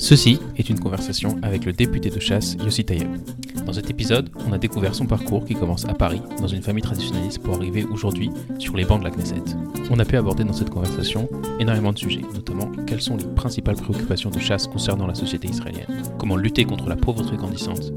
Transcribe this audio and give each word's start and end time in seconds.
Ceci 0.00 0.38
est 0.56 0.70
une 0.70 0.80
conversation 0.80 1.36
avec 1.42 1.66
le 1.66 1.74
député 1.74 2.08
de 2.08 2.18
chasse 2.18 2.56
Yossi 2.64 2.86
Tayeb. 2.86 3.18
Dans 3.66 3.74
cet 3.74 3.90
épisode, 3.90 4.30
on 4.48 4.52
a 4.54 4.58
découvert 4.58 4.94
son 4.94 5.04
parcours 5.04 5.44
qui 5.44 5.54
commence 5.54 5.84
à 5.84 5.92
Paris, 5.92 6.22
dans 6.40 6.48
une 6.48 6.62
famille 6.62 6.82
traditionnaliste, 6.82 7.40
pour 7.40 7.56
arriver 7.56 7.84
aujourd'hui 7.84 8.30
sur 8.58 8.78
les 8.78 8.86
bancs 8.86 8.98
de 8.98 9.04
la 9.04 9.10
Knesset. 9.10 9.42
On 9.90 9.98
a 9.98 10.06
pu 10.06 10.16
aborder 10.16 10.42
dans 10.42 10.54
cette 10.54 10.70
conversation 10.70 11.28
énormément 11.60 11.92
de 11.92 11.98
sujets, 11.98 12.22
notamment 12.34 12.70
quelles 12.86 13.02
sont 13.02 13.18
les 13.18 13.26
principales 13.26 13.76
préoccupations 13.76 14.30
de 14.30 14.38
chasse 14.38 14.66
concernant 14.66 15.06
la 15.06 15.14
société 15.14 15.48
israélienne, 15.48 16.02
comment 16.18 16.36
lutter 16.36 16.64
contre 16.64 16.88
la 16.88 16.96
pauvreté 16.96 17.36
grandissante, 17.36 17.92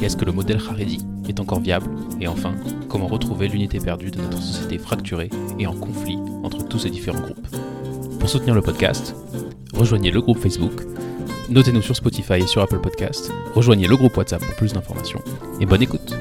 est-ce 0.00 0.16
que 0.16 0.24
le 0.24 0.32
modèle 0.32 0.60
Haredi 0.68 1.04
est 1.28 1.40
encore 1.40 1.60
viable, 1.60 1.90
et 2.20 2.28
enfin, 2.28 2.54
comment 2.88 3.08
retrouver 3.08 3.48
l'unité 3.48 3.80
perdue 3.80 4.12
de 4.12 4.20
notre 4.20 4.40
société 4.40 4.78
fracturée 4.78 5.30
et 5.58 5.66
en 5.66 5.74
conflit 5.74 6.18
entre 6.44 6.64
tous 6.68 6.78
ces 6.78 6.90
différents 6.90 7.20
groupes. 7.20 7.48
Pour 8.20 8.28
soutenir 8.28 8.54
le 8.54 8.62
podcast, 8.62 9.16
rejoignez 9.74 10.12
le 10.12 10.20
groupe 10.20 10.38
Facebook 10.38 10.82
Notez-nous 11.50 11.82
sur 11.82 11.96
Spotify 11.96 12.34
et 12.34 12.46
sur 12.46 12.62
Apple 12.62 12.78
Podcast. 12.78 13.32
Rejoignez 13.54 13.88
le 13.88 13.96
groupe 13.96 14.16
WhatsApp 14.16 14.40
pour 14.40 14.54
plus 14.54 14.72
d'informations. 14.72 15.20
Et 15.60 15.66
bonne 15.66 15.82
écoute. 15.82 16.16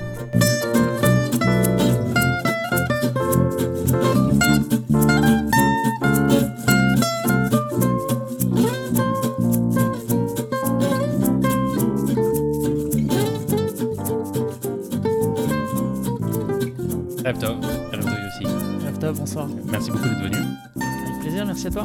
Raptov, 17.24 17.60
aussi. 17.60 18.48
Raptov, 18.84 19.20
bonsoir. 19.20 19.48
Merci 19.70 19.92
beaucoup 19.92 20.06
d'être 20.06 20.24
venu. 20.24 20.38
Avec 20.78 21.22
plaisir, 21.22 21.46
merci 21.46 21.68
à 21.68 21.70
toi. 21.70 21.84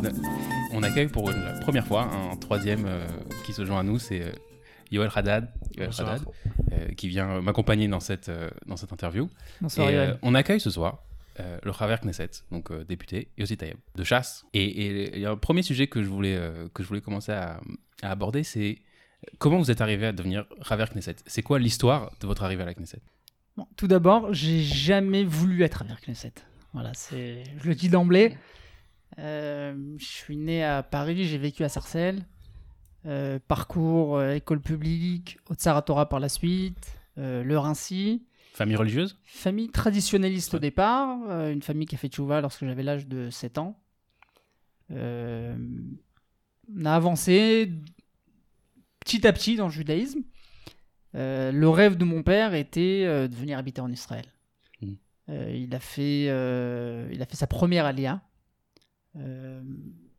On 0.73 0.83
accueille 0.83 1.09
pour 1.09 1.31
la 1.31 1.61
première 1.61 1.87
fois 1.87 2.09
un 2.33 2.37
troisième 2.37 2.87
euh, 2.87 3.07
qui 3.45 3.53
se 3.53 3.65
joint 3.65 3.81
à 3.81 3.83
nous, 3.83 3.99
c'est 3.99 4.23
euh, 4.23 4.33
Yoel 4.91 5.11
Haddad, 5.15 5.53
euh, 5.79 6.89
qui 6.97 7.09
vient 7.09 7.41
m'accompagner 7.41 7.89
dans 7.89 8.01
cette, 8.01 8.31
dans 8.67 8.77
cette 8.77 8.93
interview. 8.93 9.29
Bonsoir, 9.61 9.91
on 10.23 10.35
accueille 10.35 10.61
ce 10.61 10.71
soir 10.71 11.03
le 11.65 11.73
Khaver 11.73 11.97
Knesset, 12.03 12.31
donc 12.53 12.73
député, 12.87 13.29
Yossi 13.37 13.57
Tayeb, 13.57 13.77
de 13.97 14.05
chasse. 14.05 14.45
Et 14.55 15.17
il 15.17 15.19
y 15.19 15.27
a 15.27 15.33
un 15.33 15.37
premier 15.37 15.63
sujet 15.63 15.89
que 15.89 16.01
je 16.01 16.09
voulais, 16.09 16.41
que 16.73 16.85
je 16.85 16.89
voulais 16.89 17.01
commencer 17.01 17.33
à, 17.33 17.61
aborder, 18.03 18.45
c'est 18.45 18.79
comment 19.39 19.59
vous 19.59 19.71
êtes 19.71 19.81
arrivé 19.81 20.07
à 20.07 20.13
devenir 20.13 20.47
Khaver 20.69 20.87
Knesset 20.93 21.17
C'est 21.27 21.43
quoi 21.43 21.59
l'histoire 21.59 22.13
de 22.21 22.27
votre 22.29 22.45
arrivée 22.45 22.63
à 22.63 22.67
la 22.67 22.75
Knesset? 22.75 23.01
Bon, 23.57 23.67
Tout 23.77 23.89
d'abord, 23.89 24.33
j'ai 24.33 24.63
jamais 24.63 25.25
voulu 25.25 25.65
être 25.65 25.81
Khaver 25.81 26.01
Knesset. 26.07 26.35
Voilà, 26.73 26.93
c'est, 26.95 27.43
je 27.59 27.69
le 27.69 27.75
dis 27.75 27.89
d'emblée. 27.89 28.37
Euh, 29.19 29.75
je 29.99 30.05
suis 30.05 30.37
né 30.37 30.65
à 30.65 30.83
Paris, 30.83 31.25
j'ai 31.25 31.39
vécu 31.39 31.65
à 31.65 31.69
Sarcelles. 31.69 32.25
Euh, 33.07 33.39
parcours 33.49 34.17
euh, 34.17 34.35
école 34.35 34.61
publique, 34.61 35.39
Haute-Saratora 35.51 36.09
par 36.09 36.21
la 36.21 36.29
suite, 36.29 36.99
le 37.17 37.57
Rincy. 37.57 38.25
Famille 38.55 38.77
religieuse 38.77 39.19
Famille 39.25 39.69
traditionnaliste 39.69 40.55
au 40.55 40.59
départ, 40.59 41.19
une 41.49 41.63
famille 41.63 41.87
qui 41.87 41.97
a 41.97 41.99
fait 41.99 42.09
tchouva 42.09 42.41
lorsque 42.41 42.65
j'avais 42.65 42.83
l'âge 42.83 43.07
de 43.07 43.31
7 43.31 43.59
ans. 43.59 43.81
on 44.91 45.57
a 46.85 46.95
avancé 46.95 47.71
petit 49.01 49.27
à 49.27 49.33
petit 49.33 49.57
dans 49.57 49.67
le 49.67 49.73
judaïsme. 49.73 50.23
le 51.15 51.67
rêve 51.67 51.97
de 51.97 52.05
mon 52.05 52.23
père 52.23 52.55
était 52.55 53.05
de 53.29 53.35
venir 53.35 53.59
habiter 53.59 53.81
en 53.81 53.91
Israël. 53.91 54.27
Mmh. 54.83 54.93
il, 55.53 55.75
a 55.75 55.81
fait, 55.81 56.25
il 56.25 57.23
a 57.23 57.27
fait 57.27 57.37
sa 57.37 57.49
première 57.49 57.87
alia 57.87 58.23
euh, 59.17 59.63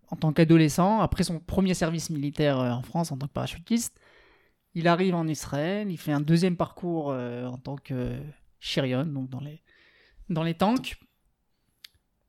en 0.10 0.16
tant 0.16 0.34
qu'adolescent, 0.34 1.00
après 1.00 1.24
son 1.24 1.40
premier 1.40 1.74
service 1.74 2.10
militaire 2.10 2.60
euh, 2.60 2.72
en 2.72 2.82
France 2.82 3.12
en 3.12 3.18
tant 3.18 3.28
que 3.28 3.34
parachutiste. 3.34 4.00
Il 4.74 4.88
arrive 4.88 5.16
en 5.16 5.28
Israël, 5.28 5.90
il 5.90 5.98
fait 5.98 6.12
un 6.12 6.22
deuxième 6.22 6.58
parcours 6.58 7.12
euh, 7.12 7.46
en 7.46 7.58
tant 7.58 7.78
que 7.78 8.18
Chirion, 8.60 9.06
donc 9.06 9.30
dans 9.30 9.40
les, 9.40 9.62
dans 10.30 10.44
les 10.44 10.54
tanks. 10.54 10.98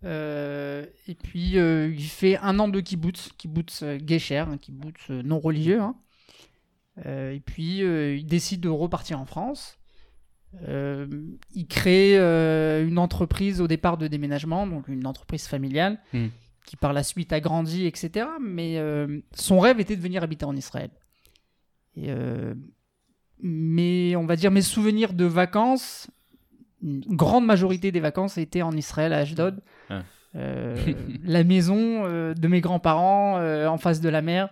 et 0.05 1.17
puis 1.23 1.57
il 1.57 2.09
fait 2.09 2.37
un 2.39 2.59
an 2.61 2.69
de 2.69 2.81
kibbutz, 2.81 3.31
kibbutz 3.37 3.83
un 3.83 4.59
kibbutz 4.59 5.11
non 5.11 5.41
religieux. 5.41 5.81
Hein. 5.81 5.97
et 7.05 7.43
puis 7.45 7.79
il 7.79 8.27
décide 8.27 8.61
de 8.61 8.69
repartir 8.69 9.19
en 9.21 9.27
France. 9.27 9.79
il 10.63 11.67
crée 11.69 12.17
une 12.17 12.99
entreprise 12.99 13.61
au 13.61 13.67
départ 13.67 13.97
de 13.97 14.07
déménagement, 14.07 14.69
donc 14.69 14.87
une 14.87 15.07
entreprise 15.07 15.49
familiale. 15.49 15.99
Hmm 16.13 16.29
qui 16.67 16.77
par 16.77 16.93
la 16.93 17.03
suite 17.03 17.33
a 17.33 17.41
grandi, 17.41 17.87
etc. 17.87 18.27
Mais 18.41 18.77
euh, 18.77 19.21
son 19.33 19.61
rêve 19.61 19.81
était 19.81 19.97
de 19.97 20.03
venir 20.03 20.23
habiter 20.23 20.45
en 20.45 20.55
Israël. 20.55 20.91
Et, 21.97 22.11
euh, 22.11 22.55
mais 23.41 24.15
on 24.17 24.27
va 24.27 24.37
dire 24.37 24.51
mes 24.51 24.63
souvenirs 24.63 25.15
de 25.15 25.25
vacances, 25.25 26.11
une 26.83 27.01
grande 27.01 27.47
majorité 27.47 27.93
des 27.93 28.01
vacances 28.01 28.37
étaient 28.37 28.63
en 28.63 28.73
Israël, 28.73 29.13
à 29.13 29.19
Ashdod. 29.19 29.63
Ah. 29.89 30.03
Euh, 30.35 30.77
la 31.25 31.45
maison 31.45 32.03
de 32.05 32.49
mes 32.49 32.61
grands-parents 32.61 33.41
en 33.67 33.79
face 33.79 34.01
de 34.01 34.09
la 34.09 34.21
mer. 34.21 34.51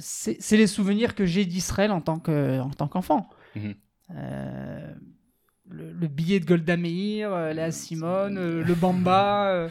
c'est 0.00 0.56
les 0.56 0.66
souvenirs 0.66 1.14
que 1.14 1.26
j'ai 1.26 1.44
d'Israël 1.44 1.92
en 1.92 2.00
tant 2.00 2.18
qu'enfant. 2.18 3.28
Mhm 3.54 3.74
le, 5.70 6.06
billet 6.08 6.40
de 6.40 6.44
Golda 6.44 6.76
Meir, 6.76 7.32
euh, 7.32 7.52
Léa 7.52 7.70
Simone, 7.70 8.38
euh, 8.38 8.64
le 8.64 8.74
Bamba, 8.74 9.68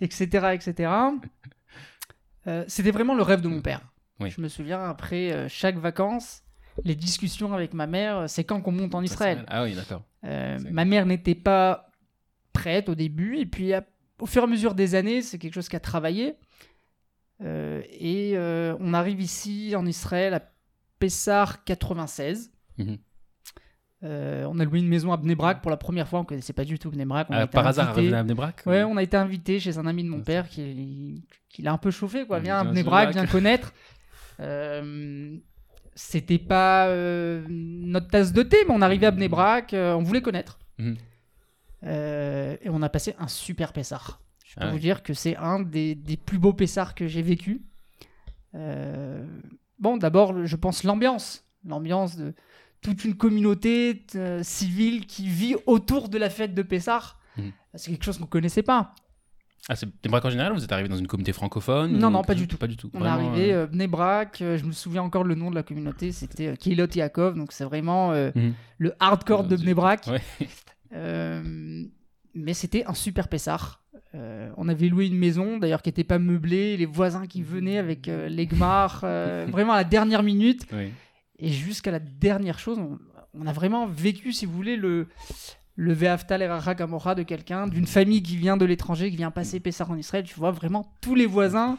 etc. 0.00 0.38
Euh, 0.42 0.52
etc. 0.52 0.90
Ah 2.44 2.64
c'était 2.66 2.90
vraiment 2.90 3.14
le 3.14 3.22
rêve 3.22 3.40
de 3.40 3.48
mon 3.48 3.60
père. 3.60 3.80
Je 4.20 4.40
me 4.40 4.48
souviens, 4.48 4.82
après 4.82 5.48
chaque 5.48 5.76
vacances, 5.76 6.42
les 6.84 6.94
discussions 6.94 7.52
avec 7.52 7.74
ma 7.74 7.86
mère, 7.86 8.28
c'est 8.28 8.44
quand 8.44 8.60
qu'on 8.60 8.72
monte 8.72 8.94
en 8.94 9.02
Israël. 9.02 9.44
Ah 9.48 9.64
oui, 9.64 9.74
d'accord. 9.74 10.02
ma 10.22 10.84
mère 10.84 11.06
n'était 11.06 11.34
pas 11.34 11.88
prête 12.52 12.88
au 12.88 12.94
début, 12.94 13.38
et 13.38 13.46
puis 13.46 13.72
au 14.20 14.26
fur 14.26 14.42
et 14.42 14.44
à 14.44 14.48
mesure 14.48 14.74
des 14.74 14.94
années, 14.94 15.22
c'est 15.22 15.38
quelque 15.38 15.54
chose 15.54 15.68
qui 15.68 15.76
a 15.76 15.80
travaillé. 15.80 16.34
et 17.40 18.34
on 18.80 18.94
arrive 18.94 19.20
ici 19.20 19.74
en 19.76 19.86
Israël 19.86 20.34
à 20.34 20.42
Pessar 20.98 21.64
96. 21.64 22.52
Euh, 24.04 24.46
on 24.50 24.58
a 24.58 24.64
loué 24.64 24.80
une 24.80 24.88
maison 24.88 25.12
à 25.12 25.16
Bnebrak 25.16 25.62
pour 25.62 25.70
la 25.70 25.76
première 25.76 26.08
fois. 26.08 26.20
On 26.20 26.24
connaissait 26.24 26.52
pas 26.52 26.64
du 26.64 26.78
tout 26.78 26.90
Bnebrak. 26.90 27.28
On 27.30 27.34
ah, 27.34 27.46
par 27.46 27.66
hasard, 27.66 27.96
à 27.96 28.22
Bnebrak 28.22 28.62
Ouais, 28.66 28.82
on 28.82 28.96
a 28.96 29.02
été 29.02 29.16
invité 29.16 29.60
chez 29.60 29.78
un 29.78 29.86
ami 29.86 30.02
de 30.02 30.08
mon 30.08 30.20
père 30.20 30.48
qui, 30.48 31.24
qui 31.48 31.62
l'a 31.62 31.72
un 31.72 31.78
peu 31.78 31.90
chauffé. 31.90 32.26
Quoi. 32.26 32.40
Viens 32.40 32.58
à 32.58 32.64
Bnebrak, 32.64 33.12
viens 33.12 33.26
connaître. 33.26 33.72
Euh, 34.40 35.36
c'était 35.94 36.38
pas 36.38 36.88
euh, 36.88 37.44
notre 37.48 38.08
tasse 38.08 38.32
de 38.32 38.42
thé, 38.42 38.56
mais 38.66 38.74
on 38.74 38.82
arrivait 38.82 39.06
à 39.06 39.12
Bnebrak, 39.12 39.72
on 39.74 40.02
voulait 40.02 40.22
connaître. 40.22 40.58
Mhm. 40.78 40.96
et 41.84 42.68
on 42.70 42.82
a 42.82 42.88
passé 42.88 43.14
un 43.18 43.28
super 43.28 43.72
Pessar. 43.72 44.20
Je 44.44 44.56
peux 44.56 44.66
ah 44.66 44.70
vous 44.70 44.78
dire 44.78 45.02
que 45.02 45.14
c'est 45.14 45.36
un 45.36 45.60
des, 45.60 45.94
des, 45.94 46.16
plus 46.16 46.38
beaux 46.38 46.52
Pessars 46.52 46.94
que 46.94 47.06
j'ai 47.06 47.22
vécu. 47.22 47.62
bon, 48.52 49.96
d'abord, 49.96 50.44
je 50.44 50.56
pense 50.56 50.82
l'ambiance. 50.82 51.44
L'ambiance 51.64 52.16
de 52.16 52.34
toute 52.82 53.04
une 53.04 53.14
communauté 53.14 54.04
euh, 54.16 54.42
civile 54.42 55.06
qui 55.06 55.28
vit 55.28 55.56
autour 55.66 56.08
de 56.08 56.18
la 56.18 56.30
fête 56.30 56.54
de 56.54 56.62
Pessah. 56.62 57.16
Hmm. 57.36 57.50
C'est 57.74 57.90
quelque 57.90 58.04
chose 58.04 58.18
qu'on 58.18 58.24
ne 58.24 58.28
connaissait 58.28 58.62
pas. 58.62 58.94
Ah, 59.68 59.76
c'est 59.76 59.86
en 59.86 60.30
général 60.30 60.52
Vous 60.52 60.64
êtes 60.64 60.72
arrivé 60.72 60.88
dans 60.88 60.96
une 60.96 61.06
communauté 61.06 61.32
francophone 61.32 61.96
Non, 61.96 62.10
non, 62.10 62.22
pas 62.22 62.34
du 62.34 62.48
tout. 62.48 62.56
Pas 62.56 62.66
du 62.66 62.76
tout. 62.76 62.90
On 62.94 63.04
est 63.04 63.08
arrivé, 63.08 63.52
euh, 63.52 63.66
Bnebrak, 63.66 64.42
euh, 64.42 64.58
je 64.58 64.64
me 64.64 64.72
souviens 64.72 65.02
encore 65.02 65.22
le 65.22 65.36
nom 65.36 65.50
de 65.50 65.54
la 65.54 65.62
communauté, 65.62 66.10
c'était 66.10 66.48
euh, 66.48 66.86
Yaakov, 66.94 67.36
donc 67.36 67.52
c'est 67.52 67.64
vraiment 67.64 68.12
hmm. 68.12 68.52
le 68.78 68.94
hardcore 68.98 69.44
de 69.44 69.56
Bnebrak. 69.56 70.08
mais 72.34 72.54
c'était 72.54 72.84
un 72.86 72.94
super 72.94 73.28
Pessah. 73.28 73.78
on 74.14 74.68
avait 74.68 74.88
loué 74.88 75.06
une 75.06 75.18
maison, 75.18 75.58
d'ailleurs, 75.58 75.82
qui 75.82 75.90
n'était 75.90 76.04
pas 76.04 76.18
meublée, 76.18 76.76
les 76.76 76.86
voisins 76.86 77.26
qui 77.26 77.42
venaient 77.42 77.78
avec 77.78 78.06
les 78.08 78.46
gmars, 78.46 79.00
vraiment 79.48 79.74
à 79.74 79.76
la 79.76 79.84
dernière 79.84 80.24
minute. 80.24 80.66
Oui. 80.72 80.90
Et 81.42 81.48
jusqu'à 81.48 81.90
la 81.90 81.98
dernière 81.98 82.60
chose, 82.60 82.78
on, 83.34 83.46
a 83.46 83.52
vraiment 83.52 83.86
vécu, 83.88 84.32
si 84.32 84.46
vous 84.46 84.52
voulez, 84.52 84.76
le, 84.76 85.08
le 85.74 85.92
Ve'aftal 85.92 86.40
Gamora 86.78 87.16
de 87.16 87.24
quelqu'un, 87.24 87.66
d'une 87.66 87.86
famille 87.86 88.22
qui 88.22 88.36
vient 88.36 88.56
de 88.56 88.64
l'étranger, 88.64 89.10
qui 89.10 89.16
vient 89.16 89.32
passer 89.32 89.58
Pessah 89.58 89.88
en 89.90 89.96
Israël. 89.96 90.24
Tu 90.24 90.36
vois 90.36 90.52
vraiment 90.52 90.94
tous 91.00 91.16
les 91.16 91.26
voisins 91.26 91.78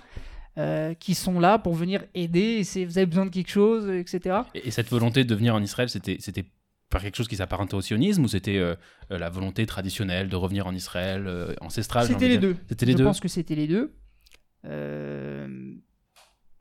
euh, 0.57 0.93
qui 0.93 1.15
sont 1.15 1.39
là 1.39 1.59
pour 1.59 1.75
venir 1.75 2.03
aider. 2.13 2.61
Et 2.75 2.85
vous 2.85 2.97
avez 2.97 3.05
besoin 3.05 3.25
de 3.25 3.29
quelque 3.31 3.49
chose, 3.49 3.89
etc. 3.89 4.41
Et, 4.53 4.69
cette 4.69 4.89
volonté 4.89 5.23
de 5.23 5.33
venir 5.33 5.55
en 5.55 5.61
Israël, 5.61 5.87
c'était 5.87 6.17
c'était 6.19 6.43
par 6.89 7.01
quelque 7.01 7.15
chose 7.15 7.29
qui 7.29 7.37
s'apparentait 7.37 7.75
au 7.75 7.81
sionisme 7.81 8.25
ou 8.25 8.27
c'était 8.27 8.57
euh, 8.57 8.75
euh, 9.11 9.17
la 9.17 9.29
volonté 9.29 9.65
traditionnelle 9.65 10.27
de 10.27 10.35
revenir 10.35 10.67
en 10.67 10.75
Israël, 10.75 11.55
ancestrale 11.61 12.05
C'était 12.07 12.27
les 12.27 12.37
deux. 12.37 12.57
C'était 12.67 12.85
les 12.85 12.91
Je 12.91 12.97
deux? 12.97 13.03
Je 13.03 13.07
pense 13.07 13.21
que 13.21 13.29
c'était 13.29 13.55
les 13.55 13.67
deux. 13.67 13.95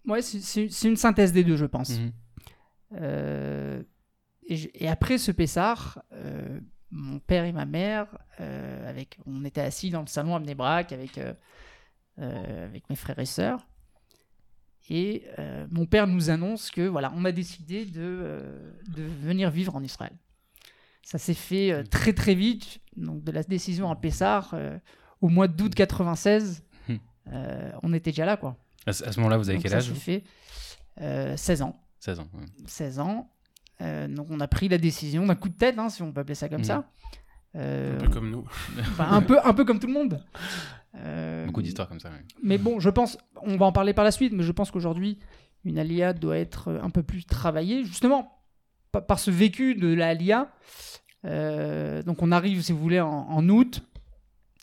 Ouais, 0.07 0.23
c'est 0.23 0.85
une 0.85 0.97
synthèse 0.97 1.33
des 1.33 1.43
deux, 1.43 1.57
je 1.57 1.67
pense. 1.67 1.99
Euh, 3.01 3.83
et, 4.49 4.89
après 4.89 5.19
ce 5.19 5.33
Pessar, 5.33 6.03
euh, 6.13 6.61
mon 6.91 7.19
père 7.21 7.45
et 7.45 7.53
ma 7.53 7.65
mère, 7.65 8.07
euh, 8.41 8.89
avec, 8.89 9.19
on 9.27 9.45
était 9.45 9.61
assis 9.61 9.91
dans 9.91 10.01
le 10.01 10.09
salon 10.09 10.35
à 10.35 10.41
Mnebrak 10.41 10.93
avec, 10.93 11.19
avec 12.19 12.89
mes 12.91 12.97
frères 12.97 13.19
et 13.19 13.27
sœurs. 13.27 13.67
Et 14.91 15.25
euh, 15.39 15.67
mon 15.71 15.87
père 15.87 16.07
nous 16.07 16.31
annonce 16.31 16.71
que 16.71 16.83
voilà, 16.83 17.13
on 17.17 17.25
a 17.25 17.33
décidé 17.33 17.85
de, 17.85 18.01
euh, 18.01 18.73
de 18.89 19.03
venir 19.03 19.51
vivre 19.51 19.77
en 19.77 19.83
Israël. 19.83 20.13
Ça 21.05 21.19
s'est 21.19 21.35
fait 21.35 21.73
euh, 21.73 21.83
très 21.85 22.13
très 22.13 22.35
vite, 22.35 22.81
donc 22.97 23.23
de 23.23 23.33
la 23.33 23.43
décision 23.43 23.91
à 23.91 23.97
Pessar 23.97 24.55
au 25.21 25.29
mois 25.29 25.49
d'août 25.49 25.75
96. 25.75 26.65
Hmm. 26.89 26.97
euh, 27.33 27.73
on 27.83 27.93
était 27.93 28.11
déjà 28.11 28.27
là 28.27 28.37
quoi. 28.37 28.57
À 28.87 28.93
ce 28.93 29.17
moment-là, 29.19 29.39
vous 29.39 29.49
avez 29.49 29.59
Donc 29.59 29.63
quel 29.63 29.75
âge 29.75 29.93
fait 29.93 30.25
euh, 31.01 31.37
16 31.37 31.63
ans. 31.63 31.82
16 32.05 32.19
ans. 32.21 32.29
ouais. 32.35 32.45
16 32.67 32.99
ans. 32.99 33.31
Euh, 33.81 34.09
donc 34.09 34.27
on 34.31 34.41
a 34.41 34.49
pris 34.49 34.69
la 34.69 34.79
décision 34.79 35.27
d'un 35.27 35.35
coup 35.35 35.49
de 35.49 35.55
tête, 35.57 35.79
hein, 35.79 35.89
si 35.89 36.03
on 36.03 36.13
peut 36.13 36.21
appeler 36.21 36.35
ça 36.35 36.49
comme 36.49 36.59
Mhm. 36.59 36.65
ça. 36.65 36.91
Euh, 37.57 37.97
Un 37.97 38.01
peu 38.05 38.09
comme 38.09 38.31
nous. 38.31 38.45
enfin, 38.81 39.07
un, 39.11 39.23
peu, 39.23 39.39
un 39.45 39.53
peu 39.55 39.65
comme 39.65 39.79
tout 39.79 39.87
le 39.87 39.93
monde. 39.93 40.25
Euh, 40.97 41.47
Beaucoup 41.47 41.63
d'histoires 41.63 41.89
comme 41.89 42.01
ça. 42.01 42.11
ouais. 42.11 42.25
Mais 42.43 42.59
bon, 42.59 42.81
je 42.81 42.91
pense, 42.91 43.19
on 43.43 43.57
va 43.57 43.67
en 43.67 43.73
parler 43.73 43.93
par 43.95 44.05
la 44.05 44.11
suite, 44.11 44.33
mais 44.33 44.43
je 44.43 44.53
pense 44.53 44.71
qu'aujourd'hui, 44.71 45.19
une 45.65 45.79
alia 45.79 46.13
doit 46.13 46.39
être 46.39 46.73
un 46.83 46.91
peu 46.91 47.03
plus 47.03 47.25
travaillée, 47.25 47.85
justement, 47.85 48.43
pa- 48.91 49.01
par 49.01 49.19
ce 49.19 49.31
vécu 49.31 49.75
de 49.75 49.93
la 49.95 50.09
alia. 50.09 50.53
Euh, 51.25 52.03
donc 52.03 52.21
on 52.23 52.33
arrive, 52.33 52.63
si 52.63 52.73
vous 52.73 52.79
voulez, 52.81 53.01
en, 53.01 53.09
en 53.29 53.49
août. 53.49 53.83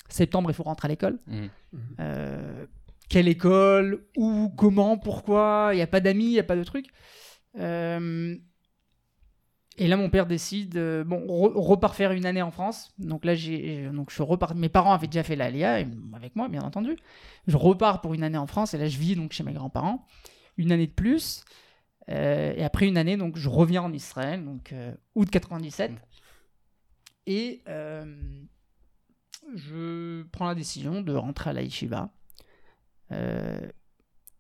Septembre, 0.09 0.50
il 0.51 0.53
faut 0.53 0.63
rentrer 0.63 0.88
à 0.88 0.89
l'école. 0.89 1.19
Euh, 2.00 2.65
quelle 3.09 3.27
école? 3.27 4.06
Où? 4.18 4.50
Comment? 4.57 4.97
Pourquoi? 4.97 5.69
Il 5.74 5.75
n'y 5.77 5.81
a 5.81 5.88
pas 5.88 6.00
d'amis, 6.00 6.25
il 6.25 6.31
n'y 6.31 6.39
a 6.39 6.44
pas 6.44 6.56
de 6.56 6.63
trucs. 6.63 6.88
Euh, 7.57 8.36
et 9.78 9.88
là, 9.88 9.96
mon 9.96 10.10
père 10.10 10.25
décide, 10.25 10.75
euh, 10.75 11.04
bon, 11.04 11.25
re- 11.25 11.54
repart 11.56 11.96
faire 11.96 12.12
une 12.12 12.25
année 12.25 12.42
en 12.42 12.51
France. 12.51 12.92
Donc 12.98 13.24
là, 13.24 13.34
j'ai, 13.34 13.90
donc 13.90 14.12
je 14.12 14.22
repars. 14.22 14.54
Mes 14.56 14.68
parents 14.69 14.94
avaient 14.94 15.07
déjà 15.07 15.24
fait 15.24 15.36
l'ALIA, 15.36 15.86
avec 16.13 16.36
moi, 16.36 16.50
bien 16.50 16.62
entendu. 16.62 16.98
Je 17.48 17.56
repars 17.56 18.01
pour 18.01 18.13
une 18.13 18.24
année 18.24 18.38
en 18.38 18.48
France, 18.48 18.74
et 18.74 18.78
là, 18.78 18.88
je 18.88 18.98
vis 18.98 19.16
donc 19.16 19.31
chez 19.31 19.44
mes 19.44 19.54
grands-parents, 19.54 20.06
une 20.57 20.72
année 20.72 20.88
de 20.88 20.92
plus. 20.92 21.44
Euh, 22.10 22.54
et 22.56 22.63
après 22.63 22.88
une 22.88 22.98
année, 22.98 23.18
donc 23.18 23.38
je 23.38 23.48
reviens 23.50 23.84
en 23.84 23.94
Israël, 23.94 24.44
donc 24.44 24.74
euh, 24.74 24.94
août 25.16 25.30
97. 25.30 25.92
Et 27.28 27.62
je 29.56 30.24
prends 30.31 30.48
la 30.48 30.56
décision 30.56 31.01
de 31.01 31.13
rentrer 31.13 31.51
à 31.51 31.54
la 31.54 31.62
yeshiva. 31.62 32.10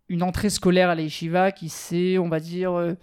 Une 0.09 0.23
entrée 0.23 0.49
scolaire 0.49 0.89
à 0.89 0.95
la 0.95 1.01
yeshiva 1.03 1.51
qui 1.51 1.69
s'est, 1.69 2.17
on 2.17 2.27
va 2.29 2.39
dire, 2.39 2.73
euh, 2.73 2.95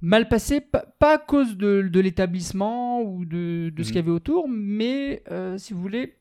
mal 0.00 0.28
passée, 0.28 0.60
pas, 0.60 0.84
à 1.14 1.18
cause 1.18 1.56
de, 1.56 1.82
de 1.82 2.00
l'établissement 2.00 3.00
ou 3.02 3.24
de, 3.24 3.70
de 3.74 3.82
ce 3.82 3.88
Mhm. 3.88 3.92
qu'il 3.92 3.96
y 3.96 3.98
avait 4.00 4.10
autour, 4.10 4.48
mais 4.48 5.22
euh, 5.30 5.56
si 5.58 5.72
vous 5.72 5.80
voulez, 5.80 6.16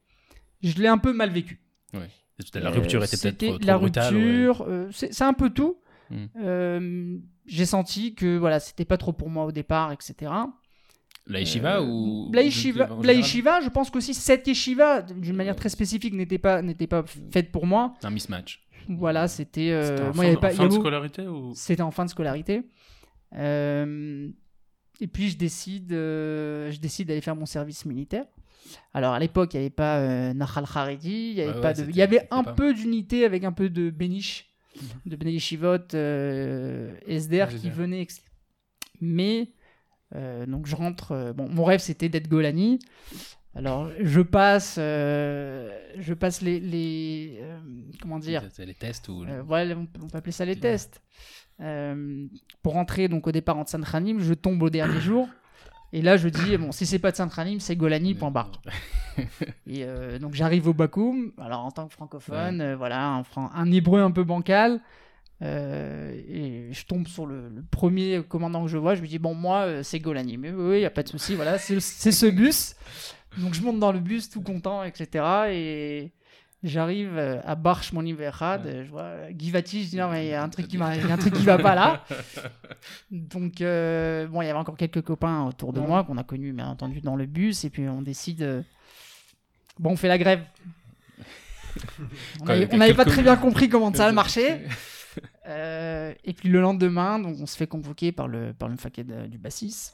je 0.61 0.75
l'ai 0.81 0.87
un 0.87 0.99
peu 0.99 1.11
mal 1.13 1.29
vécu. 1.31 1.59
La 2.55 2.69
rupture 2.71 3.01
Euh, 3.01 3.05
était 3.05 3.17
peut-être 3.31 3.57
trop, 3.57 3.65
la 3.67 3.77
brutale. 3.77 4.15
rupture, 4.15 4.67
c'est 4.91 5.21
un 5.23 5.33
peu 5.33 5.49
tout. 5.49 5.77
Euh, 6.37 7.17
J'ai 7.47 7.65
senti 7.65 8.13
que 8.15 8.37
voilà, 8.37 8.59
c'était 8.59 8.85
pas 8.85 8.97
trop 8.97 9.13
pour 9.13 9.29
moi 9.29 9.45
au 9.45 9.51
départ, 9.51 9.91
etc. 9.91 10.31
La 11.27 11.39
yeshiva 11.39 11.79
Euh, 11.81 11.85
ou 11.85 12.31
la 13.03 13.13
yeshiva, 13.13 13.61
je 13.61 13.69
pense 13.69 13.89
qu'aussi 13.89 14.13
cette 14.13 14.47
yeshiva, 14.47 15.01
d'une 15.01 15.35
manière 15.35 15.55
très 15.55 15.69
spécifique, 15.69 16.13
n'était 16.13 16.37
pas 16.37 16.61
n'était 16.61 16.87
pas 16.87 17.03
faite 17.31 17.51
pour 17.51 17.65
moi. 17.65 17.93
Un 18.03 18.09
mismatch. 18.11 18.61
Voilà, 18.97 19.27
c'était. 19.27 19.71
euh, 19.71 20.05
moi, 20.13 20.13
fin, 20.13 20.23
il 20.23 20.33
y 20.33 20.35
avait 20.37 20.47
en 20.47 20.51
fin 20.51 20.67
de 20.67 20.73
scolarité 20.73 21.27
ou? 21.27 21.51
C'était 21.55 21.81
en 21.81 21.91
fin 21.91 22.05
de 22.05 22.09
scolarité. 22.09 22.63
Euh, 23.35 24.29
et 24.99 25.07
puis 25.07 25.29
je 25.29 25.37
décide, 25.37 25.93
euh, 25.93 26.71
je 26.71 26.79
décide 26.79 27.07
d'aller 27.07 27.21
faire 27.21 27.35
mon 27.35 27.45
service 27.45 27.85
militaire. 27.85 28.25
Alors 28.93 29.13
à 29.13 29.19
l'époque, 29.19 29.53
il 29.53 29.57
n'y 29.57 29.63
avait 29.65 29.69
pas 29.69 29.99
euh, 29.99 30.33
Nahal 30.33 30.65
Haredi, 30.73 31.29
il 31.31 31.33
y 31.33 31.41
avait 31.41 31.53
Ouais, 31.55 31.61
pas 31.61 31.67
ouais, 31.69 31.73
de, 31.73 31.77
c'était- 31.79 31.89
il 31.91 31.95
y 31.97 32.01
avait 32.01 32.15
c'était 32.17 32.27
un 32.31 32.43
pas- 32.43 32.53
peu 32.53 32.73
d'unité 32.73 33.25
avec 33.25 33.43
un 33.43 33.51
peu 33.51 33.69
de 33.69 33.89
béniche, 33.89 34.49
de 35.05 35.15
Bnei 35.15 35.33
Yeshivot, 35.33 35.93
euh, 35.95 36.93
SDR 37.07 37.49
qui 37.49 37.69
venait. 37.69 38.05
Mais 39.01 39.49
donc 40.47 40.67
je 40.67 40.75
rentre. 40.75 41.33
bon, 41.35 41.47
mon 41.49 41.63
rêve 41.63 41.79
c'était 41.79 42.09
d'être 42.09 42.27
Golani. 42.27 42.79
Alors 43.55 43.89
je 43.99 44.21
passe, 44.21 44.77
euh, 44.79 45.69
je 45.99 46.13
passe 46.13 46.41
les, 46.41 46.59
les 46.59 47.37
euh, 47.41 47.57
comment 48.01 48.17
dire, 48.19 48.43
les 48.65 48.73
tests 48.73 49.09
ou. 49.09 49.23
euh, 49.23 49.41
voilà, 49.45 49.75
on 49.75 49.85
peut, 49.85 49.99
on 50.03 50.07
peut 50.07 50.17
appeler 50.17 50.31
ça 50.31 50.45
les 50.45 50.55
tests. 50.55 51.01
Pour 52.63 52.73
rentrer 52.73 53.07
donc 53.07 53.27
au 53.27 53.31
départ 53.31 53.57
en 53.57 53.65
Tsantranim, 53.65 54.19
je 54.19 54.33
tombe 54.33 54.61
au 54.63 54.69
dernier 54.69 54.99
jour. 55.01 55.27
Et 55.93 56.01
là, 56.01 56.15
je 56.15 56.29
dis, 56.29 56.55
bon, 56.57 56.71
si 56.71 56.85
c'est 56.85 56.99
pas 56.99 57.11
Tsantranim, 57.11 57.59
c'est 57.59 57.75
Golani, 57.75 58.13
point 58.15 58.31
barre. 58.31 58.61
Et 59.67 59.85
donc 60.21 60.33
j'arrive 60.33 60.69
au 60.69 60.73
Bakoum, 60.73 61.33
alors 61.37 61.65
en 61.65 61.71
tant 61.71 61.87
que 61.87 61.93
francophone, 61.93 62.75
voilà, 62.75 63.09
un, 63.09 63.23
fran- 63.25 63.51
un 63.53 63.69
hébreu 63.71 64.01
un 64.01 64.11
peu 64.11 64.23
bancal. 64.23 64.79
et 65.41 66.69
je 66.71 66.85
tombe 66.85 67.07
sur 67.07 67.25
le, 67.25 67.49
le 67.49 67.61
premier 67.69 68.23
commandant 68.27 68.63
que 68.63 68.69
je 68.69 68.77
vois, 68.77 68.95
je 68.95 69.01
lui 69.01 69.09
dis, 69.09 69.19
bon, 69.19 69.35
moi, 69.35 69.83
c'est 69.83 69.99
Golani. 69.99 70.37
Mais 70.37 70.51
oui, 70.51 70.77
il 70.77 70.79
n'y 70.79 70.85
a 70.85 70.89
pas 70.91 71.03
de 71.03 71.09
souci, 71.09 71.35
voilà, 71.35 71.57
c'est 71.57 71.79
ce 71.81 72.25
bus. 72.27 72.75
Donc 73.37 73.53
je 73.53 73.61
monte 73.61 73.79
dans 73.79 73.91
le 73.91 73.99
bus, 73.99 74.29
tout 74.29 74.41
content, 74.41 74.83
etc. 74.83 75.23
Et 75.51 76.11
j'arrive 76.63 77.17
euh, 77.17 77.39
à 77.45 77.55
Barche, 77.55 77.91
mon 77.93 78.05
Ouais. 78.65 78.85
je 78.85 78.89
vois 78.91 79.01
euh, 79.03 79.31
Givati, 79.37 79.83
je 79.85 79.89
dis, 79.91 79.95
non, 79.97 80.09
mais 80.09 80.25
il 80.27 80.29
y 80.29 80.33
a 80.33 80.43
un 80.43 80.49
truc 80.49 80.67
qui 80.67 80.77
m'a- 80.77 80.95
il 80.95 81.07
y 81.07 81.09
a 81.09 81.13
un 81.13 81.17
truc 81.17 81.33
qui 81.33 81.43
va 81.45 81.57
pas 81.57 81.73
là. 81.75 82.03
Donc, 83.11 83.61
euh, 83.61 84.27
bon, 84.27 84.41
il 84.41 84.47
y 84.47 84.49
avait 84.49 84.59
encore 84.59 84.77
quelques 84.77 85.01
copains 85.01 85.45
autour 85.45 85.73
de 85.73 85.79
Ouais. 85.79 85.87
moi 85.87 86.03
qu'on 86.03 86.17
a 86.17 86.23
connus, 86.23 86.53
bien 86.53 86.67
entendu, 86.67 87.01
dans 87.01 87.15
le 87.15 87.25
bus. 87.25 87.63
Et 87.63 87.69
puis, 87.69 87.87
on 87.87 88.01
décide. 88.01 88.41
euh, 88.43 88.61
Bon, 89.79 89.91
on 89.91 89.95
fait 89.95 90.09
la 90.09 90.17
grève. 90.17 90.43
on 92.41 92.77
n'avait 92.77 92.93
pas 92.93 93.05
très 93.05 93.23
bien 93.23 93.35
compris 93.37 93.69
comment 93.69 93.93
ça 93.93 94.11
marchait. 94.11 94.65
Euh, 95.47 96.13
et 96.23 96.31
puis, 96.31 96.47
le 96.47 96.61
lendemain, 96.61 97.19
donc, 97.19 97.35
on 97.41 97.45
se 97.45 97.57
fait 97.57 97.67
convoquer 97.67 98.13
par 98.13 98.29
le, 98.29 98.53
par 98.53 98.69
le 98.69 98.77
faquet 98.77 99.03
du 99.03 99.37
Bassis. 99.37 99.91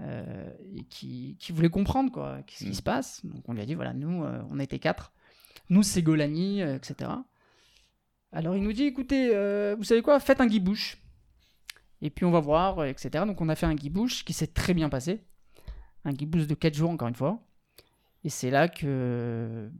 Euh, 0.00 0.50
et 0.76 0.84
qui, 0.84 1.36
qui 1.38 1.52
voulait 1.52 1.68
comprendre 1.70 2.10
quoi, 2.10 2.42
qu'est-ce 2.46 2.64
qui 2.64 2.70
Mm. 2.70 2.74
se 2.74 2.82
passe. 2.82 3.24
Donc 3.26 3.48
on 3.48 3.52
lui 3.52 3.60
a 3.62 3.66
dit 3.66 3.74
voilà, 3.74 3.92
nous, 3.92 4.24
euh, 4.24 4.42
on 4.50 4.58
était 4.58 4.78
quatre. 4.78 5.12
Nous, 5.68 5.82
c'est 5.82 6.02
Golani, 6.02 6.62
euh, 6.62 6.76
etc. 6.76 7.10
Alors 8.32 8.56
il 8.56 8.62
nous 8.62 8.72
dit 8.72 8.84
écoutez, 8.84 9.30
euh, 9.34 9.74
vous 9.76 9.84
savez 9.84 10.02
quoi, 10.02 10.18
faites 10.20 10.40
un 10.40 10.46
guibouche. 10.46 10.98
Et 12.00 12.10
puis 12.10 12.24
on 12.24 12.30
va 12.30 12.40
voir, 12.40 12.80
euh, 12.80 12.86
etc. 12.86 13.24
Donc 13.26 13.40
on 13.40 13.48
a 13.48 13.54
fait 13.54 13.66
un 13.66 13.74
guibouche 13.74 14.24
qui 14.24 14.32
s'est 14.32 14.48
très 14.48 14.74
bien 14.74 14.88
passé. 14.88 15.22
Un 16.04 16.12
guibouche 16.12 16.46
de 16.48 16.54
4 16.54 16.74
jours, 16.74 16.90
encore 16.90 17.08
une 17.08 17.14
fois. 17.14 17.40
Et 18.24 18.28
c'est 18.28 18.50
là 18.50 18.68
que. 18.68 19.70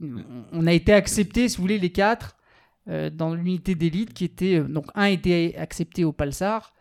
On 0.00 0.66
a 0.66 0.72
été 0.72 0.94
acceptés, 0.94 1.48
si 1.50 1.58
vous 1.58 1.62
voulez, 1.64 1.78
les 1.78 1.92
quatre, 1.92 2.38
dans 2.86 3.34
l'unité 3.34 3.74
d'élite 3.74 4.14
qui 4.14 4.24
était. 4.24 4.60
Donc 4.60 4.86
un 4.94 5.04
était 5.04 5.54
accepté 5.58 6.04
au 6.04 6.12
Palsar. 6.12 6.72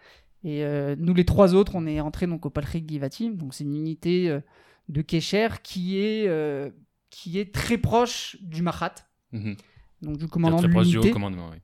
Et 0.43 0.63
euh, 0.63 0.95
nous, 0.97 1.13
les 1.13 1.25
trois 1.25 1.53
autres, 1.53 1.73
on 1.75 1.85
est 1.85 1.99
entrés 1.99 2.27
donc, 2.27 2.45
au 2.45 2.49
Palchik 2.49 2.87
Givati. 2.89 3.29
Donc 3.31 3.53
c'est 3.53 3.63
une 3.65 3.75
unité 3.75 4.29
euh, 4.29 4.39
de 4.87 5.01
Kesher 5.01 5.49
qui 5.63 5.99
est, 5.99 6.27
euh, 6.27 6.69
qui 7.09 7.39
est 7.39 7.53
très 7.53 7.77
proche 7.77 8.37
du 8.41 8.61
Mahat, 8.61 8.95
Mhm. 9.31 9.55
donc 10.01 10.17
du 10.17 10.27
commandant 10.27 10.57
Très 10.57 10.67
de 10.67 10.71
proche 10.73 10.87
du 10.87 10.97
haut 10.97 11.11
commandement, 11.11 11.49
oui. 11.51 11.57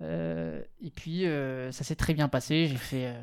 Et 0.00 0.90
puis, 0.94 1.24
ça 1.70 1.84
s'est 1.84 1.94
très 1.96 2.14
bien 2.14 2.28
passé. 2.28 2.66
J'ai 2.66 2.76
fait 2.76 3.14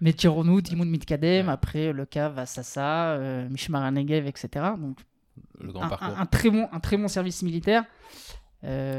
Metironou, 0.00 0.60
Timoun 0.60 0.88
Mitkadem, 0.88 1.46
Ouais. 1.46 1.52
après 1.52 1.92
le 1.92 2.06
Cav 2.06 2.38
à 2.38 2.46
Sassa, 2.46 3.10
euh, 3.16 3.48
Mishmar 3.48 3.90
Negev, 3.92 4.26
etc. 4.26 4.48
Donc, 4.78 4.98
Le 5.60 5.72
grand 5.72 5.84
un, 5.84 5.88
parcours. 5.88 6.08
un- 6.08 6.20
un 6.20 6.26
très 6.26 6.50
bon, 6.50 6.68
un 6.72 6.80
très 6.80 6.96
bon 6.96 7.08
service 7.08 7.42
militaire. 7.42 7.84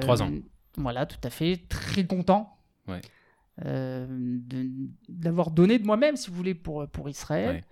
Trois 0.01 0.21
ans. 0.21 0.31
Voilà, 0.77 1.05
tout 1.05 1.17
à 1.23 1.29
fait. 1.29 1.57
Très 1.69 2.05
content 2.05 2.57
Ouais. 2.87 3.01
Euh, 3.65 4.07
d'avoir 5.07 5.51
donné 5.51 5.79
de 5.79 5.85
moi-même, 5.85 6.15
si 6.15 6.29
vous 6.29 6.35
voulez, 6.35 6.55
pour, 6.55 6.87
pour 6.87 7.09
Israël. 7.09 7.55
Ouais. 7.55 7.63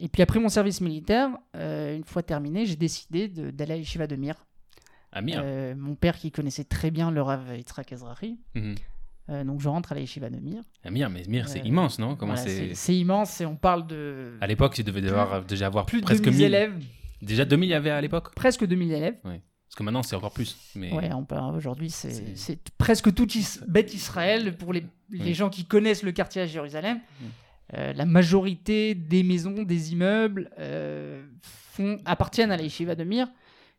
Et 0.00 0.08
puis 0.08 0.22
après 0.22 0.38
mon 0.38 0.48
service 0.48 0.80
militaire, 0.80 1.30
euh, 1.56 1.96
une 1.96 2.04
fois 2.04 2.22
terminé, 2.22 2.66
j'ai 2.66 2.76
décidé 2.76 3.28
d'aller 3.28 3.72
à 3.72 3.76
l'Yeshiva 3.76 4.06
de 4.06 4.16
Mir. 4.16 4.34
Amir. 5.12 5.40
Euh, 5.42 5.74
mon 5.76 5.94
père 5.94 6.16
qui 6.16 6.30
connaissait 6.30 6.64
très 6.64 6.90
bien 6.90 7.10
le 7.10 7.22
Rav 7.22 7.56
Yitzhak 7.56 7.92
Ezrahi. 7.92 8.38
Mhm. 8.54 8.74
Euh, 9.30 9.44
donc 9.44 9.60
je 9.60 9.68
rentre 9.68 9.92
à 9.92 9.94
la 9.94 10.00
Yeshiva 10.02 10.30
de 10.30 10.38
Mir. 10.38 10.62
Amir, 10.84 11.10
mais 11.10 11.22
Mir, 11.28 11.48
c'est 11.48 11.60
Euh, 11.60 11.66
immense, 11.66 11.98
non? 11.98 12.16
Comment 12.16 12.34
Voilà, 12.34 12.74
c'est 12.74 12.96
immense 12.96 13.40
et 13.40 13.46
on 13.46 13.56
parle 13.56 13.86
de 13.86 14.36
À 14.40 14.46
l'époque, 14.46 14.74
tu 14.74 14.84
devais 14.84 15.02
devoir 15.02 15.44
déjà 15.44 15.66
avoir 15.66 15.84
plus 15.84 16.00
de 16.00 16.06
presque 16.06 16.24
2000 16.24 16.36
1000 16.38 16.46
élèves. 16.46 16.84
Déjà 17.20 17.44
2000 17.44 17.68
il 17.68 17.72
y 17.72 17.74
avait 17.74 17.90
à 17.90 18.00
l'époque? 18.00 18.34
Presque 18.34 18.64
2000 18.64 18.92
élèves. 18.92 19.16
Parce 19.22 19.34
que 19.78 19.82
maintenant, 19.84 20.02
c'est 20.02 20.16
encore 20.16 20.32
plus. 20.32 20.56
Mais... 20.74 20.92
Ouais, 20.92 21.10
aujourd'hui, 21.54 21.90
c'est 21.90 22.58
presque 22.78 23.12
tout 23.14 23.30
Is- 23.36 23.60
bête 23.66 23.94
Israël 23.94 24.56
pour 24.56 24.72
les, 24.72 24.84
les 25.10 25.24
Oui. 25.24 25.34
gens 25.34 25.48
qui 25.50 25.64
connaissent 25.64 26.02
le 26.02 26.12
quartier 26.12 26.42
à 26.42 26.46
Jérusalem. 26.46 26.98
Mm. 26.98 27.24
Euh, 27.74 27.92
la 27.92 28.06
majorité 28.06 28.94
des 28.94 29.22
maisons, 29.22 29.62
des 29.62 29.92
immeubles 29.92 30.50
euh, 30.58 31.22
font, 31.42 31.98
appartiennent 32.06 32.50
à 32.50 32.56
la 32.56 32.62
yeshiva 32.62 32.94
de 32.94 33.04
Mir, 33.04 33.26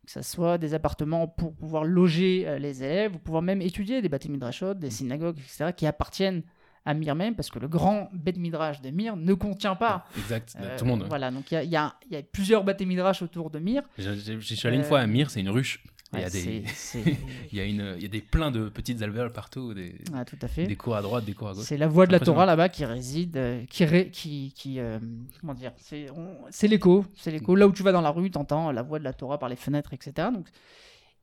que 0.06 0.12
ce 0.12 0.22
soit 0.22 0.58
des 0.58 0.74
appartements 0.74 1.26
pour 1.26 1.54
pouvoir 1.54 1.84
loger 1.84 2.44
euh, 2.46 2.58
les 2.58 2.82
élèves, 2.84 3.16
ou 3.16 3.18
pouvoir 3.18 3.42
même 3.42 3.60
étudier 3.60 4.00
des 4.00 4.08
bâtiments 4.08 4.34
midrashot, 4.34 4.74
Mm. 4.74 4.78
des 4.78 4.90
synagogues, 4.90 5.38
etc., 5.38 5.72
qui 5.76 5.86
appartiennent 5.86 6.42
à 6.86 6.94
Mir 6.94 7.14
même, 7.14 7.34
parce 7.34 7.50
que 7.50 7.58
le 7.58 7.68
grand 7.68 8.08
bet 8.12 8.32
midrash 8.36 8.80
de 8.80 8.90
Mir 8.90 9.16
ne 9.16 9.34
contient 9.34 9.76
pas. 9.76 10.06
Exact, 10.16 10.54
euh, 10.58 10.78
tout 10.78 10.84
le 10.84 10.90
monde. 10.90 11.04
Voilà, 11.08 11.30
donc 11.30 11.50
il 11.52 11.54
y 11.68 11.76
a, 11.76 11.94
y 12.10 12.16
y 12.16 12.22
plusieurs 12.22 12.64
bâtiments 12.64 12.88
midrash 12.88 13.22
autour 13.22 13.50
de 13.50 13.58
Mir. 13.58 13.82
Je, 13.98 14.38
suis 14.40 14.66
allé 14.66 14.76
une 14.76 14.82
Euh, 14.82 14.86
fois 14.86 15.00
à 15.00 15.06
Mir, 15.06 15.30
c'est 15.30 15.40
une 15.40 15.50
ruche. 15.50 15.82
il, 16.14 16.20
y 16.20 16.24
a 16.24 16.30
des, 16.30 16.64
il, 17.52 17.58
y 17.58 17.60
a 17.60 17.64
une, 17.64 17.94
il 17.98 18.02
y 18.02 18.06
a 18.06 18.08
des 18.08 18.20
plein 18.22 18.50
de 18.50 18.68
petites 18.68 19.00
alvéoles 19.02 19.32
partout, 19.32 19.74
des, 19.74 19.94
Ah, 20.14 20.24
tout 20.24 20.38
à 20.42 20.48
fait. 20.48 20.66
des 20.66 20.74
cours 20.74 20.96
à 20.96 21.02
droite, 21.02 21.24
des 21.24 21.34
cours 21.34 21.50
à 21.50 21.52
gauche. 21.52 21.64
C'est 21.64 21.76
la 21.76 21.86
voix 21.86 22.06
de 22.06 22.12
la. 22.12 22.18
Torah 22.18 22.46
là-bas 22.46 22.68
qui 22.70 22.84
réside, 22.84 23.36
euh, 23.36 23.64
qui, 23.66 23.84
ré- 23.84 24.10
qui, 24.10 24.52
qui 24.56 24.80
euh, 24.80 24.98
comment 25.40 25.54
dire, 25.54 25.72
c'est 25.76 26.10
on- 26.10 26.46
l'écho, 26.66 27.04
c'est 27.16 27.30
l'écho. 27.30 27.54
Là 27.54 27.68
où 27.68 27.72
tu 27.72 27.82
vas 27.82 27.92
dans 27.92 28.00
la 28.00 28.10
rue, 28.10 28.30
t'entends 28.30 28.72
la 28.72 28.82
voix 28.82 28.98
de 28.98 29.04
la 29.04 29.12
Torah 29.12 29.38
par 29.38 29.48
les 29.50 29.56
fenêtres, 29.56 29.92
etc. 29.94 30.28
Donc, 30.32 30.48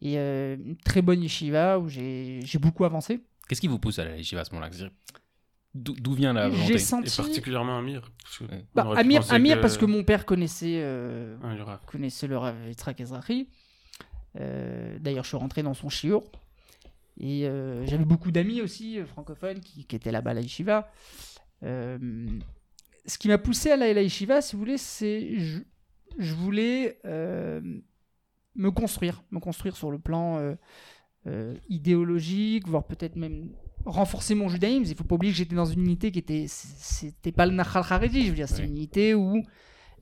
et 0.01 0.19
euh, 0.19 0.55
une 0.63 0.77
très 0.77 1.01
bonne 1.01 1.21
yeshiva 1.23 1.79
où 1.79 1.89
j'ai 1.89 2.39
beaucoup 2.61 2.85
avancé. 2.85 3.19
Qu'est-ce 3.49 3.61
qui 3.61 3.67
vous 3.67 3.79
pousse 3.79 3.97
à 3.99 4.05
la 4.05 4.15
yeshiva 4.15 4.41
à 4.41 4.45
ce 4.45 4.53
moment-là? 4.53 4.69
D'où 5.77 6.13
vient 6.13 6.34
la 6.34 6.50
volonté 6.50 6.67
J'ai 6.67 6.74
Et 6.75 6.79
senti. 6.79 7.15
particulièrement 7.17 7.77
Amir. 7.77 8.12
parce 8.24 8.38
que 8.39 8.43
Bah, 8.75 8.88
Amir, 8.96 9.22
penser 9.22 9.34
Amir 9.34 9.55
que- 9.57 9.62
parce 9.62 9.77
que 9.77 9.86
mon 9.86 10.03
père 10.03 10.25
connaissait, 10.25 10.79
euh, 10.81 11.38
Ah, 11.43 11.53
y 11.55 11.62
aura- 11.62 11.81
connaissait 11.86 12.27
le 12.27 12.38
Rav 12.38 12.55
Yitzhak 12.67 13.00
Ezrahi. 13.00 13.48
Euh, 14.39 14.98
D'ailleurs, 15.00 15.24
je 15.24 15.29
suis 15.29 15.38
rentré 15.38 15.63
dans 15.63 15.74
son 15.74 15.89
shiur. 15.89 16.24
Et 17.19 17.48
euh, 17.48 17.86
j'avais 17.88 18.05
beaucoup 18.05 18.31
d'amis 18.31 18.62
aussi 18.62 19.00
euh, 19.00 19.05
francophones 19.05 19.60
qui, 19.60 19.86
qui 19.86 19.96
étaient 19.96 20.12
là-bas 20.12 20.31
à 20.31 20.34
la 20.36 20.41
yeshiva. 20.41 20.91
Euh, 21.63 21.98
ce 23.05 23.17
qui 23.17 23.27
m'a 23.27 23.38
poussé 23.39 23.72
à 23.72 23.74
à 23.74 23.77
la 23.77 24.01
yeshiva, 24.03 24.41
si 24.41 24.55
vous 24.55 24.60
voulez, 24.60 24.77
c'est 24.77 25.39
je, 25.39 25.60
je 26.19 26.34
voulais 26.36 27.00
euh, 27.05 27.60
me 28.55 28.69
construire, 28.69 29.24
me 29.31 29.39
construire 29.39 29.75
sur 29.75 29.89
le 29.89 29.98
plan 29.98 30.38
euh, 30.38 30.53
euh, 31.25 31.55
idéologique, 31.69 32.67
voire 32.67 32.86
peut-être 32.86 33.15
même 33.15 33.50
renforcer 33.88 34.36
mon 34.36 34.50
judaïsme. 34.50 34.84
Il 34.91 34.96
faut 34.96 35.03
pas 35.03 35.15
oublier 35.15 35.32
que 35.34 35.38
j'étais 35.38 35.56
dans 35.56 35.65
une 35.65 35.82
unité 35.84 36.12
qui 36.12 36.20
était, 36.20 36.46
c'était 36.48 37.32
pas 37.32 37.46
le 37.46 37.53
Nachal 37.53 37.84
Haredi, 37.89 38.24
je 38.24 38.29
veux 38.29 38.36
dire, 38.36 38.48
une 38.60 38.72
unité 38.72 39.13
où 39.15 39.41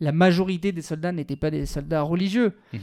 la 0.02 0.12
majorité 0.12 0.72
des 0.74 0.82
soldats 0.82 1.14
n'étaient 1.14 1.38
pas 1.38 1.50
des 1.52 1.66
soldats 1.66 2.02
religieux. 2.02 2.54
Mhm. 2.74 2.80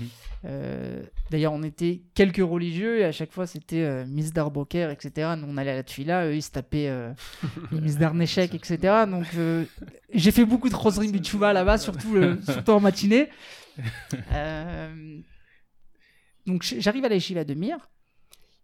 Euh, 0.47 1.03
D'ailleurs, 1.31 1.53
on 1.53 1.63
était 1.63 2.03
quelques 2.15 2.39
religieux 2.39 2.99
et 3.01 3.05
à 3.05 3.13
chaque 3.13 3.33
fois 3.33 3.47
c'était 3.47 3.83
euh, 3.83 4.05
Misdar 4.07 4.51
Boker, 4.51 4.91
etc. 4.91 5.35
Nous 5.39 5.47
on 5.49 5.57
allait 5.57 5.71
à 5.71 5.77
la 5.77 5.83
Tfila, 5.83 6.27
eux 6.27 6.35
ils 6.37 6.43
se 6.43 6.51
tapaient 6.51 6.89
euh, 6.89 7.13
les 7.73 7.81
Misdar 7.81 8.15
Neshek, 8.15 8.55
etc. 8.55 9.05
Donc 9.09 9.27
euh, 9.37 9.65
j'ai 10.13 10.31
fait 10.31 10.45
beaucoup 10.45 10.69
de 10.69 10.75
Rosrim 10.75 11.11
Bichouva 11.13 11.53
là-bas, 11.53 11.79
surtout, 11.79 12.15
le- 12.15 12.41
surtout 12.47 12.73
en 12.73 12.81
matinée. 12.81 13.29
Euh, 14.33 15.19
donc 16.47 16.63
j'arrive 16.79 17.05
à 17.05 17.09
la 17.09 17.15
Yeshiva 17.15 17.45
de 17.45 17.55
Mir 17.55 17.77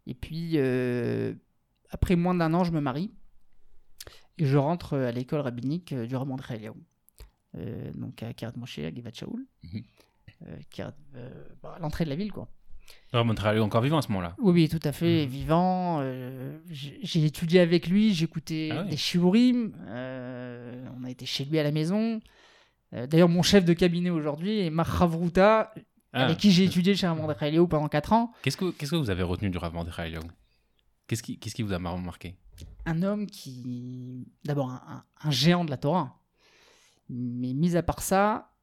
et 0.07 0.15
puis 0.15 0.53
euh, 0.57 1.33
après 1.91 2.17
moins 2.17 2.35
d'un 2.35 2.53
an, 2.55 2.65
je 2.65 2.73
me 2.73 2.81
marie 2.81 3.11
et 4.39 4.45
je 4.47 4.57
rentre 4.57 4.97
à 4.97 5.11
l'école 5.13 5.41
rabbinique 5.41 5.93
euh, 5.93 6.07
du 6.07 6.15
Raman 6.17 6.37
de 6.37 6.55
Eliaou. 6.55 6.77
Euh, 7.57 7.91
donc 7.95 8.23
à 8.23 8.33
Kiryat 8.33 8.53
Moshe, 8.57 8.79
à 8.81 8.95
Givat 8.95 9.13
Shaul, 9.13 9.45
Mhm. 9.65 9.83
euh, 10.47 10.57
euh, 11.17 11.31
bah, 11.63 11.75
à 11.77 11.79
l'entrée 11.81 12.05
de 12.05 12.11
la 12.11 12.17
ville, 12.17 12.33
quoi. 12.33 12.49
Alors, 13.13 13.25
Montréal 13.27 13.57
est 13.57 13.61
encore 13.61 13.83
vivant 13.83 13.99
à 13.99 14.03
ce 14.03 14.09
moment-là. 14.09 14.35
Oui, 14.39 14.53
oui, 14.53 14.69
tout 14.69 14.81
à 14.83 14.93
fait, 14.93 15.25
Mhm. 15.27 15.31
vivant. 15.31 15.99
euh, 16.01 16.59
j'ai 16.71 17.25
étudié 17.25 17.61
avec 17.61 17.87
lui, 17.87 18.15
j'écoutais 18.15 18.71
Ah 18.73 18.83
des 18.85 18.97
shiurim, 18.97 19.73
euh, 19.89 20.87
on 20.99 21.05
a 21.05 21.11
été 21.11 21.27
chez 21.27 21.45
lui 21.45 21.59
à 21.59 21.63
la 21.63 21.71
maison. 21.73 22.21
Euh, 22.95 23.07
D'ailleurs, 23.07 23.29
mon 23.29 23.43
chef 23.43 23.65
de 23.67 23.75
cabinet 23.75 24.09
aujourd'hui 24.11 24.61
est 24.61 24.71
Marc 24.71 24.91
Ravruta, 24.91 25.73
Ah, 26.15 26.25
avec 26.25 26.39
qui 26.39 26.51
j'ai 26.51 26.65
étudié 26.65 26.95
chez 26.95 27.07
de 27.07 27.45
Eliaou 27.45 27.67
pendant 27.69 27.89
4 27.89 28.15
ans. 28.15 28.33
Qu'est-ce 28.43 28.57
que, 28.57 28.97
vous 28.97 29.11
avez 29.11 29.23
retenu 29.23 29.51
du 29.51 29.59
Rav 29.59 29.75
Mordechai 29.75 30.15
Qu'est-ce 31.09 31.23
qui, 31.25 31.39
qu'est-ce 31.39 31.55
qui 31.57 31.63
vous 31.63 31.73
a 31.73 31.79
mar- 31.81 31.99
marqué? 31.99 32.37
Un 32.87 33.03
homme 33.03 33.27
qui. 33.27 34.27
D'abord, 34.45 34.71
un, 34.71 35.05
géant 35.31 35.65
de 35.65 35.71
la 35.71 35.77
Torah. 35.79 36.21
Mais 37.09 37.55
mis 37.55 37.77
à 37.77 37.83
part 37.83 38.03
ça, 38.03 38.55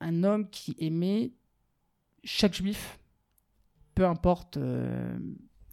un 0.00 0.22
homme 0.22 0.48
qui 0.50 0.76
aimait 0.78 1.32
chaque 2.22 2.54
juif, 2.54 2.98
peu 3.94 4.06
importe 4.06 4.58
euh, 4.58 5.18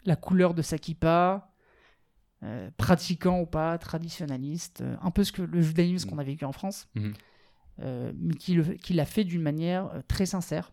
la 0.06 0.16
couleur 0.16 0.54
de 0.54 0.62
sa 0.62 0.78
kippa, 0.78 1.52
euh, 2.44 2.72
pratiquant 2.78 3.42
ou 3.42 3.46
pas, 3.46 3.78
traditionnaliste, 3.78 4.82
euh, 4.82 4.96
un 5.02 5.12
peu 5.12 5.24
ce 5.26 5.32
que 5.34 5.42
le 5.42 5.62
judaïsme 5.62 6.10
qu'on 6.10 6.18
a 6.20 6.24
vécu 6.24 6.46
en 6.46 6.52
France, 6.54 6.88
Mhm. 6.96 7.14
mais 8.18 8.34
qui 8.36 8.54
le- 8.54 8.76
qui 8.76 8.94
l'a 8.94 9.06
fait 9.06 9.24
d'une 9.26 9.42
manière 9.42 9.92
très 10.08 10.26
sincère. 10.26 10.72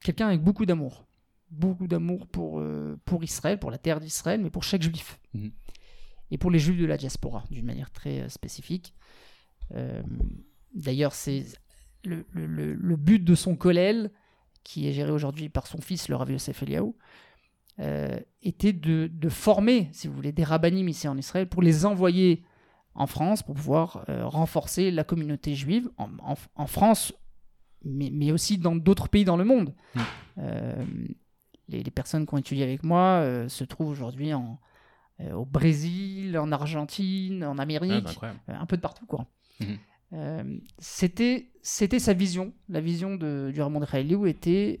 Quelqu'un 0.00 0.26
avec 0.28 0.42
beaucoup 0.42 0.66
d'amour 0.66 1.06
beaucoup 1.54 1.86
d'amour 1.86 2.26
pour, 2.26 2.60
euh, 2.60 2.96
pour 3.04 3.24
Israël, 3.24 3.58
pour 3.58 3.70
la 3.70 3.78
terre 3.78 4.00
d'Israël, 4.00 4.40
mais 4.42 4.50
pour 4.50 4.64
chaque 4.64 4.82
juif. 4.82 5.18
Mhm. 5.34 5.50
Et 6.30 6.38
pour 6.38 6.50
les 6.50 6.58
juifs 6.58 6.78
de 6.80 6.86
la 6.86 6.96
diaspora, 6.96 7.44
d'une 7.50 7.64
manière 7.66 7.90
très 7.90 8.20
euh, 8.20 8.28
spécifique. 8.28 8.94
Euh, 9.74 10.02
D'ailleurs, 10.74 11.14
c'est 11.14 11.44
le, 12.04 12.26
le- 12.32 12.46
le- 12.46 12.74
le 12.74 12.96
but 12.96 13.22
de 13.22 13.34
son 13.36 13.54
kollel, 13.56 14.10
qui 14.64 14.88
est 14.88 14.92
géré 14.92 15.12
aujourd'hui 15.12 15.48
par 15.48 15.66
son 15.68 15.80
fils, 15.80 16.08
le 16.08 16.16
Rav 16.16 16.30
Yosef 16.32 16.62
Eliaou, 16.64 16.96
était 18.42 18.72
de, 18.72 19.08
de 19.12 19.28
former, 19.28 19.88
si 19.92 20.06
vous 20.08 20.14
voulez, 20.14 20.32
des 20.32 20.44
rabbinim 20.44 20.88
ici 20.88 21.08
en 21.08 21.16
Israël 21.16 21.48
pour 21.48 21.60
les 21.62 21.86
envoyer 21.86 22.42
en 22.94 23.06
France 23.08 23.42
pour 23.42 23.54
pouvoir 23.56 24.04
renforcer 24.08 24.90
la 24.92 25.02
communauté 25.04 25.54
juive 25.54 25.90
en, 25.96 26.08
en- 26.22 26.36
en 26.54 26.66
France, 26.66 27.12
mais, 27.84 28.10
mais 28.12 28.30
aussi 28.32 28.58
dans 28.58 28.76
d'autres 28.76 29.08
pays 29.08 29.24
dans 29.24 29.36
le 29.36 29.44
monde. 29.44 29.74
Mm. 29.94 30.00
Euh, 30.38 30.84
les, 31.68 31.82
les 31.82 31.90
personnes 31.90 32.26
qui 32.26 32.34
ont 32.34 32.38
étudié 32.38 32.62
avec 32.64 32.82
moi 32.82 33.20
euh, 33.20 33.48
se 33.48 33.64
trouvent 33.64 33.88
aujourd'hui 33.88 34.34
en, 34.34 34.60
euh, 35.20 35.32
au 35.32 35.44
Brésil, 35.44 36.38
en 36.38 36.52
Argentine, 36.52 37.44
en 37.44 37.58
Ah, 37.58 37.62
Amérique, 37.62 38.18
euh, 38.22 38.32
un 38.48 38.66
peu 38.66 38.76
de 38.76 38.82
partout. 38.82 39.06
quoi. 39.06 39.26
Mhm. 39.60 39.78
C'était, 40.78 41.50
c'était 41.62 41.98
sa 41.98 42.12
vision. 42.12 42.52
La 42.68 42.80
vision 42.80 43.16
de, 43.16 43.50
du 43.52 43.60
Ramon 43.60 43.80
de 43.80 44.26
était 44.26 44.80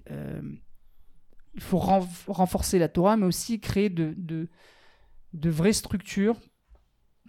il 1.54 1.60
faut 1.60 1.78
ren- 1.78 2.06
renforcer 2.28 2.78
la 2.78 2.88
Torah, 2.88 3.16
mais 3.16 3.26
aussi 3.26 3.58
créer 3.58 3.88
de, 3.88 4.14
de, 4.16 4.48
de 5.32 5.50
vraies 5.50 5.72
structures 5.72 6.36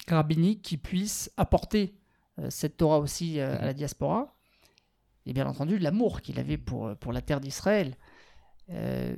rabbiniques 0.08 0.62
qui 0.62 0.78
puissent 0.78 1.32
apporter 1.38 1.96
cette 2.50 2.78
Torah 2.78 3.00
aussi 3.00 3.40
à 3.40 3.66
la 3.66 3.74
diaspora. 3.74 4.36
Et 5.26 5.34
bien 5.34 5.48
entendu, 5.48 5.80
l'amour 5.80 6.22
qu'il 6.22 6.40
avait 6.40 6.58
pour, 6.58 6.96
pour 6.98 7.12
la 7.12 7.22
terre 7.22 7.40
d'Israël. 7.40 7.98
Euh, 8.70 9.16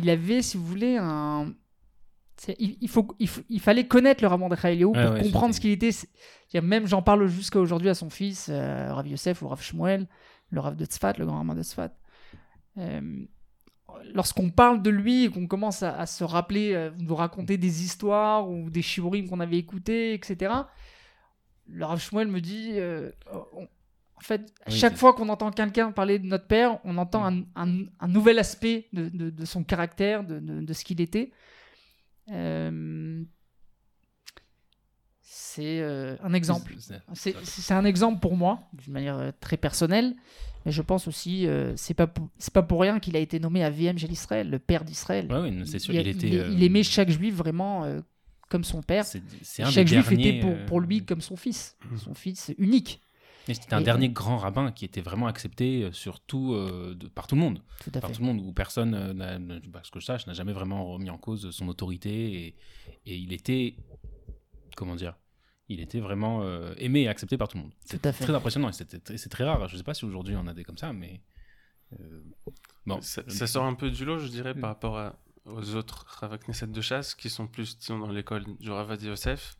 il 0.00 0.08
avait, 0.10 0.42
si 0.42 0.56
vous 0.56 0.64
voulez, 0.66 0.96
un. 0.98 1.54
Il, 2.58 2.76
il 2.80 2.88
faut, 2.88 3.06
il, 3.20 3.28
faut- 3.28 3.42
il 3.48 3.60
fallait 3.60 3.86
connaître 3.86 4.22
le 4.22 4.28
Ramon 4.28 4.48
de 4.48 4.56
pour 4.56 4.92
ouais, 4.96 5.22
comprendre 5.22 5.54
ce 5.54 5.60
qu'il 5.60 5.70
était. 5.70 5.90
Même 6.60 6.86
j'en 6.86 7.02
parle 7.02 7.26
jusqu'à 7.28 7.60
aujourd'hui 7.60 7.88
à 7.88 7.94
son 7.94 8.10
fils, 8.10 8.48
euh, 8.50 8.92
Rav 8.92 9.06
Yosef 9.06 9.42
ou 9.42 9.48
Rav 9.48 9.62
Shmuel, 9.62 10.08
le 10.50 10.60
Rav 10.60 10.74
de 10.74 10.84
Tzfat, 10.84 11.14
le 11.18 11.26
grand 11.26 11.36
Ramon 11.36 11.54
de 11.54 11.62
Tzfat. 11.62 11.92
Euh, 12.78 13.24
Lorsqu'on 14.14 14.50
parle 14.50 14.82
de 14.82 14.90
lui 14.90 15.24
et 15.24 15.28
qu'on 15.30 15.46
commence 15.46 15.82
à, 15.82 15.94
à 15.96 16.06
se 16.06 16.24
rappeler, 16.24 16.72
euh, 16.72 16.90
nous 16.98 17.14
raconter 17.14 17.58
des 17.58 17.84
histoires 17.84 18.50
ou 18.50 18.70
des 18.70 18.82
shiurim 18.82 19.28
qu'on 19.28 19.38
avait 19.38 19.58
écoutés, 19.58 20.14
etc., 20.14 20.52
le 21.68 21.84
Rav 21.84 22.00
Shmuel 22.00 22.26
me 22.28 22.40
dit 22.40 22.72
euh, 22.72 23.12
en 24.22 24.24
fait, 24.24 24.52
à 24.64 24.70
Oui, 24.70 24.76
chaque 24.76 24.96
fois 24.96 25.14
qu'on 25.14 25.28
entend 25.28 25.50
quelqu'un 25.50 25.90
parler 25.90 26.20
de 26.20 26.26
notre 26.26 26.46
père, 26.46 26.78
on 26.84 26.96
entend 26.96 27.24
un, 27.26 27.40
un- 27.56 27.86
un 27.98 28.08
nouvel 28.08 28.38
aspect 28.38 28.86
de, 28.92 29.08
de- 29.08 29.30
de 29.30 29.44
son 29.44 29.64
caractère, 29.64 30.22
de, 30.22 30.38
ce 30.72 30.84
qu'il 30.84 31.00
était. 31.00 31.32
Euh, 32.30 33.24
c'est 35.22 35.80
euh, 35.80 36.16
un 36.22 36.34
exemple. 36.34 36.72
C'est- 37.14 37.34
un 37.74 37.84
exemple 37.84 38.20
pour 38.20 38.36
moi, 38.36 38.60
d'une 38.74 38.92
manière 38.92 39.18
euh, 39.18 39.30
très 39.40 39.56
personnelle. 39.56 40.14
Mais 40.64 40.70
je 40.70 40.82
pense 40.82 41.08
aussi, 41.08 41.48
euh, 41.48 41.74
c'est 41.76 41.94
pas 41.94 42.12
c'est 42.38 42.52
pas 42.52 42.62
pour 42.62 42.80
rien 42.82 43.00
qu'il 43.00 43.16
a 43.16 43.18
été 43.18 43.40
nommé 43.40 43.64
Gel 43.98 44.12
Israël, 44.12 44.48
le 44.48 44.60
père 44.60 44.84
d'Israël. 44.84 45.26
Ouais, 45.32 45.40
oui, 45.50 45.62
c'est 45.66 45.80
sûr. 45.80 45.92
il, 45.94 46.00
Il, 46.00 46.08
était. 46.08 46.28
il- 46.28 46.52
il 46.58 46.62
aimait 46.62 46.84
chaque 46.84 47.10
juif 47.10 47.34
vraiment 47.34 47.84
comme 48.48 48.62
son 48.62 48.82
père. 48.82 49.04
un 49.64 49.70
Chaque 49.70 49.88
juif 49.88 50.08
derniers, 50.08 50.28
était 50.28 50.40
pour, 50.40 50.56
pour 50.66 50.80
lui 50.80 51.04
comme 51.04 51.20
son 51.20 51.34
fils, 51.36 51.76
son 51.96 52.14
fils 52.14 52.52
unique. 52.58 53.00
Et 53.48 53.54
C'était 53.54 53.74
un 53.74 53.80
Et- 53.80 53.84
dernier 53.84 54.08
grand 54.08 54.36
rabbin 54.38 54.70
qui 54.72 54.84
était 54.84 55.00
vraiment 55.00 55.26
accepté 55.26 55.84
euh, 55.84 55.92
sur 55.92 56.20
tout, 56.20 56.54
euh, 56.54 56.94
de- 56.94 57.08
par 57.08 57.26
tout 57.26 57.34
le 57.34 57.40
monde. 57.40 57.60
Tout 57.82 57.90
à 57.94 58.00
par 58.00 58.10
fait. 58.10 58.16
tout 58.16 58.22
le 58.22 58.26
monde, 58.28 58.40
où 58.40 58.52
personne, 58.52 58.94
euh, 58.94 59.12
ne- 59.38 59.58
bah, 59.68 59.80
ce 59.82 59.90
que 59.90 60.00
je 60.00 60.04
sache, 60.06 60.26
n'a 60.26 60.32
jamais 60.34 60.52
vraiment 60.52 60.86
remis 60.92 61.10
en 61.10 61.18
cause 61.18 61.50
son 61.50 61.68
autorité. 61.68 62.32
Et, 62.46 62.46
et 63.06 63.16
il 63.16 63.32
était, 63.32 63.76
comment 64.76 64.94
dire, 64.94 65.14
il 65.68 65.80
était 65.80 66.00
vraiment 66.00 66.42
euh, 66.42 66.74
aimé 66.78 67.02
et 67.02 67.08
accepté 67.08 67.36
par 67.38 67.48
tout 67.48 67.56
le 67.56 67.64
monde. 67.64 67.72
Tout 67.88 67.96
à 68.04 68.12
C'est 68.12 68.12
fait. 68.12 68.24
très 68.24 68.34
impressionnant 68.34 68.68
et 68.68 68.72
c'était 68.72 68.98
très- 68.98 69.16
c'est 69.18 69.28
très 69.28 69.44
rare. 69.44 69.66
Je 69.68 69.74
ne 69.74 69.78
sais 69.78 69.84
pas 69.84 69.94
si 69.94 70.04
aujourd'hui 70.04 70.36
on 70.36 70.46
a 70.46 70.54
des 70.54 70.64
comme 70.64 70.78
ça, 70.78 70.92
mais. 70.92 71.20
euh, 72.00 72.22
bon. 72.86 73.00
Ça, 73.00 73.22
ça 73.28 73.46
sort 73.46 73.64
un 73.64 73.74
peu 73.74 73.90
du 73.90 74.04
lot, 74.04 74.18
je 74.18 74.28
dirais, 74.28 74.54
Mm. 74.54 74.60
par 74.60 74.70
rapport 74.70 74.98
à- 74.98 75.16
aux 75.46 75.74
autres 75.74 76.06
Rav 76.20 76.38
Knesset 76.38 76.68
de 76.68 76.80
chasse 76.80 77.14
qui 77.14 77.28
sont 77.28 77.46
plus 77.48 77.76
disons, 77.78 77.98
dans 77.98 78.08
l'école 78.10 78.44
du 78.60 78.70
Ravad 78.70 79.02
Yosef. 79.02 79.56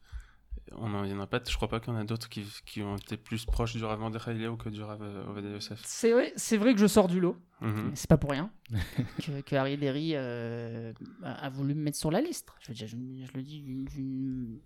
On 0.70 0.94
en, 0.94 1.04
il 1.04 1.10
y 1.10 1.14
en 1.14 1.20
a 1.20 1.26
pas, 1.26 1.40
je 1.46 1.54
crois 1.56 1.68
pas 1.68 1.80
qu'il 1.80 1.92
y 1.92 1.96
en 1.96 1.98
a 1.98 2.04
d'autres 2.04 2.28
qui, 2.28 2.44
qui 2.64 2.82
ont 2.82 2.96
été 2.96 3.16
plus 3.16 3.44
proches 3.44 3.74
du 3.74 3.84
Rav 3.84 3.98
Mordechai 3.98 4.30
Eliyahu 4.30 4.56
que 4.56 4.68
du 4.68 4.80
Rav 4.82 5.02
euh, 5.02 5.26
Ovadia 5.26 5.50
Yosef. 5.50 5.80
C'est 5.84 6.12
vrai, 6.12 6.32
c'est 6.36 6.56
vrai 6.56 6.72
que 6.72 6.80
je 6.80 6.86
sors 6.86 7.08
du 7.08 7.18
lot. 7.20 7.36
Mhm. 7.60 7.88
Mais 7.90 7.96
C'est 7.96 8.08
pas 8.08 8.16
pour 8.16 8.30
rien 8.30 8.50
que, 9.22 9.40
que 9.40 9.56
Harry 9.56 9.76
Derry 9.76 10.12
euh, 10.14 10.92
a, 11.24 11.46
a 11.46 11.50
voulu 11.50 11.74
me 11.74 11.82
mettre 11.82 11.98
sur 11.98 12.10
la 12.10 12.20
liste. 12.20 12.48
Je, 12.60 12.68
veux 12.68 12.74
dire, 12.74 12.86
je, 12.86 12.96
je 12.96 13.32
le 13.36 13.42
dis 13.42 13.60
d'une- 13.60 13.84
d'une 13.84 14.60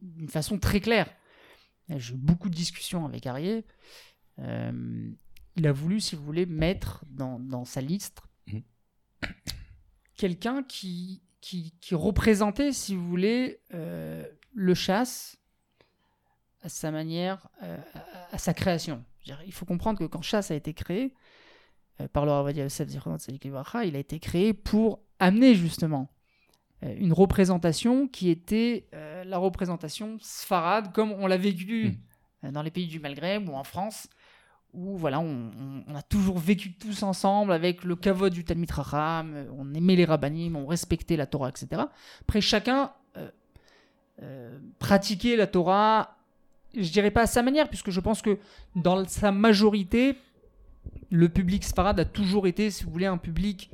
d'une 0.00 0.28
façon 0.28 0.58
très 0.58 0.80
claire. 0.80 1.10
J'ai 1.88 2.14
eu 2.14 2.16
beaucoup 2.16 2.48
de 2.48 2.54
discussions 2.54 3.04
avec 3.04 3.26
Harry. 3.26 3.62
Euh, 4.38 5.10
il 5.56 5.66
a 5.66 5.72
voulu, 5.72 6.00
si 6.00 6.16
vous 6.16 6.24
voulez, 6.24 6.46
mettre 6.46 7.04
dans, 7.08 7.38
dans 7.40 7.64
sa 7.64 7.80
liste 7.80 8.20
Mhm. 8.46 8.62
quelqu'un 10.16 10.62
qui, 10.62 11.22
qui, 11.40 11.74
qui 11.80 11.94
représentait, 11.94 12.72
si 12.72 12.94
vous 12.94 13.06
voulez, 13.08 13.60
euh, 13.74 14.24
le 14.56 14.74
chasse 14.74 15.36
à 16.62 16.68
sa 16.68 16.90
manière, 16.90 17.46
euh, 17.62 17.76
à, 18.32 18.38
sa 18.38 18.54
création. 18.54 19.04
Dire, 19.24 19.38
il 19.46 19.52
faut 19.52 19.66
comprendre 19.66 19.98
que 19.98 20.04
quand 20.04 20.22
chasse 20.22 20.50
a 20.50 20.54
été 20.54 20.72
créé 20.74 21.14
euh, 22.00 22.08
par 22.08 22.24
le 22.26 22.68
Tzadik 22.68 23.44
Livracha, 23.44 23.84
il 23.84 23.94
a 23.94 23.98
été 23.98 24.18
créé 24.18 24.52
pour 24.54 25.00
amener 25.18 25.54
justement 25.54 26.08
euh, 26.82 26.94
une 26.98 27.12
représentation 27.12 28.08
qui 28.08 28.30
était 28.30 28.88
la 29.24 29.38
représentation 29.38 30.16
sfarade 30.20 30.92
comme 30.92 31.12
on 31.12 31.26
l'a 31.26 31.36
vécu 31.36 31.88
Mm. 32.42 32.46
euh, 32.46 32.50
dans 32.50 32.62
les 32.62 32.70
pays 32.70 32.86
du 32.86 32.98
Maghreb 33.00 33.48
ou 33.48 33.52
en 33.54 33.64
France 33.64 34.08
où 34.72 34.96
voilà, 34.98 35.20
on, 35.20 35.50
on- 35.58 35.84
on 35.88 35.94
a 35.94 36.02
toujours 36.02 36.38
vécu 36.38 36.74
tous 36.76 37.02
ensemble 37.02 37.52
avec 37.52 37.82
le 37.84 37.96
kavod 37.96 38.32
du 38.32 38.44
Talmid 38.44 38.70
Raham, 38.70 39.46
on 39.56 39.72
aimait 39.74 39.96
les 39.96 40.04
rabbinim, 40.04 40.54
on 40.56 40.66
respectait 40.66 41.16
la 41.16 41.26
Torah, 41.26 41.48
etc. 41.48 41.82
Après, 42.22 42.40
chacun 42.42 42.92
euh, 44.22 44.58
pratiquait 44.78 45.36
la 45.36 45.46
Torah, 45.46 46.16
je 46.74 46.90
dirais 46.90 47.10
pas 47.10 47.22
à 47.22 47.26
sa 47.26 47.42
manière, 47.42 47.68
puisque 47.68 47.90
je 47.90 48.00
pense 48.00 48.22
que 48.22 48.38
dans 48.74 49.06
sa 49.06 49.32
majorité, 49.32 50.16
le 51.10 51.28
public 51.28 51.64
sfarad 51.64 51.98
a 52.00 52.04
toujours 52.04 52.46
été, 52.46 52.70
si 52.70 52.84
vous 52.84 52.90
voulez, 52.90 53.06
un 53.06 53.18
public 53.18 53.70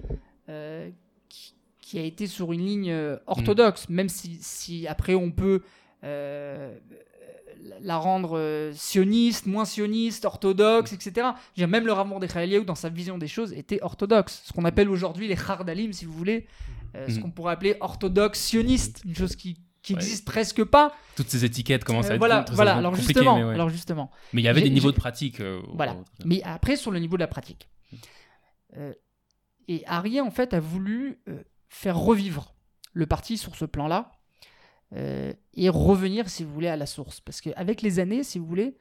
euh, 0.48 0.88
qui, 1.28 1.54
qui 1.80 1.98
a 1.98 2.02
été 2.02 2.26
sur 2.26 2.52
une 2.52 2.64
ligne 2.64 2.90
euh, 2.90 3.16
orthodoxe, 3.26 3.88
même 3.88 4.08
si, 4.08 4.38
si 4.40 4.86
après 4.86 5.14
on 5.14 5.30
peut 5.30 5.62
euh, 6.04 6.76
la 7.80 7.96
rendre 7.96 8.70
sioniste, 8.74 9.46
moins 9.46 9.64
sioniste, 9.64 10.24
orthodoxe, 10.24 10.92
etc. 10.92 11.12
Je 11.16 11.20
veux 11.20 11.32
dire, 11.56 11.68
même 11.68 11.86
le 11.86 11.92
Rav 11.92 12.08
Mordechai 12.08 12.64
dans 12.64 12.74
sa 12.74 12.88
vision 12.88 13.18
des 13.18 13.28
choses, 13.28 13.52
était 13.52 13.80
orthodoxe. 13.82 14.42
Ce 14.46 14.52
qu'on 14.52 14.64
appelle 14.64 14.88
aujourd'hui 14.88 15.28
les 15.28 15.36
Hardalim, 15.36 15.92
si 15.92 16.04
vous 16.04 16.12
voulez, 16.12 16.46
euh, 16.96 17.08
ce 17.08 17.14
Mhm. 17.16 17.22
qu'on 17.22 17.30
pourrait 17.30 17.52
appeler 17.52 17.76
orthodoxe 17.80 18.40
sioniste, 18.40 19.02
une 19.04 19.14
chose 19.14 19.36
qui 19.36 19.56
qui 19.82 19.94
Ouais. 19.94 20.00
existe 20.00 20.24
presque 20.24 20.62
pas. 20.64 20.94
Toutes 21.16 21.28
ces 21.28 21.44
étiquettes 21.44 21.84
commencent 21.84 22.06
à 22.06 22.10
Euh, 22.10 22.14
être 22.14 22.18
voilà, 22.18 22.44
voilà. 22.52 22.76
Alors 22.76 22.94
justement, 22.94 23.36
mais, 23.36 23.44
ouais. 23.44 23.54
alors 23.54 23.68
justement. 23.68 24.10
Mais 24.32 24.40
il 24.40 24.44
y 24.44 24.48
avait 24.48 24.62
des 24.62 24.70
niveaux 24.70 24.92
de 24.92 24.96
pratique. 24.96 25.40
euh, 25.40 25.60
Voilà. 25.74 25.96
Mais 26.24 26.40
après, 26.44 26.76
sur 26.76 26.90
le 26.92 26.98
niveau 27.00 27.16
de 27.16 27.20
la 27.22 27.26
pratique. 27.28 27.68
Euh, 28.76 28.94
et 29.68 29.82
Arié, 29.86 30.20
en 30.20 30.30
fait, 30.30 30.54
a 30.54 30.60
voulu 30.60 31.20
faire 31.68 31.96
revivre 31.98 32.54
le 32.92 33.06
parti 33.06 33.36
sur 33.38 33.56
ce 33.56 33.64
plan-là 33.64 34.12
et 34.94 35.68
revenir, 35.68 36.28
si 36.28 36.44
vous 36.44 36.52
voulez, 36.52 36.68
à 36.68 36.76
la 36.76 36.86
source. 36.86 37.20
Parce 37.20 37.40
qu'avec 37.40 37.80
les 37.82 37.98
années, 37.98 38.22
si 38.24 38.38
vous 38.38 38.46
voulez, 38.46 38.76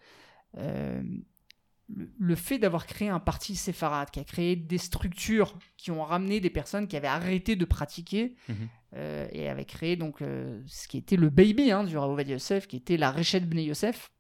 le, 1.96 2.10
le 2.18 2.36
fait 2.36 2.58
d'avoir 2.60 2.86
créé 2.86 3.10
un 3.10 3.20
parti 3.20 3.56
séfarade, 3.56 4.10
qui 4.12 4.20
a 4.20 4.24
créé 4.24 4.56
des 4.56 4.78
structures 4.78 5.58
qui 5.78 5.92
ont 5.92 6.04
ramené 6.04 6.40
des 6.40 6.50
personnes 6.50 6.88
qui 6.88 6.96
avaient 6.98 7.08
arrêté 7.08 7.56
de 7.56 7.66
pratiquer 7.66 8.36
Mhm. 8.50 8.56
euh, 8.96 9.28
et 9.32 9.48
avait 9.50 9.66
créé 9.66 9.96
donc 9.96 10.22
euh, 10.22 10.62
ce 10.68 10.88
qui 10.88 10.98
était 10.98 11.16
le 11.18 11.30
baby 11.30 11.72
hein, 11.72 11.84
du 11.84 11.98
Rav 11.98 12.22
Yosef, 12.28 12.68
qui 12.68 12.78
était 12.78 12.98
la 12.98 13.12
Réchet 13.12 13.40
Bnei 13.42 13.66
Yosef, 13.66 14.12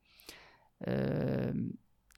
euh, 0.87 1.51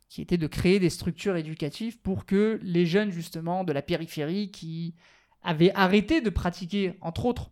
qui 0.10 0.22
était 0.22 0.38
de 0.38 0.48
créer 0.48 0.80
des 0.80 0.90
structures 0.90 1.36
éducatives 1.36 2.00
pour 2.00 2.26
que 2.26 2.60
les 2.62 2.86
jeunes 2.86 3.12
justement 3.12 3.64
de 3.64 3.74
la 3.74 3.82
périphérie 3.82 4.52
qui 4.52 4.96
avaient 5.42 5.74
arrêté 5.74 6.22
de 6.22 6.30
pratiquer, 6.30 6.94
entre 7.02 7.26
autres, 7.26 7.52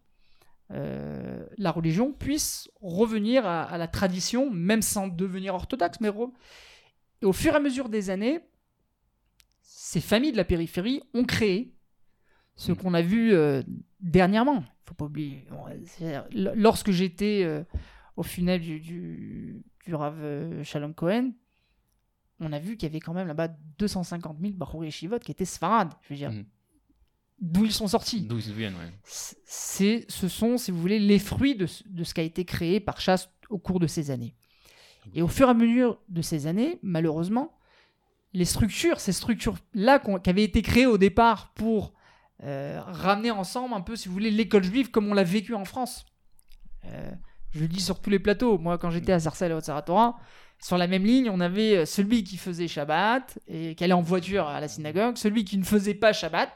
euh, 0.72 1.46
la 1.58 1.72
religion, 1.72 2.14
puissent 2.14 2.70
revenir 2.82 3.46
à, 3.46 3.64
à 3.64 3.78
la 3.78 3.88
tradition, 3.88 4.50
même 4.50 4.82
sans 4.82 5.08
devenir 5.10 5.54
orthodoxe. 5.56 6.00
Mais 6.00 6.08
re- 6.10 6.32
Et 7.22 7.26
au 7.26 7.34
fur 7.34 7.54
et 7.54 7.58
à 7.58 7.60
mesure 7.60 7.90
des 7.90 8.10
années, 8.10 8.40
ces 9.62 10.02
familles 10.02 10.32
de 10.32 10.38
la 10.38 10.46
périphérie 10.46 11.02
ont 11.14 11.24
créé 11.24 11.74
ce 12.56 12.72
Mm. 12.72 12.76
qu'on 12.76 12.94
a 12.94 13.02
vu 13.02 13.34
euh, 13.34 13.62
dernièrement. 14.00 14.64
faut 14.86 14.94
pas 14.96 15.06
oublier. 15.06 15.46
Lorsque 16.34 16.92
j'étais 16.92 17.44
euh, 17.46 17.64
au 18.18 18.24
funèbre 18.24 18.64
du, 18.66 18.80
du, 18.80 19.64
du 19.86 19.96
Rav 19.96 20.16
euh, 20.20 20.64
Shalom 20.64 20.94
Cohen, 20.94 21.32
on 22.40 22.52
a 22.52 22.60
vu 22.60 22.76
qu'il 22.76 22.88
y 22.90 22.92
avait 22.92 23.00
quand 23.00 23.14
même 23.14 23.28
là-bas 23.28 23.50
250 23.78 24.38
000 24.42 24.54
Bachouri 24.54 24.92
Shivot 24.92 25.20
qui 25.20 25.32
étaient 25.32 25.46
Sfarad. 25.46 25.94
Je 26.02 26.10
veux 26.14 26.18
dire, 26.18 26.32
Mhm. 26.32 26.46
d'où 27.40 27.66
ils 27.66 27.72
sont 27.72 27.88
sortis. 27.88 28.22
D'où 28.24 28.40
ils 28.40 28.54
viennent, 28.54 28.76
ouais. 28.76 28.92
C'est, 29.04 30.06
ce 30.10 30.28
sont, 30.28 30.58
si 30.58 30.72
vous 30.72 30.82
voulez, 30.82 31.00
les 31.00 31.20
fruits 31.20 31.56
de, 31.56 31.68
de 31.86 32.04
ce 32.04 32.14
qui 32.14 32.20
a 32.20 32.24
été 32.24 32.44
créé 32.46 32.80
par 32.80 33.00
Chasse 33.00 33.30
au 33.50 33.60
cours 33.60 33.80
de 33.80 33.88
ces 33.88 34.10
années. 34.12 34.36
Et 35.14 35.22
au 35.22 35.28
fur 35.28 35.48
et 35.48 35.52
à 35.52 35.54
mesure 35.54 36.00
de 36.10 36.22
ces 36.22 36.48
années, 36.48 36.80
malheureusement, 36.84 37.58
les 38.34 38.46
structures, 38.46 39.00
ces 39.00 39.12
structures-là 39.12 40.00
qui 40.00 40.30
avaient 40.30 40.44
été 40.44 40.62
créées 40.62 40.86
au 40.86 40.98
départ 40.98 41.52
pour 41.54 41.94
euh, 42.44 42.82
ramener 42.86 43.32
ensemble 43.32 43.74
un 43.74 43.82
peu, 43.82 43.96
si 43.96 44.08
vous 44.08 44.14
voulez, 44.14 44.32
l'école 44.32 44.64
juive 44.64 44.90
comme 44.90 45.08
on 45.10 45.14
l'a 45.14 45.24
vécu 45.24 45.54
en 45.54 45.66
France. 45.66 46.06
Euh, 46.86 47.12
je 47.52 47.60
le 47.60 47.68
dis 47.68 47.82
sur 47.82 48.00
tous 48.00 48.10
les 48.10 48.20
plateaux. 48.20 48.58
Moi, 48.58 48.78
quand 48.78 48.90
j'étais 48.90 49.12
à 49.12 49.20
Sarcelles 49.20 49.52
et 49.52 49.56
au 49.56 49.62
Saratora, 49.62 50.18
sur 50.60 50.78
la 50.78 50.88
même 50.88 51.04
ligne, 51.04 51.30
on 51.30 51.40
avait 51.40 51.78
euh, 51.78 51.86
celui 51.86 52.24
qui 52.24 52.38
faisait 52.38 52.68
Shabbat 52.68 53.40
et 53.48 53.76
qui 53.76 53.84
allait 53.84 53.94
en 53.94 54.02
voiture 54.02 54.48
à 54.48 54.60
la 54.60 54.68
synagogue, 54.68 55.18
celui 55.18 55.44
qui 55.44 55.58
ne 55.58 55.64
faisait 55.64 55.94
pas 55.94 56.14
Shabbat, 56.14 56.50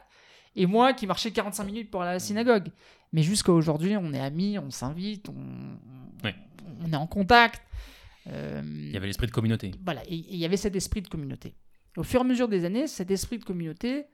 et 0.56 0.66
moi 0.66 0.94
qui 0.94 1.06
marchais 1.08 1.32
45 1.32 1.64
minutes 1.66 1.92
pour 1.92 2.02
aller 2.02 2.12
à 2.12 2.14
la 2.14 2.20
synagogue. 2.20 2.70
Mais 3.12 3.22
jusqu'à 3.22 3.52
aujourd'hui, 3.52 3.98
on 3.98 4.14
est 4.14 4.20
amis, 4.20 4.58
on 4.58 4.72
s'invite, 4.72 5.30
on 5.30 6.92
est 6.92 6.96
en 6.96 7.08
contact. 7.08 7.62
Euh, 8.28 8.62
Il 8.66 8.92
y 8.92 8.98
avait 8.98 9.08
l'esprit 9.08 9.28
de 9.28 9.32
communauté. 9.32 9.72
voilà, 9.84 10.04
et 10.06 10.16
et 10.16 10.34
il 10.34 10.38
y 10.38 10.46
avait 10.46 10.58
cet 10.58 10.76
esprit 10.76 11.02
de 11.02 11.08
communauté. 11.08 11.56
Au 11.98 12.04
fur 12.04 12.20
et 12.20 12.24
à 12.24 12.28
mesure 12.28 12.48
des 12.48 12.66
années, 12.66 12.88
cet 12.88 13.12
esprit 13.12 13.38
de 13.40 13.44
communauté 13.46 14.06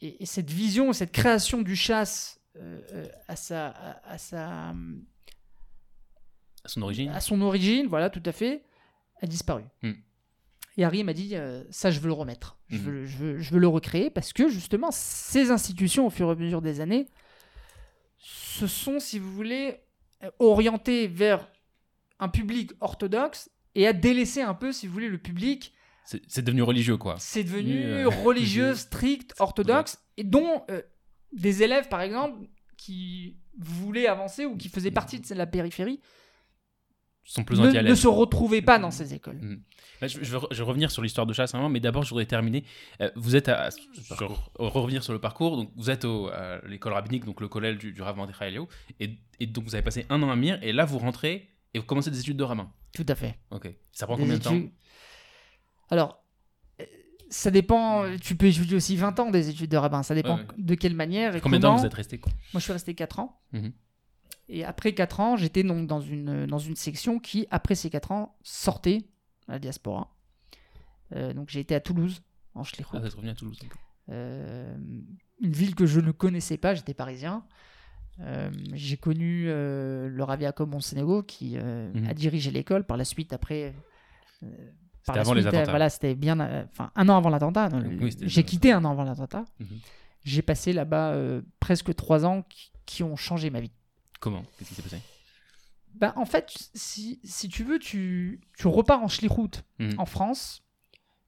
et, 0.00 0.22
et 0.22 0.26
cette 0.26 0.50
vision, 0.50 0.92
cette 0.92 1.12
création 1.12 1.62
du 1.62 1.76
chasse 1.76 2.40
euh, 2.56 2.80
euh, 2.92 3.06
à, 3.28 3.36
sa, 3.36 3.68
à, 3.68 4.12
à 4.12 4.18
sa, 4.18 4.68
À 4.70 4.74
son 6.68 6.82
origine. 6.82 7.08
à 7.10 7.20
son 7.20 7.40
origine, 7.40 7.86
voilà, 7.86 8.10
tout 8.10 8.22
à 8.26 8.32
fait, 8.32 8.62
a 9.22 9.26
disparu. 9.26 9.64
Hmm. 9.82 9.92
Et 10.76 10.84
Harry 10.84 11.04
m'a 11.04 11.12
dit, 11.12 11.36
euh, 11.36 11.62
ça, 11.70 11.90
je 11.92 12.00
veux 12.00 12.08
le 12.08 12.12
remettre. 12.14 12.58
Je, 12.68 12.76
Mhm. 12.78 12.82
veux, 12.84 12.90
le- 12.92 13.06
je, 13.06 13.16
veux, 13.16 13.38
je 13.38 13.50
veux 13.54 13.60
le 13.60 13.68
recréer 13.68 14.10
parce 14.10 14.32
que, 14.32 14.48
justement, 14.48 14.90
ces 14.90 15.50
institutions, 15.52 16.06
au 16.06 16.10
fur 16.10 16.28
et 16.28 16.32
à 16.32 16.34
mesure 16.34 16.60
des 16.62 16.80
années, 16.80 17.06
se 18.18 18.66
sont, 18.66 18.98
si 18.98 19.18
vous 19.20 19.32
voulez, 19.32 19.76
orientées 20.40 21.06
vers 21.06 21.48
un 22.20 22.28
public 22.28 22.72
orthodoxe 22.80 23.50
et 23.74 23.86
a 23.86 23.92
délaissé 23.92 24.42
un 24.42 24.54
peu, 24.54 24.72
si 24.72 24.86
vous 24.86 24.92
voulez, 24.92 25.08
le 25.08 25.18
public 25.18 25.72
C'est 26.04 26.42
devenu 26.42 26.62
religieux, 26.62 26.96
quoi. 26.96 27.16
c'est 27.18 27.44
devenu 27.44 27.82
euh, 27.82 28.04
religieux, 28.06 28.24
religieux, 28.24 28.74
strict, 28.74 29.34
orthodoxe, 29.38 29.98
et 30.16 30.24
dont 30.24 30.62
euh, 30.70 30.82
des 31.32 31.62
élèves, 31.62 31.88
par 31.88 32.00
exemple, 32.00 32.46
qui 32.76 33.36
voulaient 33.58 34.06
avancer 34.06 34.46
ou 34.46 34.56
qui 34.56 34.68
faisaient 34.68 34.90
partie 34.90 35.20
de 35.20 35.34
la 35.34 35.46
périphérie, 35.46 36.00
sont 37.24 37.42
plus 37.42 37.58
ne, 37.58 37.94
se 37.94 38.06
retrouvaient 38.06 38.62
pas 38.62 38.78
dans 38.78 38.90
ces 38.90 39.14
écoles. 39.14 39.58
Là, 40.02 40.08
je, 40.08 40.18
veux 40.18 40.62
revenir 40.64 40.90
sur 40.90 41.00
l'histoire 41.00 41.26
de 41.26 41.32
chasse 41.32 41.54
un 41.54 41.58
moment, 41.58 41.70
mais 41.70 41.80
d'abord, 41.80 42.02
je 42.02 42.10
voudrais 42.10 42.26
terminer. 42.26 42.64
Euh, 43.00 43.10
vous 43.16 43.34
êtes 43.34 43.48
à, 43.48 43.70
sur- 43.70 44.50
revenir 44.56 45.02
sur 45.02 45.14
le 45.14 45.18
parcours. 45.18 45.56
Donc, 45.56 45.70
vous 45.74 45.90
êtes 45.90 46.04
au, 46.04 46.28
à 46.28 46.60
l'école 46.66 46.92
rabbinique, 46.92 47.24
donc 47.24 47.40
le 47.40 47.48
collège 47.48 47.78
du, 47.78 47.92
du 47.92 48.02
Rav 48.02 48.16
Mordechai 48.16 48.54
et, 49.00 49.18
et 49.40 49.46
donc 49.46 49.64
vous 49.64 49.74
avez 49.74 49.82
passé 49.82 50.04
un 50.10 50.22
an 50.22 50.30
à 50.30 50.36
Mir, 50.36 50.58
et 50.62 50.72
là, 50.72 50.84
vous 50.84 50.98
rentrez 50.98 51.48
et 51.74 51.78
vous 51.78 51.84
commencez 51.84 52.10
des 52.10 52.20
études 52.20 52.36
de 52.36 52.44
rabbin. 52.44 52.70
Tout 52.94 53.06
à 53.08 53.14
fait. 53.14 53.38
Ok. 53.50 53.68
Ça 53.92 54.06
prend 54.06 54.16
Des 54.16 54.22
combien 54.22 54.38
de 54.38 54.42
temps 54.42 54.58
Alors, 55.90 56.24
euh, 56.80 56.84
ça 57.28 57.50
dépend. 57.50 58.04
Tu 58.18 58.36
peux 58.36 58.46
étudier 58.46 58.76
aussi 58.76 58.96
20 58.96 59.18
ans 59.20 59.30
des 59.30 59.48
études 59.50 59.70
de 59.70 59.76
rabbin. 59.76 60.02
Ça 60.02 60.14
dépend 60.14 60.36
Ouais, 60.36 60.42
ouais. 60.42 60.54
de 60.58 60.74
quelle 60.74 60.94
manière 60.94 61.34
et 61.36 61.40
Combien 61.40 61.58
de 61.58 61.62
temps 61.64 61.76
vous 61.76 61.84
êtes 61.86 61.94
resté 61.94 62.18
quoi 62.18 62.32
Moi, 62.52 62.60
je 62.60 62.64
suis 62.64 62.72
resté 62.72 62.94
4 62.94 63.18
ans. 63.20 63.40
Mhm. 63.52 63.72
Et 64.48 64.64
après 64.64 64.92
4 64.94 65.20
ans, 65.20 65.36
j'étais 65.36 65.62
donc 65.62 65.86
dans 65.86 66.00
une, 66.00 66.46
dans 66.46 66.58
une 66.58 66.76
section 66.76 67.18
qui, 67.18 67.46
après 67.50 67.74
ces 67.74 67.90
4 67.90 68.12
ans, 68.12 68.36
sortait 68.42 69.08
à 69.48 69.52
la 69.52 69.58
diaspora. 69.58 70.14
Euh, 71.14 71.32
donc 71.32 71.48
j'ai 71.50 71.60
été 71.60 71.74
à 71.74 71.80
Toulouse, 71.80 72.22
en 72.54 72.62
Schlichut. 72.64 72.90
Ah, 72.94 72.98
revenu 72.98 73.30
à 73.30 73.34
Toulouse. 73.34 73.58
Euh, 74.10 74.76
une 75.40 75.52
ville 75.52 75.74
que 75.74 75.86
je 75.86 76.00
ne 76.00 76.12
connaissais 76.12 76.58
pas, 76.58 76.74
j'étais 76.74 76.94
parisien. 76.94 77.44
Euh, 78.20 78.50
j'ai 78.74 78.96
connu 78.96 79.46
euh, 79.48 80.08
le 80.08 80.22
Rav 80.24 80.40
Yaakov 80.40 80.68
Monsenego 80.68 81.22
qui 81.22 81.54
euh, 81.56 81.90
Mhm. 81.94 82.08
a 82.08 82.14
dirigé 82.14 82.50
l'école. 82.50 82.84
Par 82.84 82.96
la 82.96 83.04
suite, 83.04 83.32
après. 83.32 83.74
euh, 84.42 84.46
par 85.06 85.16
la 85.16 85.22
avant 85.22 85.34
les 85.34 85.42
suite, 85.42 85.52
euh, 85.52 85.56
attentats. 85.58 85.70
Voilà, 85.72 85.90
c'était 85.90 86.14
bien. 86.14 86.38
Enfin, 86.72 86.90
un 86.94 87.08
an 87.08 87.16
avant 87.16 87.28
l'attentat. 87.30 87.68
Oui, 88.00 88.14
j'ai 88.22 88.44
quitté 88.44 88.72
un 88.72 88.84
an 88.84 88.92
avant 88.92 89.04
l'attentat. 89.04 89.44
Mhm. 89.60 89.66
J'ai 90.24 90.42
passé 90.42 90.72
là-bas 90.72 91.14
presque 91.60 91.94
trois 91.94 92.24
ans 92.24 92.42
qui, 92.48 92.72
qui 92.86 93.02
ont 93.02 93.16
changé 93.16 93.50
ma 93.50 93.60
vie. 93.60 93.72
Comment? 94.20 94.42
Qu'est-ce 94.58 94.70
qui 94.70 94.74
s'est 94.76 94.82
passé? 94.82 94.98
Ben, 95.94 96.12
en 96.16 96.24
fait, 96.24 96.50
si, 96.74 97.20
si 97.22 97.48
tu 97.48 97.62
veux, 97.62 97.78
tu, 97.78 98.40
tu 98.58 98.66
repars 98.68 99.02
en 99.02 99.08
Schlichut 99.08 99.62
Mhm. 99.78 99.94
en 99.98 100.06
France. 100.06 100.62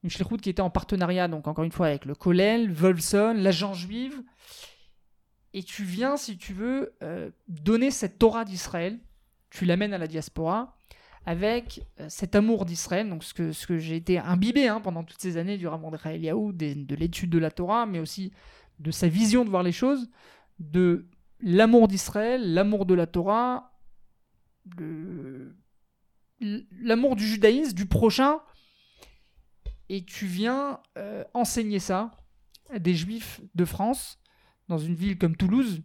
Une 0.03 0.09
Schlichut 0.09 0.37
qui 0.37 0.49
était 0.49 0.61
en 0.61 0.69
partenariat, 0.69 1.27
donc 1.27 1.47
encore 1.47 1.63
une 1.63 1.71
fois, 1.71 1.87
avec 1.87 2.05
le 2.05 2.15
Kollel, 2.15 2.71
Wolfson, 2.71 3.33
l'agent 3.37 3.73
juive. 3.73 4.21
Et 5.53 5.63
tu 5.63 5.83
viens, 5.83 6.17
si 6.17 6.37
tu 6.37 6.53
veux, 6.53 6.95
euh, 7.01 7.31
donner 7.47 7.91
cette 7.91 8.19
Torah 8.19 8.45
d'Israël. 8.45 8.99
Tu 9.49 9.65
l'amènes 9.65 9.93
à 9.93 9.97
la 9.97 10.07
diaspora 10.07 10.77
avec 11.25 11.85
euh, 11.99 12.07
cet 12.09 12.35
amour 12.35 12.65
d'Israël, 12.65 13.09
donc 13.09 13.23
ce 13.23 13.33
que, 13.33 13.77
j'ai 13.77 13.97
été 13.97 14.17
imbibé 14.17 14.67
hein, 14.69 14.79
pendant 14.79 15.03
toutes 15.03 15.19
ces 15.19 15.35
années 15.35 15.57
du 15.57 15.67
Rav 15.67 15.83
Eliaou, 16.05 16.53
des- 16.53 16.73
de 16.73 16.95
l'étude 16.95 17.29
de 17.29 17.37
la 17.37 17.51
Torah, 17.51 17.85
mais 17.85 17.99
aussi 17.99 18.31
de 18.79 18.91
sa 18.91 19.09
vision 19.09 19.43
de 19.43 19.49
voir 19.49 19.61
les 19.63 19.73
choses, 19.73 20.09
de 20.59 21.05
l'amour 21.41 21.89
d'Israël, 21.89 22.53
l'amour 22.53 22.85
de 22.85 22.93
la 22.93 23.07
Torah, 23.07 23.73
l'amour 26.39 27.15
du 27.17 27.25
judaïsme, 27.27 27.73
du 27.73 27.87
prochain, 27.87 28.39
et 29.89 30.03
tu 30.03 30.25
viens 30.25 30.79
euh, 30.97 31.23
enseigner 31.33 31.79
ça 31.79 32.11
à 32.69 32.79
des 32.79 32.95
juifs 32.95 33.41
de 33.55 33.65
France, 33.65 34.19
dans 34.67 34.77
une 34.77 34.95
ville 34.95 35.17
comme 35.17 35.35
Toulouse, 35.35 35.81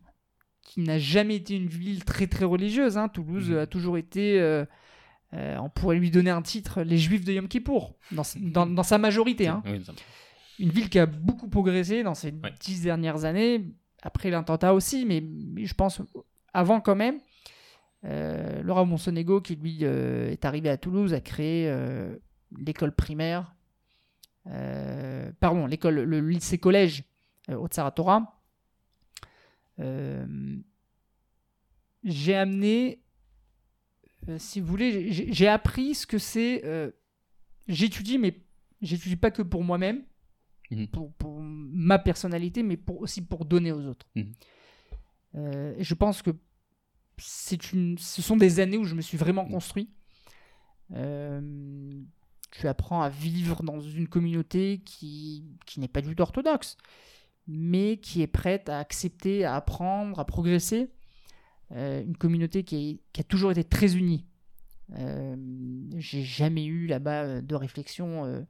qui 0.63 0.81
n'a 0.81 0.99
jamais 0.99 1.37
été 1.37 1.57
une 1.57 1.67
ville 1.69 2.05
très 2.05 2.27
très 2.27 2.45
religieuse. 2.45 2.97
hein. 2.99 3.09
Toulouse 3.09 3.51
Mhm. 3.51 3.59
a 3.59 3.67
toujours 3.67 3.97
été, 3.99 4.41
euh, 4.41 4.65
euh, 5.35 5.57
on 5.59 5.69
pourrait 5.69 5.97
lui 5.99 6.11
donner 6.11 6.31
un 6.31 6.43
titre, 6.43 6.83
les 6.83 6.99
juifs 6.99 7.25
de 7.25 7.33
Yom 7.33 7.49
Kippour, 7.49 7.97
dans, 8.13 8.23
dans- 8.41 8.67
dans 8.67 8.83
sa 8.83 8.99
majorité. 8.99 9.49
hein. 9.49 9.63
Oui, 9.67 9.83
Une 10.59 10.69
ville 10.71 10.89
qui 10.91 10.99
a 10.99 11.07
beaucoup 11.07 11.49
progressé 11.49 12.03
dans 12.03 12.15
ces 12.15 12.31
Ouais. 12.31 12.53
dix 12.61 12.83
dernières 12.83 13.25
années, 13.25 13.65
après 14.03 14.31
l'attentat 14.31 14.75
aussi, 14.75 15.05
mais, 15.07 15.21
mais 15.23 15.65
je 15.65 15.75
pense 15.75 16.01
avant 16.53 16.81
quand 16.81 16.95
même. 16.97 17.19
Euh, 18.05 18.63
Laura 18.63 18.85
Monsonego, 18.85 19.41
qui 19.41 19.57
lui 19.57 19.83
est 19.85 20.45
arrivé 20.45 20.69
à 20.69 20.77
Toulouse, 20.77 21.15
a 21.15 21.21
créé 21.21 21.73
l'école 22.59 22.95
primaire, 22.95 23.55
pardon, 25.41 25.67
l'école, 25.67 26.01
le 26.03 26.21
lycée-collège 26.21 27.05
au 27.49 27.67
Tsaratora. 27.69 28.39
Euh, 29.79 30.57
j'ai 32.05 32.35
amené, 32.35 33.03
euh, 34.29 34.39
si 34.39 34.61
vous 34.61 34.67
voulez, 34.67 35.13
j'ai 35.13 35.49
appris 35.49 35.95
ce 35.95 36.07
que 36.07 36.19
c'est. 36.19 36.65
euh, 36.65 36.91
j'étudie, 37.69 38.19
mais 38.19 38.43
j'étudie 38.81 39.17
pas 39.17 39.31
que 39.31 39.43
pour 39.43 39.63
moi-même, 39.65 40.05
Mhm. 40.71 40.89
pour, 40.89 41.13
pour 41.15 41.39
ma 41.41 41.99
personnalité, 41.99 42.63
mais 42.63 42.79
pour, 42.79 43.01
aussi 43.03 43.21
pour 43.21 43.45
donner 43.45 43.73
aux 43.73 43.85
autres. 43.87 44.07
Mhm. 44.15 44.33
Euh, 45.35 45.75
je 45.79 45.95
pense 45.95 46.23
que 46.23 46.31
c'est 47.19 47.73
une, 47.73 47.99
ce 47.99 48.23
sont 48.23 48.37
des 48.39 48.59
années 48.59 48.79
où 48.79 48.85
je 48.85 48.95
me 48.95 49.03
suis 49.03 49.19
vraiment 49.19 49.45
construit. 49.47 49.91
Euh, 50.95 52.01
tu 52.51 52.69
apprends 52.69 53.03
à 53.03 53.09
vivre 53.11 53.63
dans 53.63 53.81
une 53.81 54.09
communauté 54.09 54.81
qui, 54.85 55.45
qui 55.67 55.79
n'est 55.81 55.89
pas 55.89 56.01
du 56.01 56.15
tout 56.15 56.23
orthodoxe, 56.23 56.77
mais 57.47 57.97
qui 57.99 58.23
est 58.23 58.27
prête 58.27 58.69
à 58.69 58.79
accepter, 58.79 59.45
à 59.45 59.57
apprendre, 59.57 60.19
à 60.21 60.25
progresser. 60.25 60.91
Euh, 61.73 62.03
une 62.03 62.17
communauté 62.17 62.65
qui, 62.65 62.77
est- 62.91 63.01
qui 63.13 63.21
a 63.23 63.25
toujours 63.25 63.51
été 63.51 63.65
très 63.65 63.97
unie. 63.97 64.27
Euh, 64.99 65.35
J'ai 65.97 66.23
jamais 66.23 66.65
eu 66.67 66.87
là-bas 66.87 67.23
euh, 67.23 67.41
de 67.41 67.55
réflexion 67.55 68.27
euh, 68.27 68.43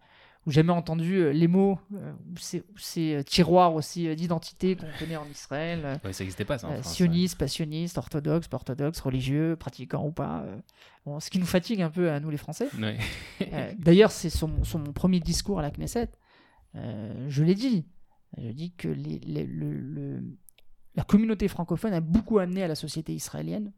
ou 0.44 0.50
jamais 0.50 0.72
entendu 0.72 1.32
les 1.32 1.46
mots 1.46 1.78
ou 1.92 2.36
ces, 2.76 3.22
tiroirs 3.24 3.74
aussi 3.74 4.12
d'identité 4.16 4.74
qu'on 4.74 4.86
connaît 4.98 5.16
en 5.16 5.26
Israël. 5.30 6.00
ouais, 6.04 6.12
ça 6.12 6.24
n'existait 6.24 6.44
pas, 6.44 6.58
ça. 6.58 6.66
en 6.68 6.72
France, 6.80 6.94
sioniste, 6.94 7.38
pas 7.38 7.46
sioniste, 7.46 7.96
orthodoxe, 7.96 8.48
pas 8.48 8.56
orthodoxe, 8.56 8.98
religieux, 8.98 9.54
pratiquant 9.54 10.04
ou 10.04 10.10
pas. 10.10 10.44
Bon, 11.06 11.20
ce 11.20 11.30
qui 11.30 11.38
nous 11.38 11.46
fatigue 11.46 11.80
un 11.80 11.90
peu 11.90 12.10
à 12.10 12.18
nous 12.18 12.30
les 12.30 12.36
Français. 12.38 12.66
ouais. 12.76 12.98
Ouais. 13.40 13.76
D'ailleurs, 13.78 14.10
c'est 14.10 14.30
sur, 14.30 14.48
mon- 14.48 14.64
sur 14.64 14.80
mon 14.80 14.92
premier 14.92 15.20
discours 15.20 15.60
à 15.60 15.62
la 15.62 15.70
Knesset. 15.70 16.08
je 16.74 17.42
l'ai 17.44 17.54
dit. 17.54 17.84
Je 18.38 18.48
dis 18.50 18.72
que 18.72 18.88
les- 18.88 19.18
les- 19.20 19.44
le- 19.46 19.72
le- 19.78 20.22
la 20.94 21.04
communauté 21.04 21.48
francophone 21.48 21.92
a 21.92 22.00
beaucoup 22.00 22.38
amené 22.38 22.62
à 22.62 22.68
la 22.68 22.74
société 22.74 23.12
israélienne. 23.14 23.72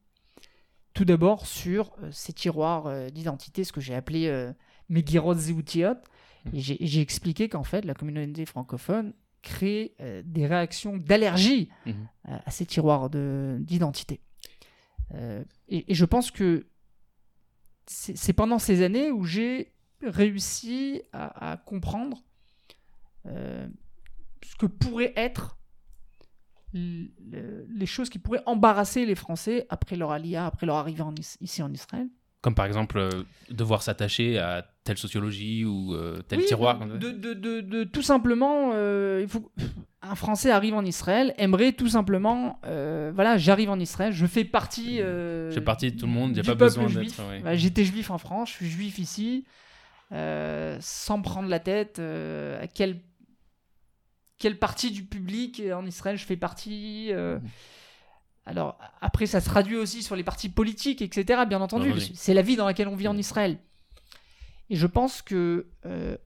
Tout 0.93 1.05
d'abord 1.05 1.47
sur 1.47 1.93
euh, 2.03 2.11
ces 2.12 2.33
tiroirs 2.33 2.87
euh, 2.87 3.09
d'identité, 3.11 3.64
ce 3.64 3.73
que 3.73 3.81
j'ai 3.81 3.95
appelé 3.95 4.27
euh, 4.29 4.53
Megirot 4.88 5.35
Zeutiot. 5.35 5.95
Et 6.53 6.61
j'ai 6.61 7.01
expliqué 7.01 7.49
qu'en 7.49 7.64
fait, 7.64 7.87
la 7.87 7.95
communauté 7.95 8.45
francophone 8.45 9.14
crée 9.40 9.95
des 10.27 10.47
réactions 10.47 10.97
d'allergie 10.99 11.71
Mhm. 11.87 12.07
à, 12.25 12.47
à 12.47 12.51
ces 12.51 12.67
tiroirs 12.67 13.09
de- 13.09 13.57
d'identité. 13.61 14.21
Et, 15.14 15.90
et 15.90 15.95
je 15.95 16.05
pense 16.05 16.31
que 16.31 16.67
c'est 17.87 18.14
c'est 18.17 18.35
pendant 18.35 18.59
ces 18.59 18.83
années 18.83 19.11
où 19.11 19.25
j'ai 19.25 19.73
réussi 20.03 21.01
à, 21.12 21.53
à 21.53 21.57
comprendre 21.57 22.23
euh, 23.27 23.67
ce 24.50 24.54
que 24.57 24.66
pourraient 24.66 25.12
être 25.16 25.57
les 26.72 27.87
choses 27.87 28.09
qui 28.11 28.18
pourraient 28.18 28.42
embarrasser 28.46 29.07
les 29.07 29.14
Français 29.14 29.66
après 29.70 29.96
leur 29.96 30.11
alia, 30.11 30.46
après 30.46 30.66
leur 30.66 30.76
arrivée 30.76 31.02
en 31.02 31.14
Is- 31.14 31.37
ici 31.40 31.62
en 31.62 31.72
Israël. 31.72 32.09
Comme 32.40 32.54
par 32.54 32.66
exemple, 32.66 32.98
euh, 32.98 33.11
devoir 33.48 33.83
s'attacher 33.83 34.38
à 34.38 34.66
telle 34.83 34.98
sociologie 34.98 35.64
ou 35.64 35.94
euh, 35.94 36.20
tel 36.28 36.40
Oui, 36.40 36.44
tiroir. 36.46 36.78
de, 36.85 37.85
tout 37.85 38.02
simplement, 38.02 38.72
euh, 38.74 39.20
il 39.22 39.28
faut 39.28 39.50
un 40.02 40.14
Français 40.14 40.50
arrive 40.50 40.74
en 40.74 40.85
Israël, 40.85 41.33
aimerait 41.38 41.72
tout 41.72 41.88
simplement, 41.88 42.59
voilà, 42.64 43.38
j'arrive 43.38 43.70
en 43.70 43.78
Israël, 43.78 44.12
je 44.12 44.26
fais 44.26 44.44
partie. 44.44 44.98
Je 44.98 45.50
fais 45.54 45.61
partie 45.62 45.92
de 45.92 45.98
tout 45.98 46.07
le 46.07 46.12
monde, 46.12 46.30
il 46.33 46.35
n'y 46.35 46.40
a 46.40 46.44
pas 46.44 46.54
besoin 46.57 46.87
d'être. 46.90 47.22
ouais. 47.44 47.57
J'étais 47.57 47.85
juif 47.85 48.11
en 48.11 48.18
France, 48.18 48.50
je 48.50 48.54
suis 48.57 48.68
juif 48.68 48.98
ici, 48.98 49.46
sans 50.11 51.22
prendre 51.22 51.48
la 51.48 51.61
tête 51.61 52.00
à 52.00 52.66
quelle 52.66 53.00
quelle 54.38 54.59
partie 54.59 54.90
du 54.90 55.05
public 55.05 55.62
en 55.75 55.85
Israël 55.87 56.16
je 56.16 56.25
fais 56.25 56.37
partie. 56.37 57.09
euh. 57.12 57.38
Alors 58.47 58.79
après, 59.01 59.27
ça 59.27 59.40
se 59.40 59.47
traduit 59.49 59.77
aussi 59.77 60.03
sur 60.03 60.16
les 60.16 60.25
partis 60.25 60.49
politiques, 60.51 61.01
etc. 61.01 61.44
Bien 61.49 61.61
entendu, 61.62 61.90
Entendu. 61.90 62.07
c'est 62.14 62.35
la 62.35 62.42
vie 62.42 62.57
dans 62.57 62.66
laquelle 62.66 62.88
on 62.88 62.97
vit 62.97 63.09
en. 63.09 63.16
Israël. 63.16 63.59
Et 64.70 64.77
je 64.77 64.87
pense 64.87 65.23
que 65.23 65.66
euh, 65.87 66.16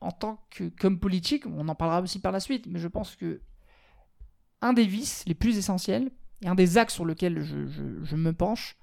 en 0.00 0.10
tant 0.12 0.44
que 0.50 0.68
comme 0.70 0.98
politique, 0.98 1.46
on 1.46 1.68
en 1.68 1.74
parlera 1.74 2.00
aussi 2.00 2.20
par 2.20 2.32
la 2.32 2.40
suite, 2.40 2.66
mais 2.68 2.78
je 2.78 2.88
pense 2.88 3.14
que 3.16 3.40
un 4.60 4.72
des 4.72 4.86
vices 4.86 5.24
les 5.26 5.34
plus 5.34 5.56
essentiels 5.56 6.10
et 6.42 6.48
un 6.48 6.54
des 6.56 6.78
axes 6.78 6.94
sur 6.94 7.04
lesquels 7.06 7.42
je, 7.44 7.66
je- 7.66 8.02
je 8.04 8.16
me 8.16 8.32
penche, 8.32 8.76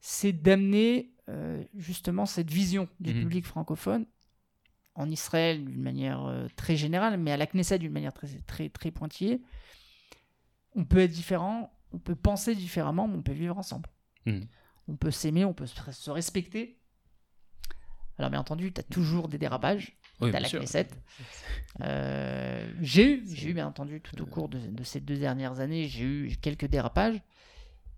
c'est 0.00 0.32
d'amener 0.32 1.12
euh, 1.28 1.62
justement 1.74 2.24
cette 2.26 2.50
vision 2.50 2.88
du 2.98 3.12
Mhm. 3.14 3.20
public 3.20 3.46
francophone 3.46 4.06
en 4.94 5.10
Israël 5.10 5.64
d'une 5.64 5.82
manière 5.82 6.24
euh, 6.24 6.46
très 6.56 6.76
générale, 6.76 7.18
mais 7.18 7.32
à 7.32 7.36
la 7.36 7.46
Knesset 7.46 7.78
d'une 7.78 7.92
manière 7.92 8.12
très, 8.12 8.28
très, 8.46 8.68
très 8.68 8.90
pointillée. 8.90 9.40
On 10.74 10.84
peut 10.84 10.98
être 10.98 11.10
différent, 11.10 11.72
on 11.92 11.98
peut 11.98 12.14
penser 12.14 12.54
différemment, 12.54 13.08
mais 13.08 13.16
on 13.16 13.22
peut 13.22 13.32
vivre 13.32 13.58
ensemble. 13.58 13.88
Mhm. 14.26 14.46
On 14.88 14.96
peut 14.96 15.10
s'aimer, 15.10 15.44
on 15.44 15.54
peut 15.54 15.66
se 15.66 16.10
respecter. 16.10 16.78
Alors 18.18 18.30
bien 18.30 18.40
entendu, 18.40 18.72
tu 18.72 18.80
as 18.80 18.84
toujours 18.84 19.28
des 19.28 19.38
dérapages 19.38 19.96
Oui, 20.20 20.30
la 20.30 20.44
sûr. 20.44 20.60
Knesset. 20.60 20.88
Euh, 21.80 22.70
j'ai 22.80 23.14
eu, 23.14 23.24
j'ai 23.32 23.50
eu 23.50 23.54
bien 23.54 23.66
entendu 23.66 24.00
tout 24.00 24.20
au 24.20 24.26
cours 24.26 24.48
de, 24.48 24.58
de 24.58 24.84
ces 24.84 25.00
deux 25.00 25.16
dernières 25.16 25.60
années, 25.60 25.88
j'ai 25.88 26.04
eu 26.04 26.36
quelques 26.40 26.66
dérapages, 26.66 27.20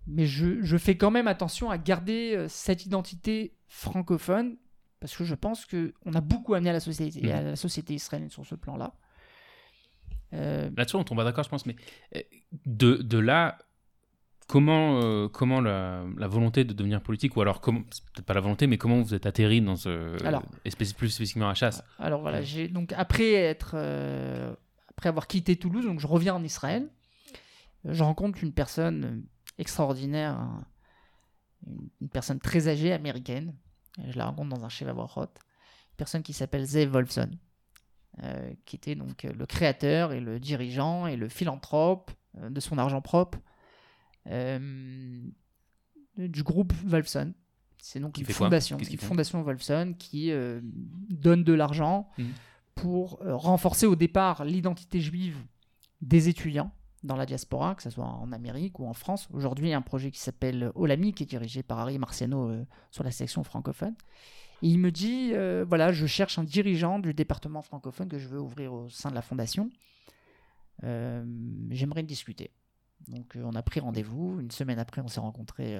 mais 0.07 0.25
je, 0.25 0.61
je 0.61 0.77
fais 0.77 0.95
quand 0.97 1.11
même 1.11 1.27
attention 1.27 1.69
à 1.69 1.77
garder 1.77 2.33
euh, 2.35 2.47
cette 2.47 2.85
identité 2.85 3.55
francophone 3.67 4.57
parce 5.05 5.15
que 5.17 5.23
je 5.23 5.35
pense 5.35 5.65
que 5.65 5.93
on 6.05 6.13
a 6.13 6.21
beaucoup 6.21 6.53
amené 6.55 6.71
à 6.71 6.73
la 6.73 6.79
société, 6.79 7.21
Mhm. 7.21 7.31
à 7.31 7.41
la 7.41 7.55
société 7.55 7.93
israélienne 7.93 8.29
sur 8.31 8.45
ce 8.45 8.55
plan-là. 8.55 8.93
Euh, 10.33 10.69
Là-dessus, 10.75 10.95
on 10.95 11.03
tombe 11.03 11.23
d'accord, 11.23 11.43
je 11.43 11.49
pense, 11.49 11.65
mais 11.65 11.75
euh, 12.15 12.21
de, 12.65 12.95
de 12.95 13.17
là, 13.19 13.57
comment, 14.47 14.99
euh, 15.01 15.27
comment 15.29 15.61
la, 15.61 16.03
la 16.17 16.27
volonté 16.27 16.63
de 16.63 16.73
devenir 16.73 17.01
politique, 17.01 17.35
ou 17.37 17.41
alors, 17.41 17.61
peut-être 17.61 18.25
pas 18.25 18.33
la 18.33 18.41
volonté, 18.41 18.67
mais 18.67 18.77
comment 18.77 18.99
vous 19.01 19.13
êtes 19.13 19.25
atterri 19.25 19.61
dans 19.61 19.75
ce. 19.75 20.21
Alors. 20.25 20.43
et 20.65 20.69
spécif- 20.71 20.95
plus 20.95 21.09
spécifiquement 21.09 21.49
à 21.49 21.53
chasse 21.53 21.83
Alors 21.99 22.21
voilà, 22.21 22.41
j'ai 22.41 22.67
donc 22.67 22.93
après 22.93 23.33
être 23.33 23.71
euh, 23.75 24.53
après 24.89 25.09
avoir 25.09 25.27
quitté 25.27 25.55
Toulouse, 25.55 25.85
donc 25.85 25.99
je 25.99 26.07
reviens 26.07 26.33
en 26.35 26.43
Israël. 26.43 26.89
Euh, 27.85 27.93
Je 27.93 28.03
rencontre 28.03 28.43
une 28.43 28.51
personne 28.53 29.05
euh, 29.05 29.21
extraordinaire, 29.59 30.33
un- 30.39 30.65
une, 31.67 31.89
une 32.01 32.09
personne 32.09 32.39
très 32.39 32.67
âgée 32.67 32.91
américaine. 32.93 33.53
Je 34.03 34.17
la 34.17 34.25
rencontre 34.25 34.49
dans 34.57 34.63
un 34.65 34.93
Brachot. 34.93 35.21
Une 35.21 35.97
personne 35.97 36.23
qui 36.23 36.33
s'appelle 36.33 36.65
Zev 36.65 36.91
Wolfson, 36.91 37.31
euh, 38.23 38.53
qui 38.65 38.75
était 38.75 38.95
donc 38.95 39.23
le 39.23 39.45
créateur 39.45 40.13
et 40.13 40.19
le 40.19 40.39
dirigeant 40.39 41.07
et 41.07 41.15
le 41.15 41.29
philanthrope 41.29 42.11
euh, 42.37 42.49
de 42.49 42.59
son 42.59 42.77
argent 42.77 43.01
propre 43.01 43.39
euh, 44.27 45.21
du 46.17 46.43
groupe 46.43 46.73
Wolfson. 46.85 47.33
C'est 47.77 47.99
donc 47.99 48.17
une 48.17 48.25
fondation, 48.25 48.77
une 48.77 48.97
fondation 48.97 49.41
Wolfson 49.43 49.93
qui 49.99 50.31
donne 51.09 51.43
de 51.43 51.53
l'argent 51.53 52.09
Mhm. 52.17 52.31
pour 52.73 53.19
renforcer 53.19 53.85
au 53.85 53.95
départ 53.95 54.43
l'identité 54.43 54.99
juive 54.99 55.37
des 56.01 56.27
étudiants 56.27 56.71
dans 57.05 57.15
la 57.15 57.25
diaspora, 57.25 57.75
que 57.75 57.83
ce 57.83 57.89
soit 57.89 58.05
en 58.05 58.31
Amérique 58.31 58.79
ou 58.79 58.87
en 58.87 58.93
France. 58.93 59.27
Aujourd'hui, 59.31 59.67
il 59.67 59.71
y 59.71 59.73
a 59.73 59.77
un 59.77 59.81
projet 59.81 60.11
qui 60.11 60.19
s'appelle 60.19 60.71
Olami, 60.75 61.13
qui 61.13 61.23
est 61.23 61.27
dirigé 61.27 61.63
par 61.63 61.79
Harry 61.79 61.97
Marciano 61.97 62.49
euh, 62.49 62.65
sur 62.91 63.03
la 63.03 63.11
section 63.11 63.43
francophone. 63.43 63.95
Et 64.61 64.69
il 64.69 64.79
me 64.79 64.91
dit, 64.91 65.31
euh, 65.33 65.65
voilà, 65.67 65.91
je 65.91 66.05
cherche 66.05 66.39
un 66.39 66.43
dirigeant 66.43 66.99
du 66.99 67.13
département 67.13 67.61
francophone 67.61 68.07
que 68.07 68.17
je 68.17 68.27
veux 68.27 68.39
ouvrir 68.39 68.73
au 68.73 68.89
sein 68.89 69.09
de 69.09 69.15
la 69.15 69.21
fondation. 69.21 69.69
Euh, 70.83 71.23
J'aimerais 71.69 72.03
discuter. 72.03 72.51
Donc 73.07 73.37
on 73.41 73.53
a 73.53 73.61
pris 73.61 73.79
rendez-vous. 73.79 74.39
Une 74.39 74.51
semaine 74.51 74.79
après, 74.79 75.01
on 75.01 75.07
s'est 75.07 75.19
rencontrés 75.19 75.77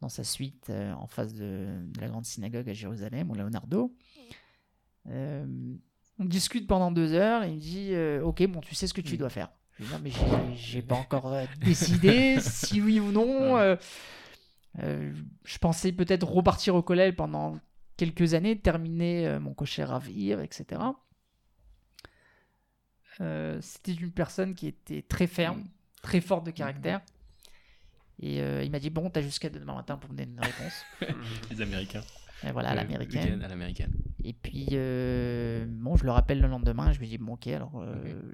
dans 0.00 0.08
sa 0.08 0.24
suite 0.24 0.70
en 0.70 1.06
face 1.06 1.34
de, 1.34 1.66
de, 1.82 2.00
la 2.00 2.08
grande 2.08 2.24
synagogue 2.24 2.68
à 2.70 2.72
Jérusalem, 2.72 3.30
au 3.30 3.34
Leonardo. 3.34 3.94
on 5.06 5.78
discute 6.20 6.66
pendant 6.66 6.90
deux 6.90 7.12
heures 7.12 7.42
et 7.42 7.50
il 7.50 7.56
me 7.56 7.60
dit 7.60 8.22
Ok, 8.22 8.46
bon, 8.46 8.60
tu 8.60 8.74
sais 8.74 8.86
ce 8.86 8.94
que 8.94 9.02
tu 9.02 9.18
dois 9.18 9.30
faire. 9.30 9.50
Je 9.78 9.84
dis, 9.84 9.92
non, 9.92 9.98
mais 10.02 10.10
j'ai 10.56 10.82
pas 10.82 10.96
encore 10.96 11.34
décidé 11.64 12.38
si 12.40 12.80
oui 12.80 13.00
ou 13.00 13.10
non. 13.10 13.76
je 14.78 15.58
pensais 15.60 15.92
peut-être 15.92 16.26
repartir 16.26 16.74
au 16.74 16.82
collège 16.82 17.14
pendant 17.14 17.58
quelques 17.96 18.34
années, 18.34 18.58
terminer 18.58 19.26
euh, 19.26 19.40
mon 19.40 19.54
cocher 19.54 19.82
à 19.82 19.98
vivre, 19.98 20.40
etc. 20.40 20.80
Euh, 23.20 23.58
c'était 23.60 23.94
une 23.94 24.10
personne 24.10 24.54
qui 24.54 24.66
était 24.66 25.02
très 25.02 25.26
ferme, 25.26 25.60
mm. 25.60 25.68
très 26.02 26.20
forte 26.20 26.44
de 26.44 26.50
caractère. 26.50 27.00
Et 28.20 28.40
euh, 28.40 28.62
il 28.62 28.70
m'a 28.70 28.78
dit 28.78 28.90
Bon, 28.90 29.10
t'as 29.10 29.22
jusqu'à 29.22 29.50
demain 29.50 29.74
matin 29.74 29.96
pour 29.96 30.10
me 30.10 30.16
donner 30.16 30.32
une 30.32 30.40
réponse. 30.40 30.84
Les 31.50 31.60
Américains. 31.60 32.02
Et 32.46 32.52
voilà, 32.52 32.70
à 32.70 32.74
l'américaine. 32.74 33.42
À 33.42 33.48
l'américaine. 33.48 33.92
Et 34.22 34.32
puis, 34.32 34.66
bon, 34.70 35.96
je 35.96 36.04
le 36.04 36.10
rappelle 36.10 36.40
le 36.40 36.48
lendemain. 36.48 36.92
Je 36.92 36.98
lui 36.98 37.08
dis 37.08 37.18
Bon, 37.18 37.34
ok, 37.34 37.46
alors 37.48 37.84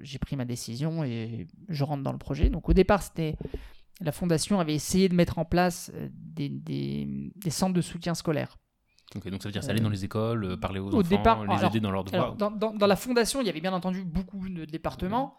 j'ai 0.01 0.19
pris 0.19 0.35
ma 0.35 0.45
décision 0.45 1.03
et 1.03 1.47
je 1.69 1.83
rentre 1.83 2.03
dans 2.03 2.11
le 2.11 2.17
projet. 2.17 2.49
Donc, 2.49 2.69
au 2.69 2.73
départ, 2.73 3.01
c'était. 3.01 3.35
La 4.03 4.11
fondation 4.11 4.59
avait 4.59 4.73
essayé 4.73 5.09
de 5.09 5.13
mettre 5.13 5.37
en 5.37 5.45
place 5.45 5.91
des, 6.11 6.49
des, 6.49 7.31
des 7.35 7.49
centres 7.51 7.75
de 7.75 7.81
soutien 7.81 8.15
scolaire 8.15 8.57
donc 9.13 9.23
ça 9.41 9.47
veut 9.47 9.51
dire 9.51 9.63
ça 9.63 9.71
aller 9.71 9.81
dans 9.81 9.89
les 9.89 10.05
écoles, 10.05 10.45
euh, 10.45 10.57
parler 10.57 10.79
aux 10.79 10.93
enfants, 10.93 11.43
les 11.43 11.65
aider 11.65 11.79
dans 11.79 11.91
leurs 11.91 12.03
devoirs. 12.03 12.35
dans, 12.35 12.51
dans, 12.51 12.87
la 12.87 12.95
fondation, 12.95 13.41
il 13.41 13.47
y 13.47 13.49
avait 13.49 13.61
bien 13.61 13.73
entendu 13.73 14.03
beaucoup 14.03 14.47
de 14.47 14.65
départements. 14.65 15.35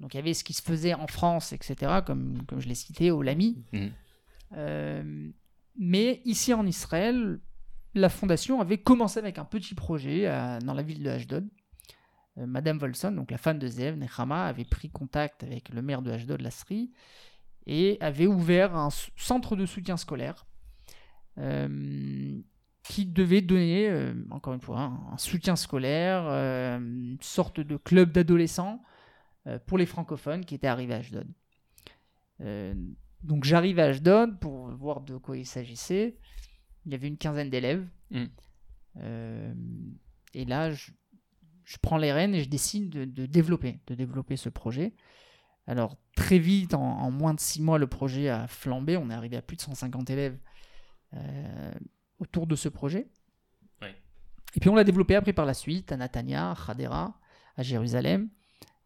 Donc 0.00 0.14
il 0.14 0.16
y 0.16 0.20
avait 0.20 0.34
ce 0.34 0.44
qui 0.44 0.54
se 0.54 0.62
faisait 0.62 0.94
en 0.94 1.06
France, 1.06 1.52
etc., 1.52 2.00
comme, 2.06 2.42
comme 2.46 2.60
je 2.60 2.68
l'ai 2.68 2.74
cité, 2.74 3.10
au 3.10 3.22
LAMI. 3.22 3.62
Mhm. 3.72 3.90
Euh, 4.56 5.30
mais 5.78 6.22
ici 6.24 6.54
en 6.54 6.66
Israël, 6.66 7.40
la 7.94 8.08
fondation 8.08 8.60
avait 8.60 8.78
commencé 8.78 9.18
avec 9.18 9.38
un 9.38 9.44
petit 9.44 9.74
projet 9.74 10.26
dans 10.64 10.74
la 10.74 10.82
ville 10.82 11.02
de 11.02 11.10
Ashdod. 11.10 11.48
Euh, 12.38 12.46
Madame 12.46 12.78
Volson, 12.78 13.12
donc 13.12 13.30
la 13.30 13.38
femme 13.38 13.58
de 13.58 13.66
Zev, 13.66 13.96
Nechama, 13.96 14.46
avait 14.46 14.64
pris 14.64 14.88
contact 14.88 15.44
avec 15.44 15.68
le 15.68 15.82
maire 15.82 16.00
de 16.00 16.10
Ashdod, 16.10 16.40
Lasri, 16.40 16.90
et 17.66 17.98
avait 18.00 18.26
ouvert 18.26 18.74
un 18.74 18.88
centre 19.16 19.54
de 19.54 19.66
soutien 19.66 19.96
scolaire 19.96 20.46
qui 22.82 23.06
devait 23.06 23.40
donner, 23.40 23.88
euh, 23.88 24.12
encore 24.30 24.54
une 24.54 24.60
fois, 24.60 24.80
hein, 24.80 25.00
un 25.12 25.18
soutien 25.18 25.56
scolaire, 25.56 26.24
euh, 26.26 26.78
une 26.78 27.18
sorte 27.20 27.60
de 27.60 27.76
club 27.76 28.12
d'adolescents 28.12 28.82
euh, 29.46 29.58
pour 29.66 29.78
les 29.78 29.86
francophones 29.86 30.44
qui 30.44 30.54
étaient 30.54 30.66
arrivés 30.66 30.94
à 30.94 30.98
Ashdod. 30.98 31.28
donc 33.22 33.44
j'arrive 33.44 33.78
à 33.78 33.84
Ashdod 33.84 34.40
pour 34.40 34.68
voir 34.70 35.00
de 35.00 35.16
quoi 35.16 35.36
il 35.36 35.46
s'agissait. 35.46 36.18
Il 36.86 36.92
y 36.92 36.94
avait 36.94 37.08
une 37.08 37.18
quinzaine 37.18 37.50
d'élèves. 37.50 37.86
Mm. 38.10 38.24
et 40.34 40.44
là, 40.44 40.70
je, 40.72 40.90
prends 41.80 41.96
les 41.96 42.12
rênes 42.12 42.34
et 42.34 42.42
je 42.42 42.48
décide 42.48 42.90
de, 42.90 43.26
développer, 43.26 43.80
de 43.86 43.94
développer 43.94 44.36
ce 44.36 44.48
projet. 44.48 44.94
Alors 45.66 45.96
très 46.16 46.38
vite, 46.38 46.74
en, 46.74 46.82
en, 46.82 47.10
moins 47.10 47.34
de 47.34 47.40
six 47.40 47.62
mois, 47.62 47.78
le 47.78 47.86
projet 47.86 48.28
a 48.28 48.46
flambé. 48.48 48.96
On 48.96 49.10
est 49.10 49.14
arrivé 49.14 49.36
à 49.36 49.42
plus 49.42 49.56
de 49.56 49.62
150 49.62 50.10
élèves 50.10 50.38
autour 52.18 52.46
de 52.46 52.56
ce 52.56 52.68
projet. 52.68 53.08
Et 54.54 54.60
puis 54.60 54.68
on 54.68 54.74
l'a 54.74 54.84
développé 54.84 55.14
après 55.14 55.32
par 55.32 55.46
la 55.46 55.54
suite 55.54 55.92
à 55.92 55.96
Natania, 55.96 56.50
à 56.50 56.54
Khadera, 56.54 57.18
à 57.56 57.62
Jérusalem, 57.62 58.28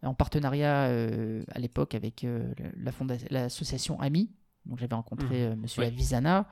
en 0.03 0.15
partenariat 0.15 0.87
euh, 0.87 1.43
à 1.51 1.59
l'époque 1.59 1.95
avec 1.95 2.25
euh, 2.25 2.53
l'association 3.31 4.01
AMI. 4.01 4.31
Donc 4.65 4.79
j'avais 4.79 4.95
rencontré 4.95 5.43
M. 5.43 5.67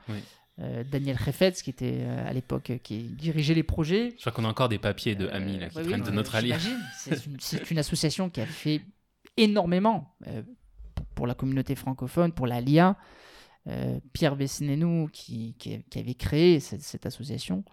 Mmh. 0.07 0.13
Euh, 0.59 0.85
Daniel 0.89 1.17
Refetz 1.17 1.61
qui 1.61 1.69
était 1.69 2.03
à 2.03 2.31
l'époque 2.31 2.71
qui 2.81 3.03
dirigeait 3.03 3.53
les 3.53 3.63
projets. 3.63 4.11
Je 4.15 4.21
crois 4.21 4.31
qu'on 4.31 4.45
a 4.45 4.47
encore 4.47 4.69
des 4.69 4.79
papiers 4.79 5.15
de 5.15 5.27
AMI 5.27 5.59
qui 5.69 5.83
traînent 5.83 6.01
de 6.01 6.11
notre 6.11 6.35
allié. 6.35 6.55
C'est 6.97 7.25
une, 7.25 7.37
une, 7.71 7.77
association 7.77 8.29
qui 8.29 8.39
a 8.39 8.45
fait 8.45 8.81
énormément 9.35 10.15
pour 11.15 11.27
la 11.27 11.33
communauté 11.33 11.75
francophone, 11.75 12.31
pour 12.31 12.47
la 12.47 12.61
LIA. 12.61 12.95
Euh, 13.67 13.99
Pierre 14.13 14.35
Vesnenou, 14.35 15.09
qui, 15.11 15.55
qui, 15.57 15.81
avait 15.97 16.13
créé 16.13 16.59
cette, 16.59 17.05
association, 17.05 17.63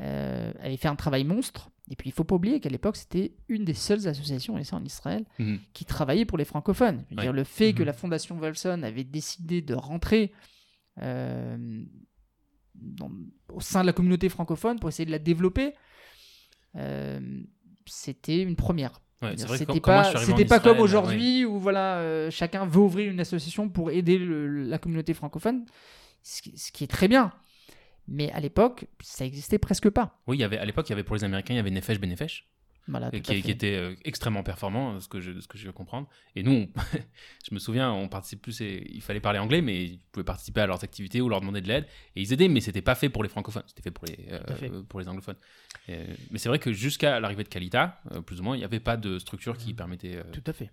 euh, 0.00 0.50
avait 0.60 0.78
fait 0.78 0.88
un 0.88 0.96
travail 0.96 1.24
monstre. 1.24 1.70
Et 1.90 1.96
puis, 1.96 2.08
il 2.08 2.12
faut 2.12 2.24
pas 2.24 2.36
oublier 2.36 2.58
qu'à 2.60 2.70
l'époque, 2.70 2.96
c'était 2.96 3.34
une 3.48 3.66
des 3.66 3.74
seules 3.74 4.08
associations, 4.08 4.56
et 4.56 4.64
ça 4.64 4.76
en 4.76 4.84
Israël, 4.84 5.26
mhm. 5.38 5.60
qui 5.74 5.84
travaillait 5.84 6.24
pour 6.24 6.38
les 6.38 6.46
francophones. 6.46 7.04
dire, 7.10 7.34
le 7.34 7.44
fait 7.44 7.74
que 7.74 7.80
mhm. 7.80 7.86
la 7.86 7.92
Fondation 7.92 8.36
Wolfson 8.36 8.82
avait 8.82 9.04
décidé 9.04 9.60
de 9.60 9.74
rentrer 9.74 10.32
euh, 11.00 11.84
au 13.52 13.60
sein 13.60 13.82
de 13.82 13.86
la 13.86 13.92
communauté 13.92 14.28
francophone 14.28 14.78
pour 14.78 14.88
essayer 14.88 15.06
de 15.06 15.10
la 15.10 15.18
développer, 15.18 15.74
c'était 17.86 18.42
une 18.42 18.56
première 18.56 19.00
c'était 19.36 19.80
pas, 19.80 20.16
c'était 20.18 20.44
pas 20.44 20.60
comme 20.60 20.80
aujourd'hui 20.80 21.44
où 21.44 21.58
voilà, 21.58 21.98
euh, 21.98 22.30
chacun 22.30 22.66
veut 22.66 22.80
ouvrir 22.80 23.10
une 23.10 23.20
association 23.20 23.68
pour 23.68 23.90
aider 23.90 24.18
la 24.18 24.78
communauté 24.78 25.14
francophone, 25.14 25.64
ce 26.22 26.42
qui, 26.42 26.84
est 26.84 26.88
très 26.88 27.08
bien. 27.08 27.32
Mais 28.06 28.30
à 28.32 28.40
l'époque, 28.40 28.86
ça 29.00 29.24
existait 29.24 29.58
presque 29.58 29.88
pas. 29.88 30.20
Oui, 30.26 30.36
il 30.36 30.40
y 30.40 30.44
avait, 30.44 30.58
à 30.58 30.64
l'époque, 30.64 30.88
il 30.88 30.92
y 30.92 30.94
avait 30.94 31.04
pour 31.04 31.16
les 31.16 31.24
Américains, 31.24 31.54
il 31.54 31.56
y 31.56 31.60
avait 31.60 31.70
Nefesh 31.70 31.98
Benefesh 31.98 32.48
qui, 33.12 33.42
qui, 33.42 33.50
était 33.50 33.76
euh, 33.76 33.94
extrêmement 34.04 34.42
performant, 34.42 35.00
ce 35.00 35.08
que 35.08 35.20
je, 35.20 35.40
ce 35.40 35.48
que 35.48 35.56
je 35.56 35.66
veux 35.66 35.72
comprendre. 35.72 36.08
Et 36.36 36.42
nous, 36.42 36.68
je 37.48 37.54
me 37.54 37.58
souviens, 37.58 37.92
on 37.92 38.08
participe 38.08 38.42
plus, 38.42 38.60
et, 38.60 38.86
il 38.92 39.00
fallait 39.00 39.20
parler 39.20 39.38
anglais, 39.38 39.62
mais 39.62 39.84
ils 39.84 39.98
pouvaient 40.12 40.24
participer 40.24 40.60
à 40.60 40.66
leurs 40.66 40.84
activités 40.84 41.20
ou 41.20 41.28
leur 41.28 41.40
demander 41.40 41.60
de 41.60 41.68
l'aide. 41.68 41.86
Et 42.16 42.22
ils 42.22 42.32
aidaient, 42.32 42.48
mais 42.48 42.60
c'était 42.60 42.82
pas 42.82 42.94
fait 42.94 43.08
pour 43.08 43.22
les 43.22 43.28
francophones, 43.28 43.64
c'était 43.66 43.82
fait 43.82 43.90
pour 43.90 44.06
les, 44.06 44.18
euh, 44.30 44.82
pour 44.88 45.00
les 45.00 45.08
anglophones. 45.08 45.36
mais 45.88 46.38
c'est 46.38 46.48
vrai 46.48 46.58
que 46.58 46.72
jusqu'à 46.72 47.20
l'arrivée 47.20 47.44
de 47.44 47.48
Kalita, 47.48 48.00
euh, 48.12 48.20
plus 48.20 48.40
ou 48.40 48.44
moins, 48.44 48.56
il 48.56 48.60
n'y 48.60 48.64
avait 48.64 48.80
pas 48.80 48.96
de 48.96 49.18
structure 49.18 49.56
qui 49.56 49.72
mmh. 49.72 49.76
permettait. 49.76 50.22
Tout 50.32 50.44
à 50.46 50.52
fait. 50.52 50.70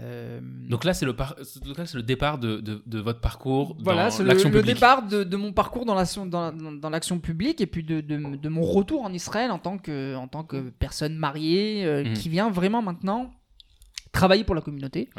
Euh, 0.00 0.40
Donc 0.68 0.84
là, 0.84 0.94
c'est 0.94 1.04
le, 1.04 1.14
le 1.14 2.02
départ 2.02 2.38
de, 2.38 2.60
de, 2.60 2.98
votre 2.98 3.20
parcours 3.20 3.76
voilà, 3.80 4.08
dans 4.08 4.24
l'action 4.24 4.48
publique. 4.48 4.66
le 4.66 4.74
départ 4.74 5.06
de, 5.06 5.22
de, 5.22 5.36
mon 5.36 5.52
parcours 5.52 5.84
dans 5.84 5.94
l'action 5.94 6.24
dans, 6.24 6.50
dans 6.52 6.90
l'action 6.90 7.18
publique 7.18 7.60
et 7.60 7.66
puis 7.66 7.82
de, 7.82 8.48
mon 8.48 8.62
retour 8.62 9.02
en 9.02 9.12
Israël 9.12 9.50
en 9.50 9.58
tant 9.58 9.76
que, 9.76 10.16
en 10.16 10.28
tant 10.28 10.44
que 10.44 10.70
personne 10.70 11.14
mariée 11.14 11.84
euh, 11.84 12.04
mhm. 12.04 12.14
qui 12.14 12.30
vient 12.30 12.50
vraiment 12.50 12.80
maintenant 12.80 13.34
travailler 14.12 14.44
pour 14.44 14.54
la 14.54 14.62
communauté 14.62 15.10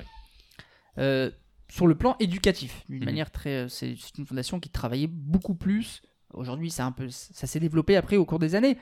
euh, 0.97 1.29
sur 1.69 1.85
le 1.85 1.95
plan 1.95 2.15
éducatif. 2.19 2.83
D'une 2.89 2.99
mhm. 2.99 3.05
manière 3.05 3.31
très, 3.31 3.69
c'est 3.69 3.95
une 4.17 4.25
fondation 4.25 4.59
qui 4.59 4.69
travaillait 4.69 5.07
beaucoup 5.07 5.55
plus. 5.55 6.01
Aujourd'hui, 6.33 6.71
c'est 6.71 6.81
un 6.81 6.91
peu, 6.91 7.09
ça 7.09 7.45
s'est 7.45 7.59
développé 7.59 7.95
après 7.95 8.17
au 8.17 8.25
cours 8.25 8.39
des 8.39 8.55
années. 8.55 8.77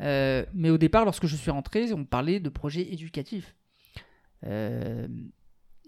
mais 0.00 0.70
au 0.70 0.78
départ, 0.78 1.04
lorsque 1.04 1.26
je 1.26 1.36
suis 1.36 1.52
rentré, 1.52 1.92
on 1.92 2.04
parlait 2.04 2.40
de 2.40 2.48
projets 2.48 2.92
éducatifs. 2.92 3.54
Euh, 4.46 5.06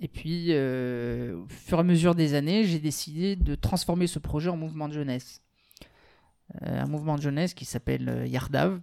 et 0.01 0.09
puis, 0.09 0.47
euh, 0.51 1.37
au 1.37 1.49
fur 1.49 1.79
et 1.79 1.81
à 1.81 1.85
mesure 1.85 2.15
des 2.15 2.35
années, 2.35 2.65
j'ai 2.65 2.79
décidé 2.79 3.37
de 3.37 3.55
transformer 3.55 4.07
ce 4.07 4.19
projet 4.19 4.49
en 4.49 4.57
mouvement 4.57 4.89
de 4.89 4.95
jeunesse. 4.95 5.43
Euh, 6.63 6.83
un 6.83 6.87
mouvement 6.87 7.17
de 7.17 7.23
jeunesse 7.23 7.55
qui 7.55 7.65
s'appelle 7.65 8.27
Yardav, 8.27 8.81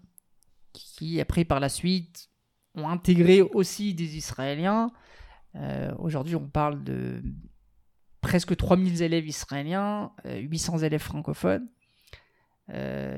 qui 0.73 1.19
après 1.19 1.43
par 1.43 1.59
la 1.59 1.69
suite 1.69 2.29
ont 2.75 2.87
intégré 2.87 3.41
aussi 3.41 3.93
des 3.93 4.17
Israéliens. 4.17 4.91
Aujourd'hui, 5.97 6.35
on 6.35 6.47
parle 6.47 6.83
de 6.83 7.19
presque 8.21 8.55
3000 8.55 9.01
élèves 9.01 9.27
israéliens, 9.27 10.11
800 10.25 10.79
élèves 10.79 11.01
francophones, 11.01 11.67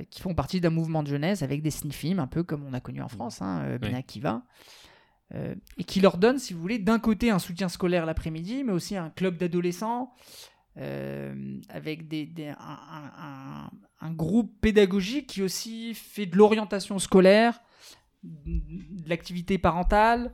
qui 0.10 0.22
font 0.22 0.34
partie 0.34 0.62
d'un 0.62 0.70
mouvement 0.70 1.04
de 1.04 1.10
jeunesse 1.10 1.42
avec 1.42 1.62
des 1.62 1.72
sniffim, 1.72 2.18
un 2.18 2.28
peu 2.28 2.44
comme 2.44 2.64
on 2.64 2.72
a 2.72 2.80
connu 2.80 3.02
en 3.02 3.10
France, 3.10 3.42
hein, 3.42 3.78
Ben 3.82 3.94
Akiva. 3.94 4.44
Euh, 5.36 5.54
et 5.78 5.84
qui 5.84 6.00
leur 6.00 6.18
donne, 6.18 6.40
si 6.40 6.54
vous 6.54 6.62
voulez, 6.62 6.80
d'un 6.80 7.00
côté 7.00 7.30
un 7.30 7.40
soutien 7.40 7.70
scolaire 7.70 8.06
l'après-midi, 8.06 8.64
mais 8.64 8.72
aussi 8.72 8.98
un 8.98 9.12
club 9.12 9.38
d'adolescents, 9.38 10.14
euh, 10.78 11.60
avec 11.70 12.08
des, 12.08 12.28
un, 12.58 14.12
groupe 14.14 14.60
pédagogique 14.60 15.28
qui 15.28 15.44
aussi 15.44 15.94
fait 15.94 16.26
de 16.26 16.36
l'orientation 16.36 16.98
scolaire, 16.98 17.60
de 18.24 19.08
l'activité 19.08 19.60
parentale. 19.60 20.34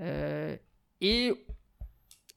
Euh, 0.00 0.56
et 1.00 1.32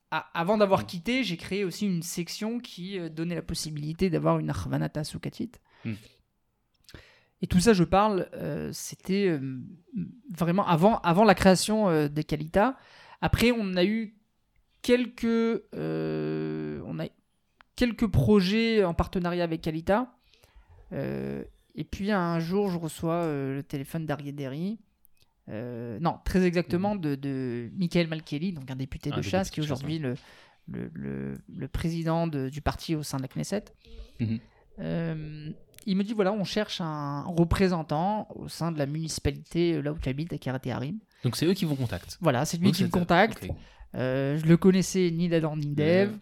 avant 0.09 0.57
d'avoir 0.57 0.85
quitté, 0.85 1.23
j'ai 1.23 1.37
créé 1.37 1.65
aussi 1.65 1.85
une 1.85 2.03
section 2.03 2.59
qui 2.59 2.99
donnait 3.09 3.35
la 3.35 3.41
possibilité 3.41 4.09
d'avoir 4.09 4.39
une 4.39 4.49
Arvanata 4.49 5.03
Sukatit. 5.03 5.51
Hmm. 5.83 5.93
Et 7.43 7.47
tout 7.47 7.59
ça, 7.59 7.73
je 7.73 7.83
parle, 7.83 8.27
euh, 8.33 8.71
c'était 8.73 9.27
euh, 9.27 9.59
vraiment 10.35 10.65
avant, 10.65 10.97
avant 11.01 11.25
la 11.25 11.35
création 11.35 11.89
euh, 11.89 12.07
des 12.07 12.23
Qualitas. 12.23 12.75
Après, 13.21 13.51
on 13.51 13.75
a 13.75 13.83
eu 13.85 14.15
quelques, 14.81 15.61
on 15.73 16.99
a 16.99 17.05
quelques 17.75 18.07
projets 18.07 18.83
en 18.83 18.93
partenariat 18.93 19.43
avec 19.43 19.61
Qualita. 19.61 20.15
et 20.91 21.83
puis 21.83 22.11
un 22.11 22.39
jour, 22.39 22.69
je 22.69 22.77
reçois 22.77 23.25
le 23.27 23.61
téléphone 23.61 24.05
d'Arié 24.05 24.31
Derry 24.31 24.79
Euh, 25.49 25.99
non, 25.99 26.19
très 26.23 26.43
exactement 26.45 26.95
de, 26.95 27.15
de 27.15 27.69
Michael 27.77 28.07
Malkeli, 28.07 28.53
donc 28.53 28.71
un 28.71 28.77
député 28.77 29.09
de 29.09 29.21
chasse, 29.29 29.49
qui 29.49 29.59
est 29.59 29.63
aujourd'hui 29.63 29.99
le, 29.99 30.15
le, 30.71 30.89
le- 30.93 31.37
le 31.53 31.67
président 31.67 32.27
de- 32.27 32.47
du 32.47 32.61
parti 32.61 32.95
au 32.95 33.03
sein 33.03 33.17
de 33.17 33.23
la 33.23 33.27
Knesset. 33.27 33.65
Mhm. 34.21 34.39
Euh, 34.79 35.49
il 35.85 35.97
me 35.97 36.03
dit 36.03 36.13
voilà, 36.13 36.31
on 36.33 36.43
cherche 36.45 36.79
un 36.81 37.23
représentant 37.23 38.27
au 38.35 38.47
sein 38.47 38.71
de 38.71 38.77
la 38.79 38.85
municipalité 38.85 39.73
euh, 39.73 39.81
là 39.81 39.91
où 39.93 39.97
tu 39.99 40.09
habites, 40.09 40.31
à 40.33 40.37
Karaté 40.37 40.71
Harim. 40.71 40.99
Donc 41.23 41.35
c'est 41.35 41.45
eux 41.45 41.53
qui 41.53 41.65
vont 41.65 41.75
contact. 41.75 42.17
Voilà, 42.21 42.45
c'est 42.45 42.57
lui 42.57 42.65
Donc, 42.67 42.75
qui 42.75 42.83
me 42.83 42.89
contacte. 42.89 43.43
ok. 43.43 43.55
Euh, 43.95 44.39
je 44.39 44.45
le 44.47 44.57
connaissais 44.57 45.11
ni 45.11 45.29
d'Adam 45.29 45.55
ni 45.55 45.67
d'Ève. 45.67 46.17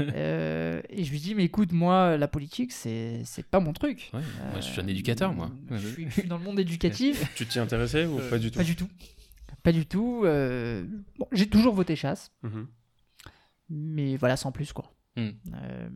Euh, 0.00 0.82
et 0.90 1.04
je 1.04 1.10
lui 1.12 1.20
dis 1.20 1.34
mais 1.36 1.44
écoute, 1.44 1.70
moi, 1.70 2.16
la 2.16 2.26
politique, 2.26 2.72
c'est 2.72 3.20
c'est 3.24 3.46
pas 3.46 3.60
mon 3.60 3.72
truc. 3.72 4.10
Ouais, 4.12 4.20
moi, 4.50 4.60
je 4.60 4.66
suis 4.66 4.80
un 4.80 4.86
éducateur, 4.88 5.32
moi. 5.32 5.50
Je 5.70 5.86
suis, 5.86 6.06
je 6.08 6.10
suis 6.20 6.24
dans 6.28 6.38
le 6.38 6.42
monde 6.44 6.58
éducatif. 6.58 7.32
Tu 7.36 7.46
t'y 7.46 7.60
intéressais 7.60 8.06
ou 8.06 8.18
pas 8.28 8.38
du 8.38 8.50
tout 8.50 8.58
Pas 8.58 8.64
du 8.64 8.74
tout. 8.74 8.88
Pas 9.62 9.70
du 9.72 9.86
tout. 9.86 10.22
euh, 10.24 10.84
bon, 11.18 11.26
j'ai 11.30 11.46
toujours 11.48 11.74
voté 11.74 11.94
chasse, 11.94 12.32
Mhm. 12.42 12.66
mais 13.70 14.16
voilà, 14.16 14.36
sans 14.36 14.50
plus 14.50 14.72
quoi. 14.72 14.92
Hmm. 15.16 15.30
Euh, 15.54 15.88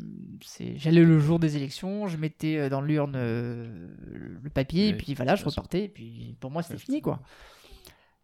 J'allais 0.76 1.02
le 1.02 1.18
jour 1.18 1.40
des 1.40 1.56
élections, 1.56 2.06
je 2.06 2.16
mettais 2.16 2.56
euh, 2.56 2.68
dans 2.68 2.80
l'urne 2.80 3.16
euh, 3.16 3.88
le 4.12 4.48
papier, 4.48 4.88
et 4.88 4.94
puis 4.94 5.14
voilà, 5.14 5.34
je 5.34 5.44
repartais, 5.44 5.84
et 5.84 5.88
puis 5.88 6.36
pour 6.38 6.52
moi 6.52 6.62
c'était 6.62 6.78
fini 6.78 7.02
quoi. 7.02 7.20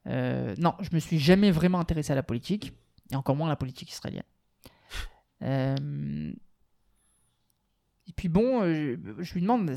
Euh, 0.07 0.55
non, 0.59 0.75
je 0.81 0.91
me 0.95 1.01
suis 1.01 1.19
jamais 1.19 1.51
vraiment 1.51 1.81
intéressé 1.81 2.13
à 2.13 2.15
la 2.15 2.23
politique, 2.23 2.73
et 3.11 3.17
encore 3.17 3.35
moins 3.35 3.49
à 3.49 3.51
la 3.51 3.57
politique 3.57 3.91
israélienne. 3.91 4.23
Et 8.07 8.13
puis 8.13 8.29
bon, 8.29 8.63
je, 8.65 8.99
je 9.19 9.35
lui 9.35 9.41
demande 9.41 9.75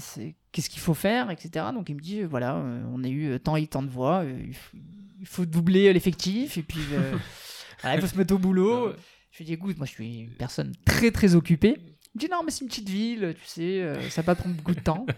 qu'est-ce 0.51 0.69
qu'il 0.69 0.81
faut 0.81 0.93
faire, 0.93 1.31
etc. 1.31 1.67
Donc 1.73 1.87
il 1.89 1.95
me 1.95 2.01
dit 2.01 2.23
voilà, 2.23 2.55
on 2.55 3.01
a 3.05 3.07
eu 3.07 3.39
tant 3.39 3.55
et 3.55 3.65
tant 3.67 3.81
de 3.81 3.89
voix, 3.89 4.25
il, 4.25 4.53
faut, 4.53 4.77
il 5.19 5.25
faut 5.25 5.45
doubler 5.45 5.93
l'effectif, 5.93 6.57
et 6.57 6.61
puis 6.61 6.81
voilà, 7.81 7.95
il 7.95 8.01
faut 8.01 8.07
se 8.07 8.17
mettre 8.17 8.35
au 8.35 8.37
boulot. 8.37 8.93
Je 9.37 9.43
lui 9.43 9.45
dis 9.45 9.53
écoute, 9.53 9.77
moi 9.77 9.85
je 9.85 9.91
suis 9.91 10.21
une 10.21 10.31
personne 10.31 10.73
très 10.83 11.11
très 11.11 11.35
occupée. 11.35 11.75
Il 11.79 12.09
me 12.15 12.19
dit 12.21 12.27
non, 12.31 12.41
mais 12.43 12.49
c'est 12.49 12.61
une 12.61 12.69
petite 12.69 12.89
ville, 12.89 13.35
tu 13.39 13.45
sais, 13.47 13.81
euh, 13.83 14.09
ça 14.09 14.23
va 14.23 14.33
pas 14.33 14.41
prendre 14.41 14.55
beaucoup 14.55 14.73
de 14.73 14.79
temps. 14.79 15.05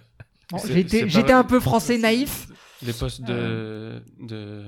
Bon, 0.51 0.58
J'étais 0.65 1.32
un 1.32 1.43
peu 1.43 1.60
français 1.60 1.97
naïf. 1.99 2.47
Les 2.82 2.91
postes 2.91 3.21
de, 3.21 3.34
Euh. 3.34 3.99
de 4.19 4.65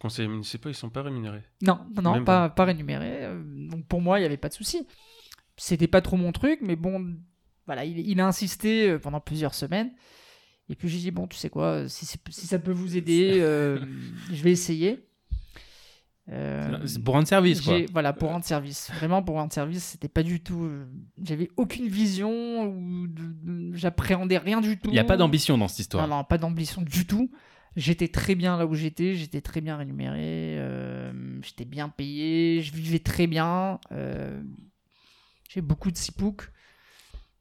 conseillers 0.00 0.28
municipaux, 0.28 0.68
ils 0.68 0.74
sont 0.74 0.90
pas 0.90 1.02
rémunérés. 1.02 1.44
Non, 1.62 1.78
non, 2.02 2.24
pas, 2.24 2.48
pas 2.50 2.64
rémunéré. 2.64 3.24
euh, 3.26 3.40
Donc 3.70 3.86
pour 3.86 4.00
moi, 4.00 4.18
il 4.18 4.22
n'y 4.22 4.26
avait 4.26 4.36
pas 4.36 4.48
de 4.48 4.54
souci. 4.54 4.86
C'était 5.56 5.86
pas 5.86 6.00
trop 6.02 6.16
mon 6.16 6.32
truc, 6.32 6.58
mais 6.62 6.74
bon, 6.76 7.14
voilà, 7.66 7.84
il, 7.84 8.00
il 8.00 8.20
a 8.20 8.26
insisté 8.26 8.90
euh, 8.90 8.98
pendant 8.98 9.20
plusieurs 9.20 9.54
semaines. 9.54 9.92
Et 10.68 10.74
puis 10.74 10.88
j'ai 10.88 10.98
dit, 10.98 11.10
bon, 11.12 11.26
tu 11.28 11.36
sais 11.38 11.48
quoi, 11.50 11.88
si, 11.88 12.04
ça 12.28 12.58
peut 12.58 12.72
vous 12.72 12.96
aider, 12.96 13.34
euh, 13.40 13.78
je 14.32 14.42
vais 14.42 14.50
essayer. 14.52 15.06
Euh, 16.32 16.86
pour 17.04 17.14
rendre 17.14 17.26
service, 17.26 17.60
quoi. 17.60 17.78
Voilà, 17.92 18.12
pour 18.12 18.28
rendre 18.30 18.44
service. 18.44 18.90
Vraiment, 18.94 19.20
pour 19.22 19.34
rendre 19.34 19.52
service, 19.52 19.82
c'était 19.82 20.08
pas 20.08 20.22
du 20.22 20.40
tout. 20.40 20.62
euh, 20.62 20.86
J'avais 21.22 21.50
aucune 21.56 21.88
vision 21.88 22.66
ou 22.68 23.08
j'appréhendais 23.74 24.38
rien 24.38 24.60
du 24.60 24.78
tout. 24.78 24.90
Il 24.90 24.92
n'y 24.92 24.98
a 25.00 25.04
pas 25.04 25.16
d'ambition 25.16 25.58
dans 25.58 25.66
cette 25.66 25.80
histoire. 25.80 26.06
Non, 26.06 26.18
non, 26.18 26.24
pas 26.24 26.38
d'ambition 26.38 26.82
du 26.82 27.04
tout. 27.06 27.30
J'étais 27.76 28.08
très 28.08 28.34
bien 28.36 28.56
là 28.56 28.66
où 28.66 28.74
j'étais, 28.74 29.14
j'étais 29.14 29.40
très 29.40 29.60
bien 29.60 29.76
rémunéré, 29.76 30.56
euh, 30.58 31.12
j'étais 31.42 31.64
bien 31.64 31.88
payé, 31.88 32.62
je 32.62 32.72
vivais 32.72 32.98
très 33.00 33.26
bien. 33.26 33.78
J'ai 35.48 35.60
beaucoup 35.62 35.90
de 35.90 35.96
sipouk. 35.96 36.50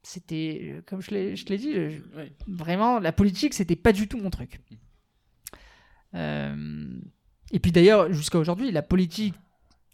C'était, 0.02 0.82
comme 0.88 1.02
je 1.02 1.12
l'ai 1.12 1.34
te 1.36 1.50
l'ai 1.52 1.58
dit, 1.60 1.74
je- 1.74 2.18
Ouais. 2.18 2.32
vraiment, 2.48 3.00
la 3.00 3.12
politique, 3.12 3.54
c'était 3.54 3.76
pas 3.76 3.92
du 3.92 4.08
tout 4.08 4.18
mon 4.18 4.30
truc. 4.32 4.60
Euh, 6.16 7.00
et 7.52 7.60
puis 7.60 7.72
d'ailleurs, 7.72 8.12
jusqu'à 8.14 8.38
aujourd'hui, 8.40 8.72
la 8.72 8.82
politique 8.82 9.36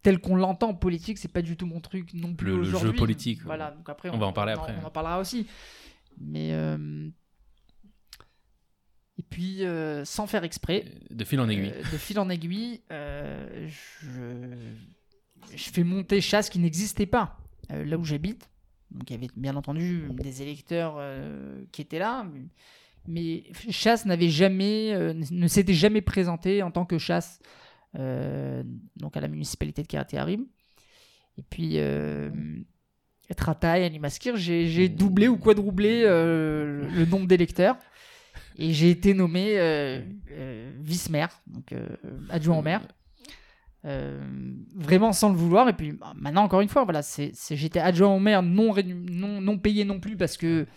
telle 0.04 0.20
qu'on 0.20 0.36
l'entend 0.36 0.74
politique, 0.76 1.18
c'est 1.18 1.32
pas 1.32 1.42
du 1.42 1.58
tout 1.58 1.66
mon 1.66 1.80
truc 1.82 2.14
non 2.14 2.34
plus 2.36 2.48
Le- 2.52 2.58
le 2.58 2.64
jeu 2.64 2.76
aujourd'hui. 2.76 3.00
politique, 3.00 3.42
Voilà, 3.44 3.72
donc 3.72 3.90
après, 3.90 4.10
On 4.10 4.18
va 4.18 4.28
en 4.28 4.34
parler 4.34 4.54
on 4.56 4.62
après. 4.62 4.76
On 4.84 4.86
en 4.86 4.92
parlera 4.92 5.20
aussi. 5.20 5.48
Mais 6.20 6.54
euh, 6.54 7.08
et 9.18 9.24
puis, 9.24 9.64
euh, 9.66 10.04
sans 10.06 10.28
faire 10.28 10.44
exprès, 10.44 10.86
De 11.10 11.24
fil 11.24 11.40
en 11.40 11.48
aiguille. 11.50 11.72
euh, 11.74 11.82
de 11.92 11.98
fil 11.98 12.20
en 12.20 12.30
aiguille, 12.30 12.82
euh, 12.92 13.68
je, 14.02 14.56
je 15.56 15.70
fais 15.70 15.84
monter 15.84 16.20
chasse 16.22 16.50
qui 16.50 16.60
n'existait 16.60 17.06
pas 17.06 17.38
euh, 17.72 17.84
là 17.86 17.98
où 17.98 18.04
j'habite. 18.04 18.50
Donc 18.92 19.10
il 19.10 19.14
y 19.14 19.16
avait 19.18 19.30
bien 19.36 19.56
entendu 19.56 20.08
des 20.12 20.42
électeurs 20.42 20.96
euh, 21.00 21.64
qui 21.72 21.82
étaient 21.82 22.00
là, 22.00 22.26
mais 23.08 23.44
chasse 23.70 24.06
n'avait 24.06 24.30
jamais, 24.30 24.94
euh, 24.94 25.14
ne 25.32 25.48
s'était 25.48 25.74
jamais 25.74 26.02
présenté 26.02 26.64
en 26.64 26.72
tant 26.72 26.86
que 26.86 26.98
chasse 26.98 27.40
euh, 27.98 28.64
donc 28.98 29.16
à 29.16 29.22
la 29.22 29.28
municipalité 29.28 29.82
de 29.82 29.88
Karaté 29.88 30.18
Harim. 30.18 30.46
Et 31.38 31.44
puis 31.44 31.74
euh, 31.76 32.30
être 33.30 33.50
à 33.50 33.56
taille, 33.56 33.84
à 33.84 33.90
Limaskir, 33.90 34.36
j'ai 34.36 34.68
j'ai 34.68 34.90
doublé 34.90 35.28
ou 35.28 35.38
quadruplé 35.38 36.04
euh, 36.06 36.88
le 36.90 37.06
nombre 37.06 37.28
d'électeurs. 37.28 37.78
Et 38.58 38.72
j'ai 38.72 38.90
été 38.90 39.14
nommé 39.14 39.60
euh, 39.60 40.02
vice-maire, 40.80 41.42
donc 41.46 41.74
adjoint 42.30 42.58
au 42.58 42.62
maire. 42.62 42.88
Vraiment 43.84 45.12
sans 45.12 45.30
le 45.30 45.36
vouloir. 45.36 45.68
Et 45.68 45.74
puis 45.74 45.92
bah, 45.92 46.14
maintenant, 46.16 46.44
encore 46.44 46.62
une 46.62 46.70
fois, 46.70 46.86
voilà, 46.86 47.02
j'étais 47.52 47.80
adjoint 47.80 48.16
au 48.16 48.20
maire 48.20 48.42
non, 48.42 48.74
non, 48.84 49.42
non 49.42 49.58
payé 49.58 49.84
non 49.84 50.00
plus 50.00 50.16
parce 50.16 50.38
que 50.38 50.68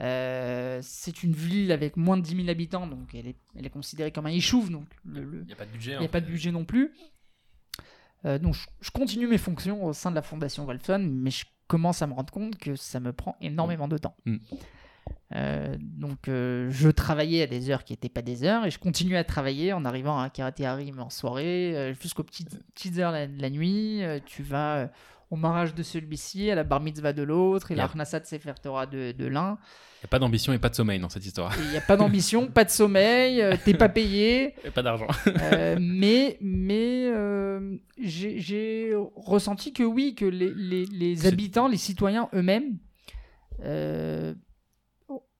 euh, 0.00 0.78
c'est 0.82 1.22
une 1.22 1.32
ville 1.32 1.72
avec 1.72 1.96
moins 1.96 2.16
de 2.16 2.22
10 2.22 2.36
000 2.36 2.48
habitants, 2.48 2.86
donc 2.86 3.14
elle 3.14 3.26
est, 3.28 3.36
elle 3.56 3.66
est 3.66 3.70
considérée 3.70 4.12
comme 4.12 4.26
un 4.26 4.30
échouve, 4.30 4.70
donc 4.70 4.86
le- 5.04 5.24
le, 5.24 5.40
Il 5.42 5.46
n'y 5.46 5.52
a 5.52 5.56
pas 5.56 5.66
de 5.66 5.70
budget. 5.72 5.92
il 5.94 5.98
n'y 5.98 6.04
a 6.06 6.08
pas 6.08 6.20
de 6.20 6.26
budget 6.26 6.52
non 6.52 6.64
plus. 6.64 6.92
Euh, 8.24 8.38
donc 8.38 8.54
je, 8.54 8.66
je 8.80 8.90
continue 8.90 9.26
mes 9.26 9.38
fonctions 9.38 9.84
au 9.84 9.92
sein 9.92 10.10
de 10.10 10.16
la 10.16 10.22
fondation 10.22 10.64
Wolfson, 10.64 11.06
mais 11.10 11.30
je 11.30 11.44
commence 11.68 12.00
à 12.02 12.06
me 12.06 12.12
rendre 12.14 12.32
compte 12.32 12.56
que 12.58 12.74
ça 12.76 12.98
me 13.00 13.12
prend 13.12 13.36
énormément 13.40 13.88
de 13.88 13.98
temps. 13.98 14.16
Mm. 14.24 14.36
Euh, 15.34 15.76
donc 15.80 16.28
euh, 16.28 16.68
je 16.70 16.88
travaillais 16.88 17.42
à 17.42 17.46
des 17.46 17.68
heures 17.70 17.84
qui 17.84 17.92
n'étaient 17.92 18.08
pas 18.08 18.22
des 18.22 18.44
heures 18.44 18.64
et 18.64 18.70
je 18.70 18.78
continue 18.78 19.14
à 19.16 19.24
travailler 19.24 19.74
en 19.74 19.84
arrivant 19.84 20.18
à 20.18 20.30
Karaté 20.30 20.64
Harim 20.64 21.00
en 21.00 21.10
soirée 21.10 21.76
euh, 21.76 21.92
jusqu'aux 21.94 22.22
petites, 22.24 22.58
petites 22.74 22.98
heures 22.98 23.12
la, 23.12 23.26
la 23.26 23.50
nuit. 23.50 24.02
Euh, 24.02 24.20
tu 24.24 24.42
vas 24.42 24.76
euh, 24.76 24.86
au 25.30 25.36
mariage 25.36 25.74
de 25.74 25.82
celui-ci, 25.82 26.50
à 26.50 26.54
la 26.54 26.64
bar 26.64 26.80
mitzvah 26.80 27.12
de 27.12 27.22
l'autre 27.22 27.70
et 27.70 27.74
la 27.74 27.82
Yep. 27.84 27.90
Arnasat 27.90 28.24
Sefer 28.24 28.54
Torah 28.62 28.86
de, 28.86 29.12
de 29.12 29.26
l'un. 29.26 29.58
Il 30.00 30.02
n'y 30.02 30.06
a 30.06 30.08
pas 30.10 30.18
d'ambition 30.20 30.52
et 30.52 30.58
pas 30.60 30.68
de 30.68 30.76
sommeil 30.76 31.00
dans 31.00 31.08
cette 31.08 31.26
histoire. 31.26 31.52
Il 31.60 31.70
n'y 31.70 31.76
a 31.76 31.80
pas 31.80 31.96
d'ambition, 31.96 32.46
pas 32.46 32.64
de 32.64 32.70
sommeil, 32.70 33.42
euh, 33.42 33.56
t'es 33.64 33.74
pas 33.74 33.88
payé. 33.88 34.54
Et 34.64 34.70
pas 34.70 34.82
d'argent. 34.82 35.08
Euh, 35.26 35.76
mais 35.80 36.38
mais 36.40 37.08
euh, 37.08 37.76
j'ai 37.98 38.92
ressenti 39.16 39.72
que 39.72 39.82
oui, 39.82 40.14
que 40.14 40.24
les, 40.24 40.52
les, 40.54 40.86
les 40.86 41.16
C'est- 41.16 41.26
habitants, 41.28 41.66
les 41.66 41.76
citoyens 41.76 42.28
eux-mêmes 42.32 42.78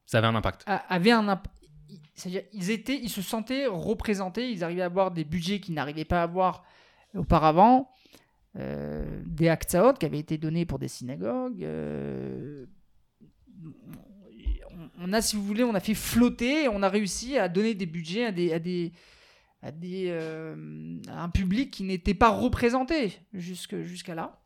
Ça 0.06 0.18
avait 0.18 0.26
un 0.26 0.34
impact. 0.34 0.64
avaient 0.66 1.12
un 1.12 1.28
imp- 1.28 1.46
c'est-à-dire 2.14 2.42
ils 2.52 2.70
étaient, 2.72 2.98
ils 3.00 3.10
se 3.10 3.22
sentaient 3.22 3.66
représentés, 3.66 4.50
ils 4.50 4.64
arrivaient 4.64 4.82
à 4.82 4.86
avoir 4.86 5.12
des 5.12 5.22
budgets 5.24 5.60
qu'ils 5.60 5.74
n'arrivaient 5.74 6.04
pas 6.04 6.18
à 6.20 6.24
avoir 6.24 6.64
auparavant, 7.14 7.90
des 8.56 9.48
aktaot 9.48 9.92
qui 9.92 10.04
avaient 10.06 10.18
été 10.18 10.36
donnés 10.36 10.66
pour 10.66 10.80
des 10.80 10.88
synagogues. 10.88 11.64
On- 14.98 15.12
a, 15.12 15.20
si 15.22 15.36
vous 15.36 15.44
voulez, 15.44 15.64
on 15.64 15.74
a 15.74 15.80
fait 15.80 15.94
flotter, 15.94 16.68
on 16.68 16.82
a 16.82 16.88
réussi 16.88 17.38
à 17.38 17.48
donner 17.48 17.74
des 17.74 17.86
budgets 17.86 18.26
à 18.26 18.32
des, 18.32 18.52
à 18.52 18.58
des, 18.58 18.92
à 19.62 19.70
des, 19.72 20.06
euh, 20.08 20.98
à 21.08 21.22
un 21.24 21.28
public 21.30 21.70
qui 21.70 21.82
n'était 21.84 22.14
pas 22.14 22.30
représenté 22.30 23.18
jusque, 23.32 23.80
jusqu'à 23.82 24.14
là. 24.14 24.40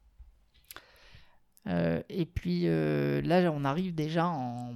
Euh, 1.68 2.02
et 2.08 2.26
puis 2.26 2.62
euh, 2.66 3.20
là, 3.22 3.52
on 3.52 3.64
arrive 3.64 3.94
déjà 3.94 4.26
en, 4.26 4.74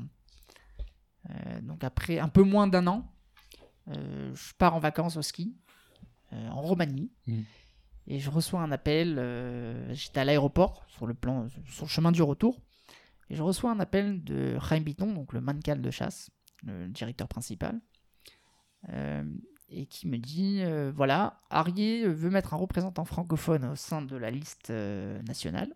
donc 1.62 1.82
après 1.82 2.18
un 2.20 2.28
peu 2.28 2.42
moins 2.42 2.68
d'un 2.68 2.86
an, 2.86 3.12
je 3.88 4.52
pars 4.58 4.74
en 4.74 4.78
vacances 4.78 5.16
au 5.16 5.22
ski 5.22 5.56
en 6.32 6.60
Roumanie 6.60 7.10
Mhm. 7.26 7.44
et 8.08 8.18
je 8.20 8.30
reçois 8.30 8.60
un 8.60 8.70
appel. 8.72 9.16
J'étais 9.92 10.20
à 10.20 10.24
l'aéroport 10.24 10.84
sur 10.88 11.06
le 11.06 11.14
plan, 11.14 11.48
sur 11.68 11.84
le 11.86 11.90
chemin 11.90 12.12
du 12.12 12.22
retour, 12.22 12.60
et 13.28 13.34
je 13.34 13.42
reçois 13.42 13.70
un 13.70 13.80
appel 13.80 14.22
de 14.22 14.58
Chaim 14.60 14.80
Biton, 14.80 15.12
donc 15.12 15.32
le 15.32 15.40
mancal 15.40 15.80
de 15.82 15.90
chasse, 15.90 16.30
le 16.64 16.88
directeur 16.88 17.28
principal, 17.28 17.80
euh, 18.90 19.24
et 19.68 19.86
qui 19.86 20.06
me 20.06 20.16
dit 20.16 20.60
euh, 20.62 20.92
voilà, 20.94 21.40
Arié 21.50 22.06
veut 22.06 22.30
mettre 22.30 22.54
un 22.54 22.56
représentant 22.56 23.04
francophone 23.04 23.64
au 23.64 23.76
sein 23.76 24.02
de 24.02 24.16
la 24.16 24.30
liste 24.30 24.70
euh, 24.70 25.20
nationale. 25.22 25.74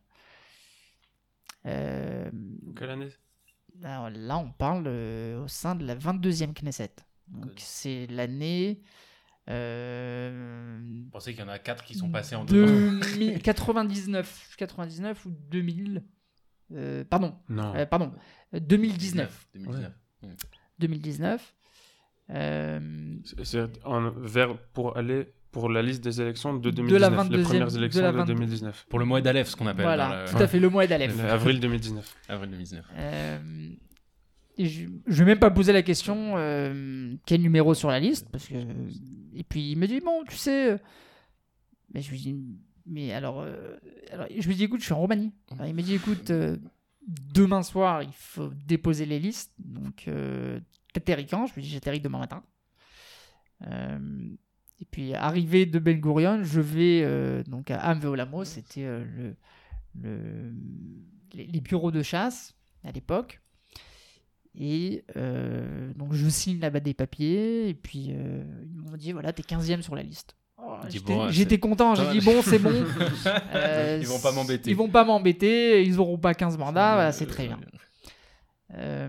Quelle 1.64 2.90
année? 2.90 3.08
alors 3.82 4.10
là, 4.10 4.38
on 4.38 4.50
parle 4.50 4.88
au 4.88 5.48
sein 5.48 5.74
de 5.74 5.84
la 5.84 5.96
22e 5.96 6.52
Knesset. 6.54 6.94
Donc 7.28 7.52
c'est 7.56 8.06
l'année 8.08 8.82
Vous 9.46 11.10
pensez 11.10 11.32
qu'il 11.32 11.40
y 11.40 11.44
en 11.44 11.48
a 11.48 11.58
4 11.58 11.84
qui 11.84 11.94
sont 11.94 12.10
passés 12.10 12.36
en 12.36 12.44
deux 12.44 12.64
ans? 12.64 13.00
2000 13.16 13.42
99, 13.42 14.54
99 14.56 15.26
ou 15.26 15.30
2000. 15.30 16.04
Euh, 16.74 17.04
pardon, 17.04 17.34
Non. 17.48 17.74
euh, 17.74 17.86
pardon, 17.86 18.12
euh, 18.54 18.60
2019. 18.60 19.48
2019. 19.54 19.92
2019. 20.78 21.54
Euh, 22.30 23.16
C'est- 23.42 23.84
en- 23.84 24.10
vers 24.10 24.56
pour 24.72 24.96
aller 24.96 25.26
pour 25.50 25.68
la 25.68 25.82
liste 25.82 26.04
des 26.04 26.20
élections 26.20 26.54
de 26.54 26.60
De 26.60 26.70
2019, 26.70 27.00
la 27.00 27.08
les 27.10 27.16
22e 27.16 27.42
premières 27.44 27.66
de 27.72 27.76
élections 27.78 28.02
la 28.02 28.12
de 28.12 28.16
22 28.18 28.34
2019. 28.34 28.86
Pour 28.88 29.00
le 29.00 29.04
mois 29.04 29.20
d'Aleph, 29.20 29.48
ce 29.48 29.56
qu'on 29.56 29.66
appelle. 29.66 29.84
voilà, 29.84 30.24
tout 30.30 30.36
à 30.36 30.46
fait, 30.46 30.60
le 30.60 30.68
mois 30.70 30.86
d'Aleph. 30.86 31.16
Le 31.20 31.24
avril 31.28 31.58
2019. 31.58 32.16
Avril 32.28 32.50
2019. 32.50 32.84
Euh, 32.96 33.38
et 34.58 34.66
je, 34.66 34.86
je 35.08 35.18
vais 35.18 35.24
même 35.24 35.40
pas 35.40 35.50
poser 35.50 35.72
la 35.72 35.82
question 35.82 36.34
euh, 36.36 37.14
quel 37.26 37.40
numéro 37.42 37.74
sur 37.74 37.88
la 37.90 37.98
liste 37.98 38.28
parce 38.30 38.46
que 38.46 38.54
et 39.34 39.42
puis 39.42 39.72
il 39.72 39.76
me 39.78 39.86
dit 39.88 40.00
bon 40.00 40.22
tu 40.28 40.36
sais 40.36 40.72
euh, 40.72 40.78
mais 41.94 42.02
je 42.02 42.10
lui 42.10 42.18
dis 42.20 42.36
mais 42.90 43.12
alors, 43.12 43.40
euh, 43.40 43.76
alors 44.10 44.26
je 44.36 44.46
lui 44.46 44.56
dis 44.56 44.64
écoute 44.64 44.80
je 44.80 44.86
suis 44.86 44.92
en 44.92 44.98
Roumanie. 44.98 45.32
Alors, 45.52 45.66
il 45.66 45.74
me 45.74 45.82
dit 45.82 45.94
écoute 45.94 46.30
euh, 46.30 46.56
demain 47.06 47.62
soir 47.62 48.02
il 48.02 48.12
faut 48.12 48.50
déposer 48.66 49.06
les 49.06 49.20
listes. 49.20 49.52
Donc 49.58 50.08
euh, 50.08 50.58
t'atterris 50.92 51.26
quand 51.26 51.46
je 51.46 51.54
lui 51.54 51.62
dis 51.62 51.70
j'atterris 51.70 52.00
demain 52.00 52.18
matin. 52.18 52.42
Euh, 53.66 54.28
et 54.80 54.84
puis 54.86 55.14
arrivé 55.14 55.66
de 55.66 55.78
Ben 55.78 56.00
Gurion 56.00 56.42
je 56.42 56.60
vais 56.60 57.44
donc 57.44 57.70
à 57.70 57.92
Amveolamo 57.92 58.44
c'était 58.44 58.82
le, 58.82 59.36
le 60.00 60.52
les, 61.34 61.46
les 61.46 61.60
bureaux 61.60 61.92
de 61.92 62.02
chasse 62.02 62.56
à 62.82 62.90
l'époque. 62.90 63.40
Et 64.56 65.04
donc 65.94 66.12
je 66.12 66.28
signe 66.28 66.58
là-bas 66.58 66.80
des 66.80 66.94
papiers, 66.94 67.68
et 67.68 67.74
puis 67.74 68.06
ils 68.08 68.82
m'ont 68.82 68.96
dit 68.96 69.12
voilà, 69.12 69.32
t'es 69.32 69.42
15e 69.42 69.82
sur 69.82 69.94
la 69.94 70.02
liste. 70.02 70.34
Oh, 70.62 70.76
J'étais 70.88 71.12
bon, 71.14 71.26
ouais, 71.26 71.32
j'étais 71.32 71.58
content, 71.58 71.94
j'ai 71.94 72.10
dit 72.10 72.20
bon, 72.24 72.42
c'est 72.42 72.58
bon. 72.58 72.72
Euh, 72.74 73.98
Ils 74.00 74.06
vont 74.06 74.20
pas 74.20 74.32
m'embêter. 74.32 74.70
Ils 74.70 74.76
vont 74.76 74.88
pas 74.88 75.04
m'embêter, 75.04 75.82
ils 75.84 75.98
auront 75.98 76.18
pas 76.18 76.34
15 76.34 76.58
mandats, 76.58 76.94
voilà, 76.94 77.12
c'est 77.12 77.26
très 77.26 77.46
bien. 77.46 77.58
Euh, 78.74 79.08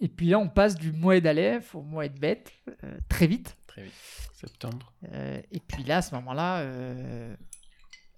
et 0.00 0.08
puis 0.08 0.26
là, 0.28 0.38
on 0.38 0.48
passe 0.48 0.76
du 0.76 0.92
Moed 0.92 1.26
Aleph 1.26 1.74
au 1.74 1.82
Moed 1.82 2.18
Bet, 2.18 2.44
euh, 2.84 2.96
très 3.08 3.26
vite. 3.26 3.56
Très 3.66 3.82
vite. 3.82 3.92
Septembre. 4.34 4.92
Euh, 5.12 5.40
et 5.50 5.60
puis 5.60 5.82
là, 5.84 5.96
à 5.98 6.02
ce 6.02 6.14
moment-là, 6.14 6.60
euh, 6.60 7.34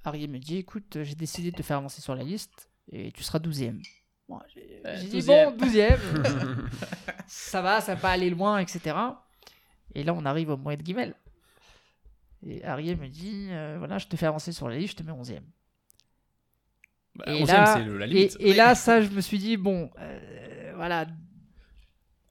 Harry 0.04 0.28
me 0.28 0.38
dit 0.38 0.58
écoute, 0.58 0.98
j'ai 1.02 1.14
décidé 1.14 1.50
de 1.50 1.56
te 1.56 1.62
faire 1.62 1.78
avancer 1.78 2.02
sur 2.02 2.14
la 2.14 2.22
liste 2.24 2.68
et 2.92 3.10
tu 3.12 3.22
seras 3.22 3.38
12e. 3.38 3.80
Bon, 4.28 4.38
j'ai 4.54 4.82
Euh, 4.84 4.96
dit 4.98 5.18
12e. 5.20 5.26
bon, 5.56 5.66
12e, 5.66 5.96
ça 7.26 7.62
va, 7.62 7.80
ça 7.80 7.94
va 7.94 8.00
pas 8.00 8.10
aller 8.10 8.28
loin, 8.30 8.58
etc. 8.58 8.94
Et 9.94 10.04
là, 10.04 10.12
on 10.14 10.24
arrive 10.26 10.50
au 10.50 10.56
mois 10.58 10.76
de 10.76 10.82
Guimel. 10.82 11.14
Et 12.46 12.64
Harry 12.64 12.94
me 12.96 13.08
dit 13.08 13.48
euh, 13.50 13.76
voilà, 13.78 13.98
je 13.98 14.06
te 14.06 14.16
fais 14.16 14.26
avancer 14.26 14.52
sur 14.52 14.68
la 14.68 14.76
liste, 14.76 14.98
je 14.98 15.02
te 15.04 15.08
mets 15.08 15.12
11e. 15.12 15.40
Bah, 17.16 17.24
Et 17.28 17.42
11e, 17.42 17.46
là- 17.46 17.74
c'est 17.76 17.84
le- 17.84 17.98
la 17.98 18.06
Et, 18.06 18.08
limite. 18.08 18.36
et 18.40 18.54
là, 18.54 18.74
ça, 18.74 19.02
je 19.02 19.08
me 19.10 19.20
suis 19.20 19.38
dit 19.38 19.56
bon, 19.56 19.90
euh, 19.98 20.72
voilà. 20.76 21.06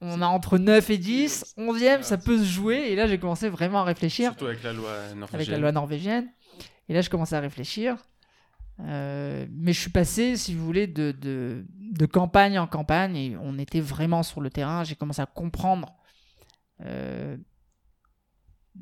On 0.02 0.22
a 0.22 0.28
entre 0.28 0.58
9 0.58 0.90
et 0.92 0.98
10, 0.98 1.54
11e, 1.58 2.04
ça 2.04 2.18
peut 2.18 2.38
se 2.40 2.46
jouer. 2.46 2.78
Et 2.92 2.96
là, 2.96 3.06
j'ai 3.06 3.20
commencé 3.20 3.50
vraiment 3.50 3.82
à 3.82 3.84
réfléchir 3.84 4.32
Surtout 4.32 4.46
avec 4.46 4.64
la 4.64 4.72
loi 4.72 4.90
norvégienne. 5.14 5.34
avec 5.36 5.48
la 5.50 5.58
loi 5.58 5.72
norvégienne. 5.74 6.30
Et 6.88 6.94
là, 6.94 7.02
je 7.02 7.10
commençais 7.10 7.36
à 7.36 7.42
réfléchir. 7.42 7.98
Euh, 8.80 9.46
mais 9.52 9.74
je 9.74 9.82
suis 9.82 9.90
passé, 9.92 10.38
si 10.38 10.56
vous 10.56 10.64
voulez, 10.66 10.88
de, 10.88 11.12
de, 11.12 11.66
de 11.76 12.06
campagne 12.06 12.58
en 12.58 12.66
campagne 12.66 13.18
et 13.18 13.38
on 13.42 13.60
était 13.60 13.82
vraiment 13.82 14.24
sur 14.24 14.40
le 14.40 14.50
terrain. 14.50 14.86
J'ai 14.86 14.96
commencé 14.96 15.22
à 15.22 15.26
comprendre 15.26 15.94
euh, 16.86 17.36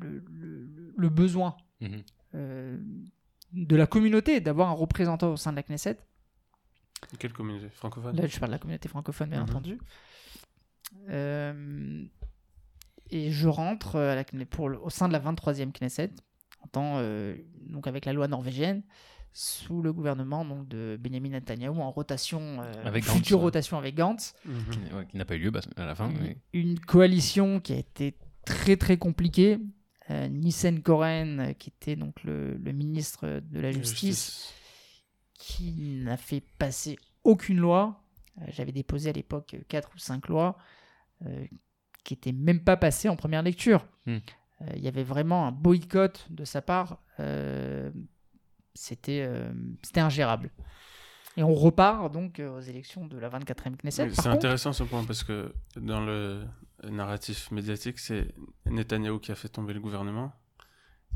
le, 0.00 0.24
le- 0.30 0.94
le 0.96 1.08
besoin 1.08 1.56
Mhm. 1.80 2.02
euh, 2.34 2.78
de 3.52 3.76
la 3.76 3.86
communauté 3.86 4.40
d'avoir 4.40 4.68
un 4.68 4.72
représentant 4.72 5.32
au 5.32 5.36
sein 5.36 5.50
de 5.52 5.56
la 5.56 5.62
Knesset. 5.62 5.98
Quelle 7.18 7.32
communauté 7.32 7.68
francophone? 7.70 8.16
Là, 8.16 8.26
je 8.26 8.38
parle 8.38 8.50
de 8.50 8.54
la 8.56 8.58
communauté 8.58 8.88
francophone, 8.88 9.30
bien 9.30 9.42
Mhm. 9.44 9.50
entendu. 9.50 9.78
Euh, 11.10 12.04
et 13.10 13.30
je 13.30 13.48
rentre 13.48 13.96
à 13.96 14.14
la 14.14 14.24
Kne- 14.24 14.46
pour 14.46 14.68
le- 14.68 14.78
au 14.80 14.90
sein 14.90 15.08
de 15.08 15.12
la 15.12 15.18
23e 15.18 15.72
Knesset, 15.72 16.10
en 16.62 16.68
tant, 16.68 16.92
euh, 16.96 17.36
donc 17.68 17.86
avec 17.86 18.04
la 18.04 18.12
loi 18.12 18.28
norvégienne, 18.28 18.82
sous 19.32 19.82
le 19.82 19.92
gouvernement 19.92 20.44
donc, 20.44 20.66
de 20.68 20.98
Benjamin 21.00 21.30
Netanyahu, 21.30 21.78
en 21.80 21.90
rotation, 21.90 22.60
euh, 22.62 22.72
Avec 22.84 23.04
Gantz, 23.04 23.16
future 23.16 23.38
ouais. 23.38 23.44
rotation 23.44 23.78
avec 23.78 23.94
Gantz. 23.94 24.34
Mhm. 24.44 24.64
Qui 24.70 24.78
n'a- 24.78 24.96
ouais, 24.96 25.06
qui 25.06 25.16
n'a 25.16 25.24
pas 25.24 25.36
eu 25.36 25.38
lieu 25.38 25.50
bah, 25.50 25.60
à 25.76 25.84
la 25.86 25.94
fin. 25.94 26.10
Une- 26.10 26.18
mais- 26.20 26.38
Une 26.52 26.80
coalition 26.80 27.60
qui 27.60 27.72
a 27.74 27.76
été 27.76 28.16
très 28.44 28.76
très 28.76 28.96
compliquée. 28.96 29.58
Euh, 30.10 30.28
Nissen 30.28 30.82
Koren, 30.82 31.40
euh, 31.40 31.52
qui 31.52 31.68
était 31.68 31.96
donc 31.96 32.22
le, 32.24 32.54
le 32.54 32.72
ministre 32.72 33.40
de 33.42 33.60
la 33.60 33.72
Justice, 33.72 34.54
qui 35.34 35.72
n'a 36.02 36.16
fait 36.16 36.42
passer 36.58 36.98
aucune 37.24 37.58
loi. 37.58 38.02
Euh, 38.40 38.44
J'avais 38.48 38.72
déposé 38.72 39.10
à 39.10 39.12
l'époque 39.12 39.56
4 39.68 39.90
ou 39.94 39.98
5 39.98 40.28
lois 40.28 40.56
qui 42.04 42.14
n'étaient 42.14 42.32
même 42.32 42.62
pas 42.62 42.76
passées 42.76 43.08
en 43.08 43.16
première 43.16 43.42
lecture. 43.42 43.84
Hmm. 44.06 44.18
Il 44.76 44.80
y 44.80 44.86
avait 44.86 45.02
vraiment 45.02 45.48
un 45.48 45.52
boycott 45.52 46.28
de 46.30 46.44
sa 46.44 46.62
part. 46.62 47.02
C'était 48.74 49.28
c'était 49.82 50.00
ingérable. 50.00 50.52
Et 51.36 51.42
on 51.42 51.52
repart 51.52 52.12
donc 52.12 52.38
aux 52.40 52.60
élections 52.60 53.08
de 53.08 53.18
la 53.18 53.28
24e 53.28 53.74
Knesset. 53.82 54.10
C'est 54.12 54.28
intéressant 54.28 54.72
ce 54.72 54.84
point 54.84 55.02
parce 55.02 55.24
que 55.24 55.52
dans 55.76 56.00
le 56.00 56.44
narratif 56.84 57.50
médiatique, 57.50 57.98
c'est 57.98 58.28
Netanyahou 58.66 59.18
qui 59.18 59.32
a 59.32 59.34
fait 59.34 59.48
tomber 59.48 59.72
le 59.74 59.80
gouvernement. 59.80 60.32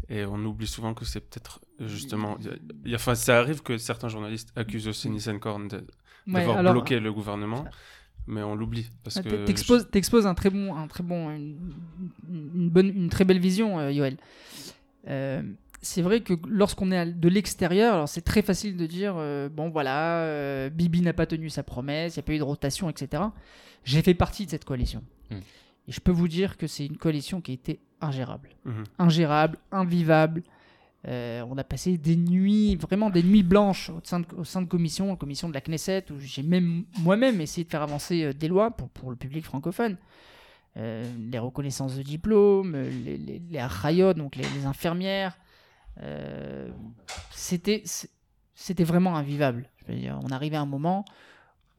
Et 0.08 0.24
on 0.24 0.36
oublie 0.44 0.66
souvent 0.66 0.94
que 0.94 1.04
c'est 1.04 1.20
peut-être 1.20 1.60
justement. 1.78 2.36
y 2.40 2.90
y 2.90 2.92
a- 2.92 2.96
Enfin, 2.96 3.14
ça 3.14 3.38
arrive 3.38 3.62
que 3.62 3.78
certains 3.78 4.08
journalistes 4.08 4.52
accusent 4.56 4.88
aussi 4.88 5.08
Nissen 5.08 5.38
Korn 5.38 5.68
de- 5.68 5.76
ouais, 5.76 6.32
d'avoir 6.40 6.58
alors, 6.58 6.72
bloqué 6.72 6.98
le 6.98 7.12
gouvernement, 7.12 7.64
mais 8.26 8.42
on 8.42 8.56
l'oublie 8.56 8.88
parce 9.04 9.18
Ah, 9.18 9.22
que. 9.22 9.44
T'exposes, 9.44 10.26
un 10.26 10.34
très 10.34 10.50
bon, 10.50 10.74
un 10.74 10.88
très 10.88 11.04
bon, 11.04 11.30
une, 11.30 11.72
une 12.28 12.68
bonne, 12.68 12.88
une 12.88 13.08
très 13.10 13.24
belle 13.24 13.38
vision, 13.38 13.78
euh, 13.78 13.92
Yoel. 13.92 14.16
Euh, 15.08 15.42
c'est 15.82 16.02
vrai 16.02 16.20
que 16.20 16.34
lorsqu'on 16.48 16.92
est 16.92 17.06
de 17.06 17.28
l'extérieur, 17.28 17.94
alors 17.94 18.08
c'est 18.08 18.22
très 18.22 18.42
facile 18.42 18.76
de 18.76 18.86
dire 18.86 19.14
euh, 19.16 19.48
bon 19.48 19.68
voilà, 19.68 20.20
euh, 20.20 20.70
Bibi 20.70 21.02
n'a 21.02 21.12
pas 21.12 21.26
tenu 21.26 21.50
sa 21.50 21.64
promesse, 21.64 22.14
il 22.14 22.20
n'y 22.20 22.22
a 22.22 22.26
pas 22.26 22.32
eu 22.34 22.38
de 22.38 22.44
rotation, 22.44 22.88
etc. 22.88 23.24
J'ai 23.84 24.00
fait 24.00 24.14
partie 24.14 24.46
de 24.46 24.50
cette 24.50 24.64
coalition. 24.64 25.02
Hmm. 25.30 25.38
Et 25.88 25.92
je 25.92 26.00
peux 26.00 26.12
vous 26.12 26.28
dire 26.28 26.56
que 26.56 26.68
c'est 26.68 26.86
une 26.86 26.96
coalition 26.96 27.40
qui 27.40 27.50
a 27.50 27.54
été 27.54 27.80
ingérable. 28.00 28.50
Mhm. 28.64 28.84
Ingérable, 29.00 29.58
invivable. 29.72 30.44
Euh, 31.08 31.44
on 31.50 31.58
a 31.58 31.64
passé 31.64 31.98
des 31.98 32.14
nuits, 32.14 32.76
vraiment 32.76 33.10
des 33.10 33.24
nuits 33.24 33.42
blanches 33.42 33.90
au 33.90 33.98
sein 34.04 34.20
de, 34.20 34.26
au 34.36 34.44
sein 34.44 34.62
de 34.62 34.68
commissions, 34.68 35.10
en 35.10 35.16
commission 35.16 35.48
de 35.48 35.54
la 35.54 35.60
Knesset, 35.60 36.04
où 36.12 36.20
j'ai 36.20 36.44
même 36.44 36.84
moi-même 37.00 37.40
essayé 37.40 37.64
de 37.64 37.70
faire 37.70 37.82
avancer 37.82 38.32
des 38.32 38.46
lois 38.46 38.70
pour, 38.70 38.88
pour 38.90 39.10
le 39.10 39.16
public 39.16 39.44
francophone. 39.44 39.96
Euh, 40.76 41.04
les 41.32 41.40
reconnaissances 41.40 41.96
de 41.96 42.02
diplômes, 42.02 42.76
les, 42.76 43.18
les, 43.18 44.14
donc 44.14 44.36
les, 44.36 44.44
les 44.56 44.64
infirmières. 44.64 45.36
Euh, 46.00 46.70
c'était, 47.32 47.82
c'était 48.54 48.84
vraiment 48.84 49.16
invivable. 49.16 49.68
Je 49.86 49.92
veux 49.92 49.98
dire, 49.98 50.18
on 50.22 50.28
arrivait 50.30 50.56
à 50.56 50.60
un 50.62 50.66
moment 50.66 51.04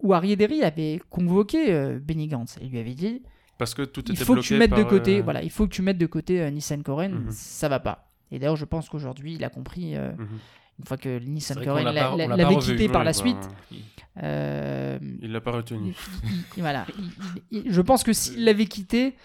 où 0.02 0.14
Arié 0.14 0.36
Derry 0.36 0.64
avait 0.64 1.02
convoqué 1.10 1.74
euh, 1.74 2.00
Benny 2.00 2.28
Gantz 2.28 2.58
et 2.62 2.66
lui 2.68 2.78
avait 2.80 2.94
dit 2.94 3.22
Parce 3.58 3.74
que 3.74 3.82
tout 3.84 4.04
il 4.10 4.18
faut 4.18 4.36
que 4.36 4.42
tu 4.42 4.56
mettes 4.58 4.76
de 4.76 4.84
côté, 4.84 5.20
euh, 5.20 5.24
voilà, 5.24 5.42
il 5.42 5.50
faut 5.50 5.66
que 5.66 5.74
tu 5.74 5.82
mettes 5.82 5.98
de 5.98 6.06
côté 6.06 6.42
euh, 6.42 6.50
Nissan 6.50 6.84
Koren, 6.84 7.14
Mhm. 7.26 7.32
ça 7.32 7.70
va 7.70 7.80
pas. 7.80 8.10
Et 8.32 8.40
d'ailleurs, 8.40 8.56
je 8.56 8.66
pense 8.66 8.90
qu'aujourd'hui, 8.90 9.36
il 9.36 9.44
a 9.44 9.50
compris 9.50 9.96
euh, 9.96 10.12
mhm. 10.14 10.28
une 10.80 10.86
fois 10.86 10.98
que 10.98 11.20
Nissan 11.20 11.64
Koren 11.64 11.86
l'a 11.86 12.16
l'avait 12.28 12.58
quitté 12.58 12.90
par 12.90 13.04
la 13.04 13.10
bah, 13.12 13.14
suite. 13.14 13.50
euh, 14.22 15.00
Il 15.22 15.32
l'a 15.32 15.42
pas 15.42 15.52
retenu. 15.52 15.94
il- 16.24 16.30
il- 16.58 16.62
voilà, 16.62 16.86
il- 17.00 17.04
il- 17.52 17.64
il- 17.66 17.72
je 17.74 17.82
pense 17.82 18.04
que 18.04 18.14
s'il 18.14 18.44
l'avait 18.44 18.66
quitté, 18.66 19.16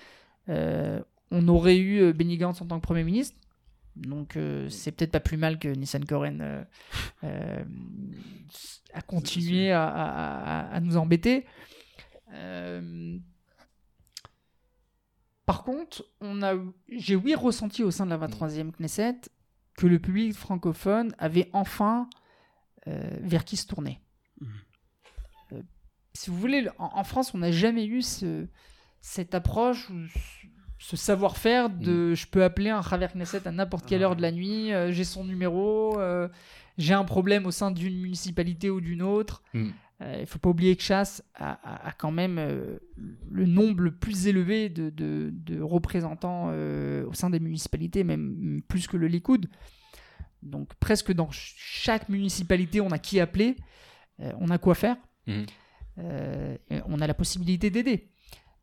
euh, 0.49 1.01
on 1.31 1.47
aurait 1.49 1.79
eu 1.79 2.13
Benny 2.13 2.37
Gantz 2.39 2.61
en 2.63 2.67
tant 2.67 2.77
que 2.79 2.85
Premier 2.87 3.05
ministre. 3.05 3.37
Donc 3.97 4.37
euh, 4.37 4.69
c'est 4.69 4.93
peut-être 4.93 5.11
pas 5.13 5.21
plus 5.21 5.37
mal 5.37 5.59
que 5.59 5.69
Nissan 5.69 6.05
Koren 6.05 6.41
euh, 6.41 6.65
euh, 7.25 7.65
a 8.95 9.03
continué 9.03 9.73
à, 9.73 9.87
à- 9.89 10.61
à- 10.61 10.75
à 10.75 10.81
nous 10.81 10.97
embêter. 10.97 11.47
Euh, 12.33 13.19
par 15.47 15.63
contre, 15.65 16.05
on 16.21 16.43
a, 16.43 16.55
j'ai 16.89 17.17
oui 17.17 17.35
ressenti 17.35 17.83
au 17.83 17.91
sein 17.91 18.05
de 18.05 18.11
la 18.11 18.19
23e 18.19 18.71
Knesset 18.73 19.21
que 19.77 19.87
le 19.87 19.99
public 19.99 20.35
francophone 20.35 21.15
avait 21.19 21.49
enfin 21.53 22.09
euh, 22.87 23.17
vers 23.23 23.45
qui 23.45 23.57
se 23.57 23.67
tourner. 23.67 24.01
Mhm. 24.41 24.53
Si 26.15 26.31
vous 26.31 26.39
voulez, 26.39 26.69
en, 26.79 26.91
en 26.99 27.05
France, 27.05 27.33
on 27.35 27.39
n'a 27.39 27.53
jamais 27.53 27.87
eu 27.87 28.03
ce- 28.03 28.47
cette 29.01 29.35
approche, 29.35 29.89
ce- 30.79 30.97
savoir-faire 30.97 31.71
de 31.71 32.15
je 32.15 32.27
peux 32.27 32.43
appeler 32.45 32.71
un 32.71 32.83
Khaver 32.83 33.09
Knesset 33.15 33.47
à 33.47 33.53
n'importe 33.53 33.87
quelle 33.87 34.03
heure 34.03 34.17
de 34.17 34.23
la 34.23 34.33
nuit, 34.33 34.73
euh, 34.73 34.93
j'ai 34.93 35.05
son 35.05 35.25
numéro, 35.25 35.99
euh, 36.01 36.29
j'ai 36.79 36.95
un 36.95 37.05
problème 37.05 37.47
au 37.47 37.51
sein 37.51 37.71
d'une 37.71 37.99
municipalité 38.01 38.71
ou 38.71 38.81
d'une 38.81 39.03
autre. 39.03 39.43
Mm. 39.55 39.69
Euh, 40.01 40.15
Il 40.19 40.21
ne 40.21 40.27
faut 40.27 40.39
pas 40.39 40.51
oublier 40.51 40.77
que 40.77 40.83
Chasse 40.83 41.25
a, 41.35 41.53
a- 41.53 41.89
a 41.89 41.93
quand 41.93 42.13
même 42.13 42.39
le 43.31 43.47
nombre 43.47 43.81
le 43.83 43.91
plus 43.91 44.29
élevé 44.29 44.69
de, 44.69 44.91
de- 44.91 45.31
de 45.33 45.61
représentants 45.61 46.53
au 46.53 47.13
sein 47.15 47.31
des 47.31 47.41
municipalités, 47.41 48.05
même 48.05 48.61
plus 48.69 48.87
que 48.87 48.97
le 48.97 49.09
Likoud. 49.09 49.47
Donc 50.45 50.73
presque 50.79 51.13
dans 51.13 51.33
ch- 51.33 51.55
chaque 51.59 52.09
municipalité, 52.09 52.81
on 52.81 52.93
a 52.93 52.99
qui 52.99 53.19
appeler, 53.19 53.57
on 54.39 54.51
a 54.51 54.59
quoi 54.59 54.77
faire, 54.77 54.97
et 55.97 56.81
on 56.87 57.01
a 57.01 57.07
la 57.09 57.15
possibilité 57.15 57.71
d'aider. 57.71 58.09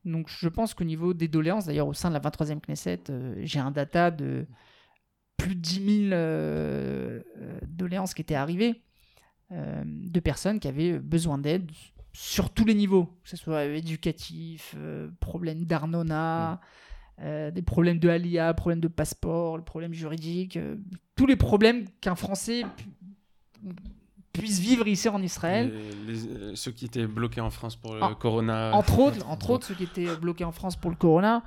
Donc 0.06 0.30
je 0.30 0.48
pense 0.48 0.74
qu'au 0.74 0.84
niveau 0.84 1.14
des 1.14 1.28
doléances, 1.28 1.66
d'ailleurs 1.66 1.88
au 1.88 1.94
sein 1.94 2.10
de 2.10 2.14
la 2.14 2.20
23e 2.20 2.60
Knesset, 2.62 3.02
euh, 3.10 3.36
j'ai 3.44 3.60
un 3.60 3.72
data 3.72 4.12
de 4.12 4.46
plus 5.38 5.56
de 5.56 5.60
10 5.60 5.74
000 5.76 6.14
euh, 6.14 7.22
euh, 7.38 7.60
doléances 7.68 8.14
qui 8.14 8.22
étaient 8.22 8.36
arrivées 8.36 8.82
euh, 9.52 9.84
de 9.86 10.20
personnes 10.20 10.60
qui 10.60 10.68
avaient 10.68 11.00
besoin 11.00 11.38
d'aide 11.38 11.70
sur 12.14 12.50
tous 12.54 12.66
les 12.66 12.76
niveaux, 12.76 13.08
que 13.24 13.30
ce 13.30 13.36
soit 13.36 13.66
éducatif, 13.66 14.74
problème 15.20 15.66
d'Arnona, 15.66 16.62
euh, 17.20 17.52
des 17.52 17.62
problèmes 17.62 18.00
de 18.00 18.08
Alia, 18.08 18.54
problèmes 18.54 18.80
de 18.80 18.88
passeport, 18.88 19.58
le 19.58 19.64
problème 19.64 19.94
juridique, 19.94 20.58
tous 21.16 21.26
les 21.26 21.36
problèmes 21.36 21.86
qu'un 22.00 22.16
Français 22.16 22.64
pu- 24.36 24.42
puisse 24.42 24.60
vivre 24.60 24.88
ici 24.88 25.10
en 25.10 25.22
Israël. 25.22 25.74
Les- 26.08 26.14
les- 26.14 26.28
euh, 26.28 26.56
ceux 26.56 26.72
qui 26.72 26.86
étaient 26.86 27.08
bloqués 27.08 27.42
en 27.42 27.50
France 27.50 27.76
pour 27.76 27.94
le 27.96 28.00
Ah, 28.04 28.16
corona. 28.20 28.72
Entre 28.74 29.00
autres, 29.00 29.26
entre 29.28 29.50
autres, 29.52 29.68
ceux 29.68 29.76
qui 29.76 29.84
étaient 29.84 30.16
bloqués 30.18 30.44
en 30.44 30.52
France 30.52 30.76
pour 30.76 30.92
le 30.92 30.98
corona. 30.98 31.44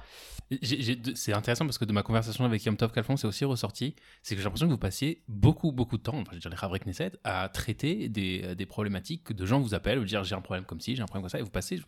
C'est 1.15 1.35
intéressant 1.35 1.67
parce 1.67 1.77
que 1.77 1.85
de 1.85 1.93
ma 1.93 2.03
conversation 2.03 2.45
avec 2.47 2.65
Yom 2.65 2.77
Tov 2.77 2.91
Kalfon, 2.93 3.17
c'est 3.19 3.27
aussi 3.27 3.45
ressorti, 3.45 3.95
c'est 4.23 4.35
que 4.35 4.41
j'ai 4.41 4.45
l'impression 4.45 4.67
que 4.67 4.73
vous 4.73 4.79
passiez 4.79 5.23
beaucoup, 5.29 5.73
beaucoup 5.73 5.99
de 5.99 6.03
temps, 6.03 6.15
enfin, 6.19 6.31
je 6.31 6.37
veux 6.37 6.41
dire 6.41 6.51
les 6.51 6.57
Havre 6.63 6.79
Knesset, 6.79 7.13
à 7.23 7.49
traiter 7.51 8.09
des, 8.09 8.41
euh, 8.45 8.55
des 8.55 8.65
problématiques 8.65 9.25
que 9.25 9.35
de 9.35 9.45
gens 9.45 9.61
vous 9.61 9.75
appellent, 9.75 9.99
vous 9.99 10.07
dire 10.07 10.25
j'ai 10.25 10.35
un 10.35 10.41
problème 10.41 10.65
comme 10.65 10.81
ci, 10.81 10.97
j'ai 10.97 11.03
un 11.03 11.07
problème 11.07 11.25
comme 11.25 11.29
ça, 11.29 11.39
et 11.39 11.43
vous 11.43 11.51
passez, 11.51 11.79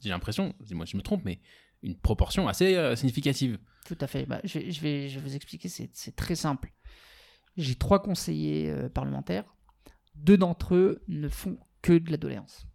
j'ai 0.00 0.08
l'impression, 0.10 0.52
dis-moi 0.60 0.84
si 0.84 0.92
je 0.92 0.96
me 0.96 1.02
trompe, 1.02 1.22
mais 1.24 1.38
une 1.84 1.94
proportion 1.96 2.48
assez 2.48 2.74
euh, 2.74 2.96
significative. 2.96 3.56
Tout 3.86 3.96
à 4.00 4.08
fait. 4.08 4.26
Bah, 4.26 4.40
je, 4.42 4.58
vais, 4.58 4.72
je, 4.72 4.80
vais, 4.80 5.08
je 5.08 5.20
vais 5.20 5.28
vous 5.28 5.36
expliquer, 5.36 5.68
c'est 5.68 5.88
c'est 5.92 6.16
très 6.16 6.34
simple. 6.34 6.72
J'ai 7.56 7.76
trois 7.76 8.02
conseillers 8.02 8.68
euh, 8.68 8.88
parlementaires. 8.88 9.44
Deux 10.22 10.36
d'entre 10.36 10.74
eux 10.74 11.02
ne 11.08 11.28
font 11.28 11.58
que 11.82 11.92
de 11.92 12.10
la 12.10 12.16
doléance. 12.16 12.66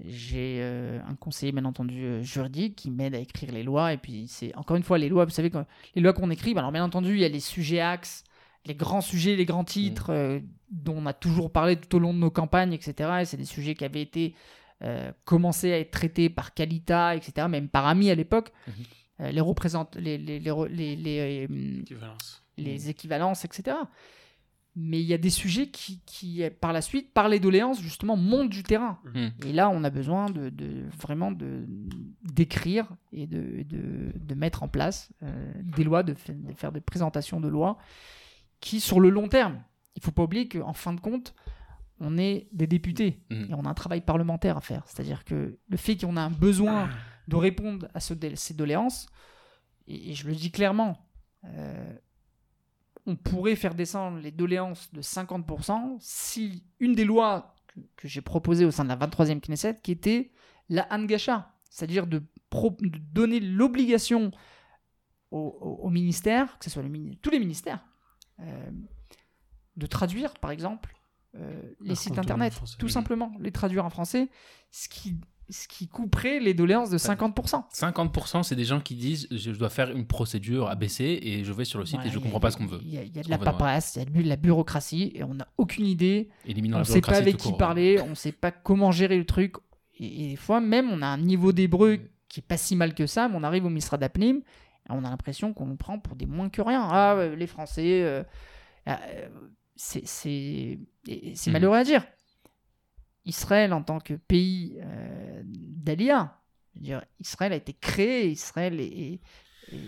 J'ai 0.00 0.58
euh, 0.60 1.00
un 1.08 1.16
conseiller, 1.16 1.50
bien 1.50 1.64
entendu, 1.64 2.04
euh, 2.04 2.22
juridique 2.22 2.76
qui 2.76 2.90
m'aide 2.90 3.14
à 3.14 3.18
écrire 3.18 3.50
les 3.50 3.64
lois. 3.64 3.92
Et 3.92 3.96
puis, 3.96 4.28
c'est 4.28 4.54
encore 4.56 4.76
une 4.76 4.84
fois, 4.84 4.96
les 4.96 5.08
lois, 5.08 5.24
vous 5.24 5.32
savez, 5.32 5.50
quand, 5.50 5.66
les 5.94 6.02
lois 6.02 6.12
qu'on 6.12 6.30
écrit, 6.30 6.54
bah, 6.54 6.60
alors 6.60 6.70
bien 6.70 6.84
entendu, 6.84 7.14
il 7.14 7.20
y 7.20 7.24
a 7.24 7.28
les 7.28 7.40
sujets 7.40 7.80
axes, 7.80 8.22
les 8.64 8.76
grands 8.76 9.00
sujets, 9.00 9.34
les 9.34 9.44
grands 9.44 9.64
titres 9.64 10.10
euh, 10.10 10.38
dont 10.70 10.94
on 10.96 11.06
a 11.06 11.12
toujours 11.12 11.50
parlé 11.50 11.76
tout 11.76 11.96
au 11.96 11.98
long 11.98 12.14
de 12.14 12.18
nos 12.18 12.30
campagnes, 12.30 12.72
etc. 12.72 13.10
Et 13.22 13.24
c'est 13.24 13.36
des 13.36 13.44
sujets 13.44 13.74
qui 13.74 13.84
avaient 13.84 14.02
été 14.02 14.34
commencés 15.24 15.72
à 15.72 15.80
être 15.80 15.90
traités 15.90 16.30
par 16.30 16.54
Calita, 16.54 17.16
etc., 17.16 17.48
même 17.48 17.68
par 17.68 17.88
Ami 17.88 18.12
à 18.12 18.14
l'époque. 18.14 18.52
Euh, 19.20 19.30
les 19.32 19.40
représente 19.40 19.96
les, 19.96 20.16
les, 20.16 20.38
les, 20.38 20.96
les, 20.96 21.48
les 22.56 22.88
équivalences, 22.88 23.44
etc. 23.44 23.76
Mais 24.80 25.00
il 25.00 25.06
y 25.06 25.14
a 25.14 25.18
des 25.18 25.30
sujets 25.30 25.68
qui, 25.70 26.00
qui, 26.06 26.42
par 26.60 26.72
la 26.72 26.82
suite, 26.82 27.12
par 27.12 27.28
les 27.28 27.40
doléances, 27.40 27.80
justement, 27.80 28.16
montent 28.16 28.50
du 28.50 28.62
terrain. 28.62 29.00
Hmm. 29.12 29.28
Et 29.44 29.52
là, 29.52 29.70
on 29.70 29.82
a 29.82 29.90
besoin 29.90 30.30
de, 30.30 30.50
de- 30.50 30.84
vraiment 30.96 31.32
de 31.32 31.64
d'écrire 32.22 32.86
et 33.12 33.26
de, 33.26 33.62
de, 33.64 34.12
de 34.14 34.34
mettre 34.34 34.62
en 34.62 34.68
place 34.68 35.10
euh, 35.22 35.52
des 35.76 35.82
lois, 35.84 36.02
de, 36.02 36.14
fa- 36.14 36.32
de 36.32 36.52
faire 36.52 36.70
des 36.72 36.80
présentations 36.80 37.40
de 37.40 37.48
lois 37.48 37.78
qui, 38.60 38.78
sur 38.80 39.00
le 39.00 39.10
long 39.10 39.28
terme, 39.28 39.62
il 39.96 40.02
faut 40.02 40.12
pas 40.12 40.22
oublier 40.22 40.46
qu'en 40.48 40.72
fin 40.74 40.92
de 40.92 41.00
compte, 41.00 41.34
on 42.00 42.16
est 42.18 42.48
des 42.52 42.66
députés 42.68 43.18
Mhm. 43.30 43.46
et 43.50 43.54
on 43.54 43.64
a 43.64 43.68
un 43.70 43.74
travail 43.74 44.00
parlementaire 44.02 44.56
à 44.56 44.60
faire. 44.60 44.84
C'est-à-dire 44.86 45.24
que 45.24 45.58
le 45.68 45.76
fait 45.76 45.96
qu'on 45.96 46.16
a 46.16 46.22
un 46.22 46.30
besoin 46.30 46.88
de 47.26 47.36
répondre 47.36 47.88
à 47.94 48.00
ce 48.00 48.14
ces 48.36 48.54
doléances, 48.54 49.06
et, 49.88 50.10
et 50.10 50.14
je 50.14 50.28
le 50.28 50.34
dis 50.34 50.50
clairement, 50.52 51.04
euh, 51.44 51.92
on 53.08 53.16
pourrait 53.16 53.56
faire 53.56 53.74
descendre 53.74 54.18
les 54.18 54.30
doléances 54.30 54.92
de 54.92 55.00
50% 55.02 55.96
si 56.00 56.62
une 56.78 56.94
des 56.94 57.04
lois 57.04 57.54
que, 57.68 57.80
que 57.96 58.06
j'ai 58.08 58.20
proposées 58.20 58.64
au 58.64 58.70
sein 58.70 58.84
de 58.84 58.88
la 58.90 58.96
23e 58.96 59.40
Knesset, 59.40 59.76
qui 59.82 59.92
était 59.92 60.30
la 60.68 60.86
Hangasha, 60.90 61.54
c'est-à-dire 61.70 62.06
de, 62.06 62.22
donner 63.12 63.40
l'obligation 63.40 64.30
au, 65.30 65.38
au- 65.38 65.86
au 65.86 65.90
ministère, 65.90 66.58
que 66.58 66.64
ce 66.66 66.70
soit 66.70 66.82
le 66.82 67.14
tous 67.16 67.30
les 67.30 67.38
ministères, 67.38 67.84
euh, 68.40 68.70
de 69.76 69.86
traduire, 69.86 70.34
par 70.34 70.50
exemple, 70.50 70.94
euh, 71.34 71.62
les 71.80 71.92
Un 71.92 71.94
sites 71.94 72.18
internet, 72.18 72.52
tout 72.78 72.88
simplement, 72.88 73.32
les 73.38 73.52
traduire 73.52 73.84
en 73.84 73.90
français, 73.90 74.28
ce 74.70 74.88
qui, 74.88 75.16
ce 75.50 75.66
qui 75.68 75.88
couperait 75.88 76.40
les 76.40 76.52
doléances 76.54 76.90
de 76.90 76.98
50%. 76.98 77.64
50% 77.72 78.42
c'est 78.42 78.54
des 78.56 78.64
gens 78.64 78.80
qui 78.80 78.94
disent 78.94 79.26
je 79.30 79.50
dois 79.52 79.70
faire 79.70 79.90
une 79.90 80.06
procédure 80.06 80.68
ABC 80.68 81.18
et 81.22 81.44
je 81.44 81.52
vais 81.52 81.64
sur 81.64 81.78
le 81.78 81.86
site 81.86 82.00
et 82.04 82.10
je 82.10 82.18
a- 82.18 82.22
comprends 82.22 82.40
pas 82.40 82.50
ce 82.50 82.56
qu'on 82.58 82.66
veut. 82.66 82.80
Il 82.82 82.92
y 82.94 82.98
a, 82.98 83.02
il 83.02 83.16
y 83.16 83.18
a 83.18 83.22
de 83.22 83.30
la 83.30 83.38
paperasse, 83.38 83.96
il 83.96 83.98
y 84.00 84.02
a 84.02 84.22
de 84.22 84.28
la 84.28 84.36
bureaucratie, 84.36 85.12
et 85.14 85.24
on 85.24 85.34
n'a 85.34 85.48
aucune 85.56 85.86
idée. 85.86 86.28
Éliminons 86.46 86.76
on 86.76 86.80
ne 86.80 86.84
sait 86.84 87.00
pas 87.00 87.16
avec 87.16 87.36
qui 87.38 87.48
court. 87.48 87.56
parler, 87.58 88.00
on 88.04 88.10
ne 88.10 88.14
sait 88.14 88.32
pas 88.32 88.50
comment 88.50 88.90
gérer 88.92 89.16
le 89.16 89.24
truc. 89.24 89.54
Et, 89.98 90.26
et 90.26 90.28
des 90.30 90.36
fois, 90.36 90.60
même, 90.60 90.90
on 90.90 91.00
a 91.02 91.06
un 91.06 91.18
niveau 91.18 91.52
d'hébreu 91.52 91.98
qui 92.28 92.40
est 92.40 92.46
pas 92.46 92.56
si 92.58 92.76
mal 92.76 92.94
que 92.94 93.06
ça, 93.06 93.28
mais 93.28 93.36
on 93.36 93.42
arrive 93.42 93.64
au 93.64 93.70
Misra 93.70 93.96
d'Apnim, 93.96 94.36
et 94.36 94.42
on 94.90 95.02
a 95.04 95.08
l'impression 95.10 95.54
qu'on 95.54 95.66
nous 95.66 95.76
prend 95.76 95.98
pour 95.98 96.14
des 96.14 96.26
moins 96.26 96.50
que 96.50 96.60
rien. 96.62 96.86
Ah, 96.90 97.16
ouais, 97.16 97.34
les 97.36 97.46
Français, 97.46 98.02
euh, 98.02 98.22
euh, 98.88 98.94
c'est 99.76 100.78
Mhm. 101.08 101.52
malheureux 101.52 101.76
à 101.76 101.84
dire. 101.84 102.04
Israël, 103.28 103.72
en 103.72 103.82
tant 103.82 104.00
que 104.00 104.14
pays 104.14 104.78
euh, 104.82 105.42
d'Alia, 105.44 106.34
Israël 107.20 107.52
a 107.52 107.56
été 107.56 107.72
créé, 107.72 108.28
Israël 108.30 108.80
est- 108.80 108.86
est- 108.86 109.20
est- 109.72 109.78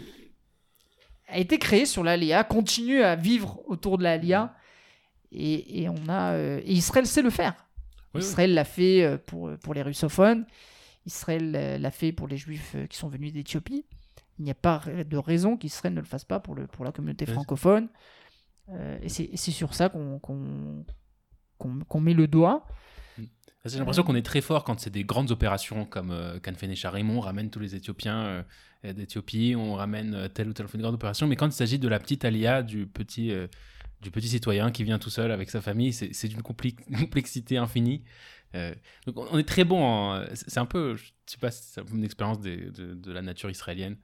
a 1.28 1.38
été 1.38 1.58
créé 1.58 1.86
sur 1.86 2.02
l'Alia, 2.04 2.44
continue 2.44 3.02
à 3.02 3.16
vivre 3.16 3.60
autour 3.66 3.98
de 3.98 4.02
l'Alia, 4.02 4.54
et, 5.32 5.82
et 5.82 5.88
on 5.88 6.08
a 6.08 6.32
euh, 6.34 6.60
et 6.64 6.72
Israël 6.72 7.06
sait 7.06 7.22
le 7.22 7.30
faire. 7.30 7.54
Oui, 8.14 8.20
oui. 8.20 8.20
Israël 8.20 8.52
l'a 8.54 8.64
fait 8.64 9.04
euh, 9.04 9.16
pour, 9.18 9.50
pour 9.62 9.72
les 9.74 9.82
russophones, 9.82 10.44
Israël 11.06 11.54
euh, 11.54 11.78
l'a 11.78 11.90
fait 11.92 12.12
pour 12.12 12.26
les 12.28 12.36
juifs 12.36 12.72
euh, 12.74 12.86
qui 12.86 12.96
sont 12.98 13.08
venus 13.08 13.32
d'Éthiopie. 13.32 13.84
Il 14.38 14.44
n'y 14.44 14.50
a 14.50 14.54
pas 14.54 14.82
de 14.86 15.16
raison 15.16 15.56
qu'Israël 15.56 15.94
ne 15.94 16.00
le 16.00 16.06
fasse 16.06 16.24
pas 16.24 16.40
pour, 16.40 16.54
le, 16.54 16.66
pour 16.66 16.84
la 16.84 16.92
communauté 16.92 17.24
Oui. 17.28 17.34
francophone. 17.34 17.88
Euh, 18.70 18.98
et 19.02 19.08
c'est 19.08 19.50
sur 19.52 19.74
ça 19.74 19.88
qu'on 19.88 20.18
qu'on- 20.18 20.84
qu'on 21.58 22.00
met 22.00 22.14
le 22.14 22.26
doigt. 22.26 22.66
J'ai 23.66 23.78
l'impression 23.78 24.02
qu'on 24.02 24.14
est 24.14 24.22
très 24.22 24.40
fort 24.40 24.64
quand 24.64 24.80
c'est 24.80 24.90
des 24.90 25.04
grandes 25.04 25.30
opérations 25.30 25.84
comme 25.84 26.12
euh, 26.12 26.38
Canfene 26.40 26.74
Charimon, 26.74 27.18
on 27.18 27.20
ramène 27.20 27.50
tous 27.50 27.58
les 27.60 27.74
Éthiopiens 27.74 28.44
euh, 28.84 28.92
d'Éthiopie, 28.92 29.54
on 29.56 29.74
ramène 29.74 30.14
euh, 30.14 30.28
telle 30.28 30.48
ou 30.48 30.52
telle 30.54 30.66
grande 30.66 30.94
opération, 30.94 31.26
mais 31.26 31.36
quand 31.36 31.46
il 31.46 31.52
s'agit 31.52 31.78
de 31.78 31.88
la 31.88 31.98
petite 31.98 32.24
alia, 32.24 32.62
du 32.62 32.86
petit, 32.86 33.32
euh, 33.32 33.48
du 34.00 34.10
petit 34.10 34.28
citoyen 34.28 34.70
qui 34.70 34.84
vient 34.84 34.98
tout 34.98 35.10
seul 35.10 35.30
avec 35.30 35.50
sa 35.50 35.60
famille, 35.60 35.92
c'est 35.92 36.28
d'une 36.28 36.42
complexité 36.42 37.58
infinie. 37.58 38.02
Euh, 38.54 38.74
donc 39.06 39.18
on 39.30 39.38
est 39.38 39.46
très 39.46 39.64
bon. 39.64 40.24
C'est 40.32 40.58
un 40.58 40.66
peu, 40.66 40.96
je 40.96 41.12
sais 41.26 41.38
pas 41.38 41.50
c'est 41.50 41.82
une 41.92 42.02
expérience 42.02 42.40
de, 42.40 42.70
de 42.94 43.12
la 43.12 43.20
nature 43.22 43.50
israélienne, 43.50 43.96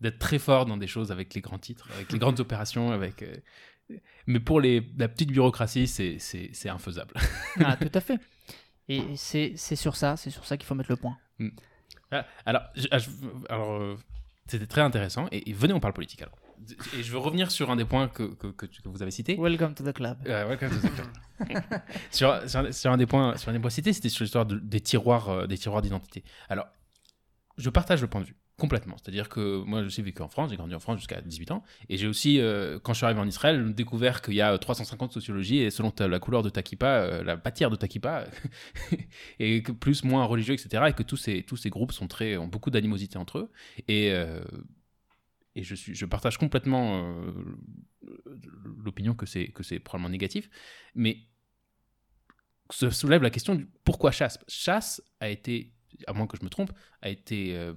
d'être 0.00 0.18
très 0.18 0.40
fort 0.40 0.66
dans 0.66 0.76
des 0.76 0.88
choses 0.88 1.12
avec 1.12 1.34
les 1.34 1.40
grands 1.40 1.58
titres, 1.58 1.88
avec 1.94 2.10
les 2.12 2.18
grandes 2.18 2.40
opérations, 2.40 2.90
avec. 2.90 3.24
mais 4.26 4.40
pour 4.40 4.60
les, 4.60 4.82
la 4.98 5.08
petite 5.08 5.30
bureaucratie, 5.30 5.86
c'est 5.86 6.68
infaisable. 6.68 7.14
Ah, 7.64 7.76
tout 7.76 7.92
à 7.94 8.00
fait. 8.00 8.18
Et 8.88 9.02
c'est 9.16 9.56
sur 9.56 9.96
ça, 9.96 10.16
c'est 10.16 10.30
sur 10.30 10.44
ça 10.44 10.56
qu'il 10.56 10.66
faut 10.66 10.74
mettre 10.74 10.90
le 10.90 10.96
point. 10.96 11.16
Ah, 12.10 12.26
Alors, 12.46 12.62
je- 12.76 12.86
ah, 12.90 12.98
alors 13.48 13.72
euh, 13.72 13.96
c'était 14.46 14.66
très 14.66 14.82
intéressant. 14.82 15.26
Et, 15.32 15.50
et 15.50 15.52
venez, 15.52 15.72
on 15.72 15.80
parle 15.80 15.94
politique 15.94 16.22
alors. 16.22 16.36
Et 16.96 17.02
je 17.02 17.10
veux 17.12 17.18
revenir 17.18 17.50
sur 17.50 17.70
un 17.70 17.76
des 17.76 17.84
points 17.84 18.08
que, 18.08 18.34
que, 18.34 18.46
que 18.48 18.66
tu- 18.66 18.80
que 18.82 18.88
vous 18.88 19.02
avez 19.02 19.10
cité. 19.10 19.36
Welcome 19.36 19.74
to 19.74 19.84
the 19.84 19.92
club. 19.92 20.18
Euh, 20.26 20.46
welcome 20.46 20.70
to 20.70 20.86
the 20.88 20.92
club. 20.94 21.62
sur, 22.10 22.48
sur, 22.48 22.60
un- 22.60 22.72
sur 22.72 22.92
un 22.92 22.96
des 22.96 23.06
points, 23.06 23.36
sur 23.36 23.48
un 23.48 23.52
des 23.52 23.58
points 23.58 23.70
cités, 23.70 23.92
c'était 23.92 24.08
sur 24.08 24.22
l'histoire 24.22 24.46
de- 24.46 24.58
des 24.58 24.80
tiroirs, 24.80 25.28
euh, 25.30 25.46
des 25.46 25.58
tiroirs 25.58 25.82
d'identité. 25.82 26.22
Alors, 26.48 26.66
je 27.58 27.70
partage 27.70 28.00
le 28.02 28.06
point 28.08 28.20
de 28.20 28.26
vue 28.26 28.36
complètement. 28.56 28.96
C'est-à-dire 28.98 29.28
que 29.28 29.62
moi, 29.64 29.86
j'ai 29.88 30.02
vécu 30.02 30.22
en 30.22 30.28
France, 30.28 30.50
j'ai 30.50 30.56
grandi 30.56 30.74
en 30.74 30.80
France 30.80 30.98
jusqu'à 30.98 31.20
18 31.20 31.50
ans, 31.50 31.64
et 31.88 31.96
j'ai 31.96 32.06
aussi, 32.06 32.40
euh, 32.40 32.78
quand 32.82 32.92
je 32.92 32.98
suis 32.98 33.04
arrivé 33.04 33.20
en 33.20 33.26
Israël, 33.26 33.74
découvert 33.74 34.22
qu'il 34.22 34.34
y 34.34 34.40
a 34.40 34.52
euh, 34.52 34.58
350 34.58 35.12
sociologies, 35.12 35.58
et 35.58 35.70
selon 35.70 35.92
la 35.98 36.18
couleur 36.18 36.42
de 36.42 36.50
ta 36.50 36.62
euh, 36.84 37.24
la 37.24 37.36
matière 37.36 37.70
de 37.70 37.76
ta 37.76 37.86
et 39.38 39.62
que 39.62 39.72
plus, 39.72 40.04
moins 40.04 40.24
religieux, 40.24 40.54
etc., 40.54 40.84
et 40.88 40.92
que 40.92 41.02
tous 41.02 41.16
ces, 41.16 41.42
tous 41.42 41.56
ces 41.56 41.70
groupes 41.70 41.92
sont 41.92 42.06
très, 42.06 42.36
ont 42.36 42.48
beaucoup 42.48 42.70
d'animosité 42.70 43.18
entre 43.18 43.38
eux, 43.38 43.50
et, 43.88 44.12
euh, 44.12 44.42
et 45.56 45.62
je, 45.62 45.74
suis, 45.74 45.94
je 45.94 46.06
partage 46.06 46.38
complètement 46.38 47.14
euh, 48.06 48.38
l'opinion 48.84 49.14
que 49.14 49.26
c'est, 49.26 49.48
que 49.48 49.62
c'est 49.62 49.78
probablement 49.78 50.10
négatif, 50.10 50.50
mais 50.94 51.18
se 52.70 52.90
soulève 52.90 53.22
la 53.22 53.30
question 53.30 53.54
du 53.54 53.66
pourquoi 53.84 54.10
chasse? 54.10 54.38
Chasse 54.48 55.02
a 55.20 55.28
été, 55.28 55.72
à 56.06 56.12
moins 56.12 56.26
que 56.26 56.36
je 56.36 56.44
me 56.44 56.48
trompe, 56.48 56.72
a 57.02 57.08
été 57.08 57.56
euh, 57.56 57.74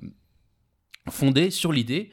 fondée 1.10 1.52
sur 1.52 1.72
l'idée 1.72 2.12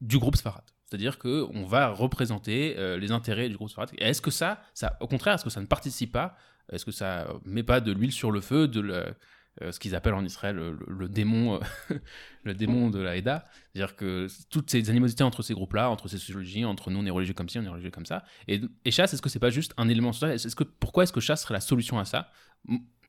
du 0.00 0.18
groupe 0.18 0.36
Sfarad. 0.36 0.64
C'est-à-dire 0.88 1.18
qu'on 1.18 1.64
va 1.66 1.88
représenter 1.88 2.76
euh, 2.78 2.96
les 2.96 3.12
intérêts 3.12 3.48
du 3.48 3.56
groupe 3.56 3.68
Sfarad. 3.68 3.90
Est-ce 3.98 4.22
que 4.22 4.30
ça, 4.30 4.62
au 5.00 5.06
contraire, 5.06 5.34
est-ce 5.34 5.44
que 5.44 5.50
ça 5.50 5.60
ne 5.60 5.66
participe 5.66 6.12
pas 6.12 6.36
Est-ce 6.72 6.84
que 6.84 6.92
ça 6.92 7.28
met 7.44 7.62
pas 7.62 7.80
de 7.80 7.92
l'huile 7.92 8.12
sur 8.12 8.30
le 8.30 8.40
feu 8.40 8.68
de 8.68 9.14
euh, 9.60 9.72
ce 9.72 9.78
qu'ils 9.78 9.94
appellent 9.94 10.14
en 10.14 10.24
Israël 10.24 10.56
le, 10.56 11.08
démon, 11.08 11.60
euh, 11.90 11.98
le 12.44 12.54
démon 12.54 12.88
de 12.88 13.00
la 13.00 13.10
Haïda? 13.10 13.44
C'est-à-dire 13.74 13.96
que 13.96 14.28
toutes 14.48 14.70
ces 14.70 14.88
animosités 14.88 15.24
entre 15.24 15.42
ces 15.42 15.52
groupes-là, 15.52 15.90
entre 15.90 16.08
ces 16.08 16.16
sociologies, 16.16 16.64
entre 16.64 16.90
nous 16.90 17.00
on 17.00 17.06
est 17.06 17.10
religieux 17.10 17.34
comme 17.34 17.50
ci, 17.50 17.58
on 17.58 17.64
est 17.64 17.68
religieux 17.68 17.90
comme 17.90 18.06
ça. 18.06 18.24
Et, 18.46 18.60
chasse, 18.90 19.12
est-ce 19.12 19.20
que 19.20 19.28
c'est 19.28 19.38
pas 19.38 19.50
juste 19.50 19.74
un 19.76 19.90
élément 19.90 20.12
social 20.12 20.32
Est-ce 20.32 20.56
que 20.56 20.64
pourquoi 20.64 21.02
est-ce 21.02 21.12
que 21.12 21.20
chasse 21.20 21.42
serait 21.42 21.54
la 21.54 21.60
solution 21.60 21.98
à 21.98 22.06
ça? 22.06 22.30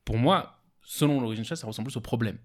Pour 0.04 0.18
moi, 0.18 0.64
selon 0.82 1.22
l'origine 1.22 1.46
chasse, 1.46 1.62
ça 1.62 1.68
ressemble 1.68 1.88
plus 1.88 1.98
au 1.98 2.02
problème. 2.02 2.38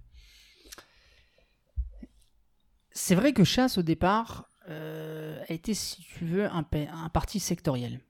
C'est 2.94 3.14
vrai 3.14 3.32
que 3.32 3.44
Chasse, 3.44 3.76
au 3.76 3.82
départ, 3.82 4.48
euh, 4.70 5.38
a 5.48 5.52
été, 5.52 5.74
si 5.74 6.02
tu 6.02 6.24
veux, 6.24 6.46
un, 6.50 6.62
pa- 6.62 6.90
un 6.92 7.08
parti 7.10 7.38
sectoriel. 7.40 8.00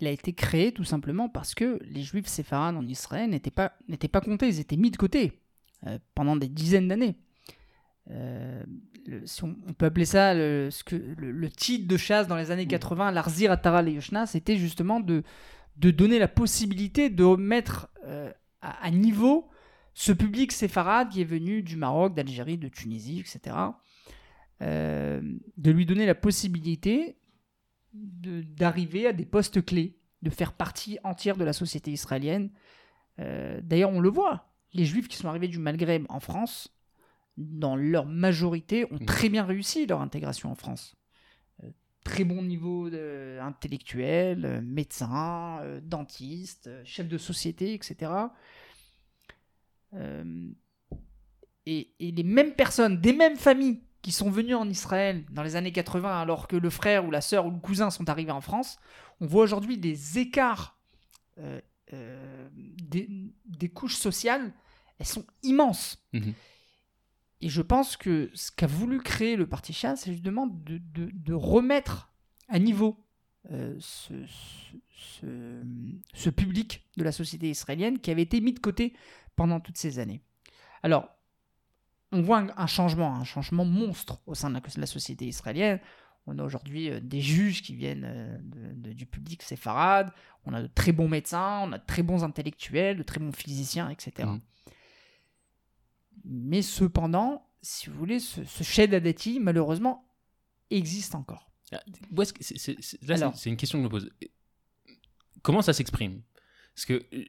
Il 0.00 0.06
a 0.06 0.10
été 0.10 0.32
créé 0.34 0.72
tout 0.72 0.84
simplement 0.84 1.28
parce 1.28 1.54
que 1.54 1.78
les 1.84 2.02
juifs 2.02 2.26
séfarades 2.26 2.76
en 2.76 2.86
Israël 2.86 3.30
n'étaient 3.30 3.50
pas, 3.52 3.72
n'étaient 3.88 4.08
pas 4.08 4.20
comptés, 4.20 4.48
ils 4.48 4.60
étaient 4.60 4.76
mis 4.76 4.90
de 4.90 4.96
côté 4.96 5.40
euh, 5.86 5.98
pendant 6.14 6.36
des 6.36 6.48
dizaines 6.48 6.88
d'années. 6.88 7.16
Euh, 8.10 8.62
le- 9.06 9.26
si 9.26 9.44
on, 9.44 9.56
on 9.66 9.72
peut 9.72 9.86
appeler 9.86 10.04
ça 10.04 10.34
le, 10.34 10.68
ce 10.70 10.84
que, 10.84 10.96
le, 10.96 11.30
le 11.30 11.48
titre 11.50 11.86
de 11.88 11.96
chasse 11.96 12.26
dans 12.26 12.36
les 12.36 12.50
années 12.50 12.66
80, 12.66 13.12
l'Arzir 13.12 13.50
Atara 13.52 13.82
Yoshna, 13.82 14.26
c'était 14.26 14.56
justement 14.56 15.00
de, 15.00 15.22
de 15.76 15.90
donner 15.90 16.18
la 16.18 16.28
possibilité 16.28 17.08
de 17.08 17.24
mettre 17.36 17.88
à, 18.60 18.84
à 18.86 18.90
niveau 18.90 19.48
ce 19.94 20.12
public 20.12 20.50
séfarade 20.52 21.08
qui 21.10 21.20
est 21.20 21.24
venu 21.24 21.62
du 21.62 21.76
Maroc, 21.76 22.14
d'Algérie, 22.14 22.58
de 22.58 22.68
Tunisie, 22.68 23.20
etc. 23.20 23.56
Euh, 24.62 25.20
de 25.56 25.70
lui 25.72 25.84
donner 25.84 26.06
la 26.06 26.14
possibilité 26.14 27.16
de- 27.92 28.42
d'arriver 28.42 29.06
à 29.06 29.12
des 29.12 29.26
postes 29.26 29.64
clés, 29.64 29.98
de 30.22 30.30
faire 30.30 30.52
partie 30.52 30.98
entière 31.04 31.36
de 31.36 31.44
la 31.44 31.52
société 31.52 31.90
israélienne. 31.90 32.50
Euh, 33.18 33.60
D'ailleurs, 33.62 33.90
on 33.90 34.00
le 34.00 34.08
voit, 34.08 34.52
les 34.72 34.84
juifs 34.84 35.08
qui 35.08 35.16
sont 35.16 35.28
arrivés 35.28 35.48
du 35.48 35.58
Maghreb 35.58 36.06
en 36.08 36.20
France, 36.20 36.72
dans 37.36 37.74
leur 37.76 38.06
majorité, 38.06 38.84
ont 38.92 38.98
Mhm. 39.00 39.06
très 39.06 39.28
bien 39.28 39.44
réussi 39.44 39.86
leur 39.86 40.00
intégration 40.00 40.50
en 40.52 40.54
France. 40.54 40.94
Euh, 41.62 41.70
très 42.04 42.22
bon 42.24 42.40
niveau 42.42 42.90
de- 42.90 43.38
intellectuel, 43.40 44.62
médecin, 44.62 45.60
dentiste, 45.82 46.70
chef 46.84 47.08
de 47.08 47.18
société, 47.18 47.74
etc. 47.74 48.12
Et, 51.66 51.94
et 51.98 52.10
les 52.12 52.22
mêmes 52.24 52.52
personnes, 52.54 53.00
des 53.00 53.12
mêmes 53.14 53.36
familles 53.36 53.80
qui 54.04 54.12
sont 54.12 54.30
venues 54.30 54.54
en 54.54 54.68
Israël 54.68 55.24
dans 55.30 55.42
les 55.42 55.56
années 55.56 55.72
80 55.72 56.20
alors 56.20 56.46
que 56.46 56.56
le 56.56 56.68
frère 56.70 57.06
ou 57.06 57.10
la 57.10 57.22
sœur 57.22 57.46
ou 57.46 57.50
le 57.50 57.58
cousin 57.58 57.88
sont 57.90 58.08
arrivés 58.10 58.32
en 58.32 58.42
France, 58.42 58.76
on 59.20 59.26
voit 59.26 59.42
aujourd'hui 59.44 59.78
des 59.78 60.18
écarts 60.18 60.78
euh, 61.38 61.58
euh, 61.94 62.48
des, 62.54 63.08
des 63.46 63.68
couches 63.70 63.96
sociales, 63.96 64.52
elles 64.98 65.06
sont 65.06 65.24
immenses. 65.42 66.04
Mhm. 66.12 66.34
Et 67.40 67.48
je 67.48 67.62
pense 67.62 67.96
que 67.96 68.30
ce 68.34 68.52
qu'a 68.52 68.66
voulu 68.66 69.00
créer 69.00 69.36
le 69.36 69.46
Parti 69.46 69.72
Chasse, 69.72 70.02
c'est 70.02 70.12
justement 70.12 70.46
de, 70.46 70.78
de- 70.78 71.10
de 71.12 71.32
remettre 71.34 72.12
à 72.48 72.58
niveau 72.58 72.98
euh, 73.50 73.74
ce- 73.80 74.24
ce 76.14 76.30
public 76.30 76.86
de 76.96 77.04
la 77.04 77.12
société 77.12 77.48
israélienne 77.50 77.98
qui 77.98 78.10
avait 78.10 78.22
été 78.22 78.40
mis 78.40 78.52
de 78.52 78.60
côté 78.60 78.92
pendant 79.36 79.60
toutes 79.60 79.78
ces 79.78 79.98
années. 79.98 80.20
Alors, 80.82 81.08
on 82.14 82.22
voit 82.22 82.38
un, 82.38 82.48
un 82.56 82.66
changement, 82.66 83.14
un 83.16 83.24
changement 83.24 83.64
monstre 83.64 84.20
au 84.26 84.34
sein 84.34 84.48
de 84.50 84.54
la, 84.54 84.60
de 84.60 84.80
la 84.80 84.86
société 84.86 85.26
israélienne. 85.26 85.80
On 86.26 86.38
a 86.38 86.42
aujourd'hui 86.44 86.88
euh, 86.90 87.00
des 87.00 87.20
juges 87.20 87.60
qui 87.62 87.74
viennent 87.74 88.04
euh, 88.06 88.38
de- 88.40 88.72
de- 88.88 88.92
du 88.94 89.04
public 89.06 89.42
séfarade, 89.42 90.10
on 90.46 90.54
a 90.54 90.62
de 90.62 90.68
très 90.68 90.92
bons 90.92 91.08
médecins, 91.08 91.60
on 91.64 91.72
a 91.72 91.78
de 91.78 91.84
très 91.86 92.02
bons 92.02 92.24
intellectuels, 92.24 92.96
de 92.96 93.02
très 93.02 93.20
bons 93.20 93.32
physiciens, 93.32 93.90
etc. 93.90 94.26
Mhm. 94.28 94.40
Mais 96.24 96.62
cependant, 96.62 97.46
si 97.60 97.90
vous 97.90 97.98
voulez, 97.98 98.20
ce, 98.20 98.44
ce 98.44 98.64
Shed 98.64 98.94
Adati, 98.94 99.40
malheureusement, 99.40 100.08
existe 100.70 101.14
encore. 101.14 101.50
Ah, 101.72 101.82
là, 103.02 103.32
c'est 103.34 103.50
une 103.50 103.56
question 103.56 103.78
que 103.78 103.82
je 103.82 103.86
me 103.86 103.90
pose. 103.90 104.10
Comment 105.42 105.60
ça 105.62 105.72
s'exprime? 105.74 106.22
Parce 106.74 106.86
que 106.86 107.04
euh, 107.12 107.24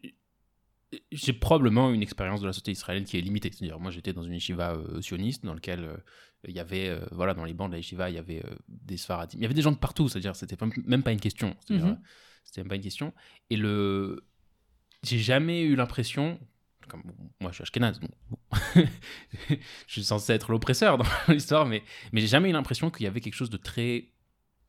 j'ai 1.12 1.34
probablement 1.34 1.92
une 1.92 2.02
expérience 2.02 2.42
de 2.42 2.48
la 2.48 2.54
société 2.54 2.72
israélienne 2.72 3.06
qui 3.06 3.18
est 3.18 3.22
limitée. 3.22 3.52
C'est-à-dire, 3.52 3.80
moi, 3.80 3.92
j'étais 3.92 4.14
dans 4.14 4.24
une 4.24 4.34
yeshiva 4.34 4.74
euh, 4.74 5.02
sioniste 5.02 5.46
dans 5.46 5.54
laquelle 5.54 5.84
euh, 5.84 5.98
il 6.48 6.56
y 6.56 6.60
avait, 6.60 6.90
euh, 6.90 7.00
voilà, 7.12 7.34
dans 7.34 7.46
les 7.46 7.54
bancs 7.54 7.70
de 7.70 7.74
la 7.74 7.80
yeshiva, 7.80 8.10
il 8.10 8.16
y 8.16 8.20
avait 8.20 8.44
des 8.68 8.98
sfaradim. 8.98 9.38
Il 9.38 9.42
y 9.42 9.46
avait 9.46 9.54
des 9.54 9.62
gens 9.62 9.72
de 9.72 9.78
partout. 9.78 10.08
C'est-à-dire, 10.08 10.36
c'était 10.36 10.58
même 10.86 11.04
pas 11.04 11.12
une 11.12 11.20
question. 11.20 11.56
Mhm. 11.70 12.00
C'était 12.44 12.62
même 12.62 12.70
pas 12.70 12.76
une 12.76 12.84
question. 12.84 13.14
Et 13.50 13.58
le, 13.58 14.26
j'ai 15.04 15.20
jamais 15.20 15.64
eu 15.64 15.76
l'impression. 15.76 16.40
Comme, 16.88 17.02
bon, 17.04 17.16
moi, 17.42 17.50
je 17.50 17.56
suis 17.56 17.64
ashkénaze, 17.64 18.00
bon. 18.00 18.10
je 19.50 19.58
suis 19.88 20.04
censé 20.04 20.34
être 20.34 20.52
l'oppresseur 20.52 21.00
dans 21.00 21.06
l'histoire, 21.30 21.66
mais, 21.66 21.84
mais 22.12 22.22
j'ai 22.22 22.28
jamais 22.28 22.50
eu 22.50 22.54
l'impression 22.54 22.92
qu'il 22.92 23.06
y 23.06 23.08
avait 23.08 23.22
quelque 23.22 23.34
chose 23.34 23.50
de 23.50 23.58
très 23.58 24.10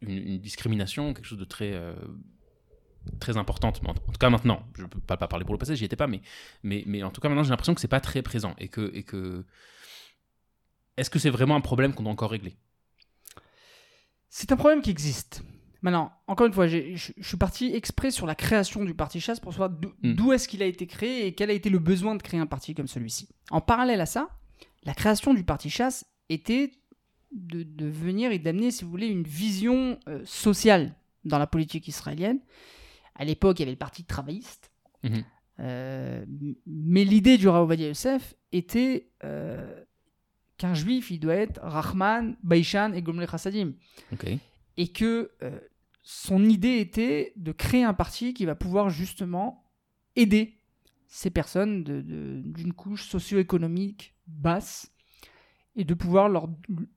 une, 0.01 0.17
une 0.17 0.39
discrimination, 0.39 1.13
quelque 1.13 1.27
chose 1.27 1.39
de 1.39 1.45
très 1.45 1.79
très 3.21 3.37
importante. 3.37 3.81
En, 3.87 3.91
en 3.91 3.95
tout 3.95 4.19
cas 4.19 4.31
maintenant, 4.31 4.63
je 4.77 4.85
peux 4.85 5.01
pas, 5.01 5.17
pas 5.17 5.29
parler 5.29 5.45
pour 5.45 5.55
le 5.55 5.59
passé, 5.59 5.77
j'y 5.77 5.85
étais 5.85 5.97
pas, 5.97 6.07
mais, 6.07 6.21
mais 6.63 6.83
mais 6.87 7.03
en 7.03 7.11
tout 7.11 7.21
cas 7.21 7.29
maintenant 7.29 7.45
j'ai 7.45 7.51
l'impression 7.51 7.75
que 7.75 7.81
c'est 7.81 7.89
pas 7.89 8.01
très 8.01 8.23
présent 8.23 8.55
et 8.59 8.69
que 8.69 8.91
et 8.95 9.03
que 9.03 9.45
est-ce 10.97 11.11
que 11.11 11.19
c'est 11.19 11.31
vraiment 11.31 11.57
un 11.57 11.61
problème 11.61 11.93
qu'on 11.95 12.03
doit 12.05 12.13
encore 12.13 12.31
régler? 12.31 12.57
C'est 14.29 14.53
un 14.53 14.57
problème 14.57 14.83
qui 14.83 14.91
existe. 14.91 15.43
Maintenant, 15.83 16.11
encore 16.27 16.47
une 16.47 16.53
fois, 16.53 16.67
je 16.67 17.13
suis 17.21 17.37
parti 17.37 17.75
exprès 17.75 18.11
sur 18.11 18.27
la 18.27 18.35
création 18.35 18.85
du 18.85 18.95
parti 18.95 19.21
chasse 19.21 19.39
pour 19.41 19.53
savoir 19.53 19.71
d'où 19.71 19.93
Mm. 20.03 20.15
d'où 20.15 20.33
est-ce 20.33 20.49
qu'il 20.49 20.63
a 20.63 20.67
été 20.67 20.87
créé 20.87 21.27
et 21.27 21.35
quel 21.35 21.51
a 21.51 21.53
été 21.53 21.71
le 21.71 21.79
besoin 21.79 22.17
de 22.17 22.23
créer 22.23 22.41
un 22.41 22.47
parti 22.47 22.75
comme 22.75 22.89
celui-ci. 22.89 23.29
En 23.51 23.61
parallèle 23.61 24.01
à 24.01 24.07
ça, 24.07 24.29
la 24.85 24.95
création 24.95 25.33
du 25.35 25.45
parti 25.45 25.71
chasse 25.71 26.05
était 26.29 26.73
de, 27.33 27.63
de 27.63 27.87
venir 27.87 28.33
et 28.33 28.39
d'amener, 28.39 28.71
si 28.71 28.85
vous 28.85 28.91
voulez, 28.91 29.07
une 29.07 29.23
vision 29.23 29.99
euh, 30.09 30.23
sociale 30.25 30.95
dans 31.25 31.39
la 31.39 31.47
politique 31.47 31.87
israélienne. 31.89 32.41
À 33.17 33.25
l'époque, 33.25 33.59
il 33.59 33.63
y 33.63 33.65
avait 33.65 33.73
le 33.73 33.79
parti 33.79 34.05
travailliste. 34.05 34.71
Mhm. 35.03 35.25
Euh, 35.59 36.25
mais 36.67 37.05
l'idée 37.05 37.39
du 37.39 37.49
Rav 37.49 37.63
Ovadia 37.63 37.89
Yosef 37.89 38.35
était 38.53 39.11
euh, 39.25 39.85
qu'un 40.59 40.75
juif, 40.75 41.11
il 41.11 41.19
doit 41.19 41.35
être 41.35 41.61
Rahman, 41.63 42.37
Baishan 42.43 42.93
et 42.93 43.03
Gomle 43.03 43.29
Chassadim 43.29 43.73
et 44.77 44.89
que 44.89 45.31
euh, 45.43 45.59
son 46.03 46.45
idée 46.45 46.79
était 46.79 47.33
de 47.37 47.53
créer 47.53 47.85
un 47.85 47.95
parti 47.95 48.35
qui 48.35 48.45
va 48.45 48.55
pouvoir 48.55 48.91
justement 48.91 49.65
aider 50.15 50.59
ces 51.09 51.31
personnes 51.31 51.85
d'une 51.85 52.73
couche 52.73 53.09
socio-économique 53.09 54.15
basse 54.27 54.93
et 55.77 55.85
de 55.85 55.95
pouvoir 55.95 56.29
leur, 56.29 56.49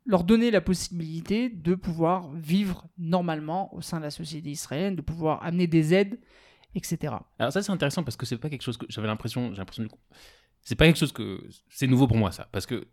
leur 0.05 0.23
donner 0.23 0.51
la 0.51 0.61
possibilité 0.61 1.49
de 1.49 1.75
pouvoir 1.75 2.31
vivre 2.33 2.87
normalement 2.97 3.73
au 3.75 3.81
sein 3.81 3.97
de 3.97 4.03
la 4.03 4.11
société 4.11 4.49
israélienne, 4.49 4.95
de 4.95 5.01
pouvoir 5.01 5.43
amener 5.43 5.67
des 5.67 5.93
aides, 5.93 6.19
etc. 6.75 7.13
Alors 7.37 7.51
ça 7.51 7.61
c'est 7.61 7.71
intéressant 7.71 8.03
parce 8.03 8.15
que 8.15 8.25
c'est 8.25 8.37
pas 8.37 8.49
quelque 8.49 8.63
chose 8.63 8.77
que 8.77 8.85
j'avais 8.89 9.07
l'impression, 9.07 9.51
j'ai 9.51 9.57
l'impression 9.57 9.83
du 9.83 9.89
c'est 10.61 10.75
pas 10.75 10.85
quelque 10.85 10.99
chose 10.99 11.11
que 11.11 11.47
c'est 11.69 11.87
nouveau 11.87 12.07
pour 12.07 12.17
moi 12.17 12.31
ça, 12.31 12.47
parce 12.51 12.65
que 12.65 12.87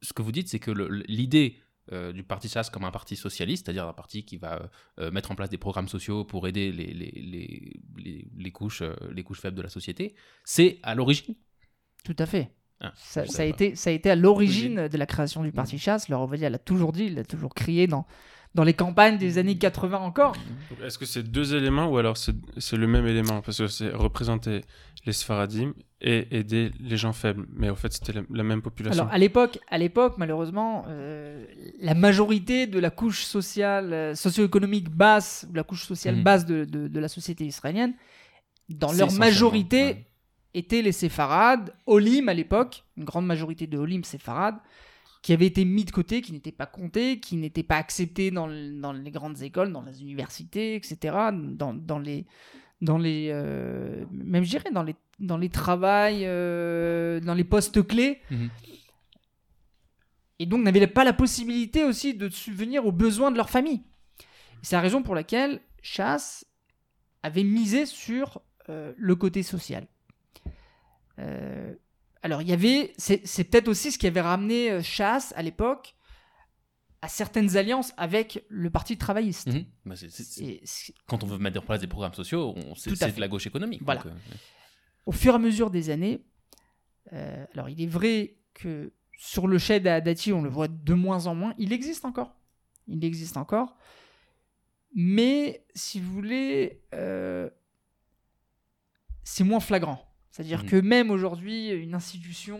ce 0.00 0.12
que 0.12 0.22
vous 0.22 0.32
dites 0.32 0.48
c'est 0.48 0.58
que 0.58 0.70
l'idée 1.06 1.58
euh, 1.92 2.12
du 2.12 2.22
parti 2.22 2.48
SAS 2.48 2.70
comme 2.70 2.84
un 2.84 2.90
parti 2.90 3.16
socialiste, 3.16 3.66
c'est-à-dire 3.66 3.86
un 3.86 3.92
parti 3.92 4.24
qui 4.24 4.36
va 4.36 4.70
euh, 5.00 5.10
mettre 5.10 5.32
en 5.32 5.34
place 5.34 5.50
des 5.50 5.58
programmes 5.58 5.88
sociaux 5.88 6.24
pour 6.24 6.46
aider 6.46 6.70
les, 6.70 6.86
les, 6.86 7.10
les, 7.10 7.80
les, 7.96 8.28
les 8.36 8.50
couches, 8.52 8.82
euh, 8.82 8.94
les 9.10 9.24
couches 9.24 9.40
faibles 9.40 9.56
de 9.56 9.62
la 9.62 9.68
société, 9.68 10.14
c'est 10.44 10.78
à 10.84 10.94
l'origine. 10.94 11.34
Tout 12.04 12.14
à 12.18 12.26
fait. 12.26 12.54
Ah, 12.84 12.92
Ça, 12.96 13.22
a 13.42 13.44
été, 13.44 13.76
ça 13.76 13.90
a 13.90 13.92
été 13.92 14.10
à 14.10 14.16
l'origine 14.16 14.88
de 14.88 14.98
la 14.98 15.06
création 15.06 15.42
du 15.44 15.52
Parti 15.52 15.78
Chasse. 15.78 16.08
Le 16.08 16.16
Ovadia 16.16 16.50
l'a 16.50 16.58
toujours 16.58 16.92
dit, 16.92 17.04
il 17.04 17.14
l'a 17.14 17.24
toujours 17.24 17.54
crié 17.54 17.86
dans, 17.86 18.04
dans 18.56 18.64
les 18.64 18.74
campagnes 18.74 19.18
des 19.18 19.38
années 19.38 19.56
80 19.56 19.98
encore. 20.00 20.34
Est-ce 20.84 20.98
que 20.98 21.06
c'est 21.06 21.22
deux 21.22 21.54
éléments 21.54 21.86
ou 21.86 21.96
alors 21.98 22.16
c'est 22.16 22.34
c'est 22.58 22.76
le 22.76 22.86
même 22.88 23.06
élément? 23.06 23.40
Parce 23.40 23.58
que 23.58 23.68
c'est 23.68 23.90
représenter 23.90 24.62
les 25.06 25.12
Sfaradim 25.12 25.74
et 26.00 26.26
aider 26.36 26.72
les 26.80 26.96
gens 26.96 27.12
faibles. 27.12 27.46
Mais 27.54 27.70
en 27.70 27.76
fait, 27.76 27.92
c'était 27.92 28.12
la, 28.14 28.22
la 28.30 28.42
même 28.42 28.62
population. 28.62 29.02
Alors 29.04 29.14
à 29.14 29.18
l'époque, 29.18 29.58
à 29.70 29.78
l'époque, 29.78 30.14
malheureusement, 30.18 30.84
euh, 30.88 31.44
la 31.80 31.94
majorité 31.94 32.66
de 32.66 32.80
la 32.80 32.90
couche 32.90 33.22
sociale, 33.24 33.92
euh, 33.92 34.14
socio-économique 34.16 34.88
basse, 34.90 35.46
ou 35.48 35.54
la 35.54 35.62
couche 35.62 35.84
sociale 35.86 36.16
Mhm. 36.16 36.22
basse 36.24 36.46
de, 36.46 36.64
de- 36.64 36.88
de 36.88 37.00
la 37.00 37.08
société 37.08 37.44
israélienne, 37.44 37.94
dans 38.68 38.92
leur 38.92 39.12
majorité, 39.12 39.82
ouais. 39.84 40.06
Étaient 40.54 40.82
les 40.82 40.92
séfarades, 40.92 41.74
Olim 41.86 42.28
à 42.28 42.34
l'époque, 42.34 42.84
une 42.96 43.04
grande 43.04 43.26
majorité 43.26 43.66
de 43.66 43.78
Olim 43.78 44.04
séfarades, 44.04 44.58
qui 45.22 45.32
avaient 45.32 45.46
été 45.46 45.64
mis 45.64 45.84
de 45.84 45.90
côté, 45.92 46.20
qui 46.20 46.32
n'étaient 46.32 46.50
pas 46.52 46.66
comptés, 46.66 47.20
qui 47.20 47.36
n'étaient 47.36 47.62
pas 47.62 47.76
acceptés 47.76 48.30
dans, 48.30 48.46
le- 48.48 48.72
dans 48.80 48.92
les 48.92 49.10
grandes 49.10 49.40
écoles, 49.42 49.72
dans 49.72 49.82
les 49.82 50.02
universités, 50.02 50.74
etc., 50.74 50.96
dans, 51.32 51.72
dans 51.74 51.98
les... 51.98 52.26
Dans 52.80 52.98
les 52.98 53.28
euh, 53.30 54.04
même 54.10 54.42
je 54.42 54.50
dirais 54.50 54.72
dans 54.72 54.82
les 54.82 54.96
dans 55.20 55.36
les 55.38 55.48
travails 55.48 56.22
euh, 56.26 57.20
dans 57.20 57.34
les 57.34 57.44
postes 57.44 57.86
clés 57.86 58.20
Mhm. 58.28 58.50
et 60.40 60.46
donc 60.46 60.62
n'avaient 60.62 60.88
pas 60.88 61.04
la 61.04 61.12
possibilité 61.12 61.84
aussi 61.84 62.14
de 62.14 62.28
subvenir 62.28 62.84
aux 62.84 62.90
besoins 62.90 63.30
de 63.30 63.36
leur 63.36 63.50
famille. 63.50 63.82
C'est 64.62 64.74
la 64.74 64.82
raison 64.82 65.04
pour 65.04 65.14
laquelle 65.14 65.60
Chasse 65.80 66.44
avait 67.22 67.44
misé 67.44 67.86
sur 67.86 68.40
euh, 68.68 68.92
le 68.96 69.14
côté 69.14 69.44
social. 69.44 69.86
Euh, 71.22 71.74
alors 72.22 72.42
il 72.42 72.48
y 72.48 72.52
avait, 72.52 72.92
c'est 72.98 73.44
peut-être 73.44 73.68
aussi 73.68 73.90
ce 73.92 73.98
qui 73.98 74.06
avait 74.06 74.20
ramené 74.20 74.70
euh, 74.70 74.82
Chasse 74.82 75.32
à 75.36 75.42
l'époque 75.42 75.94
à 77.00 77.08
certaines 77.08 77.56
alliances 77.56 77.92
avec 77.96 78.44
le 78.48 78.70
parti 78.70 78.96
travailliste. 78.96 79.48
Mhm. 79.48 79.64
Bah, 79.86 79.94
quand 81.06 81.24
on 81.24 81.26
veut 81.26 81.38
mettre 81.38 81.58
en 81.60 81.62
place 81.64 81.80
des 81.80 81.88
programmes 81.88 82.14
sociaux, 82.14 82.54
on- 82.56 82.74
c'est 82.76 82.90
de 82.90 83.20
la 83.20 83.28
gauche 83.28 83.46
économique. 83.46 83.82
Voilà. 83.84 84.02
donc, 84.02 84.12
euh, 84.12 84.34
au 85.06 85.12
fur 85.12 85.32
et 85.32 85.36
à 85.36 85.38
mesure 85.40 85.70
des 85.70 85.90
années, 85.90 86.24
euh, 87.12 87.44
alors 87.54 87.68
il 87.68 87.80
est 87.82 87.86
vrai 87.88 88.36
que 88.54 88.92
sur 89.18 89.48
le 89.48 89.58
shed 89.58 89.86
à 89.88 90.00
Dati, 90.00 90.32
on 90.32 90.42
le 90.42 90.48
voit 90.48 90.68
de 90.68 90.94
moins 90.94 91.26
en 91.26 91.34
moins. 91.34 91.54
Il 91.58 91.72
existe 91.72 92.04
encore. 92.04 92.36
Il 92.86 93.04
existe 93.04 93.36
encore. 93.36 93.76
Mais, 94.94 95.64
si 95.74 95.98
vous 96.00 96.12
voulez, 96.12 96.82
euh, 96.94 97.48
c'est 99.24 99.44
moins 99.44 99.60
flagrant. 99.60 100.11
C'est-à-dire 100.32 100.62
Mhm. 100.64 100.68
que 100.70 100.76
même 100.76 101.10
aujourd'hui, 101.10 101.68
une 101.68 101.94
institution 101.94 102.58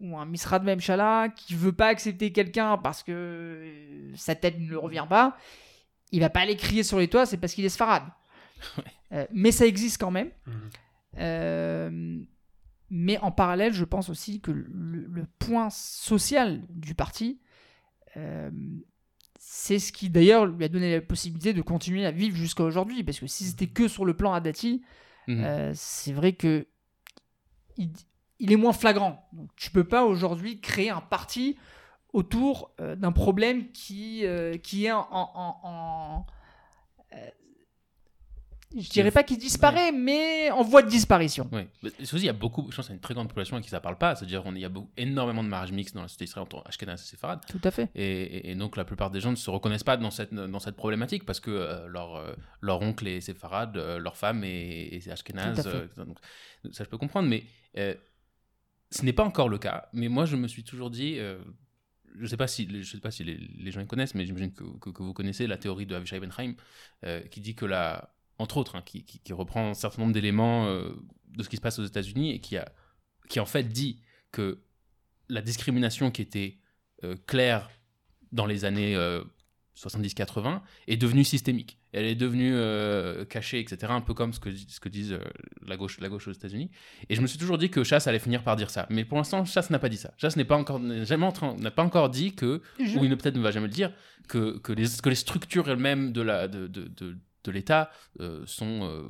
ou 0.00 0.18
un 0.18 0.26
Misra 0.26 0.58
de 0.58 0.66
Memchala 0.66 1.30
qui 1.34 1.54
veut 1.54 1.72
pas 1.72 1.88
accepter 1.88 2.30
quelqu'un 2.30 2.76
parce 2.76 3.02
que 3.02 3.10
euh, 3.12 4.12
sa 4.14 4.34
tête 4.34 4.60
ne 4.60 4.68
le 4.68 4.78
revient 4.78 5.06
pas, 5.08 5.36
il 6.12 6.20
va 6.20 6.28
pas 6.30 6.40
aller 6.40 6.56
crier 6.56 6.82
sur 6.82 6.98
les 6.98 7.08
toits, 7.08 7.24
c'est 7.26 7.38
parce 7.38 7.54
qu'il 7.54 7.64
est 7.64 7.70
sfarade. 7.70 8.04
Euh, 9.12 9.24
mais 9.32 9.52
ça 9.52 9.64
existe 9.66 9.98
quand 10.00 10.10
même. 10.10 10.30
Mhm. 10.46 10.70
Euh, 11.18 12.18
mais 12.90 13.18
en 13.18 13.30
parallèle, 13.30 13.72
je 13.72 13.84
pense 13.84 14.08
aussi 14.08 14.40
que 14.40 14.50
le, 14.50 14.66
le 15.08 15.26
point 15.38 15.70
social 15.70 16.62
du 16.70 16.96
parti, 16.96 17.40
euh, 18.16 18.50
c'est 19.38 19.78
ce 19.78 19.92
qui 19.92 20.10
d'ailleurs 20.10 20.46
lui 20.46 20.64
a 20.64 20.68
donné 20.68 20.92
la 20.92 21.00
possibilité 21.00 21.52
de 21.52 21.62
continuer 21.62 22.04
à 22.04 22.10
vivre 22.10 22.36
jusqu'à 22.36 22.64
aujourd'hui. 22.64 23.04
Parce 23.04 23.20
que 23.20 23.28
si 23.28 23.44
c'était 23.44 23.68
que 23.68 23.86
sur 23.86 24.04
le 24.04 24.14
plan 24.14 24.32
Adati, 24.32 24.82
c'est 25.74 26.12
vrai 26.12 26.32
que 26.32 26.66
il, 27.78 28.52
est 28.52 28.56
moins 28.56 28.72
flagrant. 28.72 29.28
Donc, 29.32 29.50
tu 29.56 29.70
peux 29.70 29.84
pas 29.84 30.04
aujourd'hui 30.04 30.60
créer 30.60 30.90
un 30.90 31.00
parti 31.00 31.56
autour 32.12 32.70
euh, 32.80 32.96
d'un 32.96 33.12
problème 33.12 33.70
qui, 33.72 34.24
euh, 34.26 34.56
qui 34.56 34.86
est 34.86 34.92
en- 34.92 35.06
en- 35.10 36.26
euh, 37.12 37.16
je 38.74 38.88
dirais 38.90 39.10
pas 39.10 39.22
qu'il 39.22 39.38
disparaît, 39.38 39.92
mais 39.92 40.50
en 40.50 40.62
voie 40.62 40.82
de 40.82 40.88
disparition. 40.88 41.48
Oui. 41.52 41.62
Aussi, 42.00 42.16
il 42.16 42.24
y 42.24 42.28
a 42.28 42.32
beaucoup, 42.32 42.66
je 42.70 42.76
pense 42.76 42.86
qu'il 42.86 42.92
y 42.92 42.94
a 42.94 42.96
une 42.96 43.00
très 43.00 43.14
grande 43.14 43.28
population 43.28 43.56
à 43.56 43.60
qui 43.60 43.68
ça 43.68 43.80
parle 43.80 43.96
pas. 43.98 44.14
C'est-à-dire 44.16 44.42
qu'il 44.42 44.58
y 44.58 44.64
a 44.64 44.68
beaucoup- 44.68 44.90
énormément 44.96 45.42
de 45.44 45.48
mariages 45.48 45.72
mixtes 45.72 45.94
dans 45.94 46.02
la 46.02 46.08
société 46.08 46.24
israélienne 46.24 46.48
entre 46.52 46.66
Ashkenaz 46.68 46.94
et 46.94 47.06
Séfarade. 47.06 47.40
Tout 47.48 47.60
à 47.62 47.70
fait. 47.70 47.88
Et, 47.94 48.04
et- 48.04 48.50
et 48.50 48.54
donc 48.54 48.76
la 48.76 48.84
plupart 48.84 49.10
des 49.10 49.20
gens 49.20 49.30
ne 49.30 49.36
se 49.36 49.48
reconnaissent 49.50 49.84
pas 49.84 49.96
dans 49.96 50.10
cette, 50.10 50.34
dans 50.34 50.58
cette 50.60 50.76
problématique 50.76 51.24
parce 51.24 51.40
que 51.40 51.50
euh, 51.50 51.86
leur, 51.86 52.16
euh, 52.16 52.34
leur 52.60 52.82
oncle 52.82 53.06
est 53.06 53.20
séfarade, 53.20 53.76
euh, 53.76 53.98
leur 53.98 54.16
femme 54.16 54.42
est, 54.44 54.94
est 54.94 55.08
fait. 55.62 56.00
euh, 56.00 56.04
donc, 56.04 56.18
ça 56.72 56.84
je 56.84 56.88
peux 56.88 56.98
comprendre, 56.98 57.28
mais 57.28 57.44
euh, 57.78 57.94
ce 58.90 59.04
n'est 59.04 59.12
pas 59.12 59.24
encore 59.24 59.48
le 59.48 59.58
cas. 59.58 59.88
Mais 59.92 60.08
moi 60.08 60.26
je 60.26 60.36
me 60.36 60.48
suis 60.48 60.64
toujours 60.64 60.90
dit, 60.90 61.18
euh, 61.18 61.38
je 62.16 62.22
ne 62.22 62.26
sais 62.26 62.36
pas 62.36 62.46
si, 62.48 62.68
je 62.82 62.90
sais 62.90 63.00
pas 63.00 63.10
si 63.10 63.24
les, 63.24 63.36
les 63.36 63.70
gens 63.70 63.80
y 63.80 63.86
connaissent, 63.86 64.14
mais 64.14 64.24
j'imagine 64.26 64.52
que, 64.52 64.64
que- 64.80 64.90
que 64.90 65.02
vous 65.02 65.12
connaissez 65.12 65.46
la 65.46 65.56
théorie 65.58 65.86
de 65.86 65.94
Avishai 65.94 66.18
Benhaim 66.20 66.54
euh, 67.04 67.20
qui 67.22 67.40
dit 67.40 67.54
que 67.54 67.66
la, 67.66 68.10
entre 68.38 68.56
autres, 68.58 68.76
hein, 68.76 68.82
qui, 68.84 69.04
qui- 69.04 69.18
qui 69.20 69.32
reprend 69.32 69.70
un 69.70 69.74
certain 69.74 70.02
nombre 70.02 70.12
d'éléments 70.14 70.66
euh, 70.66 70.90
de 71.28 71.42
ce 71.42 71.48
qui 71.48 71.56
se 71.56 71.60
passe 71.60 71.78
aux 71.78 71.84
États-Unis 71.84 72.32
et 72.32 72.40
qui, 72.40 72.56
a, 72.56 72.66
qui 73.28 73.40
en 73.40 73.46
fait 73.46 73.64
dit 73.64 74.00
que 74.32 74.60
la 75.28 75.40
discrimination 75.42 76.10
qui 76.10 76.22
était 76.22 76.58
euh, 77.04 77.16
claire 77.26 77.70
dans 78.32 78.46
les 78.46 78.64
années 78.64 78.94
euh, 78.96 79.22
70-80 79.76 80.60
est 80.88 80.96
devenue 80.96 81.24
systémique. 81.24 81.78
Elle 81.92 82.06
est 82.06 82.14
devenue 82.14 82.52
euh, 82.54 83.24
cachée, 83.24 83.58
etc. 83.60 83.92
Un 83.92 84.00
peu 84.00 84.14
comme 84.14 84.32
ce 84.32 84.40
que, 84.40 84.54
ce 84.54 84.80
que 84.80 84.88
disent 84.88 85.18
la, 85.62 85.76
gauche, 85.76 85.98
la 86.00 86.08
gauche 86.08 86.28
aux 86.28 86.32
États-Unis. 86.32 86.70
Et 87.08 87.14
je 87.14 87.20
me 87.20 87.26
suis 87.26 87.38
toujours 87.38 87.58
dit 87.58 87.70
que 87.70 87.84
Chasse 87.84 88.06
allait 88.06 88.18
finir 88.18 88.42
par 88.42 88.56
dire 88.56 88.70
ça. 88.70 88.86
Mais 88.90 89.04
pour 89.04 89.18
l'instant, 89.18 89.44
Chasse 89.44 89.70
n'a 89.70 89.78
pas 89.78 89.88
dit 89.88 89.96
ça. 89.96 90.12
Chasse 90.16 90.36
n'est 90.36 90.44
pas 90.44 90.56
encore, 90.56 90.80
jamais 91.04 91.28
n'a 91.58 91.70
pas 91.70 91.82
encore 91.84 92.08
dit 92.10 92.34
que, 92.34 92.62
Je- 92.78 92.98
ou 92.98 93.04
il 93.04 93.10
ne 93.10 93.14
peut-être 93.14 93.36
ne 93.36 93.42
va 93.42 93.50
jamais 93.50 93.66
le 93.68 93.72
dire, 93.72 93.92
que, 94.28 94.58
que, 94.58 94.72
les, 94.72 94.86
que 95.02 95.08
les 95.08 95.14
structures 95.14 95.68
elles-mêmes 95.70 96.12
de, 96.12 96.20
la, 96.22 96.48
de, 96.48 96.66
de, 96.66 96.84
de, 96.88 97.16
de 97.46 97.52
l'État 97.52 97.90
euh, 98.20 98.44
sont, 98.46 98.82
euh, 98.84 99.08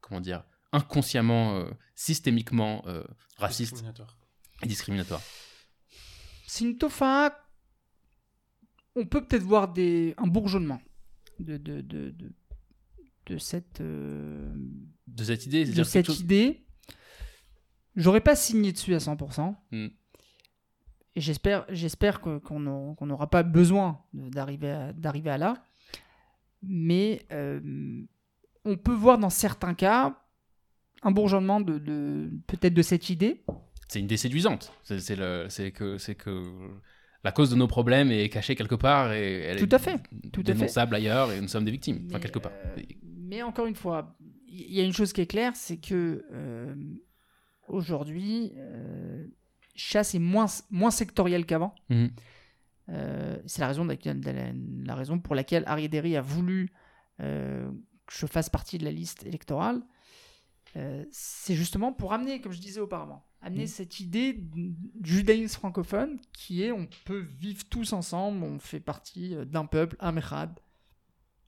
comment 0.00 0.20
dire, 0.20 0.44
inconsciemment, 0.72 1.56
euh, 1.58 1.70
systémiquement 1.94 2.82
euh, 2.86 3.04
racistes 3.36 3.72
Discriminatoire. 3.74 4.16
et 4.62 4.66
discriminatoires. 4.66 5.22
C'est 6.46 6.64
une 6.64 6.76
tofa. 6.78 7.40
On 8.96 9.06
peut 9.06 9.24
peut-être 9.26 9.42
voir 9.42 9.72
des, 9.72 10.14
un 10.18 10.26
bourgeonnement 10.26 10.80
de, 11.40 11.56
de, 11.56 11.80
de, 11.80 12.10
de, 12.10 12.32
de 13.26 13.38
cette, 13.38 13.80
euh, 13.80 14.52
De 15.06 15.24
cette 15.24 15.46
idée, 15.46 15.64
de 15.64 15.82
cette 15.84 16.06
chose- 16.06 16.20
idée. 16.20 16.66
J'aurais 17.96 18.20
pas 18.20 18.34
signé 18.36 18.72
dessus 18.72 18.94
à 18.94 18.98
100%. 18.98 19.54
Mm. 19.70 19.86
Et 21.16 21.20
j'espère, 21.20 21.64
j'espère 21.68 22.20
que- 22.20 22.38
qu'on 22.38 22.58
n'aura 22.60 23.30
pas 23.30 23.42
besoin 23.44 24.02
d'arriver 24.12 24.70
à, 24.70 24.92
d'arriver 24.92 25.30
à 25.30 25.38
là. 25.38 25.64
Mais 26.66 27.22
euh, 27.32 27.60
on 28.64 28.76
peut 28.76 28.94
voir 28.94 29.18
dans 29.18 29.30
certains 29.30 29.74
cas 29.74 30.18
un 31.02 31.10
bourgeonnement 31.10 31.60
de, 31.60 31.78
de- 31.78 32.30
peut-être 32.46 32.74
de 32.74 32.82
cette 32.82 33.10
idée. 33.10 33.42
c'est 33.88 33.98
une 33.98 34.06
idée 34.06 34.16
séduisante. 34.16 34.72
C'est 34.82 35.72
que, 35.72 35.98
c'est 35.98 36.14
que 36.14 36.42
la 37.22 37.32
cause 37.32 37.50
de 37.50 37.56
nos 37.56 37.66
problèmes 37.66 38.10
est 38.10 38.28
cachée 38.28 38.54
quelque 38.54 38.74
part 38.74 39.12
et 39.12 39.40
elle 39.42 39.58
Tout 39.58 39.74
est 39.74 39.78
fait, 39.78 39.98
tout 40.32 40.40
à 40.42 40.44
fait. 40.46 40.52
dénonçable 40.54 40.94
ailleurs 40.94 41.32
et 41.32 41.40
nous 41.40 41.48
sommes 41.48 41.64
des 41.64 41.70
victimes. 41.70 41.96
Enfin, 42.06 42.14
Mais, 42.14 42.20
quelque 42.20 42.38
part. 42.38 42.52
euh, 42.52 42.80
mais 43.18 43.42
encore 43.42 43.66
une 43.66 43.74
fois, 43.74 44.16
il 44.48 44.72
y 44.74 44.80
a 44.80 44.84
une 44.84 44.92
chose 44.92 45.12
qui 45.12 45.20
est 45.20 45.26
claire, 45.26 45.52
c'est 45.56 45.76
que 45.78 46.24
euh, 46.32 46.74
aujourd'hui, 47.68 48.52
euh, 48.56 49.26
chasse 49.74 50.14
est 50.14 50.18
moins, 50.18 50.46
moins 50.70 50.90
sectorielle 50.90 51.46
qu'avant. 51.46 51.74
Mhm. 51.90 52.10
Euh, 52.90 53.38
c'est 53.46 53.60
la 53.60 53.68
raison, 53.68 53.84
de 53.84 53.90
laquelle- 53.90 54.20
de 54.20 54.86
la, 54.86 54.94
raison 54.94 55.18
pour 55.18 55.34
laquelle 55.34 55.64
Ari 55.66 55.88
Derry 55.88 56.16
a 56.16 56.20
voulu 56.20 56.70
euh, 57.20 57.70
que 58.06 58.12
je 58.12 58.26
fasse 58.26 58.50
partie 58.50 58.76
de 58.78 58.84
la 58.84 58.90
liste 58.92 59.24
électorale. 59.24 59.82
Euh, 60.76 61.04
c'est 61.12 61.54
justement 61.54 61.92
pour 61.92 62.12
amener, 62.12 62.40
comme 62.40 62.52
je 62.52 62.60
disais 62.60 62.80
auparavant, 62.80 63.24
amener 63.40 63.62
Mhm. 63.62 63.68
cette 63.68 64.00
idée 64.00 64.32
du 64.34 64.74
judaïsme 65.02 65.54
francophone 65.56 66.18
qui 66.32 66.62
est 66.64 66.72
on 66.72 66.88
peut 67.04 67.20
vivre 67.38 67.64
tous 67.70 67.92
ensemble, 67.92 68.42
on 68.42 68.58
fait 68.58 68.80
partie 68.80 69.36
d'un 69.46 69.66
peuple, 69.66 69.96
un 70.00 70.10
mechad. 70.12 70.58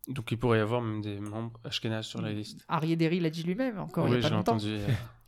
Donc 0.09 0.31
il 0.31 0.39
pourrait 0.39 0.59
y 0.59 0.61
avoir 0.61 0.81
même 0.81 1.01
des 1.03 1.19
membres 1.19 1.59
Ashkenaz 1.65 2.05
sur 2.05 2.23
la 2.23 2.33
liste. 2.33 2.65
Ari 2.69 2.97
Derry 2.97 3.19
l'a 3.19 3.31
dit 3.31 3.43
lui-même 3.43 3.81
encore 3.81 4.07
il 4.07 4.13
y 4.13 4.17
oui, 4.19 4.25
a 4.25 4.29
pas 4.31 4.35
longtemps. 4.37 4.53
entendu. 4.55 4.79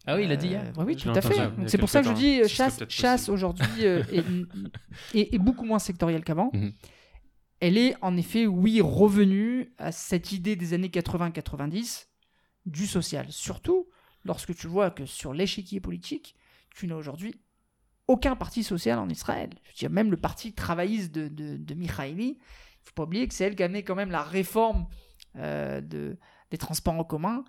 Ah 0.09 0.17
oui, 0.17 0.25
il 0.25 0.33
a 0.33 0.37
dit 0.37 0.47
Euh, 0.49 0.51
hier. 0.51 0.73
oui, 0.79 0.97
tout 0.97 1.11
à 1.11 1.21
fait. 1.21 1.37
C'est 1.67 1.79
pour 1.79 1.89
ça 1.91 2.03
que 2.03 2.09
je 2.09 2.13
dis 2.15 2.41
euh, 2.41 2.49
chasse, 2.89 3.29
aujourd'hui 3.29 3.67
euh, 3.87 4.03
est, 4.13 4.25
est- 5.19 5.35
est 5.35 5.39
beaucoup 5.39 5.65
moins 5.65 5.79
sectorielle 5.79 6.25
qu'avant. 6.25 6.51
Mhm. 6.55 6.73
Elle 7.61 7.77
est 7.77 7.95
en 8.03 8.17
effet, 8.17 8.47
oui, 8.47 8.81
revenue 8.81 9.73
à 9.79 9.93
cette 9.93 10.33
idée 10.33 10.57
des 10.57 10.75
années 10.75 10.89
80-90 10.89 12.07
du 12.67 12.87
social. 12.87 13.27
Surtout 13.31 13.89
lorsque 14.25 14.55
tu 14.55 14.67
vois 14.67 14.91
que 14.91 15.05
sur 15.07 15.33
l'échiquier 15.35 15.81
politique, 15.81 16.35
tu 16.75 16.87
n'as 16.87 16.95
aujourd'hui 16.95 17.35
aucun 18.07 18.37
parti 18.37 18.63
social 18.63 18.99
en 18.99 19.09
Israël. 19.09 19.51
Je 19.65 19.71
veux 19.71 19.77
dire, 19.77 19.91
même 19.91 20.11
le 20.11 20.17
parti 20.17 20.53
travailliste 20.55 21.13
de, 21.13 21.29
de, 21.29 21.57
de 21.57 21.75
Mikhaïli, 21.75 22.29
il 22.29 22.31
ne 22.31 22.37
faut 22.85 22.95
pas 22.95 23.03
oublier 23.03 23.27
que 23.29 23.35
c'est 23.35 23.45
elle 23.45 23.57
qui 23.57 23.63
a 23.63 23.67
amené 23.67 23.83
quand 23.83 23.95
même 23.97 24.11
la 24.11 24.23
réforme 24.23 24.87
euh, 25.37 25.81
de, 25.81 26.17
des 26.51 26.59
transports 26.59 26.95
en 26.95 27.05
commun, 27.05 27.45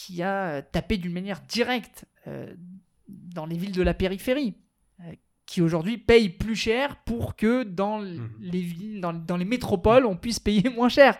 qui 0.00 0.22
a 0.22 0.50
euh, 0.50 0.62
tapé 0.70 0.96
d'une 0.96 1.12
manière 1.12 1.40
directe 1.40 2.04
euh, 2.28 2.54
dans 3.08 3.46
les 3.46 3.56
villes 3.56 3.72
de 3.72 3.82
la 3.82 3.94
périphérie, 3.94 4.54
euh, 5.00 5.12
qui 5.44 5.60
aujourd'hui 5.60 5.98
payent 5.98 6.28
plus 6.28 6.54
cher 6.54 6.96
pour 7.04 7.34
que 7.34 7.64
dans 7.64 7.98
Mhm. 8.00 8.30
les 8.40 8.60
villes, 8.60 9.00
dans, 9.00 9.12
dans 9.12 9.36
les 9.36 9.44
métropoles, 9.44 10.06
on 10.06 10.16
puisse 10.16 10.38
payer 10.38 10.68
moins 10.78 10.88
cher. 10.88 11.18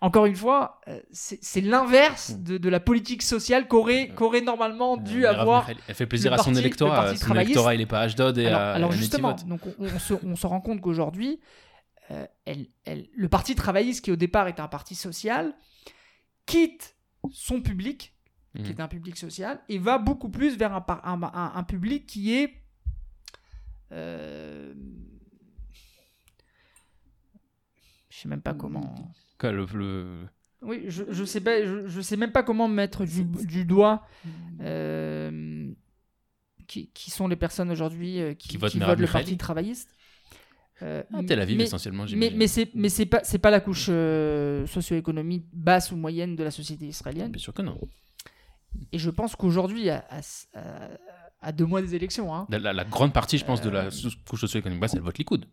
Encore 0.00 0.24
une 0.26 0.36
fois, 0.36 0.80
c'est 1.12 1.60
l'inverse 1.60 2.36
de, 2.38 2.56
de 2.58 2.68
la 2.68 2.80
politique 2.80 3.22
sociale 3.22 3.68
qu'aurait 3.68 4.08
qu'aurait 4.08 4.42
normalement 4.42 4.96
dû 4.96 5.24
avoir 5.26 5.68
Elle 5.88 5.94
fait 5.94 6.06
plaisir 6.06 6.32
à 6.32 6.38
son 6.38 6.44
parti- 6.50 6.58
électorat. 6.60 7.16
Son 7.16 7.34
électorat, 7.34 7.74
il 7.74 7.80
est 7.82 7.86
pas 7.86 8.00
à 8.00 8.02
Ashdod 8.04 8.36
et 8.38 8.46
alors, 8.46 8.60
à, 8.60 8.72
alors 8.72 8.92
justement, 8.92 9.32
donc 9.46 9.60
on, 9.66 9.84
on 9.84 9.98
se, 9.98 10.14
on 10.22 10.36
se 10.36 10.46
rend 10.46 10.60
compte 10.60 10.80
qu'aujourd'hui, 10.82 11.40
euh, 12.10 12.26
elle- 12.46 12.68
elle- 12.84 13.08
le 13.14 13.28
parti 13.28 13.54
travailliste, 13.54 14.04
qui 14.04 14.10
au 14.12 14.16
départ 14.16 14.46
était 14.48 14.60
un 14.62 14.68
parti 14.68 14.94
social, 14.94 15.54
quitte 16.46 16.96
son 17.32 17.62
public, 17.62 18.13
qui 18.54 18.62
Mhm. 18.62 18.70
est 18.70 18.80
un 18.80 18.88
public 18.88 19.16
social, 19.16 19.60
et 19.68 19.78
va 19.78 19.98
beaucoup 19.98 20.28
plus 20.28 20.56
vers 20.56 20.72
un, 20.74 20.80
par- 20.80 21.06
un, 21.06 21.20
un- 21.22 21.52
un 21.56 21.62
public 21.64 22.06
qui 22.06 22.34
est... 22.34 22.54
euh, 23.92 24.72
je 28.10 28.18
sais 28.18 28.28
même 28.28 28.42
pas 28.42 28.54
comment... 28.54 28.94
Quoi, 29.38 29.50
le- 29.52 29.66
le- 29.74 30.28
Oui, 30.62 30.84
je, 30.88 31.04
je 31.10 31.24
sais 31.24 31.40
pas, 31.40 31.64
je, 31.64 31.88
je 31.88 32.00
sais 32.00 32.16
même 32.16 32.32
pas 32.32 32.42
comment 32.42 32.68
mettre 32.68 33.04
du, 33.04 33.24
du 33.24 33.64
doigt 33.64 34.06
euh, 34.60 35.72
qui, 36.66 36.88
qui 36.94 37.10
sont 37.10 37.26
les 37.28 37.36
personnes 37.36 37.70
aujourd'hui 37.70 38.20
euh, 38.20 38.34
qui, 38.34 38.48
Qui 38.48 38.56
votent 38.56 38.70
qui 38.72 38.78
Merav 38.78 38.92
votent 38.96 39.06
le 39.06 39.12
parti 39.12 39.36
travailliste. 39.36 39.94
Euh, 40.82 41.02
Ah, 41.12 41.20
Tel 41.26 41.40
Aviv, 41.40 41.56
mais, 41.58 41.64
essentiellement, 41.64 42.02
mais, 42.04 42.08
j'imagine. 42.08 42.36
mais 42.38 42.46
c'est 42.48 42.70
mais 42.74 42.88
c'est 42.88 43.06
pas 43.06 43.20
c'est 43.22 43.38
pas 43.38 43.50
la 43.52 43.60
couche 43.60 43.86
euh, 43.90 44.66
socio-économique 44.66 45.44
basse 45.52 45.92
ou 45.92 45.96
moyenne 45.96 46.34
de 46.34 46.42
la 46.42 46.50
société 46.50 46.86
israélienne. 46.86 47.30
Bien 47.30 47.40
sûr 47.40 47.54
que 47.54 47.62
non. 47.62 47.78
Et 48.92 48.98
je 48.98 49.10
pense 49.10 49.36
qu'aujourd'hui, 49.36 49.90
à, 49.90 50.04
à, 50.10 50.18
à- 50.58 50.88
à 51.42 51.52
deux 51.52 51.66
mois 51.66 51.82
des 51.82 51.94
élections, 51.94 52.34
hein, 52.34 52.46
La, 52.48 52.58
la- 52.58 52.72
la 52.72 52.84
grande 52.84 53.12
partie, 53.12 53.36
je 53.38 53.44
pense, 53.44 53.60
de 53.60 53.68
la 53.70 53.84
Euh, 53.86 53.90
couche 54.28 54.40
socio-économique 54.40 54.80
basse, 54.80 54.94
elle 54.94 55.00
vote 55.02 55.18
Likoud. 55.18 55.44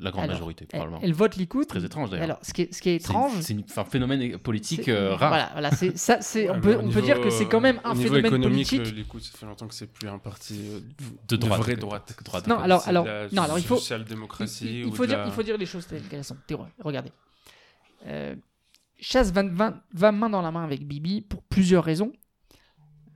La 0.00 0.10
grande 0.10 0.24
Alors, 0.24 0.34
majorité, 0.34 0.64
Elle, 0.72 0.78
probablement. 0.80 1.00
elle 1.04 1.12
vote 1.14 1.36
Likoud. 1.36 1.62
C'est 1.62 1.68
très 1.68 1.84
étrange 1.84 2.10
d'ailleurs. 2.10 2.24
Alors, 2.24 2.38
ce 2.42 2.52
qui 2.52 2.62
est, 2.62 2.74
ce 2.74 2.82
qui 2.82 2.88
est 2.90 2.96
étrange. 2.96 3.40
C'est 3.42 3.78
un 3.78 3.84
phénomène 3.84 4.36
politique 4.38 4.88
euh, 4.88 5.14
rare. 5.14 5.28
Voilà, 5.30 5.50
voilà, 5.52 5.70
ça, 5.70 6.18
Ouais, 6.34 6.50
on 6.50 6.60
peut, 6.90 7.00
dire 7.00 7.20
que 7.20 7.30
c'est 7.30 7.46
quand 7.46 7.60
même 7.60 7.80
un 7.84 7.92
au 7.92 7.94
niveau 7.94 8.14
phénomène 8.16 8.26
économique, 8.42 8.68
politique. 8.70 8.92
le 8.92 8.98
Likoud, 8.98 9.22
ça 9.22 9.38
fait 9.38 9.46
longtemps 9.46 9.68
que 9.68 9.74
c'est 9.74 9.86
plus 9.86 10.08
un 10.08 10.18
parti 10.18 10.60
euh, 10.72 10.80
De 11.28 11.36
droite. 11.36 11.60
vraie 11.60 11.74
que- 11.76 11.80
droite. 11.80 12.12
que 12.18 12.24
droite, 12.24 12.46
Non, 12.48 12.58
alors- 12.58 12.86
alors- 12.88 13.04
de 13.04 13.08
la 13.10 13.28
non, 13.30 13.42
alors 13.42 13.58
il 13.58 13.64
faut- 13.64 13.76
social-démocratie 13.76 14.80
Il, 14.84 14.92
faut 14.92 15.04
de 15.04 15.10
dire, 15.10 15.18
la- 15.18 15.26
il 15.26 15.32
faut 15.32 15.42
dire 15.44 15.56
les 15.56 15.66
choses 15.66 15.86
telles 15.86 16.02
qu'elles 16.02 16.24
sont. 16.24 16.36
Regardez. 16.80 17.12
Euh, 18.06 18.34
Chasse 19.00 19.30
va, 19.32 19.44
va- 19.44 19.80
va 19.94 20.10
main 20.10 20.28
dans 20.28 20.42
la 20.42 20.50
main 20.50 20.64
avec 20.64 20.84
Bibi 20.86 21.20
pour 21.20 21.40
plusieurs 21.44 21.84
raisons. 21.84 22.12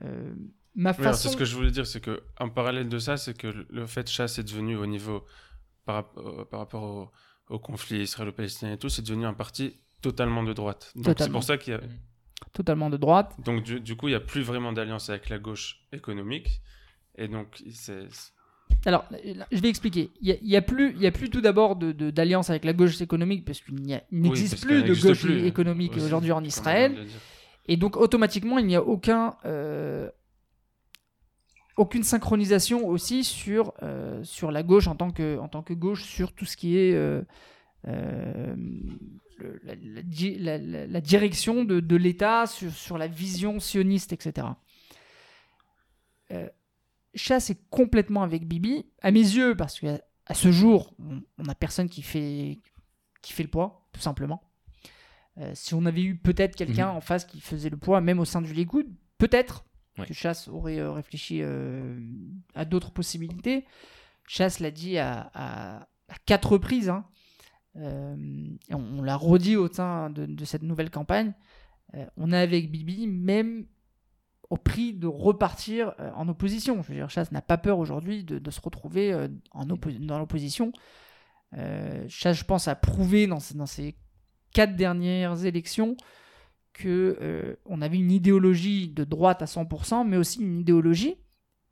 Euh, 0.04 0.34
ma 0.74 0.90
Oui, 0.92 0.96
façon. 1.04 1.28
c'est 1.28 1.32
ce 1.32 1.36
que 1.36 1.44
je 1.44 1.54
voulais 1.54 1.70
dire, 1.70 1.86
c'est 1.86 2.00
que 2.00 2.22
en 2.38 2.48
parallèle 2.48 2.88
de 2.88 2.98
ça, 2.98 3.16
c'est 3.16 3.36
que 3.36 3.48
le- 3.70 3.86
fait 3.86 4.04
de 4.04 4.08
chasse 4.08 4.38
est 4.38 4.42
devenu 4.44 4.76
au 4.76 4.86
niveau 4.86 5.24
par, 5.84 6.10
euh, 6.16 6.44
par 6.44 6.60
rapport 6.60 6.82
au, 6.82 7.10
au 7.54 7.58
conflit 7.58 8.02
israélo-palestinien 8.02 8.72
et 8.72 8.78
tout, 8.78 8.88
c'est 8.88 9.02
devenu 9.02 9.26
un 9.26 9.34
parti 9.34 9.74
totalement 10.00 10.42
de 10.42 10.52
droite. 10.52 10.92
Donc 10.96 11.16
c'est 11.18 11.30
pour 11.30 11.44
ça 11.44 11.56
qu'il 11.58 11.74
y 11.74 11.76
a 11.76 11.80
totalement 12.52 12.90
de 12.90 12.96
droite. 12.96 13.34
donc 13.44 13.62
du, 13.62 13.80
du 13.80 13.96
coup 13.96 14.08
il 14.08 14.12
y 14.12 14.16
a 14.16 14.20
plus 14.20 14.42
vraiment 14.42 14.72
d'alliance 14.72 15.08
avec 15.10 15.28
la 15.28 15.38
gauche 15.38 15.80
économique 15.92 16.60
et 17.16 17.28
donc 17.28 17.62
c'est 17.72 18.08
Alors, 18.84 19.04
je 19.52 19.60
vais 19.60 19.68
expliquer. 19.68 20.10
Il 20.20 20.36
y 20.42 20.56
a, 20.56 20.62
plus, 20.62 20.92
il 20.96 21.00
y 21.02 21.06
a 21.06 21.12
plus 21.12 21.30
tout 21.30 21.40
d'abord 21.40 21.76
de- 21.76 21.92
de- 21.92 22.10
d'alliance 22.10 22.50
avec 22.50 22.64
la 22.64 22.72
gauche 22.72 23.00
économique 23.00 23.44
parce 23.44 23.60
qu'il 23.60 23.76
n'y 23.76 23.94
Oui, 23.94 24.00
n'existe 24.10 24.60
plus 24.64 24.82
de 24.82 24.94
gauche 24.94 25.20
plus, 25.22 25.46
économique 25.46 25.92
aujourd'hui 25.96 26.32
en 26.32 26.42
Israël. 26.42 27.06
Et 27.66 27.76
donc, 27.76 27.96
automatiquement, 27.96 28.58
il 28.58 28.66
n'y 28.66 28.76
a 28.76 28.82
euh, 29.44 30.10
aucune 31.76 32.02
synchronisation 32.02 32.86
aussi 32.88 33.24
sur, 33.24 33.72
euh, 33.82 34.22
sur 34.24 34.50
la 34.50 34.62
gauche 34.62 34.88
en 34.88 34.96
tant, 34.96 35.10
que, 35.10 35.38
en 35.38 35.48
tant 35.48 35.62
que 35.62 35.72
gauche, 35.72 36.04
sur 36.04 36.32
tout 36.34 36.44
ce 36.44 36.56
qui 36.56 36.76
est 36.76 36.92
euh, 36.94 37.22
la, 37.84 39.74
la 39.74 40.02
di- 40.02 40.38
la- 40.38 40.58
la- 40.58 40.86
la 40.86 41.00
direction 41.00 41.64
de, 41.64 41.96
l'État, 41.96 42.46
sur, 42.46 42.98
la 42.98 43.06
vision 43.06 43.60
sioniste, 43.60 44.12
etc. 44.12 44.48
Chasse 47.14 47.50
est 47.50 47.68
complètement 47.68 48.22
avec 48.22 48.46
Bibi, 48.48 48.86
à 49.02 49.10
mes 49.10 49.20
yeux, 49.20 49.54
parce 49.54 49.78
qu'à 49.78 49.98
ce 50.34 50.50
jour, 50.50 50.94
on 51.38 51.42
n'a 51.42 51.54
personne 51.54 51.88
qui 51.90 52.02
fait, 52.02 52.60
qui 53.20 53.32
fait 53.34 53.42
le 53.42 53.50
poids, 53.50 53.86
tout 53.92 54.00
simplement. 54.00 54.42
Euh, 55.38 55.50
si 55.54 55.74
on 55.74 55.86
avait 55.86 56.02
eu 56.02 56.16
peut-être 56.16 56.54
quelqu'un 56.56 56.88
en 56.90 57.00
face 57.00 57.24
qui 57.24 57.40
faisait 57.40 57.70
le 57.70 57.76
poids, 57.78 58.00
même 58.00 58.20
au 58.20 58.24
sein 58.26 58.42
du 58.42 58.52
Likoud, 58.52 58.86
peut-être 59.18 59.64
que 60.06 60.14
Chasse 60.14 60.48
aurait 60.48 60.78
euh, 60.78 60.90
réfléchi 60.92 61.40
euh, 61.42 61.98
à 62.54 62.64
d'autres 62.64 62.92
possibilités. 62.92 63.64
Chasse 64.26 64.60
l'a 64.60 64.70
dit 64.70 64.98
à, 64.98 65.30
à- 65.34 65.82
à 66.08 66.14
quatre 66.26 66.52
reprises. 66.52 66.88
hein. 66.90 67.06
Euh, 67.76 68.14
on, 68.70 68.98
on 68.98 69.02
l'a 69.02 69.16
redit 69.16 69.56
au 69.56 69.72
sein 69.72 70.10
de, 70.10 70.26
de 70.26 70.44
cette 70.44 70.62
nouvelle 70.62 70.90
campagne. 70.90 71.32
Euh, 71.94 72.04
on 72.18 72.30
est 72.32 72.36
avec 72.38 72.70
Bibi, 72.70 73.06
même 73.06 73.66
au 74.50 74.58
prix 74.58 74.92
de 74.92 75.06
repartir 75.06 75.94
euh, 75.98 76.10
en 76.14 76.28
opposition. 76.28 76.82
Je 76.82 76.88
veux 76.88 76.94
dire, 76.94 77.08
Chasse 77.08 77.32
n'a 77.32 77.40
pas 77.40 77.56
peur 77.56 77.78
aujourd'hui 77.78 78.22
de, 78.24 78.38
de 78.38 78.50
se 78.50 78.60
retrouver 78.60 79.14
en 79.52 79.64
dans 79.64 80.18
l'opposition. 80.18 80.72
Chasse, 82.08 82.36
je 82.38 82.44
pense, 82.44 82.68
a 82.68 82.74
prouvé 82.74 83.26
dans, 83.26 83.38
dans 83.54 83.66
ces 83.66 83.94
quatre 84.52 84.76
dernières 84.76 85.44
élections 85.44 85.96
que 86.72 87.18
euh, 87.20 87.54
on 87.66 87.82
avait 87.82 87.96
une 87.98 88.10
idéologie 88.10 88.88
de 88.88 89.04
droite 89.04 89.42
à 89.42 89.46
100%, 89.46 90.06
mais 90.08 90.16
aussi 90.16 90.40
une 90.40 90.60
idéologie. 90.60 91.16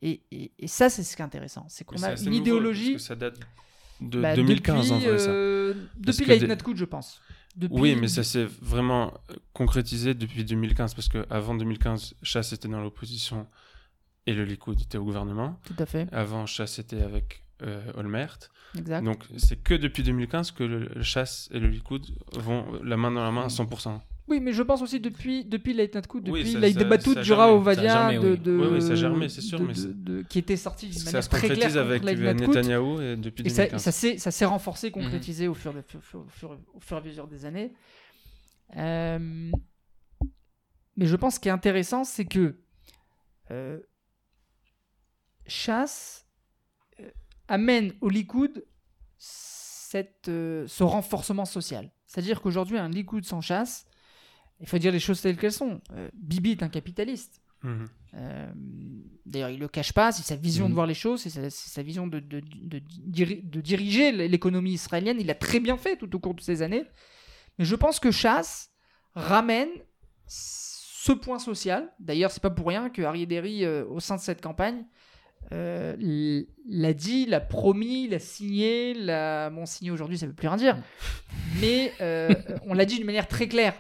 Et, 0.03 0.23
et- 0.31 0.53
et 0.59 0.67
ça, 0.67 0.89
c'est 0.91 1.03
ce 1.03 1.15
qui 1.17 1.23
est 1.23 1.25
intéressant. 1.25 1.67
C'est 1.69 1.85
qu'on 1.85 2.03
a 2.03 2.13
une 2.13 2.25
nouveau, 2.25 2.37
idéologie. 2.37 2.93
parce 2.93 3.03
que 3.05 3.09
ça 3.09 3.17
date 3.17 3.39
de 4.01 4.21
bah, 4.21 4.35
2015 4.35 4.93
en 4.93 4.97
depuis, 4.97 5.09
vrai 5.09 5.19
ça. 5.19 5.31
euh, 5.31 5.75
depuis 5.97 6.27
des- 6.39 6.57
Coup, 6.59 6.75
je 6.77 6.85
pense. 6.87 7.21
Depuis- 7.57 7.81
Oui, 7.81 7.97
mais 7.97 8.09
ça 8.09 8.23
s'est 8.23 8.47
vraiment 8.63 9.13
concrétisé 9.53 10.15
depuis 10.15 10.45
2015 10.45 10.95
parce 10.95 11.09
que 11.09 11.27
avant 11.31 11.55
2015, 11.55 12.15
Chasse 12.23 12.53
était 12.53 12.69
dans 12.69 12.81
l'opposition 12.81 13.47
et 14.27 14.33
le 14.35 14.45
Likoud 14.45 14.81
était 14.81 14.99
au 14.99 15.05
gouvernement. 15.05 15.59
Tout 15.65 15.75
à 15.79 15.85
fait, 15.87 16.09
Avant, 16.13 16.47
Chasse 16.47 16.79
était 16.79 17.03
avec 17.03 17.43
euh, 17.63 17.93
Olmert. 17.97 18.39
exact. 18.79 19.05
Donc 19.05 19.25
c'est 19.37 19.63
que 19.63 19.75
depuis 19.75 20.03
2015 20.03 20.51
que 20.53 20.65
le, 20.65 20.79
le 20.95 21.03
Chasse 21.03 21.49
et 21.53 21.59
le 21.61 21.69
Likoud 21.69 22.07
vont 22.35 22.65
la 22.83 22.97
main 22.97 23.11
dans 23.11 23.23
la 23.23 23.31
main 23.31 23.45
à 23.45 23.49
100%. 23.49 24.01
Oui, 24.29 24.39
mais 24.39 24.53
je 24.53 24.63
pense 24.63 24.81
aussi 24.81 25.01
depuis, 25.01 25.45
depuis 25.45 25.75
Light 25.75 25.97
Oui, 26.31 26.41
depuis 26.41 26.53
ça- 26.53 26.59
Light 26.61 26.75
ça- 26.75 26.81
ça. 27.49 27.53
Ovadia, 27.53 27.93
Ça 27.93 28.13
de, 28.13 28.29
oui. 28.31 28.39
de- 28.39 28.57
Oui, 28.57 28.67
oui, 28.75 28.81
ça 28.83 28.95
c'est 29.29 29.41
sûr, 29.41 29.59
de- 29.59 29.65
mais 29.67 29.73
de- 29.75 29.79
c'est- 29.79 30.05
de- 30.05 30.23
qui 30.23 30.39
était 30.39 30.57
sorti 30.57 30.87
d'une 30.87 30.99
Ça 30.99 31.05
manière 31.07 31.25
se 31.25 31.29
très 31.31 31.41
claire 31.41 31.57
concrétise 31.57 31.77
avec 31.79 32.05
Light 32.05 32.19
euh, 32.19 32.33
Night 32.33 32.45
Coup. 32.45 32.53
Netanyahou 32.55 33.01
et 33.01 33.17
depuis 33.17 33.45
Et 33.45 33.49
ça, 33.49 33.63
2015. 33.65 33.83
ça 33.83 33.91
s'est 33.93 34.19
ça 34.19 34.31
s'est 34.31 34.45
Mhm. 34.45 34.53
renforcé, 34.53 34.91
concrétisé 34.93 35.49
au, 35.49 35.55
fur, 35.55 35.75
au 35.77 35.83
fur- 36.01 36.21
au 36.21 36.29
fur- 36.29 36.59
au 36.75 36.81
fur 36.81 36.97
et 36.97 37.01
à 37.01 37.03
mesure 37.03 37.27
des 37.27 37.45
années. 37.45 37.73
Euh, 38.77 39.51
mais 40.97 41.07
je 41.07 41.17
pense 41.17 41.35
ce 41.35 41.41
qui 41.41 41.49
est 41.49 41.53
intéressant, 41.53 42.05
c'est 42.05 42.25
que 42.27 42.55
euh, 43.51 43.81
Chasse 45.47 46.27
amène 47.51 47.93
au 48.01 48.09
Likoud 48.09 48.65
cette, 49.19 50.29
euh, 50.29 50.67
ce 50.67 50.83
renforcement 50.85 51.45
social. 51.45 51.91
C'est-à-dire 52.07 52.41
qu'aujourd'hui, 52.41 52.79
un 52.79 52.89
Likoud 52.89 53.25
sans 53.25 53.41
Chasse, 53.41 53.87
il 54.61 54.67
faut 54.69 54.79
dire 54.79 54.93
les 54.93 55.01
choses 55.01 55.21
telles 55.21 55.37
qu'elles 55.37 55.53
sont. 55.53 55.81
Euh, 55.93 56.09
Bibi 56.15 56.53
est 56.53 56.63
un 56.63 56.69
capitaliste. 56.69 57.41
Mhm. 57.63 57.89
Euh, 58.15 58.53
D'ailleurs, 59.27 59.51
il 59.51 59.59
le 59.61 59.69
cache 59.69 59.93
pas, 59.93 60.11
c'est 60.13 60.23
sa 60.23 60.35
vision 60.37 60.65
Mhm. 60.65 60.71
de 60.71 60.75
voir 60.75 60.87
les 60.87 60.95
choses, 60.95 61.21
c'est 61.23 61.51
sa, 61.51 61.83
vision 61.83 62.07
de, 62.07 62.19
de- 62.21 62.41
de 62.41 62.79
diri- 63.07 63.43
de 63.43 63.61
diriger 63.61 64.11
l'économie 64.13 64.73
israélienne. 64.73 65.19
Il 65.21 65.27
l'a 65.27 65.35
très 65.35 65.61
bien 65.61 65.77
fait 65.77 65.97
tout 65.97 66.15
au 66.17 66.19
cours 66.19 66.35
de 66.35 66.41
ces 66.41 66.63
années. 66.63 66.85
Mais 67.59 67.65
je 67.65 67.77
pense 67.77 68.01
que 68.01 68.11
Chasse 68.11 68.71
ramène 69.15 69.69
ce 70.27 71.13
point 71.13 71.39
social. 71.39 71.93
D'ailleurs, 72.01 72.31
c'est 72.31 72.43
pas 72.43 72.51
pour 72.51 72.67
rien 72.69 72.91
que 72.91 73.03
Harry 73.03 73.27
Derry, 73.27 73.65
euh, 73.65 73.85
au 73.87 74.01
sein 74.01 74.17
de 74.17 74.21
cette 74.21 74.41
campagne, 74.43 74.85
euh, 75.53 76.43
l'a 76.69 76.93
dit, 76.95 77.27
l'a 77.27 77.41
promis, 77.41 78.09
l'a 78.09 78.19
signé, 78.19 78.95
l'a 78.95 79.51
bon 79.51 79.67
signé 79.67 79.91
aujourd'hui, 79.91 80.17
ça 80.19 80.27
veut 80.27 80.33
plus 80.33 80.49
rien 80.49 80.57
dire. 80.57 80.77
Mais 81.61 81.93
euh, 82.01 82.35
on 82.67 82.75
l'a 82.75 82.85
dit 82.85 82.97
d'une 82.97 83.07
manière 83.07 83.29
très 83.29 83.49
claire 83.49 83.75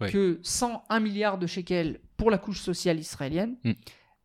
Ouais. 0.00 0.10
que 0.12 0.38
101 0.42 1.00
milliards 1.00 1.38
de 1.38 1.46
shekels 1.46 2.00
pour 2.18 2.30
la 2.30 2.36
couche 2.36 2.60
sociale 2.60 2.98
israélienne, 2.98 3.56
Mm. 3.64 3.72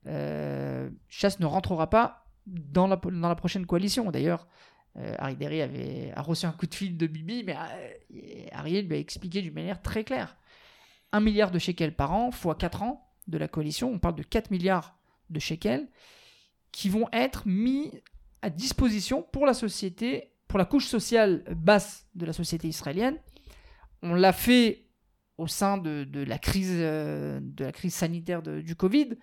euh, 0.07 0.89
Chasse 1.07 1.39
ne 1.39 1.45
rentrera 1.45 1.89
pas 1.89 2.25
dans 2.45 2.87
la, 2.87 2.97
dans 2.97 3.29
la 3.29 3.35
prochaine 3.35 3.65
coalition. 3.65 4.11
D'ailleurs, 4.11 4.47
Harry 5.19 5.37
Derry 5.37 5.61
avait, 5.61 6.11
a 6.13 6.21
reçu 6.21 6.45
un 6.45 6.51
coup 6.51 6.67
de 6.67 6.75
fil 6.75 6.97
de 6.97 7.07
Bibi, 7.07 7.45
mais 7.45 7.55
Harry 8.51 8.81
lui 8.81 8.95
a 8.95 8.99
expliqué 8.99 9.41
d'une 9.41 9.53
manière 9.53 9.81
très 9.81 10.03
claire. 10.03 10.35
1 11.13 11.21
milliard 11.21 11.51
de 11.51 11.59
shekels 11.59 11.95
par 11.95 12.11
an, 12.11 12.31
fois 12.31 12.55
4 12.55 12.83
ans 12.83 13.07
de 13.29 13.37
la 13.37 13.47
coalition, 13.47 13.89
on 13.91 13.99
parle 13.99 14.15
de 14.15 14.23
4 14.23 14.51
milliards 14.51 14.97
de 15.29 15.39
shekels 15.39 15.87
qui 16.71 16.89
vont 16.89 17.07
être 17.11 17.47
mis 17.47 17.91
à 18.41 18.49
disposition 18.49 19.23
pour 19.31 19.45
la 19.45 19.53
société, 19.53 20.33
pour 20.47 20.59
la 20.59 20.65
couche 20.65 20.87
sociale 20.87 21.43
basse 21.55 22.07
de 22.15 22.25
la 22.25 22.33
société 22.33 22.67
israélienne. 22.67 23.17
On 24.01 24.13
l'a 24.13 24.33
fait 24.33 24.87
au 25.37 25.47
sein 25.47 25.77
de, 25.77 26.07
la, 26.23 26.37
crise, 26.37 26.71
euh, 26.73 27.39
de 27.41 27.65
la 27.65 27.71
crise 27.71 27.93
sanitaire 27.93 28.41
du 28.41 28.75
Covid. 28.75 29.17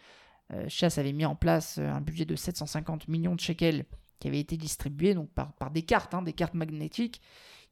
Euh, 0.53 0.65
Chasse 0.69 0.99
avait 0.99 1.13
mis 1.13 1.25
en 1.25 1.37
place 1.37 1.79
un 1.79 2.01
budget 2.01 2.25
de 2.25 2.37
750 2.37 3.09
millions 3.09 3.35
de 3.35 3.41
shekels 3.41 3.85
qui 4.19 4.29
avait 4.29 4.41
été 4.41 4.57
distribué 4.57 5.15
donc 5.15 5.31
par, 5.31 5.53
par 5.55 5.71
des 5.71 5.83
cartes, 5.83 6.15
hein, 6.15 6.23
des 6.23 6.33
cartes 6.33 6.55
magnétiques, 6.55 7.21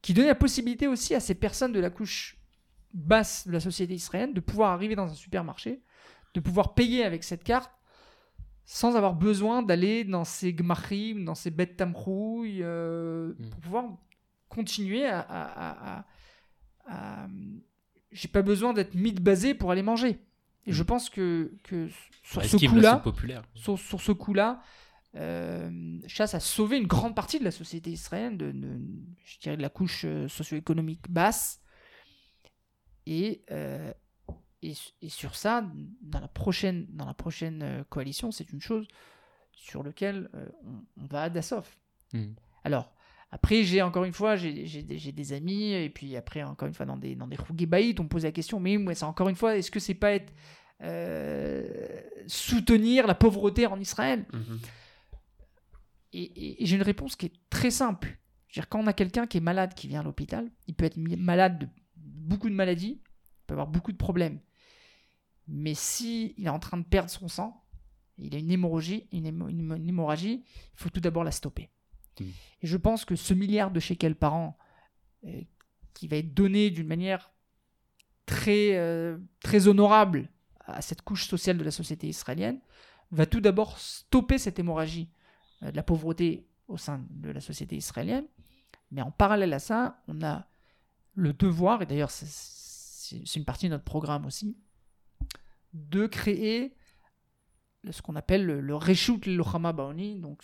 qui 0.03 0.14
donnaient 0.14 0.29
la 0.29 0.35
possibilité 0.35 0.87
aussi 0.87 1.14
à 1.14 1.20
ces 1.20 1.35
personnes 1.35 1.72
de 1.72 1.81
la 1.81 1.91
couche 1.91 2.39
basse 2.95 3.47
de 3.47 3.53
la 3.53 3.61
société 3.61 3.95
israélienne 3.95 4.33
de 4.33 4.41
pouvoir 4.41 4.72
arriver 4.72 4.95
dans 4.95 5.11
un 5.11 5.14
supermarché, 5.14 5.83
de 6.35 6.41
pouvoir 6.41 6.74
payer 6.74 7.05
avec 7.05 7.24
cette 7.24 7.45
carte 7.45 7.70
sans 8.67 8.97
avoir 8.97 9.14
besoin 9.14 9.62
d'aller 9.62 10.05
dans 10.05 10.25
ces 10.25 10.53
gmachim, 10.53 11.25
dans 11.25 11.35
ces 11.37 11.51
bêtes 11.51 11.77
tamrouilles, 11.77 12.61
euh, 12.62 13.33
Mm. 13.39 13.51
pour 13.51 13.61
pouvoir 13.61 13.85
continuer 14.49 15.07
à... 15.07 15.21
à, 15.21 15.43
à- 15.43 15.99
à- 15.99 16.05
à- 17.25 17.29
J'ai 18.12 18.29
pas 18.29 18.43
besoin 18.43 18.73
d'être 18.73 18.95
mythe 18.95 19.21
basé 19.23 19.55
pour 19.55 19.71
aller 19.71 19.83
manger. 19.83 20.19
Et 20.67 20.73
je 20.73 20.83
pense 20.83 21.09
que, 21.11 21.53
que 21.64 21.89
sur 22.25 22.41
Bah, 22.41 22.49
ce 22.49 22.57
coup-là, 22.57 23.03
sur, 23.55 23.79
sur 23.79 24.01
ce 24.01 24.12
coup-là, 24.12 24.61
euh, 25.17 25.99
Chasse 26.09 26.35
a 26.35 26.41
sauvé 26.41 26.77
une 26.79 26.87
grande 26.89 27.14
partie 27.14 27.39
de 27.39 27.45
la 27.45 27.51
société 27.53 27.91
israélienne, 27.91 28.37
de, 28.37 28.51
de- 28.53 28.81
je 29.25 29.39
dirais 29.39 29.57
de 29.57 29.62
la 29.62 29.69
couche 29.69 30.03
euh, 30.05 30.27
socio-économique 30.29 31.09
basse. 31.11 31.61
Et, 33.07 33.45
euh, 33.53 33.93
et, 34.62 34.74
et 35.02 35.09
sur 35.09 35.36
ça, 35.36 35.64
dans 36.00 36.20
la 36.20 36.28
prochaine, 36.28 36.86
dans 36.90 37.07
la 37.07 37.14
prochaine 37.14 37.62
euh, 37.62 37.84
coalition, 37.88 38.30
c'est 38.32 38.52
une 38.52 38.61
chose 38.61 38.86
sur 39.52 39.82
laquelle 39.82 40.28
euh, 40.34 40.46
on, 40.64 41.02
on 41.02 41.07
va 41.07 41.22
à 41.24 41.30
Dassault. 41.30 41.62
Mhm. 42.12 42.34
Alors, 42.64 42.92
après, 43.30 43.64
j'ai 43.64 43.82
encore 43.82 44.04
une 44.04 44.12
fois, 44.12 44.36
j'ai 44.36 44.66
j'ai 44.66 44.82
des, 44.82 44.98
j'ai 44.98 45.12
des 45.12 45.32
amis, 45.32 45.72
et 45.72 45.90
puis 45.90 46.16
après, 46.16 46.42
encore 46.42 46.68
une 46.68 46.74
fois, 46.74 46.86
dans 46.86 46.96
des, 46.96 47.14
dans 47.16 47.26
des 47.26 47.36
on 47.38 48.02
me 48.02 48.09
pose 48.09 48.24
la 48.24 48.32
question, 48.32 48.61
mais 48.61 48.76
moi, 48.78 48.94
c'est 48.94 49.04
encore 49.04 49.28
une 49.28 49.36
fois, 49.36 49.57
est-ce 49.57 49.70
que 49.70 49.80
c'est 49.80 49.94
pas 49.94 50.12
être 50.12 50.32
euh, 50.82 51.66
soutenir 52.26 53.07
la 53.07 53.14
pauvreté 53.14 53.66
en 53.66 53.78
Israël? 53.80 54.24
Mhm. 54.32 54.59
Et, 56.12 56.22
et- 56.22 56.62
et 56.62 56.66
j'ai 56.66 56.76
une 56.76 56.82
réponse 56.82 57.16
qui 57.16 57.26
est 57.26 57.32
très 57.50 57.70
simple. 57.70 58.09
Je 58.48 58.61
veux 58.61 58.62
dire, 58.62 58.68
quand 58.68 58.80
on 58.80 58.86
a 58.86 58.92
quelqu'un 58.92 59.26
qui 59.26 59.36
est 59.38 59.40
malade 59.40 59.74
qui 59.74 59.88
vient 59.88 60.00
à 60.00 60.04
l'hôpital, 60.04 60.50
il 60.66 60.74
peut 60.74 60.84
être 60.84 60.96
malade 60.96 61.59
de 61.59 61.68
beaucoup 61.96 62.48
de 62.48 62.54
maladies, 62.54 63.00
peut 63.47 63.55
avoir 63.55 63.66
beaucoup 63.68 63.92
de 63.92 63.97
problèmes. 63.97 64.40
Mais 65.49 65.74
si 65.74 66.34
il 66.38 66.47
est 66.47 66.51
en 66.51 66.59
train 66.59 66.76
de 66.78 66.84
perdre 66.84 67.11
son 67.11 67.28
sang, 67.28 67.62
il 68.18 68.34
a 68.34 68.38
une 68.38 68.51
hémorragie, 68.51 69.07
une, 69.12 69.26
hémo- 69.26 69.49
une- 69.49 69.72
une 69.76 69.88
hémorragie, 69.88 70.42
il 70.44 70.76
faut 70.78 70.88
tout 70.90 71.01
d'abord 71.01 71.22
la 71.24 71.30
stopper. 71.30 71.70
Mhm. 72.20 72.26
Et 72.62 72.66
je 72.66 72.76
pense 72.76 73.05
que 73.05 73.14
ce 73.16 73.34
milliard 73.34 73.70
de 73.70 73.78
shekels 73.80 74.16
par 74.16 74.34
an, 74.34 74.59
euh, 75.24 75.42
qui 75.94 76.09
va 76.09 76.16
être 76.16 76.34
donné 76.34 76.70
d'une 76.70 76.86
manière 76.86 77.32
très, 78.26 78.76
euh, 78.76 79.18
très 79.40 79.68
honorable 79.68 80.30
à 80.61 80.82
cette 80.82 81.03
couche 81.03 81.28
sociale 81.28 81.59
de 81.59 81.64
la 81.64 81.70
société 81.70 82.09
israélienne, 82.09 82.61
va 83.12 83.26
tout 83.26 83.40
d'abord 83.40 83.78
stopper 83.78 84.38
cette 84.38 84.59
hémorragie 84.59 85.09
euh, 85.62 85.70
de 85.70 85.76
la 85.76 85.82
pauvreté 85.82 86.49
au 86.68 86.76
sein 86.76 87.05
de 87.11 87.30
la 87.30 87.40
société 87.40 87.76
israélienne. 87.76 88.26
Mais 88.90 89.03
en 89.03 89.11
parallèle 89.12 89.53
à 89.53 89.59
ça, 89.61 90.03
on 90.09 90.22
a 90.22 90.49
le 91.14 91.32
devoir, 91.32 91.82
et 91.82 91.86
d'ailleurs 91.86 92.11
c'est- 92.11 92.26
c'est 93.24 93.36
une 93.36 93.44
partie 93.44 93.66
de 93.66 93.70
notre 93.72 93.84
programme 93.84 94.26
aussi, 94.26 94.57
de 95.72 96.07
créer 96.07 96.74
ce 97.90 98.02
qu'on 98.02 98.16
appelle 98.16 98.44
le, 98.44 98.76
Reshut 98.76 99.26
Lochama 99.26 99.72
Baoni, 99.72 100.16
donc 100.16 100.42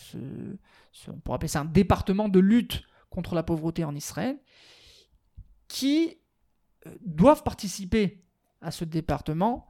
on 1.08 1.20
pourrait 1.20 1.36
appeler 1.36 1.48
ça 1.48 1.60
un 1.60 1.64
département 1.64 2.28
de 2.28 2.38
lutte 2.38 2.82
contre 3.10 3.34
la 3.34 3.42
pauvreté 3.42 3.84
en 3.84 3.94
Israël, 3.94 4.38
qui 5.68 6.18
euh, 6.86 6.94
doivent 7.04 7.42
participer 7.42 8.24
à 8.60 8.70
ce 8.70 8.84
département 8.84 9.66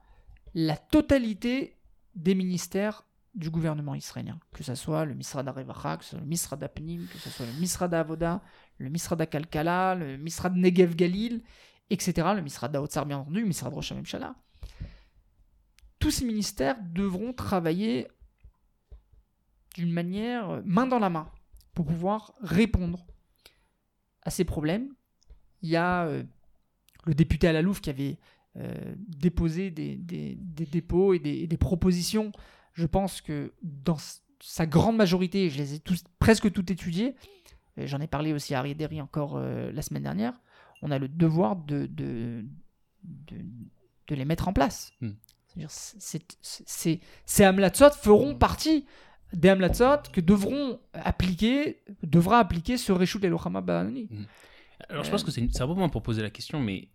la 0.55 0.76
totalité 0.76 1.78
des 2.14 2.34
ministères 2.34 3.05
du 3.34 3.49
gouvernement 3.51 3.95
israélien, 3.95 4.38
que 4.53 4.62
ce 4.62 4.74
soit 4.74 5.07
le 5.07 5.14
Misrad 5.14 5.49
Revacha, 5.49 5.97
que 5.97 6.05
ce 6.05 6.11
soit 6.11 6.20
le 6.20 6.26
Misrad 6.26 6.62
Apnim, 6.62 7.07
que 7.07 7.18
ce 7.18 7.30
soit 7.30 7.47
le 7.47 7.53
Misrad 7.53 7.95
Avoda, 7.95 8.43
le 8.78 8.90
Misrad 8.90 9.26
Kalkala, 9.28 9.95
le 9.95 10.18
Misrad 10.18 10.55
Negev 10.55 10.95
Galil, 10.95 11.43
etc., 11.93 12.28
le 12.34 12.43
Misrad 12.43 12.74
Haotzar 12.74 13.07
bien 13.07 13.18
entendu, 13.18 13.40
le 13.40 13.47
Misrad 13.47 13.72
Rosh 13.72 13.93
Hamemshala. 13.93 14.34
Tous 15.99 16.11
ces 16.11 16.24
ministères 16.24 16.76
devront 16.82 17.32
travailler 17.32 18.09
d'une 19.76 19.93
manière 19.93 20.62
main 20.64 20.86
dans 20.86 20.99
la 20.99 21.11
main 21.11 21.30
pour 21.74 21.86
pouvoir 21.86 22.34
répondre 22.40 23.07
à 24.22 24.30
ces 24.30 24.45
problèmes. 24.45 24.88
Il 25.62 25.70
y 25.70 25.76
a 25.76 26.07
euh, 26.07 26.22
le 27.05 27.14
député 27.14 27.49
à 27.49 27.53
la 27.53 27.62
Louve 27.62 27.80
qui 27.80 27.90
avait 27.90 28.18
euh, 28.57 28.95
déposé 28.97 29.70
des, 29.70 29.97
dépôts 29.97 31.14
et 31.14 31.18
des, 31.18 31.57
propositions. 31.57 32.32
Je 32.74 32.86
pense 32.86 33.20
que 33.20 33.53
dans 33.62 33.97
sa 34.40 34.66
grande 34.66 34.97
majorité, 34.97 35.51
je 35.51 35.59
les 35.59 35.74
ai 35.74 35.82
presque 36.18 36.51
toutes 36.53 36.70
étudiées, 36.70 37.14
j'en 37.76 38.01
ai 38.01 38.07
parlé 38.07 38.32
aussi 38.32 38.55
à 38.55 38.59
Harry 38.59 38.74
Derry 38.74 39.01
encore 39.01 39.36
euh, 39.36 39.72
la 39.72 39.82
semaine 39.82 40.03
dernière, 40.03 40.34
on 40.83 40.91
a 40.91 40.99
le 40.99 41.09
devoir 41.09 41.57
de, 41.57 41.87
de, 41.87 42.45
de, 43.05 43.37
de 44.09 44.14
les 44.14 44.24
mettre 44.24 44.49
en 44.49 44.53
place. 44.53 44.93
Hmm. 45.01 45.12
C'est-à-dire, 45.47 45.70
c'est- 45.70 47.01
Ces 47.26 47.45
Hamlatzot 47.45 47.91
feront 47.93 48.35
partie 48.37 48.87
des 49.33 49.51
Hamlatzot 49.51 50.11
que 50.12 50.20
devront 50.20 50.80
appliquer, 50.93 51.83
devra 52.03 52.39
appliquer 52.39 52.76
ce 52.76 52.93
Reshut 52.93 53.22
Elohama 53.24 53.61
Ba'ani. 53.61 54.09
Alors 54.89 55.05
je 55.05 55.09
Euh, 55.09 55.12
pense 55.12 55.24
que 55.24 55.30
c'est 55.30 55.43
un 55.61 55.66
bon 55.66 55.74
moment 55.74 55.89
pour 55.89 56.03
poser 56.03 56.22
la 56.22 56.30
question, 56.30 56.59
mais 56.61 56.89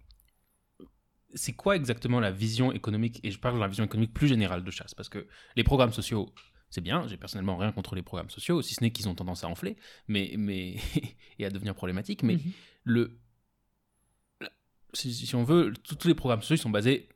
c'est 1.33 1.53
quoi 1.53 1.75
exactement 1.75 2.19
la 2.19 2.31
vision 2.31 2.71
économique 2.71 3.19
Et 3.23 3.31
je 3.31 3.39
parle 3.39 3.55
de 3.55 3.59
la 3.59 3.67
vision 3.67 3.83
économique 3.85 4.13
plus 4.13 4.27
générale 4.27 4.63
de 4.63 4.71
chasse, 4.71 4.93
parce 4.93 5.09
que 5.09 5.27
les 5.55 5.63
programmes 5.63 5.93
sociaux, 5.93 6.33
c'est 6.69 6.81
bien, 6.81 7.07
j'ai 7.07 7.17
personnellement 7.17 7.57
rien 7.57 7.71
contre 7.71 7.95
les 7.95 8.01
programmes 8.01 8.29
sociaux, 8.29 8.61
si 8.61 8.73
ce 8.73 8.83
n'est 8.83 8.91
qu'ils 8.91 9.07
ont 9.07 9.15
tendance 9.15 9.43
à 9.43 9.47
enfler 9.47 9.77
mais, 10.07 10.33
mais, 10.37 10.77
et 11.39 11.45
à 11.45 11.49
devenir 11.49 11.75
problématiques, 11.75 12.23
mais 12.23 12.35
Mhm. 12.35 12.51
le, 12.83 13.19
si, 14.97 15.13
si 15.13 15.35
on 15.35 15.43
veut, 15.43 15.73
tous 15.83 16.07
les 16.07 16.15
programmes 16.15 16.41
sociaux 16.41 16.57
sont 16.57 16.69
basés, 16.69 17.09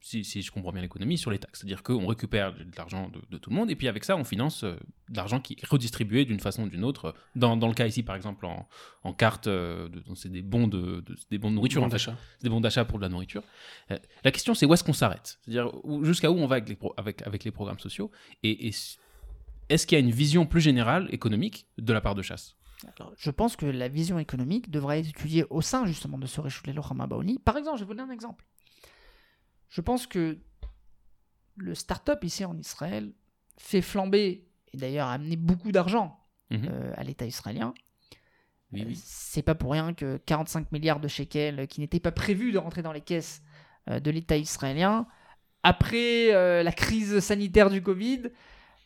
si, 0.00 0.24
si 0.24 0.42
je 0.42 0.50
comprends 0.52 0.72
bien 0.72 0.82
l'économie, 0.82 1.18
sur 1.18 1.30
les 1.30 1.38
taxes. 1.38 1.60
C'est-à-dire 1.60 1.82
qu'on 1.82 2.06
récupère 2.06 2.52
de 2.54 2.64
l'argent 2.76 3.08
de, 3.08 3.20
de 3.30 3.38
tout 3.38 3.50
le 3.50 3.56
monde, 3.56 3.70
et 3.70 3.76
puis 3.76 3.88
avec 3.88 4.04
ça, 4.04 4.16
on 4.16 4.24
finance 4.24 4.64
euh, 4.64 4.76
de 5.10 5.16
l'argent 5.16 5.40
qui 5.40 5.54
est 5.54 5.66
redistribué 5.66 6.24
d'une 6.24 6.40
façon 6.40 6.64
ou 6.64 6.68
d'une 6.68 6.84
autre. 6.84 7.14
Dans, 7.34 7.56
dans 7.56 7.68
le 7.68 7.74
cas 7.74 7.86
ici, 7.86 8.02
par 8.02 8.14
exemple, 8.16 8.46
en, 8.46 8.68
en 9.02 9.12
carte, 9.12 9.46
euh, 9.46 9.88
c'est 10.14 10.30
des 10.30 10.42
bons 10.42 10.68
de, 10.68 11.04
des 11.30 11.38
bons 11.38 11.50
de 11.50 11.56
nourriture, 11.56 11.80
Bon 11.80 11.86
en 11.86 11.90
fait. 11.90 11.94
d'achat. 11.96 12.16
C'est 12.38 12.44
des 12.44 12.50
bons 12.50 12.60
d'achat 12.60 12.84
pour 12.84 12.98
de 12.98 13.02
la 13.04 13.08
nourriture. 13.08 13.42
Euh, 13.90 13.98
la 14.22 14.30
question, 14.30 14.54
c'est 14.54 14.66
où 14.66 14.74
est-ce 14.74 14.84
qu'on 14.84 14.92
s'arrête? 14.92 15.38
C'est-à-dire 15.42 15.72
jusqu'à 16.02 16.30
où 16.30 16.36
on 16.38 16.46
va 16.46 16.56
avec 16.56 16.68
les, 16.68 16.76
pro- 16.76 16.94
avec, 16.96 17.22
avec 17.22 17.44
les 17.44 17.50
programmes 17.50 17.80
sociaux? 17.80 18.10
Et, 18.42 18.70
est-ce 19.70 19.86
qu'il 19.86 19.98
y 19.98 20.00
a 20.00 20.04
une 20.04 20.10
vision 20.12 20.44
plus 20.44 20.60
générale 20.60 21.08
économique 21.10 21.66
de 21.78 21.92
la 21.94 22.02
part 22.02 22.14
de 22.14 22.20
chasse? 22.20 22.54
Alors, 22.98 23.12
je 23.16 23.30
pense 23.30 23.56
que 23.56 23.66
la 23.66 23.88
vision 23.88 24.18
économique 24.18 24.70
devrait 24.70 25.00
être 25.00 25.08
étudiée 25.08 25.44
au 25.50 25.60
sein 25.60 25.86
justement 25.86 26.18
de 26.18 26.26
ce 26.26 26.40
Reshut 26.40 26.66
Elohama 26.68 27.06
Baoni. 27.06 27.38
Par 27.38 27.56
exemple, 27.56 27.78
je 27.78 27.84
vais 27.84 27.88
vous 27.88 27.94
donner 27.94 28.10
un 28.10 28.14
exemple. 28.14 28.44
Je 29.68 29.80
pense 29.80 30.06
que 30.06 30.38
le 31.56 31.74
start-up 31.74 32.22
ici 32.24 32.44
en 32.44 32.56
Israël 32.56 33.12
fait 33.58 33.82
flamber 33.82 34.46
et 34.72 34.76
d'ailleurs 34.76 35.08
a 35.08 35.12
amené 35.14 35.36
beaucoup 35.36 35.72
d'argent 35.72 36.20
Mhm. 36.50 36.68
euh, 36.70 36.92
à 36.96 37.02
l'État 37.04 37.24
israélien. 37.26 37.72
Oui, 38.72 38.82
Euh, 38.82 38.84
oui. 38.88 39.00
C'est 39.02 39.42
pas 39.42 39.54
pour 39.54 39.72
rien 39.72 39.94
que 39.94 40.18
45 40.18 40.70
milliards 40.72 41.00
de 41.00 41.08
shekels 41.08 41.60
euh, 41.60 41.66
qui 41.66 41.80
n'étaient 41.80 42.00
pas 42.00 42.12
prévus 42.12 42.52
de 42.52 42.58
rentrer 42.58 42.82
dans 42.82 42.92
les 42.92 43.00
caisses 43.00 43.42
euh, 43.88 43.98
de 44.00 44.10
l'État 44.10 44.36
israélien 44.36 45.06
après 45.62 46.62
la 46.62 46.72
crise 46.72 47.20
sanitaire 47.20 47.70
du 47.70 47.82
Covid. 47.82 48.24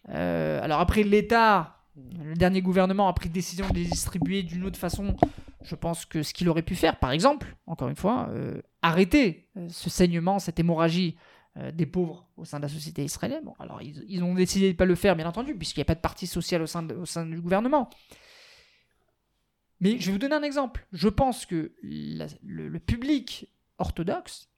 alors 0.07 0.79
après 0.79 1.03
l'État, 1.03 1.78
le 2.25 2.35
dernier 2.35 2.63
gouvernement 2.63 3.09
a 3.09 3.13
pris 3.13 3.29
décision 3.29 3.69
de 3.69 3.75
les 3.75 3.85
distribuer 3.85 4.43
d'une 4.43 4.65
autre 4.65 4.79
façon. 4.79 5.17
Je 5.63 5.75
pense 5.75 6.05
que 6.05 6.23
ce 6.23 6.33
qu'il 6.33 6.49
aurait 6.49 6.63
pu 6.63 6.75
faire, 6.75 6.99
par 6.99 7.11
exemple, 7.11 7.57
encore 7.67 7.89
une 7.89 7.97
fois, 7.97 8.29
euh, 8.31 8.61
arrêter 8.83 9.49
euh, 9.57 9.69
ce 9.69 9.91
saignement, 9.91 10.39
cette 10.39 10.59
hémorragie 10.61 11.17
euh, 11.57 11.73
des 11.73 11.87
pauvres 11.87 12.27
au 12.37 12.45
sein 12.45 12.59
de 12.59 12.63
la 12.63 12.69
société 12.69 13.05
israélienne. 13.05 13.45
Bon, 13.45 13.55
alors 13.59 13.83
ils, 13.83 14.23
ont 14.23 14.35
décidé 14.35 14.67
de 14.67 14.73
ne 14.73 14.77
pas 14.77 14.85
le 14.85 14.95
faire, 14.95 15.17
bien 15.17 15.27
entendu, 15.27 15.55
puisqu'il 15.55 15.81
n'y 15.81 15.83
a 15.83 15.87
pas 15.87 15.95
de 15.95 16.01
parti 16.01 16.27
social 16.27 16.63
au 16.63 16.67
sein, 16.67 16.83
du 16.83 17.41
gouvernement. 17.41 17.91
Mais 19.81 19.99
je 19.99 20.07
vais 20.07 20.13
vous 20.13 20.19
donner 20.19 20.35
un 20.35 20.43
exemple. 20.43 20.87
Je 20.93 21.09
pense 21.09 21.47
que 21.47 21.73
le, 21.83 22.79
public 22.79 23.49
orthodoxe 23.79 24.49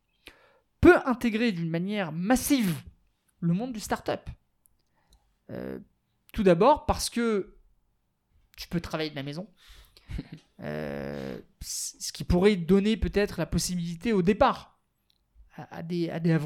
peut 0.80 0.96
intégrer 1.04 1.52
d'une 1.52 1.68
manière 1.68 2.10
massive 2.10 2.74
le 3.40 3.52
monde 3.52 3.72
du 3.72 3.80
start-up. 3.80 4.28
Tout 6.32 6.42
d'abord 6.42 6.86
parce 6.86 7.10
que 7.10 7.56
tu 8.56 8.68
peux 8.68 8.80
travailler 8.80 9.10
de 9.10 9.16
la 9.16 9.22
maison. 9.22 9.48
Euh, 10.62 11.40
ce 11.62 12.12
qui 12.12 12.22
pourrait 12.22 12.54
donner 12.54 12.98
peut-être 12.98 13.38
la 13.38 13.46
possibilité 13.46 14.12
au 14.12 14.20
départ 14.20 14.78
à, 15.56 15.76
à 15.76 15.82
des, 15.82 16.10
à 16.10 16.20
des 16.20 16.36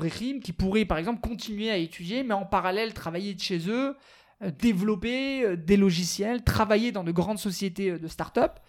qui 0.41 0.53
pourraient 0.53 0.85
par 0.85 0.99
exemple 0.99 1.21
continuer 1.21 1.69
à 1.69 1.79
étudier, 1.79 2.23
mais 2.23 2.35
en 2.35 2.47
parallèle 2.47 2.95
travailler 2.95 3.35
de 3.35 3.41
chez 3.41 3.69
eux, 3.69 3.97
euh, 4.43 4.53
développer 4.53 5.45
euh, 5.45 5.57
des 5.57 5.77
logiciels, 5.77 6.45
travailler 6.45 6.93
dans 6.93 7.03
de 7.03 7.11
grandes 7.11 7.41
sociétés 7.41 7.99
de 7.99 8.07
start-up 8.07 8.61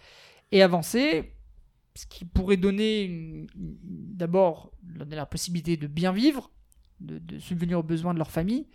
et 0.50 0.64
avancer, 0.64 1.32
ce 1.94 2.06
qui 2.06 2.24
pourrait 2.24 2.56
donner 2.56 3.46
d'abord 3.54 4.72
la 5.08 5.26
possibilité 5.26 5.76
de 5.76 5.86
bien 5.86 6.10
vivre, 6.10 6.50
de, 6.98 7.18
de 7.20 7.38
subvenir 7.38 7.78
aux 7.78 7.84
besoins 7.84 8.14
de 8.14 8.18
leur 8.18 8.32
famille, 8.32 8.66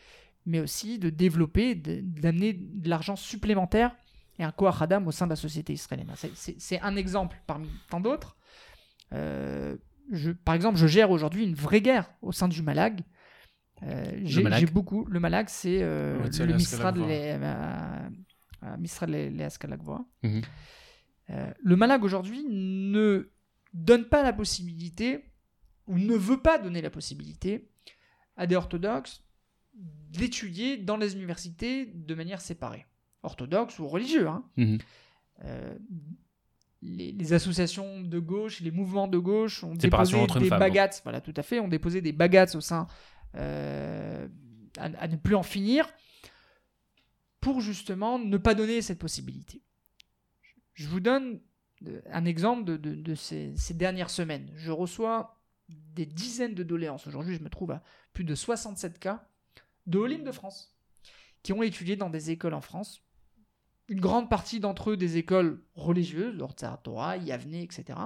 mais 0.45 0.59
aussi 0.59 0.97
de 0.99 1.09
développer, 1.09 1.75
de- 1.75 2.01
d'amener 2.01 2.53
de 2.53 2.89
l'argent 2.89 3.15
supplémentaire 3.15 3.95
et 4.39 4.43
un 4.43 4.51
Koach 4.51 4.81
Adam 4.81 5.05
au 5.05 5.11
sein 5.11 5.25
de 5.25 5.31
la 5.31 5.35
société 5.35 5.73
israélienne. 5.73 6.11
C'est- 6.35 6.79
un 6.81 6.95
exemple 6.95 7.37
parmi 7.47 7.69
tant 7.89 7.99
d'autres. 7.99 8.37
Euh, 9.13 9.77
par 10.45 10.55
exemple, 10.55 10.77
je 10.77 10.87
gère 10.87 11.11
aujourd'hui 11.11 11.43
une 11.45 11.53
vraie 11.55 11.81
guerre 11.81 12.11
au 12.21 12.31
sein 12.31 12.47
du 12.47 12.61
Malag. 12.61 13.01
Euh, 13.83 14.19
J'ai 14.59 14.65
beaucoup. 14.67 15.05
Le 15.05 15.19
Malag, 15.19 15.47
c'est 15.49 15.79
euh, 15.81 16.17
le 16.45 16.53
Ascalagvoa. 19.43 20.05
Mhm. 20.23 20.41
Euh, 21.31 21.51
le 21.63 21.75
Malag 21.75 22.03
aujourd'hui 22.03 22.43
ne 22.47 23.31
donne 23.73 24.05
pas 24.05 24.21
la 24.23 24.33
possibilité, 24.33 25.31
ou 25.87 25.97
ne 25.97 26.15
veut 26.15 26.41
pas 26.41 26.57
donner 26.59 26.81
la 26.81 26.89
possibilité, 26.89 27.69
à 28.37 28.45
des 28.47 28.55
orthodoxes 28.55 29.23
d'étudier 29.73 30.77
dans 30.77 30.97
les 30.97 31.15
universités 31.15 31.85
de 31.85 32.15
manière 32.15 32.41
séparée. 32.41 32.85
Orthodoxes 33.23 33.79
ou 33.79 33.87
religieux. 33.87 34.27
hein. 34.27 34.43
Mhm. 34.57 34.77
Euh, 35.43 35.75
les, 36.83 37.11
les 37.11 37.33
associations 37.33 38.01
de 38.01 38.19
gauche, 38.19 38.59
les 38.61 38.71
mouvements 38.71 39.07
de 39.07 39.17
gauche 39.19 39.63
ont 39.63 39.77
Séparation 39.79 40.21
déposé 40.21 40.39
des 40.39 40.45
hommes-femmes, 40.45 40.59
bagats, 40.59 40.89
voilà, 41.03 41.21
tout 41.21 41.33
à 41.35 41.43
fait, 41.43 41.59
ont 41.59 41.67
déposé 41.67 42.01
des 42.01 42.11
bagats 42.11 42.47
au 42.55 42.61
sein 42.61 42.87
euh, 43.35 44.27
à, 44.77 44.85
à 44.85 45.07
ne 45.07 45.15
plus 45.15 45.35
en 45.35 45.43
finir 45.43 45.87
pour 47.39 47.61
justement 47.61 48.19
ne 48.19 48.37
pas 48.37 48.55
donner 48.55 48.81
cette 48.81 48.99
possibilité. 48.99 49.61
Je 50.73 50.87
vous 50.87 50.99
donne 50.99 51.39
euh, 51.87 52.01
un 52.11 52.25
exemple 52.25 52.63
de, 52.65 52.77
de- 52.77 52.95
de 52.95 53.15
ces, 53.15 53.53
ces 53.55 53.73
dernières 53.75 54.09
semaines. 54.09 54.51
Je 54.55 54.71
reçois 54.71 55.39
des 55.69 56.05
dizaines 56.05 56.53
de 56.55 56.63
doléances. 56.63 57.07
Aujourd'hui, 57.07 57.35
je 57.35 57.41
me 57.43 57.49
trouve 57.49 57.71
à 57.71 57.83
plus 58.13 58.23
de 58.23 58.35
67 58.35 58.99
cas 58.99 59.27
de 59.87 59.97
Olim 59.97 60.23
de 60.23 60.31
France 60.31 60.75
qui 61.43 61.53
ont 61.53 61.63
étudié 61.63 61.95
dans 61.95 62.09
des 62.09 62.31
écoles 62.31 62.53
en 62.53 62.61
France 62.61 63.01
une 63.87 63.99
grande 63.99 64.29
partie 64.29 64.59
d'entre 64.59 64.91
eux 64.91 64.97
des 64.97 65.17
écoles 65.17 65.61
religieuses, 65.75 66.35
l'Ortsar 66.35 66.81
Torah, 66.81 67.17
Yavne, 67.17 67.55
etc. 67.55 67.99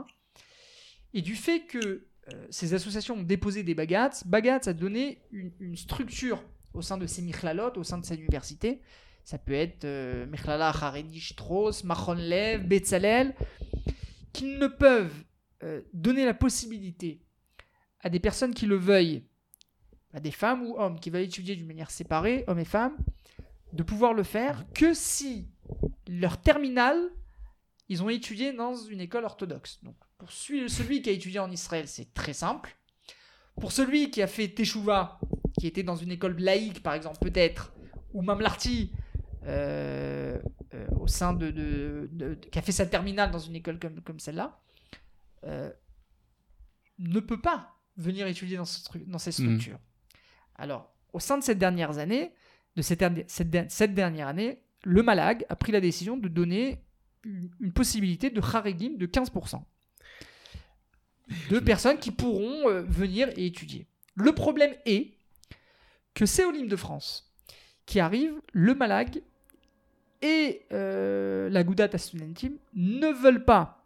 Et 1.14 1.22
du 1.22 1.36
fait 1.36 1.62
que 1.68 2.08
euh, 2.34 2.48
ces 2.50 2.74
associations 2.74 3.16
ont 3.16 3.24
déposé 3.24 3.62
des 3.62 3.76
bagats, 3.76 4.10
bagats 4.26 4.62
a 4.66 4.74
donné 4.74 5.22
une, 5.32 5.78
structure 5.78 6.44
au 6.74 6.82
sein 6.82 6.98
de 6.98 7.06
ces 7.06 7.22
michlalot, 7.22 7.74
au 7.76 7.84
sein 7.84 8.00
de 8.00 8.06
cette 8.06 8.20
université. 8.20 8.82
Ça 9.24 9.38
peut 9.38 9.54
être 9.54 9.86
euh, 9.86 10.26
Michlala 10.26 10.70
Haredi 10.70 11.22
Strauss, 11.22 11.84
Machon 11.84 12.16
Lev, 12.16 12.64
Betzalel, 12.64 13.36
qui 14.34 14.46
ne 14.46 14.68
peuvent 14.68 15.24
euh, 15.64 15.82
donner 15.94 16.26
la 16.26 16.34
possibilité 16.34 17.22
à 18.02 18.10
des 18.10 18.20
personnes 18.20 18.54
qui 18.54 18.66
le 18.66 18.76
veuillent, 18.76 19.24
à 20.16 20.20
des 20.22 20.32
femmes 20.32 20.64
ou 20.66 20.76
hommes 20.78 21.00
qui 21.00 21.10
veulent 21.10 21.24
étudier 21.24 21.56
d'une 21.56 21.68
manière 21.68 21.92
séparée, 21.92 22.46
hommes 22.48 22.60
et 22.60 22.66
femmes, 22.66 22.96
de 23.74 23.84
pouvoir 23.84 24.14
le 24.14 24.24
faire 24.24 24.66
que 24.74 24.94
si 24.94 25.48
leur 26.08 26.40
terminale, 26.42 27.10
ils 27.90 28.02
ont 28.02 28.10
étudié 28.10 28.54
dans 28.54 28.76
une 28.76 29.02
école 29.02 29.26
orthodoxe. 29.26 29.80
Donc, 29.84 29.96
pour 30.18 30.32
celui, 30.32 30.70
celui 30.70 31.02
qui 31.02 31.10
a 31.10 31.14
étudié 31.14 31.40
en 31.40 31.52
Israël, 31.52 31.88
c'est 31.88 32.14
très 32.14 32.34
simple. 32.34 32.76
Pour 33.60 33.72
celui 33.74 34.10
qui 34.10 34.22
a 34.22 34.28
fait 34.28 34.48
Teshuvah, 34.48 35.20
qui 35.60 35.68
était 35.68 35.84
dans 35.84 35.96
une 35.98 36.12
école 36.12 36.38
laïque, 36.40 36.82
par 36.82 36.94
exemple, 36.94 37.18
peut-être, 37.20 37.74
ou 38.14 38.22
Mamlarti, 38.22 38.92
euh, 39.46 40.40
euh, 40.74 40.88
au 41.00 41.08
sein 41.08 41.34
de, 41.34 41.52
de- 41.52 42.10
de- 42.12 42.36
qui 42.36 42.58
a 42.58 42.62
fait 42.62 42.72
sa 42.72 42.86
terminale 42.86 43.32
dans 43.32 43.40
une 43.40 43.56
école 43.56 43.80
comme, 43.80 44.02
comme 44.02 44.20
celle-là, 44.20 44.60
euh, 45.44 45.70
ne 47.00 47.20
peut 47.20 47.42
pas 47.42 47.76
venir 47.98 48.28
étudier 48.28 48.58
dans, 48.58 48.66
ce 48.66 48.82
dans 49.06 49.18
ces 49.20 49.30
Mhm. 49.44 49.60
structures. 49.60 49.80
Alors, 50.56 50.94
au 51.14 51.20
sein 51.20 51.38
de 51.38 51.44
ces 51.44 51.56
dernières 51.56 51.98
années, 51.98 52.32
de 52.76 52.82
cette, 52.82 53.00
derni- 53.02 53.24
cette, 53.28 53.50
der- 53.50 53.66
cette 53.70 53.94
dernière 53.94 54.28
année, 54.28 54.60
le 54.84 55.02
Malag 55.04 55.46
a 55.50 55.56
pris 55.56 55.72
la 55.72 55.82
décision 55.82 56.18
de 56.18 56.28
donner 56.28 56.82
une, 57.24 57.50
une 57.60 57.72
possibilité 57.74 58.30
de 58.30 58.42
Haregim 58.42 58.98
de 58.98 59.06
15% 59.08 59.62
de 61.50 61.60
personnes 61.60 61.98
qui 61.98 62.12
pourront 62.12 62.70
euh, 62.70 62.84
venir 62.84 63.30
et 63.36 63.48
étudier. 63.48 63.88
Le 64.14 64.32
problème 64.34 64.74
est 64.86 65.14
que 66.14 66.26
c'est 66.28 66.46
Olim 66.46 66.68
de 66.68 66.76
France 66.76 67.34
qui 67.88 68.00
arrive, 68.00 68.34
le 68.54 68.76
Malag 68.76 69.22
et 70.22 70.62
euh, 70.72 71.50
la 71.50 71.64
Goudat 71.64 71.98
Studentim 71.98 72.54
ne 72.74 73.08
veulent 73.08 73.44
pas 73.44 73.84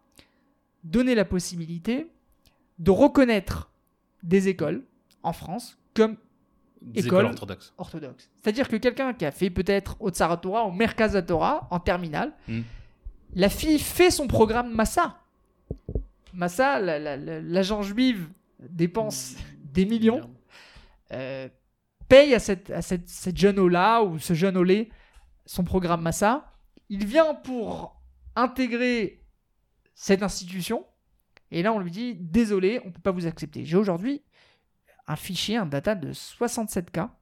donner 0.83 1.15
la 1.15 1.25
possibilité 1.25 2.07
de 2.77 2.91
reconnaître 2.91 3.71
des 4.23 4.47
écoles 4.49 4.83
en 5.23 5.33
France 5.33 5.77
comme 5.93 6.17
Des 6.81 7.01
École. 7.05 7.19
écoles 7.19 7.31
orthodoxes. 7.33 7.73
orthodoxes. 7.77 8.29
C'est-à-dire 8.41 8.67
que 8.69 8.77
quelqu'un 8.77 9.13
qui 9.13 9.25
a 9.25 9.31
fait 9.31 9.49
peut-être 9.49 9.97
Otsara 9.99 10.37
Torah 10.37 10.65
ou 10.65 10.71
Merkaz 10.71 11.21
Torah 11.25 11.67
en 11.71 11.79
terminale, 11.79 12.31
Mm. 12.47 12.61
la 13.35 13.49
fille 13.49 13.79
fait 13.79 14.11
son 14.11 14.27
programme 14.27 14.73
Massa. 14.73 15.17
Massa, 16.33 16.79
la- 16.79 16.99
la- 16.99 17.17
la- 17.17 17.41
l'agent 17.41 17.81
juive 17.81 18.29
dépense 18.59 19.35
des 19.63 19.85
millions, 19.85 20.29
euh, 21.11 21.49
paye 22.07 22.33
à 22.33 22.39
cette, 22.39 22.69
à 22.71 22.81
cette, 22.81 23.09
cette 23.09 23.37
jeune 23.37 23.59
Ola 23.59 24.03
ou 24.03 24.19
ce 24.19 24.33
jeune 24.33 24.57
Olé 24.57 24.89
son 25.45 25.63
programme 25.63 26.01
Massa. 26.01 26.53
Il 26.89 27.05
vient 27.05 27.33
pour 27.33 27.99
intégrer 28.35 29.21
cette 29.95 30.23
institution. 30.23 30.85
Et 31.51 31.61
là, 31.63 31.73
on 31.73 31.79
lui 31.79 31.91
dit 31.91 32.15
Désolé, 32.15 32.79
on 32.83 32.87
ne 32.87 32.91
peut 32.93 33.01
pas 33.01 33.11
vous 33.11 33.25
accepter. 33.27 33.65
J'ai 33.65 33.77
aujourd'hui 33.77 34.21
un 35.09 35.15
fichier, 35.15 35.57
un 35.57 35.65
data 35.65 35.95
de 35.95 36.13
67 36.13 36.91
cas. 36.91 37.15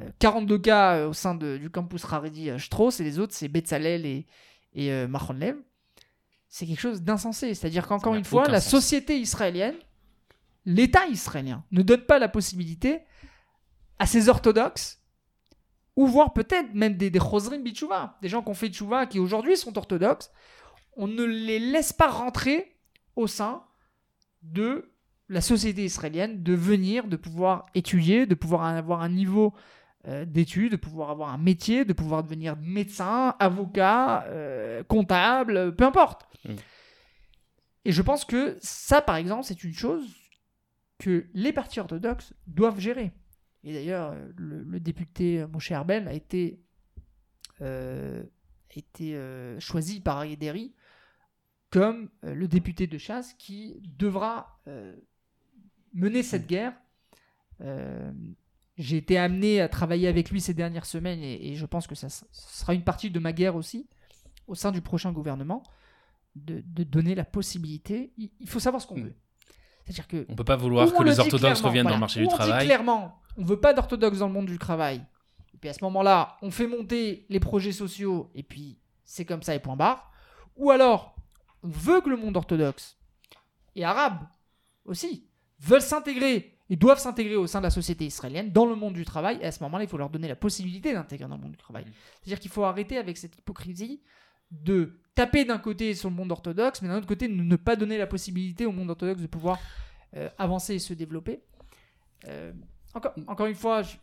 Euh, 0.00 0.10
42 0.18 0.58
cas 0.58 0.96
euh, 0.96 1.08
au 1.08 1.12
sein 1.12 1.34
de- 1.34 1.56
du 1.56 1.70
campus 1.70 2.04
Haredi 2.04 2.50
à 2.50 2.58
Strauss 2.58 3.00
et 3.00 3.04
les 3.04 3.18
autres, 3.18 3.34
c'est 3.34 3.48
Betzalel 3.48 4.04
et, 4.06 4.26
et 4.74 4.92
euh, 4.92 5.08
Mahonlev. 5.08 5.56
C'est 6.48 6.66
quelque 6.66 6.80
chose 6.80 7.02
d'insensé. 7.02 7.54
C'est-à-dire 7.54 7.86
qu'encore 7.86 8.14
une 8.14 8.24
fois, 8.24 8.48
la 8.48 8.60
sens. 8.60 8.70
société 8.70 9.18
israélienne, 9.18 9.76
l'État 10.64 11.06
israélien, 11.06 11.64
ne 11.70 11.82
donne 11.82 12.02
pas 12.02 12.18
la 12.18 12.28
possibilité 12.28 13.00
à 13.98 14.06
ces 14.06 14.28
orthodoxes, 14.28 15.02
ou 15.96 16.06
voire 16.06 16.32
peut-être 16.32 16.72
même 16.74 16.96
des, 16.96 17.10
des 17.10 17.18
Chosrim 17.18 17.62
Bichouva, 17.62 18.16
des 18.22 18.28
gens 18.28 18.42
qui 18.42 18.48
ont 18.50 18.54
fait 18.54 18.68
Tchouva, 18.68 19.06
qui 19.06 19.18
aujourd'hui 19.18 19.56
sont 19.56 19.76
orthodoxes, 19.76 20.30
on 20.96 21.06
ne 21.08 21.24
les 21.24 21.58
laisse 21.58 21.92
pas 21.92 22.08
rentrer 22.08 22.76
au 23.16 23.26
sein 23.26 23.64
de 24.42 24.92
la 25.28 25.40
société 25.40 25.84
israélienne, 25.84 26.42
de 26.42 26.54
venir, 26.54 27.06
de 27.06 27.16
pouvoir 27.16 27.66
étudier, 27.74 28.26
de 28.26 28.34
pouvoir 28.34 28.64
avoir 28.64 29.02
un 29.02 29.08
niveau 29.08 29.54
euh, 30.06 30.24
d'études, 30.24 30.72
de 30.72 30.76
pouvoir 30.76 31.10
avoir 31.10 31.32
un 31.32 31.38
métier, 31.38 31.84
de 31.84 31.92
pouvoir 31.92 32.22
devenir 32.22 32.56
médecin, 32.56 33.34
avocat, 33.38 34.24
euh, 34.28 34.82
comptable, 34.84 35.74
peu 35.76 35.84
importe. 35.84 36.26
Mm. 36.44 36.54
Et 37.84 37.92
je 37.92 38.02
pense 38.02 38.24
que 38.24 38.56
ça, 38.60 39.02
par 39.02 39.16
exemple, 39.16 39.44
c'est 39.44 39.64
une 39.64 39.74
chose 39.74 40.06
que 40.98 41.26
les 41.34 41.52
partis 41.52 41.80
orthodoxes 41.80 42.32
doivent 42.46 42.80
gérer. 42.80 43.12
Et 43.64 43.72
d'ailleurs, 43.72 44.12
euh, 44.12 44.28
le, 44.36 44.62
le 44.62 44.80
député 44.80 45.44
Moshe 45.46 45.72
Arbel 45.72 46.08
a 46.08 46.14
été, 46.14 46.60
euh, 47.60 48.22
a 48.22 48.78
été 48.78 49.14
euh, 49.14 49.60
choisi 49.60 50.00
par 50.00 50.18
Arié 50.18 50.36
Deri 50.36 50.74
comme 51.70 52.08
euh, 52.24 52.34
le 52.34 52.48
député 52.48 52.86
de 52.86 52.98
chasse 52.98 53.34
qui 53.34 53.80
devra 53.84 54.60
euh, 54.68 54.96
mener 55.94 56.22
cette 56.22 56.46
guerre. 56.46 56.72
Euh, 57.60 58.10
J'ai 58.76 58.96
été 58.98 59.18
amené 59.18 59.60
à 59.60 59.68
travailler 59.68 60.08
avec 60.08 60.30
lui 60.30 60.40
ces 60.40 60.54
dernières 60.54 60.86
semaines 60.86 61.20
et, 61.22 61.48
et 61.52 61.54
je 61.56 61.66
pense 61.66 61.86
que 61.86 61.94
ça 61.94 62.08
sera 62.32 62.74
une 62.74 62.84
partie 62.84 63.10
de 63.10 63.18
ma 63.18 63.32
guerre 63.32 63.56
aussi 63.56 63.88
au 64.46 64.54
sein 64.54 64.70
du 64.72 64.80
prochain 64.80 65.12
gouvernement 65.12 65.62
de, 66.36 66.62
de 66.64 66.84
donner 66.84 67.14
la 67.14 67.24
possibilité. 67.24 68.12
Il, 68.16 68.30
il 68.40 68.48
faut 68.48 68.60
savoir 68.60 68.80
ce 68.80 68.86
qu'on 68.86 68.98
Mm. 68.98 69.04
veut. 69.04 69.14
C'est-à-dire 69.84 70.06
que 70.06 70.26
On 70.28 70.34
peut 70.36 70.44
pas 70.44 70.56
vouloir 70.56 70.86
ou 70.86 70.90
que 70.90 71.02
le 71.02 71.08
les 71.10 71.14
dit 71.14 71.20
orthodoxes 71.20 71.62
reviennent 71.62 71.86
dans 71.86 71.94
le 71.94 72.00
marché 72.00 72.20
du 72.20 72.26
on 72.26 72.28
dit 72.30 72.34
travail. 72.36 72.66
clairement, 72.66 73.18
on 73.38 73.44
veut 73.44 73.58
pas 73.60 73.72
d'orthodoxes 73.72 74.18
dans 74.18 74.26
le 74.28 74.32
monde 74.34 74.46
du 74.46 74.58
travail. 74.58 75.02
Et 75.54 75.58
puis 75.58 75.70
à 75.70 75.72
ce 75.72 75.82
moment-là, 75.84 76.36
on 76.42 76.50
fait 76.50 76.66
monter 76.66 77.26
les 77.30 77.40
projets 77.40 77.72
sociaux 77.72 78.30
et 78.34 78.42
puis 78.42 78.78
c'est 79.04 79.24
comme 79.24 79.42
ça 79.42 79.54
et 79.54 79.60
point 79.60 79.76
barre. 79.76 80.12
Ou 80.56 80.70
alors, 80.70 81.16
on 81.62 81.68
veut 81.68 82.00
que 82.02 82.10
le 82.10 82.16
monde 82.16 82.36
orthodoxe 82.36 82.98
et 83.74 83.82
arabe 83.84 84.20
aussi 84.84 85.27
veulent 85.60 85.82
s'intégrer 85.82 86.58
et 86.70 86.76
doivent 86.76 86.98
s'intégrer 86.98 87.36
au 87.36 87.46
sein 87.46 87.60
de 87.60 87.64
la 87.64 87.70
société 87.70 88.04
israélienne 88.04 88.52
dans 88.52 88.66
le 88.66 88.74
monde 88.74 88.94
du 88.94 89.04
travail. 89.04 89.38
Et 89.40 89.46
à 89.46 89.52
ce 89.52 89.62
moment-là, 89.64 89.84
il 89.84 89.88
faut 89.88 89.96
leur 89.96 90.10
donner 90.10 90.28
la 90.28 90.36
possibilité 90.36 90.92
d'intégrer 90.92 91.26
dans 91.26 91.36
le 91.36 91.42
monde 91.42 91.52
du 91.52 91.58
travail. 91.58 91.84
C'est-à-dire 92.20 92.40
qu'il 92.40 92.50
faut 92.50 92.64
arrêter 92.64 92.98
avec 92.98 93.16
cette 93.16 93.36
hypocrisie 93.38 94.02
de 94.50 95.00
taper 95.14 95.44
d'un 95.44 95.58
côté 95.58 95.94
sur 95.94 96.10
le 96.10 96.16
monde 96.16 96.30
orthodoxe, 96.30 96.82
mais 96.82 96.88
d'un 96.88 96.98
autre 96.98 97.06
côté, 97.06 97.28
ne 97.28 97.42
ne 97.42 97.56
pas 97.56 97.76
donner 97.76 97.98
la 97.98 98.06
possibilité 98.06 98.66
au 98.66 98.72
monde 98.72 98.90
orthodoxe 98.90 99.20
de 99.20 99.26
pouvoir 99.26 99.58
euh, 100.16 100.28
avancer 100.38 100.74
et 100.74 100.78
se 100.78 100.94
développer. 100.94 101.40
Euh, 102.26 102.52
encore, 102.94 103.14
encore 103.26 103.46
une 103.46 103.54
fois, 103.54 103.82
je, 103.82 103.96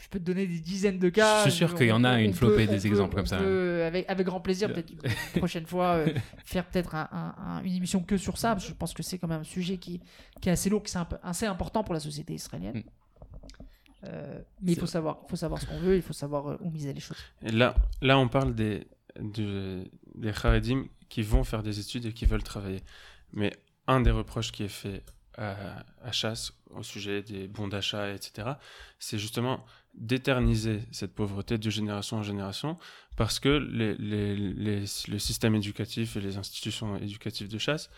je- 0.00 0.08
peux 0.08 0.18
te 0.18 0.24
donner 0.24 0.46
des 0.46 0.60
dizaines 0.60 0.98
de 0.98 1.08
cas. 1.08 1.44
Je 1.44 1.50
suis 1.50 1.58
sûr 1.58 1.74
qu'il 1.74 1.86
y 1.88 1.92
en 1.92 2.04
a 2.04 2.20
une 2.20 2.32
flopée 2.32 2.66
peut- 2.66 2.72
des 2.72 2.86
exemples 2.86 3.10
peut- 3.10 3.16
comme 3.18 3.26
ça. 3.26 3.38
peut, 3.38 3.82
avec, 3.84 4.08
avec 4.08 4.26
grand 4.26 4.40
plaisir, 4.40 4.72
peut-être 4.72 4.90
une 4.90 4.98
prochaine 5.42 5.66
fois, 5.66 5.96
euh, 5.96 6.12
faire 6.44 6.64
peut-être 6.66 6.94
un- 6.94 7.08
un- 7.12 7.34
un- 7.38 7.62
une 7.64 7.74
émission 7.74 8.00
que 8.02 8.16
sur 8.16 8.38
ça, 8.38 8.52
parce 8.52 8.64
que 8.64 8.70
je 8.70 8.76
pense 8.76 8.94
que 8.94 9.02
c'est 9.02 9.18
quand 9.18 9.28
même 9.28 9.40
un 9.40 9.44
sujet 9.44 9.76
qui, 9.76 10.00
qui 10.40 10.48
est 10.48 10.52
assez 10.52 10.70
lourd, 10.70 10.82
qui 10.82 10.92
est 10.94 10.98
un 10.98 11.04
peu- 11.04 11.18
assez 11.22 11.46
important 11.46 11.82
pour 11.84 11.94
la 11.94 12.00
société 12.00 12.34
israélienne. 12.34 12.78
Mm. 12.78 12.82
Euh, 14.04 14.40
mais 14.62 14.72
il 14.72 14.78
faut 14.78 14.86
savoir, 14.86 15.18
faut 15.28 15.36
savoir 15.36 15.60
ce 15.60 15.66
qu'on 15.66 15.78
veut, 15.78 15.96
il 15.96 16.02
faut 16.02 16.12
savoir 16.12 16.46
euh, 16.48 16.56
où 16.60 16.70
miser 16.70 16.92
les 16.92 17.00
choses. 17.00 17.16
Et 17.44 17.50
là, 17.50 17.74
là, 18.00 18.16
on 18.18 18.28
parle 18.28 18.54
des, 18.54 18.86
de- 19.20 19.84
des 20.14 20.28
Haredim 20.30 20.84
qui 21.08 21.22
vont 21.22 21.42
faire 21.42 21.62
des 21.64 21.80
études 21.80 22.06
et 22.06 22.12
qui 22.12 22.24
veulent 22.24 22.42
travailler. 22.44 22.80
Mais 23.32 23.52
un 23.88 24.00
des 24.00 24.12
reproches 24.12 24.52
qui 24.52 24.62
est 24.62 24.68
fait 24.68 25.02
à, 25.36 25.84
à 26.02 26.12
Chasse 26.12 26.52
au 26.70 26.82
sujet 26.82 27.22
des 27.22 27.48
bons 27.48 27.66
d'achat, 27.68 28.10
etc., 28.12 28.50
c'est 29.00 29.18
justement 29.18 29.64
d'éterniser 29.98 30.80
cette 30.92 31.14
pauvreté 31.14 31.58
de 31.58 31.70
génération 31.70 32.18
en 32.18 32.22
génération 32.22 32.76
parce 33.16 33.40
que 33.40 33.48
le 33.48 35.18
système 35.18 35.54
éducatif 35.54 36.16
et 36.16 36.20
les 36.20 36.36
institutions 36.36 36.96
éducatives 36.96 37.48
de 37.48 37.58
Chasse 37.58 37.90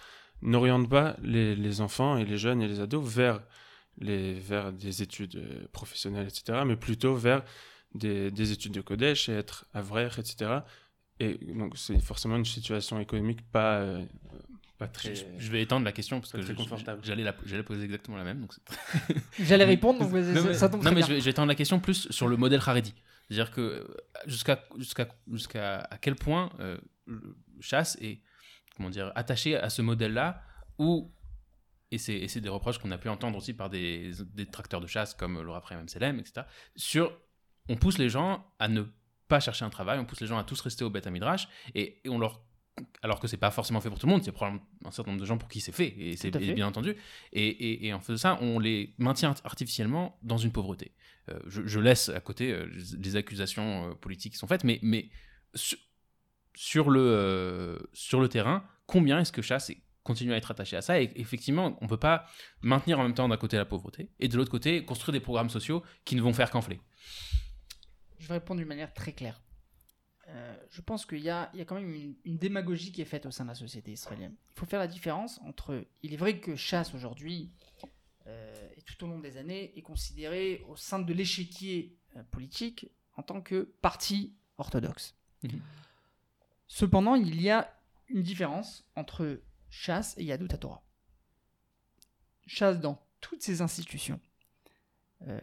n'orientent 0.42 0.88
pas 0.88 1.16
les, 1.22 1.80
enfants 1.80 2.16
et 2.16 2.24
les 2.24 2.38
jeunes 2.38 2.62
et 2.62 2.68
les 2.68 2.80
ados 2.80 3.06
vers, 3.06 3.40
les, 3.98 4.34
vers 4.34 4.72
des 4.72 5.02
études 5.02 5.36
euh, 5.36 5.66
professionnelles, 5.72 6.28
etc., 6.28 6.62
mais 6.64 6.76
plutôt 6.76 7.14
vers 7.14 7.42
des, 7.94 8.30
des 8.30 8.52
études 8.52 8.72
de 8.72 8.80
Kodesh 8.80 9.28
et 9.28 9.32
être 9.32 9.66
avraire, 9.74 10.18
etc. 10.18 10.60
Et 11.18 11.38
donc, 11.54 11.76
c'est 11.76 12.00
forcément 12.00 12.36
une 12.36 12.46
situation 12.46 12.98
économique 12.98 13.42
pas, 13.52 13.80
euh, 13.80 14.02
pas 14.80 14.88
très. 14.88 15.14
Je, 15.14 15.24
je 15.38 15.50
vais 15.52 15.62
étendre 15.62 15.84
la 15.84 15.92
question 15.92 16.20
parce 16.20 16.32
que 16.32 16.40
j'allais 17.02 17.22
la, 17.22 17.34
j'allais 17.44 17.62
poser 17.62 17.84
exactement 17.84 18.16
la 18.16 18.24
même. 18.24 18.40
Donc 18.40 18.52
J'allais 19.38 19.64
répondre, 19.64 20.00
donc 20.00 20.12
Non, 20.12 20.34
ça, 20.34 20.48
mais- 20.48 20.54
ça 20.54 20.68
tombe 20.68 20.80
non, 20.82 20.86
très 20.86 20.94
mais 20.94 21.00
bien. 21.02 21.06
je 21.06 21.12
vais, 21.12 21.20
je 21.20 21.24
vais 21.26 21.30
étendre 21.30 21.48
la 21.48 21.54
question 21.54 21.78
plus 21.78 22.08
sur 22.10 22.26
le 22.26 22.36
modèle 22.36 22.60
Haredi. 22.66 22.94
C'est-à-dire 23.28 23.52
que 23.52 23.60
euh, 23.60 23.84
jusqu'à 24.26 24.64
jusqu'à 24.76 25.06
jusqu'à 25.30 25.80
à 25.90 25.98
quel 25.98 26.16
point 26.16 26.50
euh, 26.58 26.78
chasse 27.60 27.96
est 28.00 28.22
comment 28.76 28.90
dire 28.90 29.12
attaché 29.14 29.54
à 29.56 29.70
ce 29.70 29.82
modèle-là 29.82 30.42
où 30.78 31.12
et 31.92 31.98
c'est 31.98 32.14
et 32.16 32.26
c'est 32.28 32.40
des 32.40 32.48
reproches 32.48 32.78
qu'on 32.78 32.90
a 32.90 32.98
pu 32.98 33.08
entendre 33.08 33.36
aussi 33.38 33.52
par 33.52 33.70
des 33.70 34.10
des 34.34 34.46
tracteurs 34.46 34.80
de 34.80 34.86
chasse 34.88 35.14
comme 35.14 35.40
Laura 35.42 35.60
Prem 35.60 35.86
Selem, 35.88 36.18
etc. 36.18 36.42
Sur 36.74 37.12
on 37.68 37.76
pousse 37.76 37.98
les 37.98 38.08
gens 38.08 38.46
à 38.58 38.66
ne 38.68 38.82
pas 39.28 39.38
chercher 39.40 39.64
un 39.64 39.70
travail, 39.70 39.98
on 40.00 40.04
pousse 40.04 40.20
les 40.20 40.26
gens 40.26 40.38
à 40.38 40.44
tous 40.44 40.60
rester 40.60 40.82
au 40.84 40.90
bêta 40.90 41.10
midrash 41.10 41.48
et, 41.74 42.00
et 42.04 42.08
on 42.08 42.18
leur 42.18 42.42
alors 43.02 43.20
que 43.20 43.28
c'est 43.28 43.36
pas 43.36 43.50
forcément 43.50 43.80
fait 43.80 43.88
pour 43.90 43.98
tout 43.98 44.06
le 44.06 44.12
monde, 44.12 44.22
c'est 44.24 44.32
probablement 44.32 44.64
un 44.84 44.90
certain 44.90 45.10
nombre 45.10 45.20
de 45.20 45.26
gens 45.26 45.38
pour 45.38 45.48
qui 45.48 45.60
c'est 45.60 45.72
fait, 45.72 45.88
et 45.98 46.16
c'est 46.16 46.30
bien 46.54 46.66
entendu. 46.66 46.94
Et, 47.32 47.46
et- 47.46 47.86
et 47.86 47.92
en 47.92 48.00
faisant 48.00 48.18
ça, 48.18 48.38
on 48.42 48.58
les 48.58 48.94
maintient 48.98 49.34
artificiellement 49.44 50.18
dans 50.22 50.38
une 50.38 50.52
pauvreté. 50.52 50.94
Euh, 51.28 51.38
je, 51.46 51.66
je 51.66 51.78
laisse 51.80 52.08
à 52.08 52.20
côté 52.20 52.52
euh, 52.52 52.66
les 52.98 53.16
accusations 53.16 53.90
euh, 53.90 53.94
politiques 53.94 54.32
qui 54.32 54.38
sont 54.38 54.46
faites, 54.46 54.64
mais, 54.64 54.78
mais 54.82 55.10
sur, 55.54 55.78
sur 56.54 56.90
le, 56.90 57.00
euh, 57.00 57.78
sur 57.92 58.20
le 58.20 58.28
terrain, 58.28 58.64
combien 58.86 59.18
est-ce 59.20 59.32
que 59.32 59.42
chasse 59.42 59.70
et 59.70 59.82
continue 60.02 60.32
à 60.32 60.36
être 60.36 60.50
attaché 60.50 60.76
à 60.76 60.82
ça? 60.82 61.00
Et 61.00 61.10
effectivement, 61.16 61.76
on 61.82 61.86
peut 61.86 61.98
pas 61.98 62.26
maintenir 62.62 62.98
en 62.98 63.02
même 63.02 63.14
temps 63.14 63.28
d'un 63.28 63.36
côté 63.36 63.56
la 63.58 63.66
pauvreté, 63.66 64.08
et 64.18 64.28
de 64.28 64.36
l'autre 64.36 64.50
côté, 64.50 64.84
construire 64.84 65.12
des 65.12 65.20
programmes 65.20 65.50
sociaux 65.50 65.82
qui 66.04 66.16
ne 66.16 66.22
vont 66.22 66.32
faire 66.32 66.50
qu'enfler. 66.50 66.80
Je 68.18 68.26
vais 68.28 68.34
répondre 68.34 68.58
d'une 68.58 68.68
manière 68.68 68.92
très 68.94 69.12
claire. 69.12 69.40
Euh, 70.30 70.56
je 70.70 70.80
pense 70.80 71.06
qu'il 71.06 71.20
y 71.20 71.30
a, 71.30 71.50
il 71.54 71.58
y 71.58 71.62
a 71.62 71.64
quand 71.64 71.74
même 71.74 71.92
une, 71.92 72.14
une 72.24 72.36
démagogie 72.36 72.92
qui 72.92 73.02
est 73.02 73.06
faite 73.06 73.26
au 73.26 73.30
sein 73.30 73.44
de 73.44 73.48
la 73.48 73.54
société 73.54 73.90
israélienne. 73.92 74.34
Il 74.50 74.58
faut 74.58 74.66
faire 74.66 74.78
la 74.78 74.86
différence 74.86 75.40
entre. 75.44 75.84
Il 76.02 76.14
est 76.14 76.16
vrai 76.16 76.38
que 76.38 76.54
chasse 76.54 76.94
aujourd'hui, 76.94 77.50
euh, 78.26 78.68
et 78.76 78.82
tout 78.82 79.02
au 79.04 79.08
long 79.08 79.18
des 79.18 79.36
années, 79.36 79.76
est 79.76 79.82
considéré 79.82 80.64
au 80.68 80.76
sein 80.76 81.00
de 81.00 81.12
l'échiquier 81.12 81.96
euh, 82.16 82.22
politique 82.30 82.90
en 83.16 83.22
tant 83.22 83.40
que 83.40 83.74
parti 83.82 84.34
orthodoxe. 84.58 85.16
Mhm. 85.42 85.60
Cependant, 86.68 87.16
il 87.16 87.40
y 87.40 87.50
a 87.50 87.76
une 88.08 88.22
différence 88.22 88.88
entre 88.94 89.40
chasse 89.68 90.16
et 90.16 90.24
Yadut 90.24 90.48
Torah. 90.48 90.84
Chasse 92.46 92.78
dans 92.80 93.04
toutes 93.20 93.42
ces 93.42 93.62
institutions. 93.62 94.20
Euh, 95.26 95.40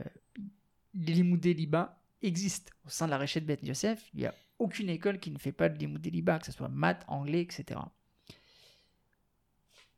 les 0.93 1.13
Limoudé 1.13 1.53
Liba 1.53 2.01
existent 2.21 2.71
au 2.85 2.89
sein 2.89 3.05
de 3.05 3.11
la 3.11 3.17
Réchette 3.17 3.45
Beth 3.45 3.63
Yosef. 3.63 4.09
Il 4.13 4.21
n'y 4.21 4.25
a 4.25 4.33
aucune 4.59 4.89
école 4.89 5.19
qui 5.19 5.31
ne 5.31 5.37
fait 5.37 5.51
pas 5.51 5.69
de 5.69 5.77
Limoudé 5.77 6.09
Liba, 6.09 6.39
que 6.39 6.45
ce 6.45 6.51
soit 6.51 6.67
maths, 6.69 7.03
anglais, 7.07 7.41
etc. 7.41 7.79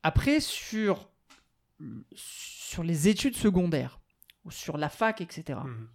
Après, 0.03 0.39
sur, 0.39 1.09
sur 2.13 2.83
les 2.83 3.07
études 3.07 3.35
secondaires, 3.35 3.99
ou 4.45 4.51
sur 4.51 4.77
la 4.77 4.89
fac, 4.89 5.21
etc., 5.21 5.59
Mhm. 5.63 5.87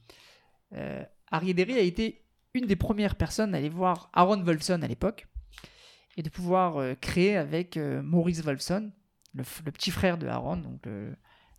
euh, 0.75 1.05
Harry 1.31 1.55
Derry 1.55 1.75
a 1.75 1.81
été 1.81 2.25
une 2.55 2.67
des 2.67 2.77
premières 2.77 3.17
personnes 3.17 3.55
à 3.55 3.59
aller 3.59 3.69
voir 3.69 4.11
Aaron 4.13 4.43
Wolfson 4.43 4.81
à 4.83 4.87
l'époque 4.87 5.27
et 6.17 6.23
de 6.23 6.29
pouvoir 6.29 6.77
euh, 6.77 6.95
créer 6.95 7.37
avec 7.37 7.77
euh, 7.77 8.03
Maurice 8.03 8.43
Wolfson, 8.43 8.93
le, 9.35 9.43
petit 9.73 9.91
frère 9.91 10.17
de 10.19 10.27
Aaron, 10.29 10.59
donc, 10.59 10.87
le- 10.87 11.17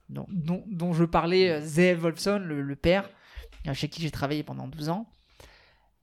dont, 0.10 0.26
dont- 0.30 0.64
dont 0.68 0.94
je 0.94 1.04
parlais, 1.04 1.60
Zeev 1.62 2.00
Wolfson, 2.02 2.40
le, 2.40 2.62
le 2.62 2.76
père, 2.76 3.10
chez 3.74 3.90
qui 3.90 4.02
j'ai 4.02 4.12
travaillé 4.12 4.44
pendant 4.44 4.68
12 4.68 4.90
ans, 4.90 5.10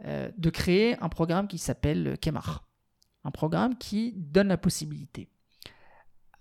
euh, 0.05 0.31
de 0.37 0.51
créer 0.51 0.99
un 1.03 1.09
programme 1.09 1.49
qui 1.49 1.59
s'appelle 1.59 2.17
Kemar. 2.21 2.69
Un 3.25 3.31
programme 3.31 3.77
qui 3.79 4.13
donne 4.17 4.49
la 4.49 4.57
possibilité 4.57 5.29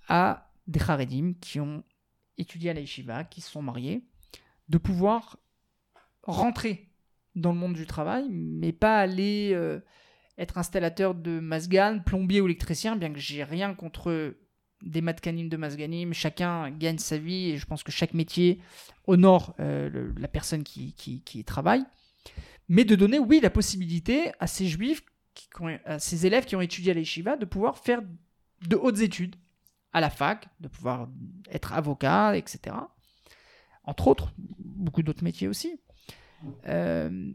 à 0.08 0.52
des 0.68 0.82
Haredim 0.82 1.34
qui 1.40 1.60
ont 1.60 1.84
étudié 2.38 2.72
à 2.72 2.74
la 2.74 3.24
qui 3.24 3.42
se 3.42 3.52
sont 3.52 3.62
mariés, 3.62 4.04
de 4.70 4.78
pouvoir 4.78 5.38
rentrer 6.24 6.90
dans 7.36 7.52
le 7.52 7.58
monde 7.58 7.74
du 7.74 7.86
travail, 7.86 8.28
mais 8.30 8.72
pas 8.72 9.00
aller 9.00 9.52
euh, 9.54 9.80
être 10.38 10.58
installateur 10.58 11.16
de 11.16 11.40
Masgan, 11.40 12.00
plombier 12.06 12.42
ou 12.42 12.46
électricien, 12.46 12.96
bien 12.96 13.14
que 13.14 13.20
j'ai 13.20 13.44
rien 13.44 13.74
contre 13.74 14.36
des 14.82 15.02
matkanim 15.02 15.48
de 15.48 15.58
Masganim. 15.58 16.14
Chacun 16.14 16.72
gagne 16.72 16.98
sa 16.98 17.18
vie 17.18 17.52
et 17.52 17.58
je 17.58 17.66
pense 17.66 17.84
que 17.84 17.92
chaque 17.92 18.14
métier 18.14 18.60
honore 19.06 19.56
euh, 19.60 20.12
la 20.18 20.28
personne 20.28 20.64
qui, 20.64 20.94
qui, 20.94 21.44
travaille. 21.44 21.84
Mais 22.72 22.86
de 22.86 22.96
donner, 22.96 23.20
oui, 23.20 23.42
la 23.42 23.50
possibilité 23.50 24.32
à 24.40 24.48
ces 24.48 24.66
juifs, 24.66 25.04
à 25.84 26.00
ces 26.00 26.26
élèves 26.26 26.46
qui 26.46 26.56
ont 26.56 26.62
étudié 26.62 26.92
à 26.92 26.94
l'Eshiva, 26.94 27.36
de 27.36 27.44
pouvoir 27.44 27.78
faire 27.78 28.02
de 28.66 28.78
hautes 28.78 29.02
études 29.02 29.36
à 29.92 30.00
la 30.00 30.10
fac, 30.10 30.48
de 30.62 30.70
pouvoir 30.70 31.10
être 31.50 31.74
avocat, 31.74 32.38
etc. 32.38 32.78
Entre 33.84 34.08
autres, 34.08 34.32
beaucoup 34.58 35.04
d'autres 35.04 35.22
métiers 35.22 35.50
aussi. 35.50 35.82
Euh, 36.66 37.34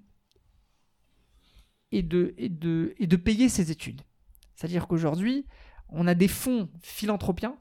et, 1.93 2.03
de, 2.03 3.17
payer 3.17 3.51
ses 3.51 3.71
études. 3.71 4.01
C'est-à-dire 4.55 4.89
qu'aujourd'hui, 4.89 5.45
on 5.91 6.07
a 6.07 6.15
des 6.15 6.29
fonds 6.29 6.71
philanthropiens 6.81 7.59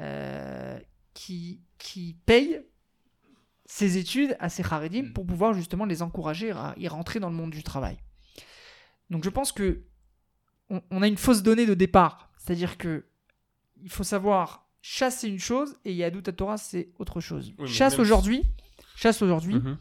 euh, 0.00 0.78
qui 1.14 1.62
payent 2.26 2.60
ces 3.68 3.98
études 3.98 4.36
à 4.40 4.48
ces 4.48 4.62
Haredim 4.64 5.02
Mm. 5.08 5.12
pour 5.12 5.26
pouvoir 5.26 5.52
justement 5.52 5.84
les 5.84 6.00
encourager 6.02 6.52
à 6.52 6.74
y 6.78 6.88
rentrer 6.88 7.20
dans 7.20 7.28
le 7.30 7.36
monde 7.36 7.50
du 7.50 7.62
travail. 7.62 7.98
Donc 9.10 9.24
je 9.24 9.30
pense 9.30 9.52
que 9.52 9.82
on, 10.70 10.80
on 10.90 11.02
a 11.02 11.06
une 11.08 11.16
fausse 11.16 11.42
donnée 11.42 11.66
de 11.66 11.74
départ. 11.74 12.30
C'est-à-dire 12.38 12.78
que 12.78 13.06
il 13.82 13.90
faut 13.90 14.04
savoir 14.04 14.68
chasse 14.82 15.18
c'est 15.20 15.28
une 15.28 15.38
chose 15.40 15.76
et 15.84 15.92
Yadut 15.94 16.22
Torah 16.22 16.56
c'est 16.58 16.90
autre 16.98 17.20
chose. 17.20 17.52
Oui, 17.58 17.66
chasse 17.68 17.94
même- 17.94 18.00
aujourd'hui, 18.02 18.42
chasse 18.94 19.20
aujourd'hui, 19.22 19.56
Mhm. 19.56 19.76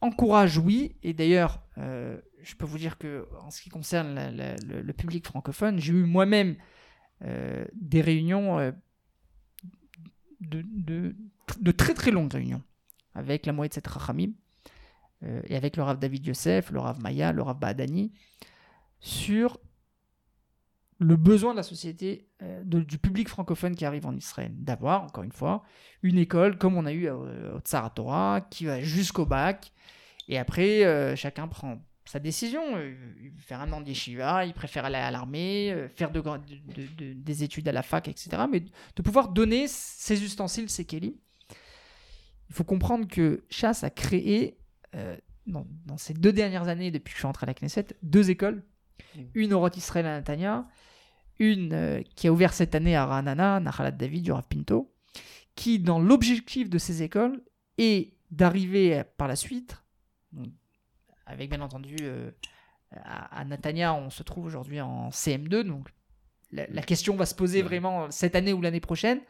encourage 0.00 0.58
oui 0.58 0.96
et 1.02 1.12
d'ailleurs 1.12 1.60
euh, 1.78 2.20
je 2.42 2.54
peux 2.54 2.66
vous 2.66 2.78
dire 2.78 2.98
que 2.98 3.26
en 3.40 3.50
ce 3.50 3.60
qui 3.62 3.68
concerne 3.70 4.14
la- 4.14 4.30
la- 4.30 4.56
le, 4.56 4.82
le 4.82 4.92
public 4.92 5.26
francophone 5.26 5.78
j'ai 5.80 5.92
eu 5.92 6.04
moi-même 6.04 6.56
euh, 7.24 7.64
des 7.74 8.00
réunions 8.00 8.58
euh, 8.58 8.72
de, 10.40 10.64
de, 10.66 11.14
de 11.60 11.70
très 11.72 11.94
très 11.94 12.10
longues 12.10 12.32
réunions 12.32 12.62
avec 13.14 13.46
la 13.46 13.52
de 13.52 13.72
cette 13.72 13.86
Rachamim 13.86 14.32
euh, 15.22 15.40
et 15.46 15.56
avec 15.56 15.76
le 15.76 15.82
Rav 15.82 15.98
David 15.98 16.26
Yosef, 16.26 16.70
le 16.70 16.80
Rav 16.80 17.00
Maya, 17.00 17.32
le 17.32 17.42
Rav 17.42 17.58
Baadani 17.58 18.12
sur 19.00 19.58
le 21.02 21.16
besoin 21.16 21.52
de 21.52 21.56
la 21.56 21.62
société, 21.62 22.28
euh, 22.42 22.62
du 22.64 22.98
public 22.98 23.28
francophone 23.28 23.74
qui 23.74 23.84
arrive 23.84 24.06
en 24.06 24.16
Israël, 24.16 24.52
d'avoir, 24.54 25.02
encore 25.02 25.24
une 25.24 25.32
fois, 25.32 25.62
une 26.02 26.18
école 26.18 26.56
comme 26.56 26.76
on 26.76 26.86
a 26.86 26.92
eu 26.92 27.08
euh, 27.08 27.56
au 27.56 27.60
Tsar 27.60 27.92
Torah, 27.92 28.40
qui 28.40 28.66
va 28.66 28.80
jusqu'au 28.80 29.26
bac, 29.26 29.72
et 30.28 30.38
après, 30.38 30.84
euh, 30.84 31.16
chacun 31.16 31.48
prend 31.48 31.82
sa 32.04 32.20
décision. 32.20 32.62
Faire 33.38 33.60
un 33.60 33.72
an 33.72 33.80
de 33.80 33.88
yeshiva, 33.88 34.44
il 34.44 34.54
préfère 34.54 34.84
aller 34.84 34.96
à 34.96 35.10
l'armée, 35.10 35.88
faire 35.94 36.10
des 36.10 37.44
études 37.44 37.68
à 37.68 37.72
la 37.72 37.82
fac, 37.82 38.08
etc. 38.08 38.42
Mais 38.50 38.60
de 38.60 39.02
pouvoir 39.02 39.28
donner 39.28 39.66
ses 39.68 40.22
ustensiles, 40.22 40.68
ses 40.68 40.84
kelim. 40.84 41.14
Il 42.52 42.54
faut 42.54 42.64
comprendre 42.64 43.08
que 43.08 43.44
Chasse 43.48 43.82
a 43.82 43.88
créé, 43.88 44.58
euh, 44.94 45.16
dans, 45.46 45.66
dans 45.86 45.96
ces 45.96 46.12
deux 46.12 46.34
dernières 46.34 46.68
années, 46.68 46.90
depuis 46.90 47.12
que 47.12 47.16
je 47.16 47.20
suis 47.22 47.26
entré 47.26 47.44
à 47.44 47.46
la 47.46 47.54
Knesset, 47.54 47.86
deux 48.02 48.28
écoles. 48.28 48.62
Une 49.34 49.54
au 49.54 49.60
Roth 49.60 49.78
Israël 49.78 50.04
à 50.04 50.18
Netanya, 50.18 50.68
une 51.38 51.72
euh, 51.72 52.02
qui 52.14 52.28
a 52.28 52.32
ouvert 52.32 52.52
cette 52.52 52.74
année 52.74 52.94
à 52.94 53.06
Ranana, 53.06 53.58
Nahalat 53.58 53.92
David, 53.92 54.24
du 54.24 54.32
Rav 54.32 54.44
Pinto, 54.50 54.92
qui, 55.54 55.78
dans 55.78 55.98
l'objectif 55.98 56.68
de 56.68 56.76
ces 56.76 57.02
écoles, 57.02 57.42
est 57.78 58.12
d'arriver 58.30 59.02
par 59.16 59.28
la 59.28 59.36
suite, 59.36 59.82
avec 61.24 61.48
bien 61.48 61.62
entendu 61.62 61.96
euh, 62.02 62.32
à, 62.90 63.40
à 63.40 63.44
Netanya, 63.46 63.94
on 63.94 64.10
se 64.10 64.22
trouve 64.22 64.44
aujourd'hui 64.44 64.82
en 64.82 65.08
CM2, 65.08 65.62
donc 65.62 65.88
la, 66.50 66.66
la 66.66 66.82
question 66.82 67.16
va 67.16 67.24
se 67.24 67.34
poser 67.34 67.62
vraiment 67.62 68.10
cette 68.10 68.36
année 68.36 68.52
ou 68.52 68.60
l'année 68.60 68.80
prochaine, 68.80 69.22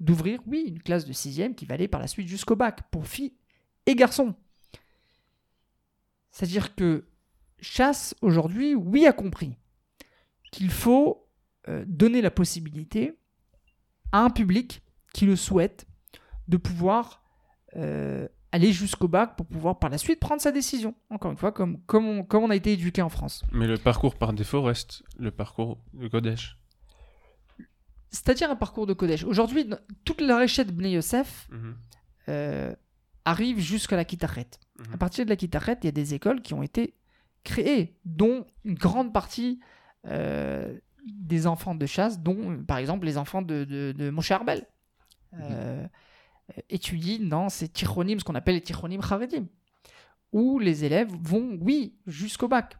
d'ouvrir, 0.00 0.40
oui, 0.46 0.64
une 0.66 0.82
classe 0.82 1.06
de 1.06 1.12
sixième 1.12 1.54
qui 1.54 1.66
va 1.66 1.74
aller 1.74 1.88
par 1.88 2.00
la 2.00 2.06
suite 2.06 2.28
jusqu'au 2.28 2.56
bac, 2.56 2.90
pour 2.90 3.06
filles 3.06 3.34
et 3.86 3.94
garçons. 3.94 4.34
C'est-à-dire 6.30 6.74
que 6.74 7.04
Chasse, 7.60 8.14
aujourd'hui, 8.20 8.74
oui, 8.74 9.06
a 9.06 9.12
compris 9.12 9.56
qu'il 10.52 10.70
faut 10.70 11.26
euh, 11.68 11.84
donner 11.86 12.20
la 12.20 12.30
possibilité 12.30 13.18
à 14.12 14.20
un 14.20 14.30
public 14.30 14.82
qui 15.14 15.26
le 15.26 15.36
souhaite 15.36 15.86
de 16.48 16.56
pouvoir 16.56 17.22
euh, 17.76 18.28
aller 18.52 18.72
jusqu'au 18.72 19.08
bac 19.08 19.36
pour 19.36 19.46
pouvoir 19.46 19.78
par 19.78 19.90
la 19.90 19.98
suite 19.98 20.20
prendre 20.20 20.42
sa 20.42 20.52
décision. 20.52 20.94
Encore 21.10 21.30
une 21.30 21.36
fois, 21.36 21.52
comme, 21.52 21.80
comme, 21.86 22.24
on, 22.30 22.50
a 22.50 22.56
été 22.56 22.72
éduqué 22.72 23.00
en 23.00 23.08
France. 23.08 23.42
Mais 23.50 23.66
le 23.66 23.78
parcours 23.78 24.16
par 24.16 24.32
défaut 24.32 24.62
reste 24.62 25.02
le 25.18 25.30
parcours 25.30 25.78
de 25.94 26.06
Kodesh. 26.08 26.58
C'est-à-dire 28.14 28.48
un 28.50 28.56
parcours 28.56 28.86
de 28.86 28.92
Kodesh. 28.92 29.24
Aujourd'hui, 29.24 29.68
toute 30.04 30.20
la 30.20 30.38
réchette 30.38 30.72
Bnei 30.74 30.92
Yosef 30.92 31.48
Mhm. 31.50 31.76
euh, 32.28 32.74
arrive 33.24 33.58
jusqu'à 33.58 33.96
la 33.96 34.04
Kitachet. 34.04 34.46
Mhm. 34.78 34.94
À 34.94 34.96
partir 34.98 35.24
de 35.24 35.30
la 35.30 35.36
Kitachet, 35.36 35.78
il 35.82 35.86
y 35.86 35.88
a 35.88 35.92
des 35.92 36.14
écoles 36.14 36.40
qui 36.40 36.54
ont 36.54 36.62
été 36.62 36.94
créées, 37.42 37.98
dont 38.04 38.46
une 38.64 38.74
grande 38.74 39.12
partie 39.12 39.58
euh, 40.06 40.78
des 41.06 41.46
enfants 41.46 41.74
de 41.74 41.86
chasse, 41.86 42.20
dont 42.20 42.62
par 42.64 42.78
exemple 42.78 43.04
les 43.04 43.18
enfants 43.18 43.42
de, 43.42 43.64
de, 43.64 43.92
de 43.92 44.10
Moshe 44.10 44.30
Arbel, 44.30 44.64
euh, 45.40 45.84
étudient 46.70 47.26
dans 47.26 47.48
ces 47.48 47.68
tichronim, 47.68 48.18
ce 48.20 48.24
qu'on 48.24 48.34
appelle 48.36 48.54
les 48.54 48.60
tichronim 48.60 49.00
charedim, 49.02 49.46
où 50.32 50.58
les 50.60 50.84
élèves 50.84 51.10
vont, 51.20 51.58
oui, 51.60 51.96
jusqu'au 52.06 52.46
bac. 52.48 52.76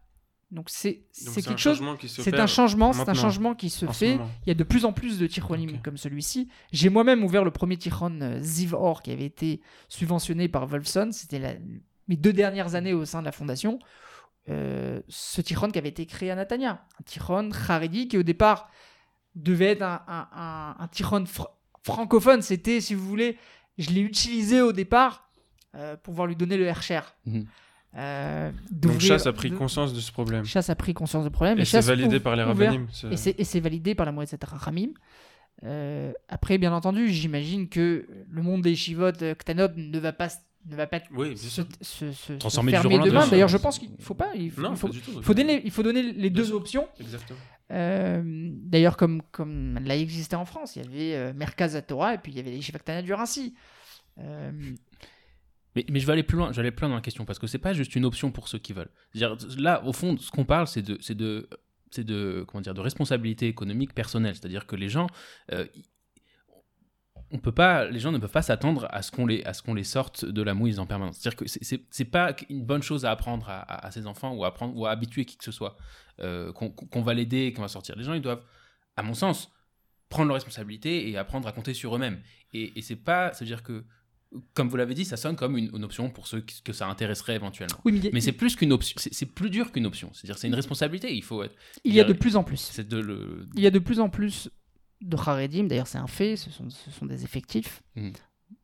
Donc 0.50 0.68
c'est 0.70 1.02
quelque 1.12 1.56
chose, 1.58 1.78
changement 1.78 1.96
qui 1.96 2.08
se 2.08 2.22
c'est 2.22 2.38
un 2.38 2.46
changement, 2.46 2.92
c'est 2.92 3.08
un 3.08 3.14
changement 3.14 3.54
qui 3.54 3.70
se 3.70 3.86
fait. 3.86 4.14
Il 4.44 4.48
y 4.48 4.50
a 4.50 4.54
de 4.54 4.62
plus 4.64 4.84
en 4.84 4.92
plus 4.92 5.18
de 5.18 5.26
tichronim 5.26 5.68
Ok. 5.70 5.82
comme 5.82 5.96
celui-ci. 5.96 6.48
J'ai 6.72 6.90
moi-même 6.90 7.24
ouvert 7.24 7.44
le 7.44 7.50
premier 7.50 7.76
tichron 7.76 8.20
euh, 8.20 8.38
Ziv 8.40 8.74
Or 8.74 9.02
qui 9.02 9.10
avait 9.10 9.24
été 9.24 9.60
subventionné 9.88 10.48
par 10.48 10.66
Wolfson. 10.66 11.08
C'était 11.12 11.60
mes 12.08 12.16
deux 12.16 12.32
dernières 12.32 12.74
années 12.76 12.92
au 12.92 13.04
sein 13.04 13.20
de 13.20 13.24
la 13.24 13.32
fondation 13.32 13.78
euh, 14.50 15.00
ce 15.08 15.40
Tichon 15.40 15.70
qui 15.70 15.78
avait 15.78 15.88
été 15.88 16.04
créé 16.06 16.30
à 16.30 16.34
Natania. 16.36 16.84
Un 17.00 17.02
Tichon 17.04 17.50
Haredi 17.68 18.08
qui 18.08 18.18
au 18.18 18.22
départ 18.22 18.70
devait 19.34 19.70
être 19.72 19.82
un, 19.82 20.02
un, 20.06 20.28
un, 20.32 20.76
un 20.78 20.88
Tichon 20.88 21.24
fr- 21.24 21.48
francophone. 21.82 22.42
C'était, 22.42 22.80
si 22.82 22.94
vous 22.94 23.06
voulez, 23.08 23.38
je 23.78 23.90
l'ai 23.90 24.02
utilisé 24.02 24.60
au 24.60 24.72
départ 24.72 25.30
euh, 25.74 25.96
pour 25.96 26.12
pouvoir 26.12 26.26
lui 26.28 26.36
donner 26.36 26.56
le 26.58 26.66
Hercher. 26.66 27.00
Mhm. 27.24 27.46
Euh, 27.96 28.50
Donc 28.72 28.98
Chasse 29.00 29.26
a 29.26 29.32
pris 29.32 29.50
de- 29.50 29.56
conscience 29.56 29.94
de 29.94 30.00
ce 30.00 30.10
problème. 30.10 30.44
Chasse 30.44 30.68
a 30.70 30.74
pris 30.74 30.94
conscience 30.94 31.24
du 31.24 31.30
problème. 31.30 31.58
Et 31.60 31.64
c'est 31.64 31.80
validé 31.80 32.18
par 32.20 32.34
les 32.36 32.42
rabbinim. 32.42 32.86
et 33.10 33.44
c'est, 33.44 33.60
validé 33.60 33.94
par 33.94 34.06
la 34.06 34.12
Moëtzet 34.12 34.38
Rachamim. 34.44 34.90
Euh, 35.64 36.12
après, 36.28 36.58
bien 36.58 36.72
entendu, 36.72 37.08
j'imagine 37.08 37.68
que 37.68 38.06
le 38.28 38.42
monde 38.42 38.62
des 38.62 38.74
Shivot 38.74 39.12
Ktanot 39.12 39.68
ne 39.76 39.98
va 40.00 40.12
pas, 40.12 40.28
ne 40.68 40.74
va 40.76 40.86
pas 40.88 41.00
Oui, 41.14 41.36
se, 41.36 41.48
se, 41.48 41.62
se- 41.80 42.12
se 42.12 42.32
Transformer 42.34 42.72
du 42.72 42.78
jour 42.82 42.90
fermer 42.90 43.06
demain. 43.08 43.26
D'ailleurs, 43.28 43.48
je 43.48 43.56
pense 43.56 43.78
qu'il 43.78 43.90
faut 44.00 44.14
pas. 44.14 44.30
Il 44.34 44.50
faut, 44.50 44.60
Non, 44.60 44.72
il 44.72 44.76
faut, 44.76 44.88
pas 44.88 44.92
du 44.92 45.00
tout. 45.00 45.12
il 45.16 45.22
faut 45.22 45.34
donner, 45.34 45.62
il 45.64 45.70
faut 45.70 45.82
donner 45.84 46.02
les 46.02 46.30
deux 46.30 46.44
sûr. 46.46 46.56
options. 46.56 46.88
Exactement. 47.00 47.38
Euh, 47.70 48.20
D'ailleurs, 48.64 48.96
comme, 48.96 49.22
comme 49.30 49.78
l'a 49.84 49.96
existé 49.96 50.34
en 50.36 50.44
France, 50.44 50.74
il 50.76 50.82
y 50.84 50.86
avait 50.86 51.14
euh, 51.14 51.32
Merkaz 51.34 51.76
à 51.76 51.82
Torah 51.82 52.14
et 52.14 52.18
puis 52.18 52.32
il 52.32 52.36
y 52.36 52.40
avait 52.40 52.50
les 52.50 52.60
Ktanot 52.60 53.02
du 53.02 53.12
Rassi. 53.14 53.54
Euh, 54.18 54.50
Mais, 55.76 55.84
je 55.88 56.06
vais 56.06 56.12
aller 56.12 56.22
plus 56.22 56.36
loin, 56.38 56.50
je 56.52 56.56
vais 56.56 56.60
aller 56.60 56.70
plus 56.70 56.82
loin 56.82 56.90
dans 56.90 56.94
la 56.96 57.00
question 57.00 57.24
parce 57.24 57.38
que 57.38 57.46
c'est 57.46 57.58
pas 57.58 57.72
juste 57.72 57.96
une 57.96 58.04
option 58.04 58.30
pour 58.30 58.46
ceux 58.48 58.58
qui 58.58 58.72
veulent. 58.72 58.90
C'est-à-dire, 59.12 59.36
là, 59.58 59.84
au 59.84 59.92
fond, 59.92 60.16
ce 60.18 60.30
qu'on 60.30 60.44
parle, 60.44 60.66
c'est 60.68 60.82
de, 60.82 60.96
c'est 61.00 61.14
de, 61.16 61.48
c'est 61.90 62.04
de, 62.04 62.44
comment 62.46 62.60
dire, 62.62 62.74
de 62.74 62.80
responsabilité 62.80 63.48
économique 63.48 63.92
personnelle. 63.94 64.34
C'est-à-dire 64.36 64.66
que 64.66 64.76
les 64.76 64.88
gens, 64.88 65.08
euh, 65.52 65.66
on 67.30 67.38
peut 67.38 67.52
pas, 67.52 67.86
les 67.86 67.98
gens 67.98 68.12
ne 68.12 68.18
peuvent 68.18 68.30
pas 68.30 68.42
s'attendre 68.42 68.86
à 68.90 69.02
ce 69.02 69.10
qu'on 69.10 69.26
les, 69.26 69.42
à 69.44 69.52
ce 69.54 69.62
qu'on 69.62 69.74
les 69.74 69.82
sorte 69.84 70.24
de 70.24 70.42
la 70.42 70.54
mouise 70.54 70.78
en 70.78 70.86
permanence. 70.86 71.16
C'est-à-dire 71.18 71.36
que 71.38 71.46
c'est- 71.48 71.84
c'est 71.90 72.04
pas 72.04 72.36
une 72.48 72.64
bonne 72.64 72.82
chose 72.82 73.04
à 73.04 73.10
apprendre 73.10 73.48
à, 73.48 73.86
à, 73.86 73.90
ses 73.90 74.06
enfants 74.06 74.32
ou 74.34 74.44
à 74.44 74.48
apprendre 74.48 74.76
ou 74.76 74.86
à 74.86 74.90
habituer 74.90 75.24
qui 75.24 75.36
que 75.36 75.44
ce 75.44 75.50
soit 75.52 75.76
euh, 76.20 76.52
qu'on 76.52 77.02
va 77.02 77.14
l'aider, 77.14 77.52
qu'on 77.52 77.62
va 77.62 77.68
sortir. 77.68 77.96
Les 77.96 78.04
gens, 78.04 78.12
ils 78.12 78.22
doivent, 78.22 78.44
à 78.96 79.02
mon 79.02 79.14
sens, 79.14 79.50
prendre 80.08 80.28
leurs 80.28 80.36
responsabilités 80.36 81.08
et 81.10 81.16
apprendre 81.16 81.48
à 81.48 81.52
compter 81.52 81.74
sur 81.74 81.96
eux-mêmes. 81.96 82.20
Et, 82.52 82.78
et 82.78 82.82
c'est 82.82 82.94
pas, 82.94 83.32
c'est-à-dire 83.32 83.64
que 83.64 83.84
comme 84.54 84.68
vous 84.68 84.76
l'avez 84.76 84.94
dit, 84.94 85.04
ça 85.04 85.16
sonne 85.16 85.36
comme 85.36 85.56
une, 85.56 85.70
une 85.74 85.84
option 85.84 86.10
pour 86.10 86.26
ceux 86.26 86.40
que 86.64 86.72
ça 86.72 86.88
intéresserait 86.88 87.34
éventuellement. 87.36 87.78
oui, 87.84 88.00
mais 88.12 88.18
a- 88.18 88.20
c'est 88.20 88.32
plus 88.32 88.56
qu'une 88.56 88.72
option, 88.72 88.94
c'est 88.98 89.26
plus 89.26 89.50
dur 89.50 89.70
qu'une 89.72 89.86
option. 89.86 90.10
C'est-à-dire, 90.12 90.38
c'est 90.38 90.48
une 90.48 90.54
responsabilité. 90.54 91.14
Il 91.14 91.22
faut 91.22 91.42
être. 91.42 91.54
il 91.84 91.94
y 91.94 92.00
a 92.00 92.04
de 92.04 92.12
plus 92.12 92.36
en 92.36 92.44
plus. 92.44 92.56
C'est 92.58 92.86
de 92.88 92.98
le. 92.98 93.46
Il 93.54 93.62
y 93.62 93.66
a 93.66 93.70
de 93.70 93.78
plus 93.78 94.00
en 94.00 94.08
plus 94.08 94.50
de 95.00 95.16
Haredim, 95.16 95.64
d'ailleurs 95.64 95.86
c'est 95.86 95.98
un 95.98 96.06
fait, 96.06 96.36
ce 96.36 96.50
sont, 96.50 96.70
ce 96.70 96.90
sont 96.90 97.04
des 97.06 97.24
effectifs, 97.24 97.82
Mhm. 97.96 98.12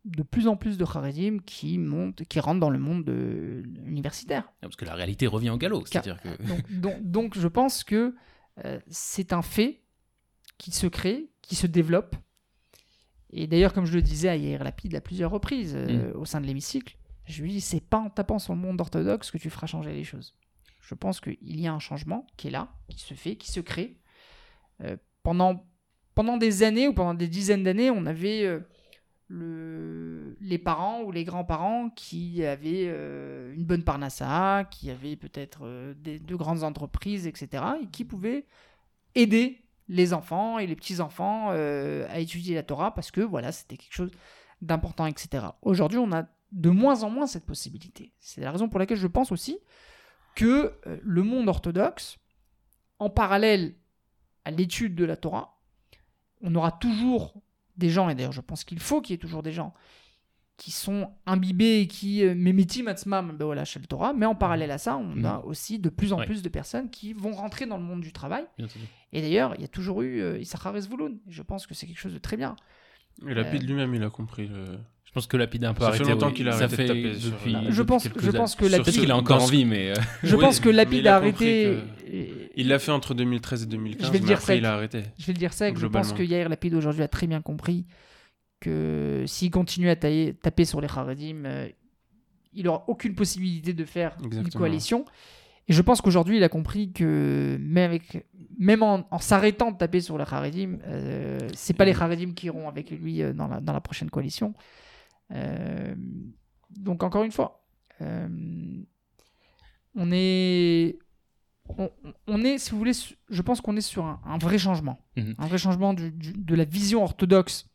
de 0.06 0.22
plus 0.22 0.48
en 0.48 0.56
plus 0.56 0.78
de 0.78 0.84
Haredim 0.84 1.38
qui 1.44 1.76
montent, 1.76 2.24
qui 2.24 2.40
rentrent 2.40 2.60
dans 2.60 2.70
le 2.70 2.78
monde 2.78 3.04
de- 3.04 3.62
universitaire. 3.84 4.50
Parce 4.62 4.76
que 4.76 4.84
la 4.86 4.94
réalité 4.94 5.26
revient 5.26 5.50
au 5.50 5.58
galop. 5.58 5.82
Car- 5.82 6.02
C'est-à-dire 6.02 6.22
que. 6.22 6.42
Donc, 6.46 6.70
donc, 6.80 7.02
donc, 7.02 7.38
je 7.38 7.48
pense 7.48 7.84
que 7.84 8.14
euh, 8.64 8.78
c'est 8.88 9.32
un 9.34 9.42
fait 9.42 9.82
qui 10.58 10.70
se 10.70 10.86
crée, 10.86 11.28
qui 11.42 11.54
se 11.56 11.66
développe. 11.66 12.16
Et 13.32 13.46
d'ailleurs, 13.46 13.72
comme 13.72 13.86
je 13.86 13.94
le 13.94 14.02
disais 14.02 14.28
à 14.28 14.36
Yair 14.36 14.64
Lapide 14.64 14.94
à 14.94 15.00
plusieurs 15.00 15.30
reprises 15.30 15.74
euh, 15.76 16.12
au 16.14 16.24
sein 16.24 16.40
de 16.40 16.46
l'hémicycle, 16.46 16.96
je 17.26 17.42
lui 17.42 17.52
dis 17.52 17.60
c'est 17.60 17.80
pas 17.80 17.98
en 17.98 18.10
tapant 18.10 18.38
sur 18.38 18.54
le 18.54 18.60
monde 18.60 18.80
orthodoxe 18.80 19.30
que 19.30 19.38
tu 19.38 19.50
feras 19.50 19.66
changer 19.66 19.92
les 19.92 20.04
choses. 20.04 20.34
Je 20.80 20.94
pense 20.94 21.20
qu'il 21.20 21.60
y 21.60 21.66
a 21.66 21.72
un 21.72 21.78
changement 21.78 22.26
qui 22.36 22.48
est 22.48 22.50
là, 22.50 22.68
qui 22.88 22.98
se 23.00 23.14
fait, 23.14 23.36
qui 23.36 23.52
se 23.52 23.60
crée. 23.60 23.96
Euh, 24.82 24.96
pendant, 25.22 25.64
pendant 26.14 26.36
des 26.36 26.62
années 26.62 26.88
ou 26.88 26.94
pendant 26.94 27.14
des 27.14 27.28
dizaines 27.28 27.62
d'années, 27.62 27.90
on 27.90 28.06
avait 28.06 28.44
euh, 28.44 28.60
le, 29.28 30.36
les 30.40 30.58
parents 30.58 31.02
ou 31.02 31.12
les 31.12 31.22
grands-parents 31.22 31.90
qui 31.90 32.44
avaient 32.44 32.86
euh, 32.88 33.54
une 33.54 33.64
bonne 33.64 33.84
parnassa, 33.84 34.64
qui 34.70 34.90
avaient 34.90 35.16
peut-être 35.16 35.64
de 35.64 36.34
grandes 36.34 36.64
entreprises, 36.64 37.26
etc., 37.28 37.62
et 37.82 37.86
qui 37.86 38.04
pouvaient 38.04 38.46
aider 39.14 39.62
les 39.90 40.14
enfants 40.14 40.60
et 40.60 40.68
les 40.68 40.76
petits-enfants 40.76 41.48
euh, 41.50 42.06
à 42.10 42.20
étudier 42.20 42.54
la 42.54 42.62
Torah 42.62 42.94
parce 42.94 43.10
que 43.10 43.20
voilà, 43.20 43.50
c'était 43.50 43.76
quelque 43.76 43.92
chose 43.92 44.12
d'important, 44.62 45.06
etc. 45.06 45.46
Aujourd'hui, 45.62 45.98
on 45.98 46.12
a 46.12 46.26
de 46.52 46.70
moins 46.70 47.02
en 47.02 47.10
moins 47.10 47.26
cette 47.26 47.44
possibilité. 47.44 48.12
C'est 48.20 48.40
la 48.40 48.52
raison 48.52 48.68
pour 48.68 48.78
laquelle 48.78 48.98
je 48.98 49.08
pense 49.08 49.32
aussi 49.32 49.58
que 50.36 50.78
euh, 50.86 50.98
le 51.02 51.22
monde 51.24 51.48
orthodoxe, 51.48 52.18
en 53.00 53.10
parallèle 53.10 53.74
à 54.44 54.52
l'étude 54.52 54.94
de 54.94 55.04
la 55.04 55.16
Torah, 55.16 55.60
on 56.40 56.54
aura 56.54 56.70
toujours 56.70 57.34
des 57.76 57.90
gens, 57.90 58.08
et 58.08 58.14
d'ailleurs 58.14 58.32
je 58.32 58.40
pense 58.40 58.62
qu'il 58.62 58.78
faut 58.78 59.00
qu'il 59.00 59.14
y 59.14 59.14
ait 59.14 59.18
toujours 59.18 59.42
des 59.42 59.52
gens 59.52 59.74
qui 60.60 60.70
sont 60.72 61.08
imbibés 61.24 61.80
et 61.80 61.86
qui 61.86 62.22
euh, 62.22 62.34
mémitim 62.36 62.86
atzmam 62.86 63.34
be'ola 63.34 63.64
shel 63.64 63.86
Torah, 63.86 64.12
mais 64.12 64.26
en 64.26 64.34
parallèle 64.34 64.70
à 64.70 64.76
ça, 64.76 64.98
on 64.98 65.16
Mhm. 65.16 65.24
a 65.24 65.40
aussi 65.46 65.78
de 65.78 65.88
plus 65.88 66.12
en 66.12 66.18
Ouais. 66.18 66.26
plus 66.26 66.42
de 66.42 66.50
personnes 66.50 66.90
qui 66.90 67.14
vont 67.14 67.32
rentrer 67.32 67.64
dans 67.64 67.78
le 67.78 67.82
monde 67.82 68.02
du 68.02 68.12
travail. 68.12 68.44
Et 69.14 69.22
d'ailleurs, 69.22 69.54
il 69.56 69.62
y 69.62 69.64
a 69.64 69.68
toujours 69.68 70.02
eu 70.02 70.20
euh, 70.20 70.38
Issachar 70.38 70.78
Zvouloun. 70.78 71.14
Et 71.26 71.32
Je 71.32 71.42
pense 71.42 71.66
que 71.66 71.72
c'est 71.74 71.86
quelque 71.86 71.98
chose 71.98 72.12
de 72.12 72.18
très 72.18 72.36
bien. 72.36 72.56
Et 73.26 73.32
Lapide 73.32 73.62
lui-même, 73.66 73.94
il 73.94 74.02
a 74.02 74.10
compris. 74.10 74.48
Le... 74.48 74.64
Je 75.06 75.12
pense 75.12 75.26
que 75.26 75.36
Lapide 75.38 75.64
a 75.64 75.70
un 75.70 75.74
peu 75.74 75.84
Ça 75.84 75.92
fait 75.92 76.04
longtemps 76.04 76.28
oui. 76.28 76.34
qu'il 76.34 76.48
a 76.48 76.52
Ça 76.52 76.64
arrêté 76.64 76.70
de 76.70 76.76
fait 76.76 76.86
taper 76.88 77.14
sur 77.18 77.30
depuis, 77.32 77.52
la- 77.52 77.62
Je 77.62 77.66
depuis 77.70 77.84
pense- 77.86 78.02
quelques 78.04 78.20
je 78.22 78.30
pense 78.30 78.54
que 78.54 78.64
Lapide- 78.66 78.92
qu'il 78.94 79.08
est 79.08 79.12
encore 79.12 79.38
dans 79.38 79.44
en 79.44 79.46
ce- 79.46 79.52
vie, 79.52 79.64
mais. 79.64 79.90
euh, 79.90 79.94
Je 80.22 80.36
Oui, 80.36 80.42
pense 80.42 80.60
que 80.60 80.68
Lapide 80.68 81.06
a 81.06 81.14
a 81.14 81.16
arrêté. 81.16 81.78
que- 82.06 82.50
Il 82.56 82.68
l'a 82.68 82.78
fait 82.78 82.92
entre 82.92 83.14
2013 83.14 83.62
et 83.62 83.66
2015, 83.66 84.06
Je 84.06 84.12
vais 84.12 84.18
le 84.18 84.26
dire 84.26 84.36
après, 84.36 84.52
sec. 84.54 84.58
il 84.60 84.66
a 84.66 84.74
arrêté. 84.74 85.02
Je 85.18 85.26
vais 85.26 85.32
le 85.32 85.38
dire 85.38 85.52
sec, 85.54 85.78
je 85.78 85.86
pense 85.86 86.12
que 86.12 86.22
Yair 86.22 86.48
Lapide 86.50 86.74
aujourd'hui 86.74 87.02
a 87.02 87.08
très 87.08 87.26
bien 87.26 87.40
compris 87.40 87.86
que 88.60 89.24
s'il 89.26 89.50
continue 89.50 89.88
à 89.88 89.96
tailler- 89.96 90.34
taper 90.34 90.64
sur 90.64 90.80
les 90.80 90.88
Haredim, 90.88 91.44
euh, 91.46 91.68
il 92.52 92.64
n'aura 92.64 92.84
aucune 92.88 93.14
possibilité 93.14 93.72
de 93.72 93.84
faire 93.84 94.16
une 94.22 94.50
coalition. 94.58 95.04
Et 95.68 95.72
je 95.72 95.82
pense 95.82 96.00
qu'aujourd'hui, 96.00 96.36
il 96.36 96.42
a 96.44 96.48
compris 96.48 96.92
que 96.92 97.56
même, 97.60 97.90
avec, 97.90 98.26
même 98.58 98.82
en, 98.82 99.06
en 99.10 99.18
s'arrêtant 99.18 99.70
de 99.70 99.76
taper 99.78 100.00
sur 100.00 100.18
les 100.18 100.24
Haredim, 100.24 100.78
euh, 100.84 101.38
c'est 101.54 101.74
pas 101.74 101.84
les 101.84 101.92
Haredim 101.94 102.32
qui 102.34 102.46
iront 102.46 102.68
avec 102.68 102.90
lui 102.90 103.22
euh, 103.22 103.32
dans, 103.32 103.46
la, 103.46 103.60
dans 103.60 103.72
la 103.72 103.80
prochaine 103.80 104.10
coalition. 104.10 104.52
Euh, 105.32 105.94
donc 106.70 107.02
encore 107.04 107.22
une 107.22 107.30
fois, 107.30 107.64
euh, 108.00 108.28
on 109.94 110.10
est, 110.12 110.98
on, 111.78 111.88
on 112.26 112.42
est, 112.44 112.58
si 112.58 112.72
vous 112.72 112.78
voulez, 112.78 112.92
je 113.28 113.42
pense 113.42 113.60
qu'on 113.60 113.76
est 113.76 113.80
sur 113.80 114.04
un, 114.04 114.20
un 114.24 114.38
vrai 114.38 114.58
changement, 114.58 114.98
Mhm. 115.16 115.34
un 115.38 115.46
vrai 115.46 115.58
changement 115.58 115.94
du- 115.94 116.10
du- 116.10 116.32
de 116.32 116.54
la 116.56 116.64
vision 116.64 117.02
orthodoxe 117.04 117.68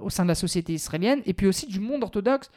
au 0.00 0.10
sein 0.10 0.22
de 0.24 0.28
la 0.28 0.34
société 0.34 0.72
israélienne, 0.72 1.20
et 1.26 1.34
puis 1.34 1.46
aussi 1.46 1.66
du 1.66 1.80
monde 1.80 2.02
orthodoxe, 2.02 2.50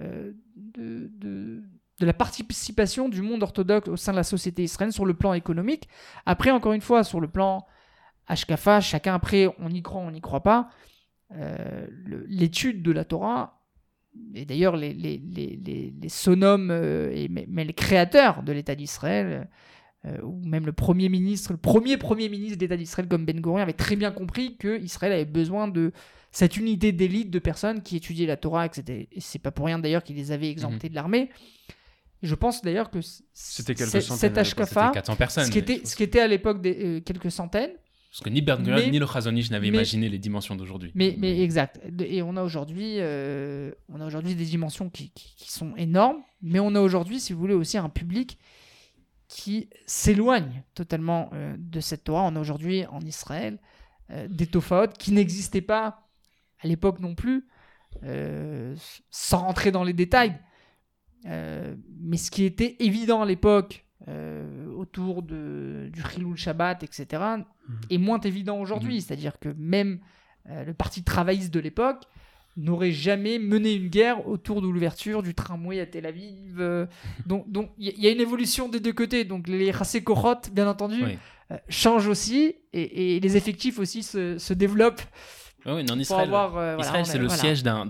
euh, 0.00 0.32
de, 0.56 1.10
de- 1.18 1.62
de 2.00 2.06
la 2.06 2.12
participation 2.12 3.08
du 3.08 3.22
monde 3.22 3.42
orthodoxe 3.44 3.88
au 3.88 3.96
sein 3.96 4.10
de 4.12 4.16
la 4.16 4.24
société 4.24 4.64
israélienne 4.64 4.92
sur 4.92 5.06
le 5.06 5.14
plan 5.14 5.32
économique. 5.32 5.88
Après, 6.26 6.50
encore 6.50 6.72
une 6.72 6.80
fois, 6.80 7.04
sur 7.04 7.20
le 7.20 7.28
plan 7.28 7.64
Ashkafa, 8.26 8.80
chacun 8.80 9.14
après, 9.14 9.46
on 9.60 9.68
y 9.70 9.80
croit, 9.82 10.00
on 10.00 10.10
n'y 10.10 10.20
croit 10.20 10.42
pas. 10.42 10.70
Euh, 11.36 11.86
L'étude 12.26 12.82
de 12.82 12.90
la 12.90 13.04
Torah, 13.04 13.60
et 14.34 14.44
d'ailleurs 14.44 14.76
les, 14.76 14.92
les, 14.92 15.18
les, 15.18 15.92
les, 16.00 16.08
sonomes, 16.08 16.70
euh, 16.72 17.26
mais, 17.30 17.64
les 17.64 17.72
créateurs 17.72 18.42
de 18.42 18.52
l'État 18.52 18.74
d'Israël, 18.74 19.48
euh, 20.04 20.20
ou 20.22 20.40
même 20.44 20.66
le 20.66 20.72
premier 20.72 21.08
ministre, 21.08 21.52
le 21.52 21.58
premier 21.58 21.96
premier 21.96 22.28
ministre 22.28 22.58
d'État 22.58 22.76
d'Israël 22.76 23.08
comme 23.08 23.24
Ben 23.24 23.40
Gurion 23.40 23.58
avait 23.58 23.72
très 23.72 23.96
bien 23.96 24.10
compris 24.10 24.56
que 24.56 24.80
Israël 24.80 25.12
avait 25.12 25.24
besoin 25.24 25.68
de 25.68 25.92
cette 26.36 26.56
unité 26.56 26.90
d'élite 26.90 27.30
de 27.30 27.38
personnes 27.38 27.80
qui 27.80 27.94
étudiaient 27.96 28.26
la 28.26 28.36
Torah, 28.36 28.66
etc. 28.66 29.06
Et 29.12 29.20
c'est 29.20 29.38
pas 29.38 29.52
pour 29.52 29.66
rien 29.66 29.78
d'ailleurs 29.78 30.02
qu'ils 30.02 30.16
les 30.16 30.32
avaient 30.32 30.50
exemptés 30.50 30.88
de 30.88 30.94
l'armée. 30.96 31.30
Je 32.24 32.34
pense 32.34 32.60
d'ailleurs 32.60 32.90
que 32.90 32.98
C'était 33.32 33.74
quelques 33.76 34.02
centaines 34.02 34.16
cet 34.18 34.38
à 34.38 34.42
l'époque, 34.42 34.66
C'était 34.66 34.78
Ashkafa, 34.80 34.90
400 34.94 35.16
personnes. 35.16 35.44
ce 35.44 35.50
qui 35.52 35.58
était, 35.58 35.80
ce 35.84 35.94
qui 35.94 36.02
était 36.02 36.18
à 36.20 36.26
l'époque 36.26 36.60
des, 36.60 36.76
euh, 36.84 37.00
quelques 37.00 37.30
centaines, 37.30 37.70
Parce 38.10 38.22
que 38.22 38.30
ni 38.30 38.42
Mais- 38.42 38.90
ni 38.90 38.98
le 38.98 39.06
Chazonish 39.06 39.50
n'avaient 39.50 39.68
imaginé 39.68 40.08
les 40.08 40.18
dimensions 40.18 40.56
d'aujourd'hui. 40.56 40.90
Mais, 40.96 41.14
mais 41.18 41.40
exact. 41.42 41.80
Et 42.00 42.20
on 42.22 42.36
a 42.36 42.42
aujourd'hui, 42.42 42.96
euh, 42.98 43.70
on 43.88 44.00
a 44.00 44.06
aujourd'hui 44.06 44.34
des 44.34 44.44
dimensions 44.44 44.88
qui, 44.90 45.10
qui- 45.10 45.34
qui 45.36 45.52
sont 45.52 45.76
énormes, 45.76 46.18
mais 46.42 46.58
on 46.60 46.74
a 46.74 46.80
aujourd'hui, 46.80 47.20
si 47.20 47.32
vous 47.32 47.38
voulez, 47.40 47.54
aussi 47.54 47.76
un 47.78 47.88
public 47.90 48.38
qui 49.28 49.68
s'éloigne 49.86 50.62
totalement 50.74 51.30
euh, 51.32 51.54
de 51.58 51.80
cette 51.80 52.04
Torah. 52.04 52.22
On 52.24 52.34
a 52.36 52.40
aujourd'hui 52.40 52.86
en 52.86 53.00
Israël 53.02 53.58
des 54.28 54.46
Tophaot 54.46 54.88
qui 54.98 55.12
n'existaient 55.12 55.60
pas 55.62 56.03
à 56.64 56.66
l'époque 56.66 57.00
non 57.00 57.14
plus, 57.14 57.46
euh, 58.02 58.74
sans 59.10 59.38
rentrer 59.38 59.70
dans 59.70 59.84
les 59.84 59.92
détails. 59.92 60.38
Euh, 61.26 61.74
mais 62.00 62.16
ce 62.16 62.30
qui 62.30 62.44
était 62.44 62.76
évident 62.80 63.22
à 63.22 63.26
l'époque 63.26 63.84
euh, 64.08 64.66
autour 64.74 65.22
de, 65.22 65.88
du 65.92 66.02
Chilul 66.02 66.36
Shabbat, 66.36 66.82
etc., 66.82 67.22
est 67.90 67.98
moins 67.98 68.20
évident 68.20 68.58
aujourd'hui. 68.60 69.00
C'est-à-dire 69.00 69.38
que 69.38 69.48
même 69.56 70.00
le 70.46 70.74
parti 70.74 71.02
travailliste 71.02 71.54
de 71.54 71.60
l'époque 71.60 72.02
n'aurait 72.58 72.92
jamais 72.92 73.38
mené 73.38 73.72
une 73.72 73.88
guerre 73.88 74.28
autour 74.28 74.60
de 74.60 74.68
l'ouverture 74.68 75.22
du 75.22 75.34
tramway 75.34 75.80
à 75.80 75.86
Tel 75.86 76.04
Aviv. 76.04 76.62
donc 77.26 77.70
il 77.78 77.88
y, 77.98 78.02
y 78.02 78.06
a 78.06 78.10
une 78.10 78.20
évolution 78.20 78.68
des 78.68 78.80
deux 78.80 78.92
côtés. 78.92 79.24
Donc 79.24 79.48
les 79.48 79.72
Kohot, 80.04 80.50
bien 80.52 80.68
entendu, 80.68 81.02
Oui. 81.02 81.18
changent 81.70 82.08
aussi 82.08 82.56
et, 82.74 83.16
et 83.16 83.20
les 83.20 83.36
effectifs 83.38 83.78
aussi 83.78 84.02
se, 84.02 84.36
se 84.36 84.52
développent 84.52 85.02
Ouais, 85.66 85.72
ouais, 85.72 85.82
non, 85.82 85.94
en 85.94 85.98
Israël, 85.98 86.26
avoir. 86.28 86.56
euh, 86.56 86.76
Israël, 86.78 87.06
c'est 87.06 87.16
est- 87.16 87.20
le 87.20 87.26
voilà. 87.26 87.40
siège 87.40 87.62
d'un- 87.62 87.86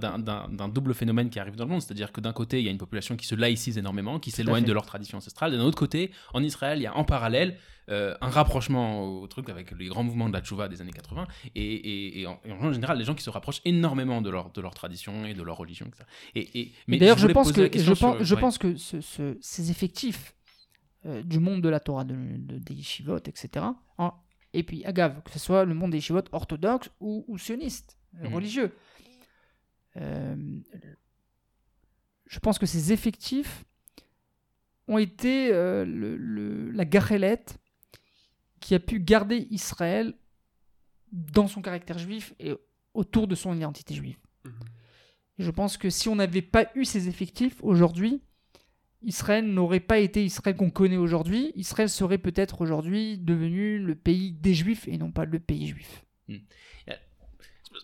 double 0.69 0.95
phénomène 0.95 1.29
qui 1.31 1.39
arrive 1.41 1.57
dans 1.57 1.65
le 1.65 1.71
monde. 1.71 1.83
C'est-à-dire 1.83 2.13
que 2.13 2.21
d'un 2.21 2.33
côté, 2.33 2.61
il 2.61 2.65
y 2.65 2.69
a 2.69 2.71
une 2.71 2.79
population 2.79 3.17
qui 3.17 3.27
se 3.27 3.35
laïcise 3.35 3.79
énormément, 3.79 4.19
qui 4.21 4.31
s'éloigne 4.31 4.65
de 4.65 4.73
leur 4.73 4.87
tradition 4.87 5.19
ancestrale. 5.19 5.55
Et 5.55 5.57
d'un 5.57 5.65
autre 5.65 5.79
côté, 5.79 6.11
en 6.33 6.43
Israël, 6.43 6.79
il 6.79 6.83
y 6.83 6.87
a 6.87 6.97
en 6.97 7.05
parallèle 7.05 7.57
euh, 7.91 8.15
un 8.23 8.31
rapprochement 8.31 9.05
au 9.21 9.27
truc 9.27 9.51
avec 9.51 9.71
les 9.79 9.87
grands 9.89 10.03
mouvements 10.05 10.29
de 10.29 10.33
la 10.33 10.41
tchouva 10.41 10.69
des 10.69 10.81
années 10.81 10.91
80. 10.93 11.27
Et, 11.55 11.63
et- 11.63 12.21
et 12.23 12.27
en, 12.27 12.41
et 12.43 12.53
en 12.53 12.73
général, 12.73 12.97
les 12.97 13.05
gens 13.05 13.15
qui 13.15 13.23
se 13.23 13.29
rapprochent 13.29 13.61
énormément 13.67 14.23
de 14.23 14.31
leur, 14.31 14.51
de 14.53 14.61
leur 14.63 14.73
tradition 14.73 15.27
et 15.27 15.35
de 15.35 15.43
leur 15.43 15.59
religion. 15.59 15.85
etc. 15.89 16.05
Et, 16.35 16.73
Mais 16.89 16.97
d'ailleurs, 16.97 17.19
je, 17.19 17.27
pense 17.27 17.53
que, 17.53 17.69
je 17.77 17.89
pense, 17.91 17.99
sur- 17.99 18.25
je 18.25 18.35
ouais. 18.35 18.41
pense 18.41 18.57
que 18.57 18.77
ce- 18.77 19.03
ce- 19.03 19.37
ces 19.43 19.71
effectifs 19.71 20.35
euh, 21.05 21.23
du 21.23 21.39
monde 21.41 21.61
de 21.61 21.69
la 21.69 21.79
Torah, 21.79 22.05
de, 22.05 22.15
de- 22.15 22.57
des 22.59 22.73
yeshivot, 22.73 23.19
etc., 23.19 23.67
hein, 23.99 24.13
et 24.55 24.63
puis 24.63 24.85
agave, 24.85 25.23
que 25.23 25.31
ce 25.31 25.39
soit 25.39 25.65
le 25.65 25.75
monde 25.75 25.91
des 25.91 25.99
yeshivot 25.99 26.23
orthodoxes 26.33 26.91
ou, 27.01 27.25
ou 27.29 27.37
sionistes, 27.39 27.99
euh, 28.21 28.29
Mhm. 28.29 28.35
religieux, 28.35 28.75
euh, 29.97 30.37
je 32.27 32.39
pense 32.39 32.59
que 32.59 32.67
ces 32.67 32.93
effectifs 32.93 33.65
ont 34.89 34.99
été 34.99 35.53
euh, 35.53 35.85
le- 35.85 36.17
le- 36.17 36.71
la 36.71 36.85
garelette 36.85 37.59
qui 38.61 38.75
a 38.75 38.81
pu 38.81 38.99
garder 39.01 39.47
Israël 39.51 40.15
dans 41.13 41.47
son 41.49 41.63
caractère 41.63 41.99
juif 41.99 42.35
et 42.39 42.55
autour 42.95 43.29
de 43.29 43.35
son 43.35 43.55
identité 43.55 43.95
juive. 43.95 44.19
Mhm. 44.45 44.53
Je 45.39 45.51
pense 45.51 45.77
que 45.77 45.91
si 45.91 46.09
on 46.09 46.17
n'avait 46.17 46.43
pas 46.43 46.71
eu 46.75 46.85
ces 46.85 47.09
effectifs 47.09 47.57
aujourd'hui, 47.63 48.23
Israël 49.05 49.47
n'aurait 49.47 49.81
pas 49.81 49.99
été 49.99 50.25
Israël 50.25 50.57
qu'on 50.57 50.71
connaît 50.71 50.97
aujourd'hui. 50.97 51.53
Israël 51.55 51.89
serait 51.89 52.19
peut-être 52.19 52.61
aujourd'hui 52.61 53.19
devenu 53.19 53.79
le 53.79 53.95
pays 53.95 54.33
des 54.33 54.55
Juifs 54.55 54.89
et 54.89 54.99
non 54.99 55.13
pas 55.13 55.25
le 55.25 55.39
pays 55.39 55.69
juif. 55.69 56.05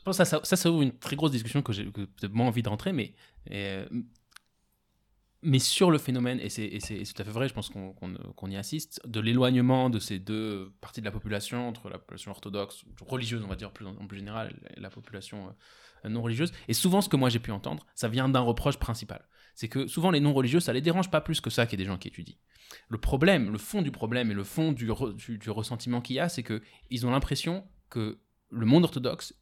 Que 0.05 0.13
ça, 0.13 0.25
ça, 0.25 0.71
ouvre 0.71 0.83
une 0.83 0.97
très 0.97 1.17
grosse 1.17 1.33
discussion 1.33 1.63
que 1.63 1.73
j'ai 1.73 1.91
moins 2.31 2.47
envie 2.47 2.63
de 2.63 2.69
rentrer, 2.69 2.93
mais, 2.93 3.15
euh, 3.51 3.87
mais 5.43 5.59
sur 5.59 5.91
le 5.91 5.99
phénomène, 5.99 6.39
et 6.41 6.49
c'est 6.49 6.71
tout 6.79 7.23
à 7.23 7.25
fait 7.25 7.31
vrai, 7.31 7.49
je 7.49 7.55
pense 7.55 7.71
qu'on 7.71 8.51
y 8.51 8.57
assiste, 8.57 9.01
de 9.07 9.21
l'éloignement 9.21 9.91
de 9.91 9.99
ces 9.99 10.19
deux 10.19 10.73
parties 10.81 11.01
de 11.01 11.07
la 11.07 11.11
population, 11.11 11.69
entre 11.69 11.91
la 11.91 11.99
population 11.99 12.31
orthodoxe, 12.31 12.85
religieuse, 13.01 13.43
on 13.45 13.49
va 13.49 13.57
dire 13.57 13.73
plus 13.73 13.87
en, 13.87 13.97
en 13.97 14.07
plus 14.07 14.19
général, 14.19 14.55
et 14.77 14.81
la 14.81 14.91
population 14.91 15.55
euh, 16.05 16.09
non 16.09 16.23
religieuse. 16.23 16.53
Et 16.69 16.73
souvent, 16.73 17.01
ce 17.01 17.09
que 17.09 17.17
moi 17.17 17.29
j'ai 17.29 17.41
pu 17.41 17.51
entendre, 17.51 17.85
ça 17.95 18.09
vient 18.09 18.29
d'un 18.29 18.41
reproche 18.41 18.79
principal. 18.79 19.27
C'est 19.61 19.69
que 19.69 19.87
souvent, 19.87 20.11
les 20.11 20.21
non 20.21 20.33
religieux, 20.33 20.59
ça 20.59 20.73
les 20.73 20.81
dérange 20.81 21.11
pas 21.11 21.21
plus 21.21 21.43
que 21.43 21.51
ça 21.51 21.67
qu'il 21.67 21.79
y 21.79 21.83
ait 21.83 21.85
des 21.85 21.91
gens 21.91 21.99
qui 21.99 22.09
étudient. 22.09 22.39
Le 22.89 22.97
problème, 22.97 23.53
le 23.53 23.59
fond 23.59 23.83
du 23.83 23.91
problème 23.91 24.31
et 24.31 24.35
le 24.35 24.43
fond 24.43 24.73
du, 24.73 24.89
re- 24.89 25.15
du, 25.15 25.37
du 25.37 25.51
ressentiment 25.51 26.01
qu'il 26.01 26.17
y 26.17 26.19
a, 26.19 26.31
c'est 26.31 26.43
que 26.43 26.63
ils 26.89 27.07
ont 27.07 27.11
l'impression 27.11 27.69
que 27.91 28.21
le 28.49 28.65
monde 28.65 28.85
orthodoxe 28.85 29.35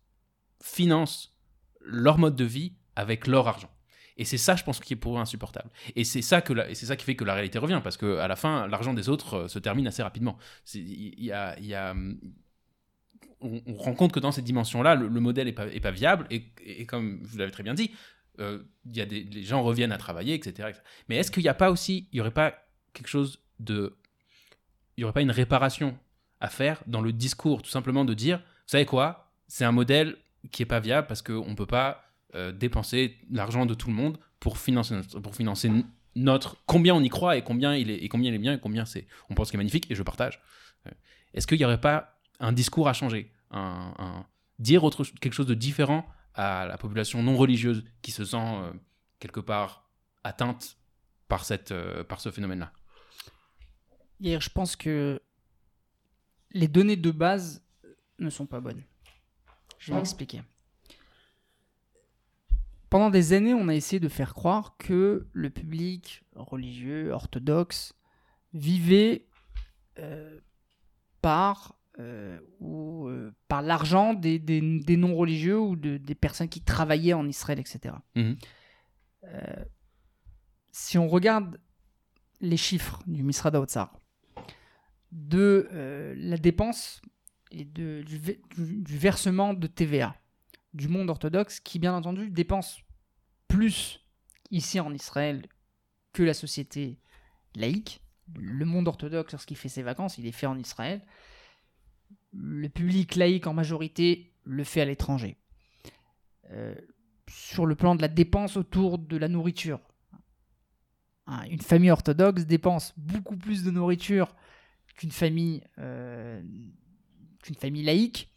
finance 0.61 1.39
leur 1.81 2.19
mode 2.19 2.35
de 2.35 2.43
vie 2.43 2.73
avec 2.97 3.29
leur 3.29 3.47
argent. 3.47 3.71
Et 4.17 4.25
c'est 4.25 4.39
ça, 4.39 4.57
je 4.57 4.65
pense, 4.65 4.81
qui 4.81 4.95
est 4.95 4.97
pour 4.97 5.17
eux 5.17 5.21
insupportable. 5.21 5.71
Et 5.95 6.03
c'est 6.03 6.21
ça 6.21 6.43
ça 6.75 6.97
qui 6.97 7.05
fait 7.05 7.15
que 7.15 7.25
la 7.25 7.35
réalité 7.35 7.61
revient, 7.61 7.81
parce 7.85 7.97
que 7.97 8.19
à 8.19 8.27
la 8.27 8.35
fin, 8.35 8.67
l'argent 8.67 8.95
des 8.95 9.09
autres 9.09 9.35
euh, 9.35 9.47
se 9.47 9.61
termine 9.61 9.87
assez 9.87 10.03
rapidement. 10.03 10.37
Il 10.75 11.15
y 11.21 11.31
a, 11.31 11.91
hum, 11.93 12.19
on, 13.41 13.63
on 13.67 13.77
rend 13.77 13.95
compte 13.95 14.11
que 14.11 14.19
dans 14.19 14.33
cette 14.33 14.47
dimension-là, 14.47 14.97
le, 14.97 15.07
le 15.07 15.21
modèle 15.21 15.47
est 15.47 15.53
pas, 15.53 15.69
est 15.69 15.79
pas 15.79 15.93
viable. 15.93 16.27
Et 16.31 16.87
comme 16.87 17.23
vous 17.23 17.39
l'avez 17.39 17.53
très 17.53 17.63
bien 17.63 17.75
dit, 17.75 17.93
euh, 18.41 18.63
y 18.93 19.01
a 19.01 19.07
des, 19.07 19.23
les 19.25 19.43
gens 19.43 19.63
reviennent 19.63 19.93
à 19.93 19.99
travailler, 19.99 20.35
etc. 20.35 20.71
Mais 21.09 21.17
est-ce 21.17 21.31
qu'il 21.31 21.43
n'y 21.43 21.49
a 21.49 21.55
pas 21.55 21.71
aussi, 21.71 22.09
il 22.13 22.19
y 22.19 22.21
aurait 22.21 22.31
pas 22.31 22.55
quelque 22.93 23.09
chose 23.09 23.41
de, 23.61 23.97
il 24.97 25.03
y 25.03 25.05
aurait 25.05 25.13
pas 25.13 25.23
une 25.23 25.31
réparation 25.31 25.99
à 26.41 26.49
faire 26.49 26.83
dans 26.87 27.01
le 27.01 27.13
discours, 27.13 27.63
tout 27.63 27.71
simplement 27.71 28.05
de 28.05 28.15
dire, 28.15 28.39
vous 28.39 28.45
savez 28.73 28.87
quoi, 28.87 29.33
c'est 29.49 29.65
un 29.65 29.73
modèle 29.73 30.17
qui 30.53 30.63
est 30.63 30.67
pas 30.67 30.81
viable 30.81 31.07
parce 31.07 31.23
qu'on 31.23 31.49
ne 31.51 31.55
peut 31.55 31.67
pas 31.67 32.05
euh, 32.35 32.53
dépenser 32.53 33.17
l'argent 33.31 33.67
de 33.67 33.75
tout 33.75 33.89
le 33.89 33.95
monde 33.95 34.19
pour 34.41 34.59
financer 34.59 34.95
notre, 34.95 35.19
pour 35.21 35.35
financer 35.35 35.71
notre 36.15 36.57
combien 36.67 36.95
on 36.95 37.03
y 37.03 37.09
croit 37.09 37.37
et 37.37 37.43
combien 37.43 37.75
il 37.75 37.91
est 37.91 37.97
et 38.05 38.09
combien 38.09 38.31
il 38.31 38.35
est 38.35 38.39
bien 38.39 38.53
et 38.55 38.61
combien 38.61 38.85
c'est 38.85 39.07
on 39.31 39.35
pense 39.35 39.51
qu'il 39.51 39.57
est 39.57 39.63
magnifique 39.63 39.91
et 39.91 39.95
je 39.95 40.03
partage. 40.03 40.41
Euh, 40.87 40.91
Est-ce 41.35 41.47
qu'il 41.47 41.59
n'y 41.59 41.65
aurait 41.65 41.81
pas 41.81 42.19
un 42.41 42.53
discours 42.53 42.89
à 42.89 42.93
changer, 42.93 43.33
un, 43.51 43.93
un- 43.99 44.27
dire 44.61 44.85
autre, 44.85 45.05
quelque 45.21 45.33
chose 45.33 45.47
de 45.47 45.55
différent 45.55 46.07
à 46.39 46.67
la 46.67 46.79
population 46.79 47.23
non 47.23 47.37
religieuse 47.37 47.85
qui 48.01 48.13
se 48.13 48.25
sent 48.25 48.37
euh, 48.39 48.73
quelque 49.19 49.41
part 49.41 49.91
atteinte 50.25 50.79
par 51.27 51.45
cette 51.45 51.73
euh, 51.73 52.05
par 52.05 52.21
ce 52.21 52.31
phénomène-là. 52.31 52.73
Je 54.21 54.49
pense 54.49 54.77
que 54.77 55.21
les 56.53 56.69
données 56.69 56.97
de 56.97 57.11
base 57.11 57.63
ne 58.19 58.31
sont 58.31 58.47
pas 58.47 58.61
bonnes. 58.61 58.83
Je 59.79 59.93
vais 59.93 59.99
m'expliquer. 59.99 60.43
Pendant 62.91 63.11
des 63.11 63.33
années, 63.35 63.53
on 63.53 63.69
a 63.69 63.75
essayé 63.75 64.01
de 64.01 64.09
faire 64.09 64.33
croire 64.33 64.77
que 64.79 65.29
le 65.33 65.51
public 65.51 66.25
religieux, 66.35 67.11
orthodoxe, 67.11 67.95
vivait 68.55 69.27
euh, 69.99 70.41
par, 71.21 71.78
euh, 71.99 72.39
ou, 72.61 73.09
euh, 73.09 73.33
par 73.49 73.63
l'argent 73.63 74.15
des, 74.15 74.39
des- 74.39 74.81
des 74.81 74.97
non-religieux 74.97 75.59
ou 75.59 75.75
de- 75.77 75.97
des 75.97 76.15
personnes 76.15 76.49
qui 76.49 76.61
travaillaient 76.61 77.13
en 77.15 77.27
Israël, 77.27 77.59
etc. 77.59 77.95
Mhm. 78.15 78.37
Euh, 79.25 79.65
si 80.73 80.97
on 80.99 81.09
regarde 81.09 81.61
les 82.41 82.57
chiffres 82.57 83.03
du 83.07 83.23
Misrad 83.25 83.57
Haotzar, 83.57 83.99
de 85.13 85.69
la 86.17 86.37
dépense 86.37 87.01
et 87.51 87.65
de, 87.65 88.03
du- 88.03 88.39
du 88.83 88.99
versement 88.99 89.55
de 89.55 89.67
TVA 89.67 90.15
du 90.75 90.87
monde 90.89 91.09
orthodoxe 91.11 91.61
qui, 91.61 91.79
bien 91.79 91.95
entendu, 91.95 92.31
dépense 92.31 92.79
plus 93.49 94.05
ici 94.51 94.79
en 94.79 94.93
Israël 94.93 95.47
que 96.13 96.23
la 96.23 96.35
société 96.35 96.99
laïque. 97.57 98.03
Le 98.39 98.67
monde 98.67 98.87
orthodoxe, 98.87 99.33
lorsqu'il 99.33 99.57
fait 99.57 99.71
ses 99.71 99.83
vacances, 99.83 100.19
il 100.19 100.27
est 100.27 100.33
fait 100.33 100.47
en 100.47 100.59
Israël. 100.59 101.01
Le 102.33 102.69
public 102.69 103.17
laïque, 103.17 103.47
en 103.47 103.55
majorité, 103.55 104.33
le 104.45 104.65
fait 104.65 104.81
à 104.81 104.85
l'étranger. 104.85 105.37
Euh, 106.51 106.75
sur 107.31 107.67
le 107.67 107.75
plan 107.75 107.95
de 107.95 108.03
la 108.03 108.09
dépense 108.09 108.57
autour 108.57 108.99
de 108.99 109.17
la 109.17 109.29
nourriture, 109.29 109.81
Hein, 111.31 111.43
une 111.51 111.61
famille 111.61 111.91
orthodoxe 111.91 112.47
dépense 112.47 112.95
beaucoup 112.97 113.37
plus 113.37 113.63
de 113.63 113.71
nourriture 113.71 114.35
qu'une 114.97 115.11
famille, 115.11 115.63
euh, 115.79 116.43
qu'une 117.43 117.55
famille 117.55 117.83
laïque, 117.83 118.31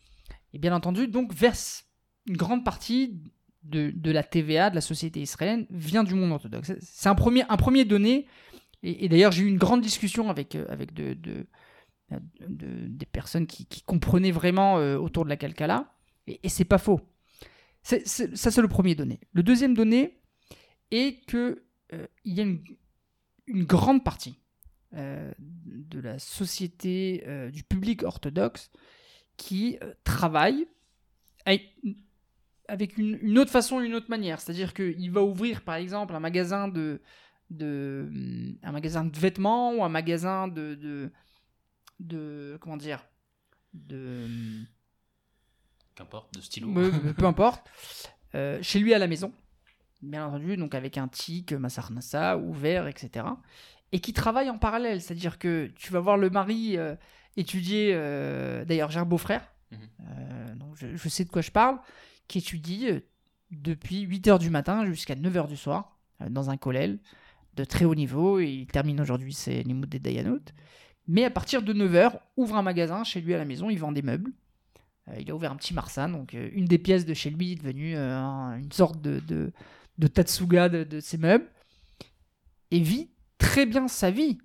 et 0.53 0.59
bien 0.59 0.76
entendu, 0.76 1.07
donc 1.07 1.34
verse 1.34 1.85
une 2.27 2.35
grande 2.35 2.65
partie 2.65 3.22
de, 3.63 4.11
la 4.11 4.23
TVA 4.23 4.69
de 4.72 4.76
la 4.76 4.81
société 4.81 5.22
israélienne 5.22 5.68
vient 5.69 6.03
du 6.03 6.15
monde 6.15 6.34
orthodoxe. 6.34 6.73
C'est- 6.81 7.07
un 7.07 7.15
premier, 7.15 7.43
un 7.47 7.55
premier 7.55 7.85
donné, 7.85 8.27
et, 8.84 9.07
d'ailleurs 9.07 9.31
j'ai 9.31 9.43
eu 9.43 9.47
une 9.47 9.57
grande 9.57 9.80
discussion 9.81 10.30
avec, 10.30 10.55
euh, 10.55 10.65
avec 10.68 10.93
de- 10.93 11.47
de- 12.39 12.88
des 12.88 13.05
personnes 13.05 13.47
qui, 13.47 13.65
comprenaient 13.83 14.31
vraiment 14.31 14.77
euh, 14.77 14.97
autour 14.97 15.23
de 15.23 15.29
la 15.29 15.38
Calcala, 15.38 15.93
et, 16.27 16.39
et 16.43 16.49
c'est 16.49 16.65
pas 16.65 16.77
faux. 16.77 17.01
Ça 17.83 17.97
c'est 18.05 18.61
le 18.61 18.67
premier 18.67 18.93
donné. 18.95 19.19
Le 19.33 19.41
deuxième 19.43 19.73
donné 19.73 20.21
est 20.91 21.25
que 21.25 21.63
euh, 21.93 22.07
il 22.23 22.33
y 22.33 22.41
a 22.41 22.43
une, 22.43 23.63
grande 23.65 24.03
partie 24.03 24.35
euh, 24.93 25.31
de 25.39 25.99
la 25.99 26.19
société, 26.19 27.23
euh, 27.27 27.49
du 27.49 27.63
public 27.63 28.03
orthodoxe, 28.03 28.71
qui 29.38 29.79
travaille 30.03 30.67
avec, 32.67 32.97
une, 32.97 33.39
autre 33.39 33.49
façon, 33.49 33.81
une 33.81 33.95
autre 33.95 34.09
manière. 34.09 34.39
C'est-à-dire 34.39 34.73
qu'il 34.73 35.11
va 35.11 35.23
ouvrir, 35.23 35.63
par 35.63 35.75
exemple, 35.75 36.13
un 36.13 36.19
magasin 36.19 36.67
de, 36.67 37.01
de, 37.49 38.07
un 38.61 38.71
magasin 38.71 39.03
de 39.03 39.17
vêtements 39.17 39.73
ou 39.73 39.83
un 39.83 39.89
magasin 39.89 40.47
de, 40.47 41.11
de 42.01 42.57
comment 42.61 42.77
dire, 42.77 43.05
de 43.73 44.27
Qu'importe, 45.95 46.33
de 46.33 46.41
stylo. 46.41 46.73
peu, 46.73 47.13
peu 47.13 47.25
importe, 47.25 47.69
euh, 48.35 48.59
chez 48.61 48.79
lui 48.79 48.93
à 48.93 48.97
la 48.99 49.07
maison, 49.07 49.33
bien 50.01 50.25
entendu, 50.25 50.55
donc 50.57 50.73
avec 50.73 50.97
un 50.97 51.07
tic, 51.07 51.51
Massarnassa, 51.53 52.37
ouvert, 52.37 52.87
etc. 52.87 53.25
Et 53.91 53.99
qui 53.99 54.13
travaille 54.13 54.49
en 54.49 54.57
parallèle, 54.57 55.01
c'est-à-dire 55.01 55.37
que 55.37 55.69
tu 55.75 55.91
vas 55.91 55.99
voir 55.99 56.17
le 56.17 56.29
mari 56.29 56.77
euh, 56.77 56.95
étudier, 57.35 57.91
euh, 57.93 58.63
d'ailleurs 58.65 58.89
j'ai 58.89 58.99
un 58.99 59.05
beau-frère, 59.05 59.47
Mhm. 59.71 59.79
euh, 60.09 60.55
donc 60.55 60.75
je, 60.75 60.95
je 60.95 61.09
sais 61.09 61.23
de 61.23 61.29
quoi 61.29 61.41
je 61.41 61.51
parle, 61.51 61.79
qui 62.27 62.39
étudie 62.39 62.87
depuis 63.51 64.05
8h 64.05 64.37
du 64.39 64.49
matin 64.49 64.85
jusqu'à 64.85 65.15
9h 65.15 65.47
du 65.47 65.57
soir, 65.57 65.97
dans 66.29 66.49
un 66.49 66.57
collège 66.57 66.97
de 67.55 67.65
très 67.65 67.83
haut 67.85 67.95
niveau, 67.95 68.39
il 68.39 68.65
termine 68.67 68.99
aujourd'hui 69.01 69.33
ses 69.33 69.63
Limoud 69.63 69.89
des. 69.89 70.23
Mais 71.07 71.23
à 71.25 71.29
partir 71.31 71.61
de 71.63 71.73
9h, 71.73 72.19
ouvre 72.37 72.55
un 72.55 72.61
magasin 72.61 73.03
chez 73.03 73.21
lui 73.21 73.33
à 73.33 73.37
la 73.37 73.45
maison, 73.45 73.69
il 73.69 73.77
vend 73.79 73.91
des 73.91 74.01
meubles. 74.01 74.31
Euh, 75.07 75.15
il 75.19 75.29
a 75.31 75.35
ouvert 75.35 75.51
un 75.51 75.55
petit 75.55 75.73
Marsan, 75.73 76.09
donc 76.09 76.33
euh, 76.35 76.49
une 76.53 76.65
des 76.65 76.77
pièces 76.77 77.05
de 77.05 77.13
chez 77.13 77.29
lui 77.31 77.53
est 77.53 77.55
devenue 77.55 77.95
euh, 77.95 78.17
un- 78.17 78.57
une 78.59 78.71
sorte 78.71 79.01
de, 79.01 79.19
de, 79.27 79.51
de 79.97 80.07
Tatsuga 80.07 80.69
de, 80.69 80.99
ses 80.99 81.17
meubles. 81.17 81.47
Et 82.69 82.79
vit 82.79 83.09
très 83.37 83.65
bien 83.65 83.87
sa 83.87 84.11
vie. 84.11 84.37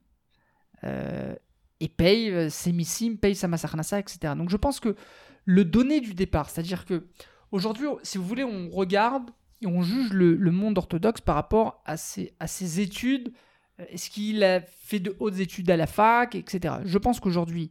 Et 1.80 1.88
paye 1.88 2.50
ses 2.50 2.72
missimes, 2.72 3.18
paye 3.18 3.34
sa 3.34 3.48
masarnasa, 3.48 3.98
etc. 3.98 4.34
Donc 4.36 4.48
je 4.50 4.56
pense 4.56 4.80
que 4.80 4.96
le 5.44 5.64
donné 5.64 6.00
du 6.00 6.14
départ, 6.14 6.48
c'est-à-dire 6.50 6.84
que 6.84 7.06
Aujourd'hui, 7.52 7.86
si 8.02 8.18
vous 8.18 8.24
voulez, 8.26 8.42
on 8.42 8.68
regarde 8.70 9.30
et 9.62 9.68
on 9.68 9.80
juge 9.80 10.12
le, 10.12 10.34
le 10.34 10.50
monde 10.50 10.76
orthodoxe 10.78 11.20
par 11.20 11.36
rapport 11.36 11.80
à 11.86 11.96
ses, 11.96 12.34
à 12.40 12.48
ses 12.48 12.80
études. 12.80 13.32
Euh, 13.80 13.84
Est-ce 13.90 14.10
qu'il 14.10 14.42
a 14.44 14.60
fait 14.60 15.00
de 15.00 15.16
hautes 15.18 15.38
études 15.38 15.70
à 15.70 15.76
la 15.76 15.86
fac, 15.86 16.34
etc. 16.34 16.76
Je 16.84 16.98
pense 16.98 17.20
qu'aujourd'hui, 17.20 17.70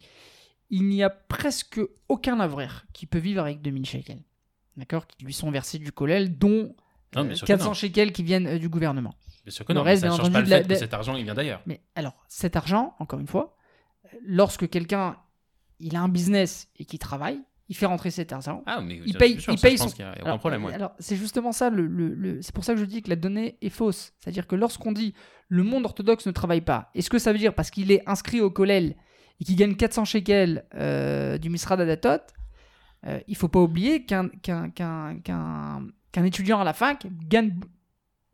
il 0.70 0.84
n'y 0.88 1.04
a 1.04 1.10
presque 1.10 1.80
aucun 2.10 2.40
avraire 2.40 2.86
qui 2.94 3.06
peut 3.06 3.18
vivre 3.20 3.42
avec 3.42 3.62
2000 3.62 3.86
shekels. 3.86 4.24
D'accord 4.78 5.08
Qui 5.08 5.24
lui 5.26 5.34
sont 5.34 5.52
versés 5.52 5.78
du 5.80 5.92
collèle, 5.92 6.38
dont 6.38 6.76
Non, 7.16 7.22
euh, 7.22 7.24
bien 7.26 7.36
sûr 7.36 7.46
que 7.46 7.52
400 7.54 7.66
non. 7.68 7.74
shekels 7.74 8.12
qui 8.12 8.24
viennent 8.24 8.48
euh, 8.48 8.60
du 8.60 8.68
gouvernement. 8.70 9.16
Bien 9.46 9.52
sûr 9.54 9.64
que 9.66 9.72
Le 9.74 9.78
non, 9.80 9.84
reste, 9.84 10.04
mais 10.04 10.10
ça 10.10 10.14
ne 10.18 10.22
change 10.22 10.32
pas 10.34 10.42
le 10.42 10.48
la- 10.50 10.62
fait 10.64 10.68
que 10.68 10.76
cet 10.76 10.94
argent, 10.94 11.16
il 11.16 11.24
vient 11.24 11.36
d'ailleurs. 11.36 11.62
Mais 11.66 11.82
alors, 11.96 12.14
cet 12.28 12.56
argent, 12.56 12.96
encore 13.00 13.20
une 13.20 13.28
fois, 13.28 13.56
euh, 14.06 14.18
lorsque 14.26 14.68
quelqu'un 14.70 15.18
il 15.80 15.96
a 15.96 16.02
un 16.02 16.10
business 16.10 16.68
et 16.78 16.86
qui 16.86 16.98
travaille, 17.00 17.40
il 17.68 17.76
fait 17.76 17.86
rentrer 17.88 18.12
cet 18.12 18.32
argent. 18.32 18.64
Ah, 18.68 18.82
mais 18.82 19.02
Il 19.06 19.18
paye- 19.18 19.40
sûr, 19.40 19.54
il 19.54 19.58
ça, 19.60 19.68
paye 19.68 19.78
je 19.78 19.82
pense 19.84 19.92
son- 19.92 19.98
il 19.98 20.02
y 20.02 20.04
a 20.04 20.12
Alors, 20.24 20.40
problème. 20.40 20.66
ouais. 20.66 20.74
alors, 20.74 20.92
c'est 21.00 21.16
justement 21.16 21.52
ça, 21.52 21.70
le, 21.70 21.88
le- 21.88 22.14
le- 22.14 22.42
c'est 22.42 22.54
pour 22.54 22.64
ça 22.64 22.74
que 22.74 22.80
je 22.80 22.86
dis 22.86 23.02
que 23.02 23.10
la 23.10 23.16
donnée 23.16 23.58
est 23.62 23.70
fausse. 23.70 24.14
C'est-à-dire 24.20 24.46
que 24.48 24.56
lorsqu'on 24.56 24.92
dit 24.92 25.14
le 25.50 25.64
monde 25.64 25.84
orthodoxe 25.86 26.28
ne 26.28 26.32
travaille 26.32 26.62
pas, 26.62 26.90
est-ce 26.96 27.10
que 27.10 27.18
ça 27.20 27.32
veut 27.32 27.40
dire 27.40 27.54
parce 27.56 27.72
qu'il 27.72 27.92
est 27.92 28.02
inscrit 28.08 28.42
au 28.42 28.50
Kollel 28.52 28.96
et 29.40 29.44
qu'il 29.46 29.56
gagne 29.56 29.76
400 29.76 30.06
shekels 30.06 30.66
euh, 30.76 31.38
du 31.38 31.50
Misrad 31.50 31.82
Adatot 31.82 32.24
euh, 33.08 33.20
Il 33.28 33.36
faut 33.36 33.48
pas 33.50 33.60
oublier 33.60 34.06
qu'un, 34.06 34.30
qu'un, 34.30 34.70
qu'un, 34.70 35.20
qu'un, 35.24 35.88
qu'un 36.12 36.24
étudiant 36.24 36.60
à 36.60 36.64
la 36.64 36.74
fac 36.74 37.08
gagne, 37.28 37.60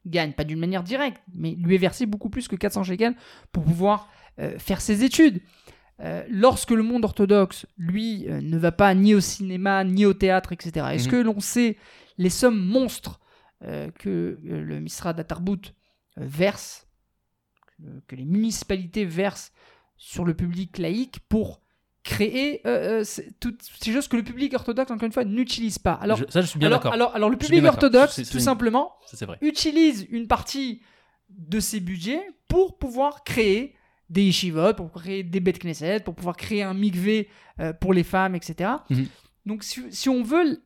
gagne, 0.05 0.33
pas 0.33 0.43
d'une 0.43 0.59
manière 0.59 0.83
directe, 0.83 1.21
mais 1.33 1.51
lui 1.55 1.75
est 1.75 1.79
versé 1.79 2.05
beaucoup 2.05 2.29
plus 2.29 2.47
que 2.47 2.55
400 2.55 2.83
shekels 2.83 3.15
pour 3.51 3.63
pouvoir 3.63 4.09
euh, 4.39 4.57
faire 4.59 4.81
ses 4.81 5.03
études. 5.03 5.41
Euh, 6.01 6.23
lorsque 6.29 6.71
le 6.71 6.81
monde 6.83 7.05
orthodoxe, 7.05 7.65
lui, 7.77 8.25
euh, 8.27 8.41
ne 8.41 8.57
va 8.57 8.71
pas 8.71 8.93
ni 8.95 9.13
au 9.13 9.19
cinéma, 9.19 9.83
ni 9.83 10.05
au 10.05 10.13
théâtre, 10.13 10.51
etc., 10.51 10.87
est-ce 10.93 11.05
Mhm. 11.05 11.11
que 11.11 11.15
l'on 11.17 11.39
sait 11.39 11.77
les 12.17 12.29
sommes 12.31 12.59
monstres 12.59 13.19
euh, 13.63 13.91
que 13.91 14.39
le 14.43 14.79
Misra 14.79 15.13
d'Atarbout 15.13 15.61
verse, 16.17 16.87
que, 18.07 18.15
les 18.15 18.25
municipalités 18.25 19.05
versent 19.05 19.51
sur 19.97 20.25
le 20.25 20.33
public 20.33 20.79
laïque 20.79 21.19
pour 21.29 21.61
créer 22.03 22.63
toutes 23.39 23.61
ces 23.61 23.93
choses 23.93 24.07
que 24.07 24.17
le 24.17 24.23
public 24.23 24.53
orthodoxe, 24.55 24.89
encore 24.89 25.05
une 25.05 25.11
fois, 25.11 25.23
n'utilise 25.25 25.77
pas? 25.77 25.93
Alors, 25.93 26.17
Je- 26.17 26.25
ça, 26.29 26.41
je 26.41 26.47
suis 26.47 26.57
bien 26.57 26.71
d'accord. 26.71 26.93
alors, 26.93 27.13
alors 27.15 27.29
le 27.29 27.37
public 27.37 27.63
orthodoxe, 27.63 28.15
tout 28.15 28.37
une- 28.37 28.39
simplement, 28.39 28.93
Ça, 29.05 29.23
vrai. 29.27 29.37
utilise 29.41 30.07
une 30.09 30.27
partie 30.27 30.81
de 31.29 31.59
ses 31.59 31.79
budgets 31.79 32.23
pour 32.47 32.79
pouvoir 32.79 33.23
créer 33.23 33.75
des 34.11 34.23
yeshivot, 34.25 34.73
pour 34.73 34.91
créer 34.91 35.23
des 35.23 35.39
bêtes 35.39 35.63
knesset, 35.63 36.01
pour 36.01 36.15
pouvoir 36.15 36.35
créer 36.35 36.63
un 36.63 36.73
mikvé 36.73 37.29
euh, 37.59 37.71
pour 37.71 37.93
les 37.93 38.03
femmes, 38.03 38.35
etc. 38.35 38.69
Mhm. 38.89 39.07
Donc 39.45 39.63
si, 39.63 39.91
si 39.91 40.09
on 40.09 40.21
veut, 40.21 40.63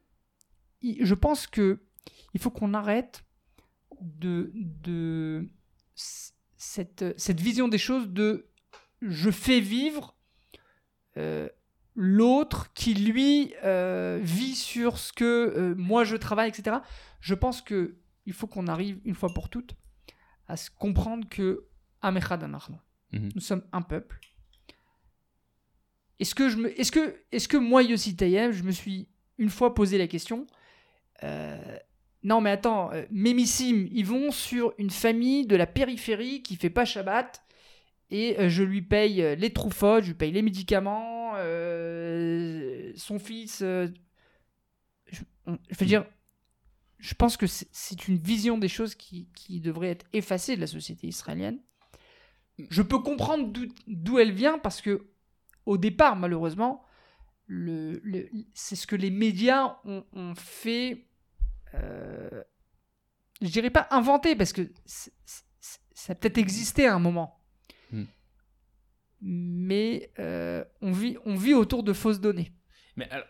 je 0.82 1.14
pense 1.14 1.46
que 1.46 1.80
il 2.34 2.42
faut 2.42 2.50
qu'on 2.50 2.74
arrête 2.74 3.24
de, 4.02 4.52
de 4.54 5.48
cette, 5.96 7.06
cette 7.18 7.40
vision 7.40 7.68
des 7.68 7.78
choses 7.78 8.10
de 8.10 8.50
je 9.02 9.30
fais 9.30 9.60
vivre 9.60 10.18
euh, 11.18 11.48
l'autre 11.94 12.74
qui 12.74 12.96
lui 12.96 13.54
euh, 13.64 14.20
vit 14.22 14.56
sur 14.56 14.98
ce 14.98 15.14
que 15.14 15.76
moi 15.78 16.04
je 16.04 16.16
travaille, 16.16 16.50
etc. 16.50 16.78
Je 17.22 17.36
pense 17.36 17.62
que 17.62 17.98
il 18.26 18.34
faut 18.34 18.48
qu'on 18.48 18.68
arrive 18.68 19.00
une 19.06 19.14
fois 19.14 19.30
pour 19.30 19.50
toutes 19.50 19.76
à 20.48 20.58
se 20.58 20.72
comprendre 20.72 21.30
que 21.30 21.68
Amechad 22.02 22.44
Mhm. 23.12 23.30
nous 23.36 23.42
sommes 23.42 23.64
un 23.72 23.82
peuple. 23.82 24.20
Est-ce 26.20 26.34
que, 26.36 26.50
je 26.50 26.58
me, 26.58 26.80
est-ce 26.80 26.92
que, 26.92 27.16
est-ce 27.32 27.48
que 27.48 27.58
moi, 27.58 27.84
Yossi 27.84 28.16
Taïeb, 28.16 28.52
je 28.52 28.64
me 28.64 28.72
suis 28.72 29.10
une 29.38 29.50
fois 29.50 29.74
posé 29.76 29.98
la 29.98 30.08
question 30.08 30.48
euh, 31.24 31.78
Non, 32.24 32.40
mais 32.42 32.52
attends, 32.52 32.92
euh, 32.94 33.06
Mémissim, 33.12 33.88
ils 33.92 34.06
vont 34.06 34.32
sur 34.32 34.74
une 34.78 34.90
famille 34.90 35.46
de 35.46 35.56
la 35.58 35.68
périphérie 35.68 36.42
qui 36.42 36.56
fait 36.56 36.70
pas 36.70 36.86
Shabbat 36.86 37.44
et 38.12 38.40
euh, 38.40 38.50
je 38.50 38.64
lui 38.64 38.82
paye 38.82 39.22
euh, 39.22 39.36
les 39.36 39.52
troufottes, 39.52 40.04
je 40.06 40.10
lui 40.10 40.16
paye 40.18 40.32
les 40.32 40.42
médicaments, 40.42 41.34
son 42.96 43.20
fils. 43.20 43.60
je, 43.60 45.22
on- 45.48 45.58
je 45.70 45.78
veux 45.78 45.86
dire, 45.86 46.06
je 46.98 47.14
pense 47.14 47.36
que 47.36 47.46
c'est, 47.46 47.68
c'est 47.74 48.08
une 48.08 48.18
vision 48.18 48.58
des 48.58 48.70
choses 48.70 48.96
qui, 48.96 49.28
qui 49.36 49.60
devrait 49.60 49.90
être 49.90 50.06
effacée 50.14 50.56
de 50.56 50.62
la 50.62 50.68
société 50.68 51.08
israélienne. 51.08 51.60
Je 52.70 52.82
peux 52.82 53.00
comprendre 53.00 53.52
d'où, 53.88 54.20
elle 54.20 54.32
vient 54.32 54.58
parce 54.60 54.82
que 54.82 55.08
au 55.66 55.78
départ, 55.78 56.16
malheureusement, 56.16 56.84
le, 57.48 58.00
le- 58.04 58.30
c'est 58.54 58.76
ce 58.76 58.88
que 58.88 58.96
les 58.96 59.12
médias 59.12 59.78
ont, 59.86 60.06
ont 60.14 60.36
fait. 60.36 61.06
euh, 61.74 62.44
je 63.42 63.50
dirais 63.50 63.70
pas 63.70 63.88
inventer 63.92 64.36
parce 64.36 64.54
que 64.54 64.72
ça 64.86 66.14
a 66.14 66.16
peut-être 66.16 66.38
existé 66.38 66.88
à 66.88 66.96
un 66.96 67.00
moment. 67.00 67.42
Hmm. 67.92 68.06
Mais 69.22 70.12
euh, 70.20 70.64
on, 70.82 70.92
vit, 70.92 71.18
on 71.26 71.36
vit 71.36 71.54
autour 71.54 71.84
de 71.84 71.94
fausses 71.94 72.22
données. 72.22 72.54
Mais 72.96 73.10
alors, 73.10 73.28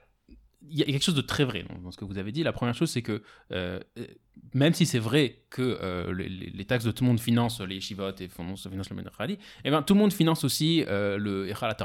il 0.70 0.78
y 0.78 0.82
a 0.82 0.86
quelque 0.86 1.04
chose 1.04 1.16
de 1.16 1.22
très 1.22 1.44
vrai 1.44 1.66
dans, 1.84 1.92
ce 1.92 1.98
que 1.98 2.06
vous 2.06 2.18
avez 2.18 2.32
dit. 2.32 2.44
La 2.44 2.54
première 2.54 2.76
chose, 2.76 2.90
c'est 2.90 3.02
que 3.02 3.22
euh, 3.52 3.80
euh, 3.98 4.06
même 4.54 4.74
si 4.74 4.86
c'est 4.86 5.00
vrai 5.00 5.44
que 5.50 5.62
euh, 5.82 6.14
les, 6.14 6.66
taxes 6.66 6.86
de 6.86 6.92
tout 6.92 7.04
le 7.04 7.10
monde 7.10 7.20
financent 7.20 7.62
les 7.62 7.76
yeshivot 7.76 8.12
et 8.20 8.28
financent, 8.28 8.68
le 8.68 8.96
Menachrali, 8.96 9.38
eh 9.64 9.72
ben, 9.72 9.82
tout 9.82 9.94
le 9.94 10.00
monde 10.00 10.14
finance 10.14 10.44
aussi 10.44 10.84
euh, 10.88 11.18
le 11.18 11.50
Echal 11.50 11.76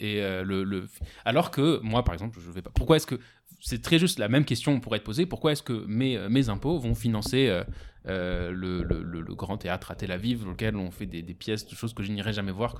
et 0.00 0.20
le, 0.44 0.88
Alors 1.24 1.50
que 1.50 1.80
moi, 1.82 2.04
par 2.04 2.14
exemple, 2.14 2.38
je 2.44 2.50
vais 2.50 2.62
pas. 2.62 2.70
Pourquoi 2.70 2.96
est-ce 2.96 3.06
que. 3.06 3.18
C'est 3.64 3.80
très 3.80 4.00
juste 4.00 4.18
la 4.18 4.28
même 4.28 4.44
question 4.44 4.80
pourrait 4.80 4.98
être 4.98 5.04
posée. 5.04 5.24
Pourquoi 5.24 5.52
est-ce 5.52 5.62
que 5.62 5.84
mes, 5.86 6.18
mes 6.28 6.48
impôts 6.48 6.80
vont 6.80 6.96
financer 6.96 7.62
euh, 8.08 8.50
le, 8.50 9.34
grand 9.34 9.58
théâtre 9.58 9.90
à 9.90 9.94
Tel 9.94 10.10
Aviv, 10.10 10.44
dans 10.44 10.50
lequel 10.50 10.76
on 10.76 10.90
fait 10.90 11.06
des, 11.06 11.22
pièces, 11.34 11.66
de 11.66 11.74
choses 11.74 11.94
que 11.94 12.02
je 12.02 12.12
n'irai 12.12 12.32
jamais 12.32 12.52
voir 12.52 12.76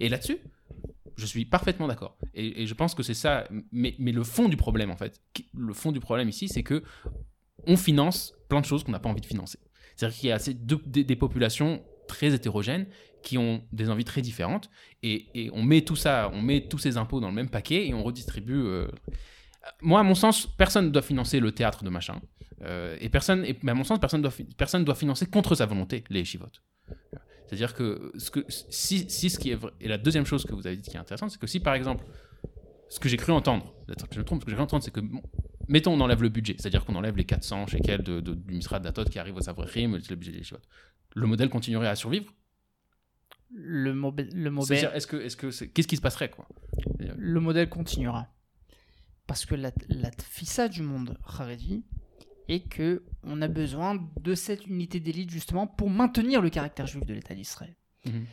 Et 0.00 0.08
là-dessus, 0.08 0.38
je 1.16 1.26
suis 1.26 1.44
parfaitement 1.44 1.86
d'accord. 1.86 2.16
Et, 2.34 2.66
je 2.66 2.74
pense 2.74 2.94
que 2.94 3.02
c'est 3.02 3.14
ça. 3.14 3.46
Mais, 3.72 3.94
le 3.98 4.24
fond 4.24 4.48
du 4.48 4.56
problème, 4.56 4.90
en 4.90 4.96
fait, 4.96 5.20
le 5.54 5.72
fond 5.72 5.92
du 5.92 6.00
problème 6.00 6.28
ici, 6.28 6.48
c'est 6.48 6.62
que 6.62 6.82
on 7.66 7.76
finance 7.76 8.34
plein 8.48 8.60
de 8.60 8.66
choses 8.66 8.84
qu'on 8.84 8.92
n'a 8.92 8.98
pas 8.98 9.08
envie 9.08 9.22
de 9.22 9.26
financer. 9.26 9.58
C'est-à-dire 9.96 10.18
qu'il 10.18 10.28
y 10.28 10.32
a 10.32 10.34
assez 10.34 10.54
de- 10.54 11.02
des, 11.02 11.16
populations 11.16 11.82
très 12.08 12.34
hétérogènes 12.34 12.86
qui 13.22 13.38
ont 13.38 13.62
des 13.72 13.88
envies 13.88 14.04
très 14.04 14.20
différentes 14.20 14.68
et, 15.02 15.28
et 15.34 15.50
on 15.54 15.62
met 15.62 15.80
tout 15.80 15.96
ça, 15.96 16.30
on 16.34 16.42
met 16.42 16.68
tous 16.68 16.76
ces 16.76 16.98
impôts 16.98 17.20
dans 17.20 17.28
le 17.28 17.34
même 17.34 17.48
paquet 17.48 17.86
et 17.86 17.94
on 17.94 18.02
redistribue. 18.02 18.52
euh. 18.52 18.88
Moi, 19.82 20.00
à 20.00 20.02
mon 20.02 20.14
sens, 20.14 20.46
personne 20.46 20.86
ne 20.86 20.90
doit 20.90 21.02
financer 21.02 21.40
le 21.40 21.52
théâtre 21.52 21.84
de 21.84 21.90
machin. 21.90 22.20
Euh, 22.62 22.96
et 23.00 23.08
personne, 23.08 23.44
et, 23.44 23.58
mais 23.62 23.72
à 23.72 23.74
mon 23.74 23.84
sens, 23.84 23.98
personne 23.98 24.22
doit, 24.22 24.30
fi- 24.30 24.44
personne 24.44 24.84
doit 24.84 24.94
financer 24.94 25.26
contre 25.26 25.54
sa 25.54 25.66
volonté 25.66 26.04
les 26.10 26.24
chivotes. 26.24 26.62
C'est-à-dire 27.46 27.74
que, 27.74 28.12
ce 28.16 28.30
que 28.30 28.44
si, 28.48 29.08
si 29.10 29.28
ce 29.30 29.38
qui 29.38 29.50
est 29.50 29.54
vrai, 29.54 29.72
et 29.80 29.88
la 29.88 29.98
deuxième 29.98 30.24
chose 30.24 30.44
que 30.44 30.54
vous 30.54 30.66
avez 30.66 30.76
dit 30.76 30.88
qui 30.88 30.96
est 30.96 31.00
intéressante, 31.00 31.30
c'est 31.30 31.40
que 31.40 31.46
si 31.46 31.60
par 31.60 31.74
exemple, 31.74 32.04
ce 32.88 32.98
que 33.00 33.08
j'ai 33.08 33.16
cru 33.16 33.32
entendre, 33.32 33.74
je 34.12 34.18
me 34.18 34.24
trompe, 34.24 34.40
ce 34.40 34.44
que 34.44 34.50
j'ai 34.50 34.56
cru 34.56 34.62
entendre, 34.62 34.82
c'est 34.82 34.90
que, 34.92 35.00
bon, 35.00 35.22
mettons, 35.68 35.92
on 35.92 36.00
enlève 36.00 36.22
le 36.22 36.30
budget, 36.30 36.56
c'est-à-dire 36.58 36.84
qu'on 36.84 36.94
enlève 36.96 37.16
les 37.16 37.24
400 37.24 37.66
shekels 37.66 38.02
de, 38.02 38.20
de, 38.20 38.34
du 38.34 38.54
Misra 38.54 38.80
Datot 38.80 39.04
qui 39.04 39.18
arrive 39.18 39.36
au 39.36 39.40
Savrerim, 39.40 39.98
le 40.08 40.16
budget 40.16 40.32
des 40.32 40.42
chivotes. 40.42 40.66
Le 41.14 41.26
modèle 41.26 41.48
continuerait 41.48 41.88
à 41.88 41.96
survivre? 41.96 42.32
Le, 43.50 43.92
modèle, 43.92 44.90
est-ce 44.94 45.06
que, 45.06 45.16
est-ce 45.16 45.36
que 45.36 45.64
qu'est-ce 45.66 45.86
qui 45.86 45.96
se 45.96 46.00
passerait 46.00 46.30
quoi? 46.30 46.48
le 47.16 47.40
modèle 47.40 47.68
continuera. 47.68 48.26
Parce 49.26 49.46
que 49.46 49.54
la, 49.54 49.72
la 49.88 50.10
fissa 50.22 50.68
du 50.68 50.82
monde 50.82 51.18
Haredi 51.24 51.84
est 52.48 52.68
que 52.68 53.04
on 53.22 53.40
a 53.40 53.48
besoin 53.48 54.06
de 54.20 54.34
cette 54.34 54.66
unité 54.66 55.00
d'élite 55.00 55.30
justement 55.30 55.66
pour 55.66 55.88
maintenir 55.88 56.42
le 56.42 56.50
caractère 56.50 56.86
juif 56.86 57.06
de 57.06 57.14
l'État 57.14 57.34
d'Israël. 57.34 57.74
Mhm. 58.04 58.26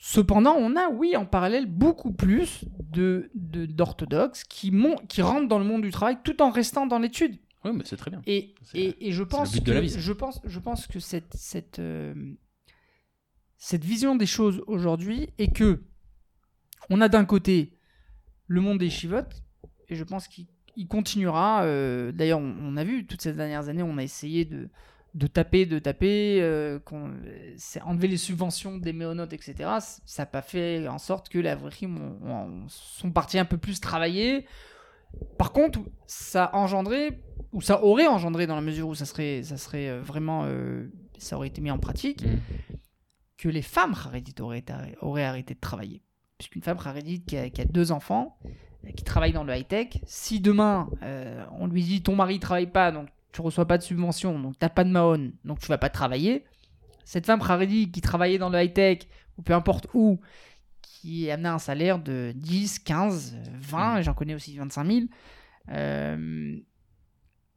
Cependant, 0.00 0.54
on 0.56 0.76
a, 0.76 0.88
oui, 0.90 1.16
en 1.16 1.26
parallèle, 1.26 1.66
beaucoup 1.66 2.12
plus 2.12 2.64
de, 2.78 3.30
de- 3.34 3.66
d'orthodoxes 3.66 4.44
qui, 4.44 4.70
mon- 4.70 4.94
qui 5.08 5.22
rentrent 5.22 5.48
dans 5.48 5.58
le 5.58 5.64
monde 5.64 5.82
du 5.82 5.90
travail 5.90 6.18
tout 6.22 6.40
en 6.40 6.50
restant 6.50 6.86
dans 6.86 6.98
l'étude. 7.00 7.36
Oui, 7.64 7.72
mais 7.74 7.82
c'est 7.84 7.96
très 7.96 8.10
bien. 8.10 8.22
Et, 8.26 8.54
et, 8.74 9.08
et 9.08 9.12
je 9.12 9.24
pense 9.24 9.58
que, 9.58 9.86
je 9.98 10.12
pense, 10.12 10.40
je 10.44 10.58
pense 10.60 10.86
que 10.86 11.00
cette, 11.00 11.34
cette, 11.34 11.80
euh, 11.80 12.14
cette 13.56 13.84
vision 13.84 14.14
des 14.14 14.26
choses 14.26 14.62
aujourd'hui 14.68 15.30
est 15.38 15.52
que 15.52 15.82
on 16.90 17.00
a 17.00 17.08
d'un 17.08 17.24
côté 17.24 17.76
le 18.46 18.60
monde 18.60 18.78
des 18.78 18.90
chivotes, 18.90 19.42
et 19.88 19.94
je 19.96 20.04
pense 20.04 20.28
qu'il 20.28 20.46
il 20.76 20.86
continuera. 20.86 21.64
euh, 21.64 22.12
D'ailleurs, 22.12 22.38
on, 22.38 22.54
on 22.62 22.76
a 22.76 22.84
vu 22.84 23.04
toutes 23.06 23.22
ces 23.22 23.32
dernières 23.32 23.68
années, 23.68 23.82
on 23.82 23.98
a 23.98 24.02
essayé 24.02 24.44
de, 24.44 24.68
de 25.14 25.26
taper, 25.26 25.66
de 25.66 25.78
taper, 25.80 26.38
euh, 26.40 26.78
enlever 27.84 28.06
les 28.08 28.16
subventions 28.16 28.78
des 28.78 28.92
méonotes, 28.92 29.32
etc. 29.32 29.54
Ça 30.06 30.22
n'a 30.22 30.26
pas 30.26 30.42
fait 30.42 30.86
en 30.86 30.98
sorte 30.98 31.28
que 31.30 31.38
ont- 31.98 32.18
ont- 32.24 32.68
sont 32.68 33.10
partis 33.10 33.38
un 33.40 33.44
peu 33.44 33.58
plus 33.58 33.80
travailler. 33.80 34.46
Par 35.38 35.52
contre, 35.52 35.80
ça 36.06 36.44
a 36.44 36.56
engendré, 36.56 37.22
ou 37.52 37.60
ça 37.60 37.82
aurait 37.82 38.06
engendré 38.06 38.46
dans 38.46 38.54
la 38.54 38.60
mesure 38.60 38.88
où 38.88 38.94
ça 38.94 39.06
serait, 39.06 39.42
ça 39.42 39.56
serait 39.56 39.88
euh, 39.88 40.00
vraiment, 40.02 40.42
euh, 40.44 40.92
ça 41.16 41.36
aurait 41.36 41.48
été 41.48 41.60
mis 41.60 41.70
en 41.70 41.78
pratique, 41.78 42.24
Mhm. 42.24 42.38
que 43.38 43.48
les 43.48 43.62
femmes 43.62 43.94
harédites 43.94 44.40
auraient, 44.40 44.64
arrêté 45.24 45.54
de 45.54 45.60
travailler. 45.60 46.02
Puisqu'une 46.36 46.62
femme 46.62 46.78
harédite 46.84 47.26
qui 47.26 47.36
a, 47.36 47.48
qui 47.50 47.60
a 47.62 47.64
deux 47.64 47.90
enfants, 47.90 48.38
qui 48.96 49.04
travaille 49.04 49.32
dans 49.32 49.44
le 49.44 49.54
high-tech, 49.54 49.98
si 50.04 50.40
demain 50.40 50.88
euh, 51.02 51.44
on 51.58 51.66
lui 51.66 51.82
dit 51.82 52.02
ton 52.02 52.14
mari 52.14 52.38
travaille 52.38 52.70
pas, 52.70 52.92
donc 52.92 53.08
tu 53.32 53.40
reçois 53.40 53.66
pas 53.66 53.78
de 53.78 53.82
subvention, 53.82 54.38
donc 54.38 54.58
t'as 54.58 54.68
pas 54.68 54.84
de 54.84 54.90
maon, 54.90 55.32
donc 55.44 55.60
tu 55.60 55.66
vas 55.66 55.78
pas 55.78 55.90
travailler, 55.90 56.44
cette 57.04 57.26
femme 57.26 57.40
Haredi 57.40 57.90
qui 57.90 58.00
travaillait 58.00 58.38
dans 58.38 58.50
le 58.50 58.60
high-tech, 58.60 59.00
ou 59.36 59.42
peu 59.42 59.52
importe 59.52 59.88
où, 59.94 60.20
qui 60.82 61.30
amenait 61.30 61.48
un 61.48 61.58
salaire 61.58 61.98
de 61.98 62.32
10, 62.34 62.80
15, 62.80 63.36
20, 63.60 64.02
j'en 64.02 64.14
connais 64.14 64.34
aussi 64.34 64.56
25 64.56 64.84
000, 64.84 65.00
euh, 65.70 66.56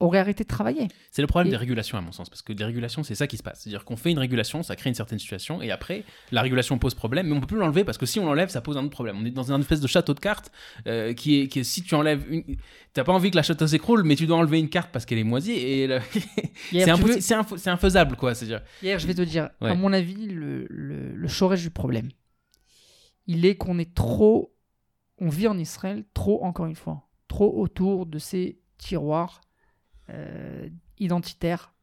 aurait 0.01 0.19
arrêté 0.19 0.43
de 0.43 0.49
travailler. 0.49 0.87
C'est 1.11 1.21
le 1.21 1.27
problème 1.27 1.47
Et- 1.47 1.51
des 1.51 1.57
régulations, 1.57 1.97
à 1.97 2.01
mon 2.01 2.11
sens, 2.11 2.29
parce 2.29 2.41
que 2.41 2.53
des 2.53 2.63
régulations, 2.63 3.03
c'est 3.03 3.15
ça 3.15 3.27
qui 3.27 3.37
se 3.37 3.43
passe. 3.43 3.61
C'est-à-dire 3.61 3.85
qu'on 3.85 3.95
fait 3.95 4.11
une 4.11 4.19
régulation, 4.19 4.63
ça 4.63 4.75
crée 4.75 4.89
une 4.89 4.95
certaine 4.95 5.19
situation, 5.19 5.61
et 5.61 5.71
après, 5.71 6.03
la 6.31 6.41
régulation 6.41 6.77
pose 6.77 6.93
problème, 6.95 7.27
mais 7.27 7.33
on 7.35 7.39
peut 7.39 7.47
plus 7.47 7.57
l'enlever 7.57 7.83
parce 7.83 7.97
que 7.97 8.05
si 8.05 8.19
on 8.19 8.25
l'enlève, 8.25 8.49
ça 8.49 8.61
pose 8.61 8.77
un 8.77 8.81
autre 8.81 8.89
problème. 8.91 9.17
On 9.21 9.25
est 9.25 9.31
dans 9.31 9.51
une 9.51 9.61
espèce 9.61 9.79
de 9.81 9.87
château 9.87 10.13
de 10.13 10.19
cartes 10.19 10.51
euh, 10.87 11.13
qui, 11.13 11.41
est, 11.41 11.47
qui 11.47 11.59
est 11.59 11.63
si 11.63 11.83
tu 11.83 11.95
enlèves 11.95 12.25
une. 12.29 12.43
T'as 12.93 13.03
pas 13.03 13.13
envie 13.13 13.31
que 13.31 13.35
la 13.37 13.43
château 13.43 13.67
s'écroule, 13.67 14.03
mais 14.03 14.15
tu 14.15 14.25
dois 14.27 14.37
enlever 14.37 14.59
une 14.59 14.69
carte 14.69 14.91
parce 14.91 15.05
qu'elle 15.05 15.19
est 15.19 15.23
moisie, 15.23 15.53
et 15.53 15.87
c'est 16.71 17.67
infaisable, 17.69 18.15
quoi. 18.15 18.33
C'est-à-dire. 18.35 18.61
Hier, 18.83 18.99
je 18.99 19.07
vais 19.07 19.13
te 19.13 19.21
dire, 19.21 19.49
Ouais. 19.61 19.69
à 19.71 19.75
mon 19.75 19.93
avis, 19.93 20.27
le, 20.27 20.65
le, 20.69 21.13
le 21.13 21.27
chorège 21.27 21.61
du 21.61 21.69
problème, 21.69 22.09
il 23.27 23.45
est 23.45 23.55
qu'on 23.55 23.77
est 23.79 23.93
trop, 23.93 24.53
on 25.19 25.29
vit 25.29 25.47
en 25.47 25.57
Israël 25.57 26.03
trop, 26.13 26.43
encore 26.43 26.65
une 26.65 26.75
fois, 26.75 27.07
trop 27.27 27.59
autour 27.61 28.05
de 28.05 28.17
ces 28.19 28.59
tiroirs 28.77 29.41
euh, 30.09 30.67
identitaires. 30.97 31.73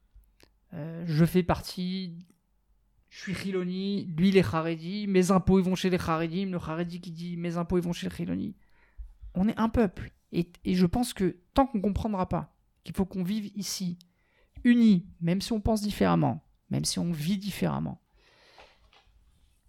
Euh, 0.74 1.04
je 1.06 1.24
fais 1.24 1.42
partie, 1.42 2.26
je 3.08 3.20
suis 3.20 3.34
Khiloni, 3.34 4.06
lui 4.16 4.28
il 4.28 4.36
est 4.36 4.54
Haredi, 4.54 5.06
mes 5.06 5.30
impôts 5.30 5.58
ils 5.58 5.64
vont 5.64 5.74
chez 5.74 5.90
les 5.90 5.98
Haredim, 5.98 6.50
le 6.50 6.58
Haredi 6.58 7.00
qui 7.00 7.10
dit 7.10 7.36
mes 7.36 7.56
impôts 7.56 7.78
ils 7.78 7.84
vont 7.84 7.92
chez 7.92 8.08
les 8.08 8.14
Khiloni. 8.14 8.54
On 9.34 9.48
est 9.48 9.58
un 9.58 9.68
peuple. 9.68 10.12
Et, 10.32 10.52
et 10.64 10.74
je 10.74 10.84
pense 10.84 11.14
que 11.14 11.38
tant 11.54 11.66
qu'on 11.66 11.80
comprendra 11.80 12.28
pas 12.28 12.54
qu'il 12.84 12.94
faut 12.94 13.06
qu'on 13.06 13.22
vive 13.22 13.50
ici, 13.54 13.98
unis, 14.64 15.06
même 15.20 15.40
si 15.40 15.52
on 15.52 15.60
pense 15.60 15.80
différemment, 15.80 16.44
même 16.70 16.84
si 16.84 16.98
on 16.98 17.12
vit 17.12 17.38
différemment, 17.38 18.02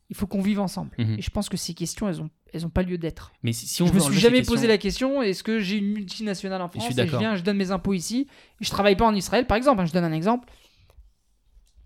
il 0.09 0.15
faut 0.15 0.27
qu'on 0.27 0.41
vive 0.41 0.59
ensemble. 0.59 0.91
Mhm. 0.97 1.19
Et 1.19 1.21
je 1.21 1.29
pense 1.29 1.49
que 1.49 1.57
ces 1.57 1.73
questions, 1.73 2.09
elles 2.09 2.21
ont, 2.21 2.29
elles 2.53 2.65
ont 2.65 2.69
pas 2.69 2.83
lieu 2.83 2.97
d'être. 2.97 3.31
Mais 3.43 3.53
si, 3.53 3.67
si 3.67 3.81
on 3.83 3.87
Je 3.87 3.93
me 3.93 3.99
suis 3.99 4.17
jamais 4.19 4.41
posé 4.43 4.67
la 4.67 4.77
question 4.77 5.21
est-ce 5.21 5.43
que 5.43 5.59
j'ai 5.59 5.77
une 5.77 5.91
multinationale 5.93 6.61
en 6.61 6.67
je 6.67 6.71
suis 6.71 6.79
France 6.93 6.97
et 6.97 7.07
je 7.07 7.17
viens, 7.17 7.35
je 7.35 7.43
donne 7.43 7.57
mes 7.57 7.71
impôts 7.71 7.93
ici, 7.93 8.27
et 8.59 8.65
je 8.65 8.69
travaille 8.69 8.95
pas 8.95 9.05
en 9.05 9.15
Israël, 9.15 9.45
par 9.47 9.57
exemple. 9.57 9.81
hein, 9.81 9.85
je 9.85 9.93
donne 9.93 10.03
un 10.05 10.11
exemple. 10.13 10.47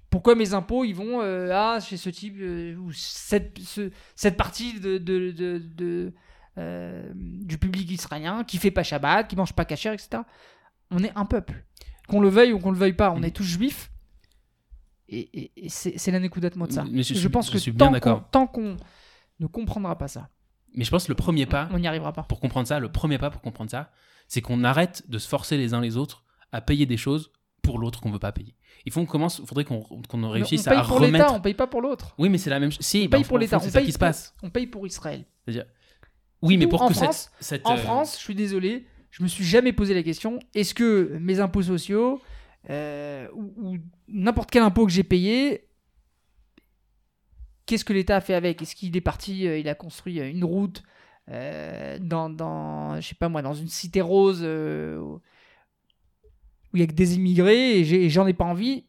Pourquoi 0.10 0.36
mes 0.36 0.54
impôts 0.54 0.84
ils 0.86 0.94
vont 0.94 1.22
euh, 1.22 1.52
à 1.52 1.80
chez 1.80 1.98
ce 1.98 2.10
type 2.10 2.36
euh, 2.40 2.76
ou 2.78 2.92
cette, 2.92 3.58
ce- 3.60 3.90
cette 4.16 4.38
partie 4.38 4.80
de, 4.80 5.00
de- 5.00 5.32
de- 5.32 5.58
de, 5.76 6.14
euh, 6.60 7.12
du 7.16 7.58
public 7.58 7.90
israélien 7.90 8.44
qui 8.44 8.58
fait 8.60 8.70
pas 8.70 8.84
Shabbat, 8.84 9.28
qui 9.28 9.36
mange 9.36 9.54
pas 9.54 9.66
kasher, 9.66 9.92
etc. 9.92 10.22
On 10.92 11.00
est 11.04 11.12
un 11.16 11.26
peuple, 11.26 11.66
qu'on 12.08 12.22
le 12.22 12.30
veuille 12.30 12.54
ou 12.54 12.60
qu'on 12.60 12.70
le 12.72 12.78
veuille 12.78 12.94
pas, 12.94 13.12
on 13.12 13.24
est 13.24 13.32
tous 13.36 13.44
juifs. 13.44 13.90
Et, 15.10 15.20
et- 15.34 15.52
et 15.66 15.70
c'est 15.70 16.12
la 16.12 16.20
Nekoudat 16.20 16.52
Motza. 16.56 16.86
Mais 16.92 17.02
je 17.04 17.16
je 17.16 17.28
pense 17.28 17.48
je 17.48 17.54
que 17.54 17.58
suis 17.58 17.72
bien 17.72 17.80
tant 17.80 17.88
qu'on 17.88 17.94
d'accord. 17.94 18.30
tant 18.32 18.48
qu'on 18.48 18.78
ne 19.40 19.48
comprendra 19.48 19.98
pas 19.98 20.08
ça, 20.08 20.30
Mais 20.76 20.84
je 20.84 20.90
pense 20.92 21.06
que 21.06 21.12
le 21.12 21.16
premier 21.16 21.46
pas, 21.46 21.70
on 21.72 21.80
n'y 21.80 21.88
arrivera 21.88 22.14
pas. 22.14 22.24
pour 22.24 22.40
comprendre 22.40 22.68
ça, 22.68 22.80
le 22.80 22.92
premier 22.92 23.18
pas 23.18 23.30
pour 23.30 23.42
comprendre 23.42 23.70
ça, 23.70 23.92
c'est 24.28 24.42
qu'on 24.42 24.64
arrête 24.64 25.04
de 25.10 25.18
se 25.18 25.28
forcer 25.28 25.58
les 25.58 25.74
uns 25.74 25.82
les 25.82 25.98
autres 25.98 26.24
à 26.52 26.62
payer 26.62 26.86
des 26.86 26.98
choses 26.98 27.32
pour 27.62 27.80
l'autre 27.80 28.02
qu'on 28.02 28.12
veut 28.12 28.20
pas 28.20 28.32
payer. 28.32 28.56
Il 28.86 28.92
faut 28.92 29.00
qu'on 29.02 29.06
commence, 29.06 29.42
faudrait 29.46 29.64
qu'on 29.64 29.86
réussisse 30.30 30.62
on 30.68 30.70
paye 30.72 30.80
à 30.80 30.84
pour 30.84 31.00
l'État, 31.00 31.18
remettre. 31.18 31.34
on 31.36 31.42
paye 31.42 31.54
pas 31.54 31.68
pour 31.68 31.82
l'autre. 31.82 32.14
Oui, 32.18 32.30
mais 32.30 32.38
c'est 32.38 32.50
la 32.50 32.60
même 32.60 32.72
chose. 32.72 32.86
Si, 32.86 33.04
On 33.06 33.10
bah, 33.10 33.18
paye 33.18 33.26
pour 33.26 33.38
l'État, 33.38 33.60
c'est 33.60 33.70
ça 33.70 33.82
qui 33.82 33.92
se 33.92 33.98
passe. 34.00 34.36
On 34.44 34.50
paye 34.50 34.68
pour 34.68 34.86
Israël. 34.86 35.26
C'est-à-dire- 35.46 35.66
Oui, 36.42 36.58
mais 36.58 36.68
pour 36.68 36.82
en 36.82 36.90
que 36.90 36.94
France- 36.94 37.32
cette, 37.40 37.62
cette, 37.62 37.68
En 37.68 37.76
euh, 37.76 37.78
France, 37.78 38.16
je 38.18 38.24
suis 38.24 38.36
désolé, 38.36 38.86
je 39.12 39.24
me 39.24 39.28
suis 39.30 39.46
jamais 39.46 39.72
posé 39.72 39.94
la 39.94 40.04
question 40.04 40.40
est-ce 40.54 40.74
que 40.74 41.18
mes 41.22 41.40
impôts 41.40 41.62
sociaux 41.62 42.22
euh, 42.70 43.28
ou, 43.34 43.54
ou 43.58 43.78
n'importe 44.10 44.52
quel 44.52 44.64
impôt 44.64 44.86
que 44.86 44.92
j'ai 44.92 45.04
payé, 45.04 45.68
qu'est-ce 47.66 47.86
que 47.86 47.94
l'État 47.94 48.18
a 48.18 48.22
fait 48.22 48.34
avec? 48.34 48.62
Est-ce 48.62 48.76
qu'il 48.76 48.96
est 48.96 49.02
parti, 49.02 49.48
euh, 49.48 49.58
il 49.58 49.68
a 49.70 49.76
construit 49.76 50.20
euh, 50.20 50.30
une 50.30 50.44
route 50.44 50.84
euh, 51.30 51.98
dans, 52.00 52.30
dans, 52.30 53.00
je 53.00 53.08
sais 53.08 53.16
pas 53.16 53.30
moi, 53.30 53.42
dans 53.42 53.54
une 53.54 53.70
cité 53.70 54.02
rose 54.02 54.42
où 54.44 55.22
il 56.74 56.80
y 56.80 56.84
a 56.84 56.88
que 56.88 56.94
des 56.94 57.16
immigrés 57.16 57.80
et 57.80 58.10
j'en 58.10 58.26
ai 58.28 58.34
pas 58.34 58.46
envie? 58.46 58.86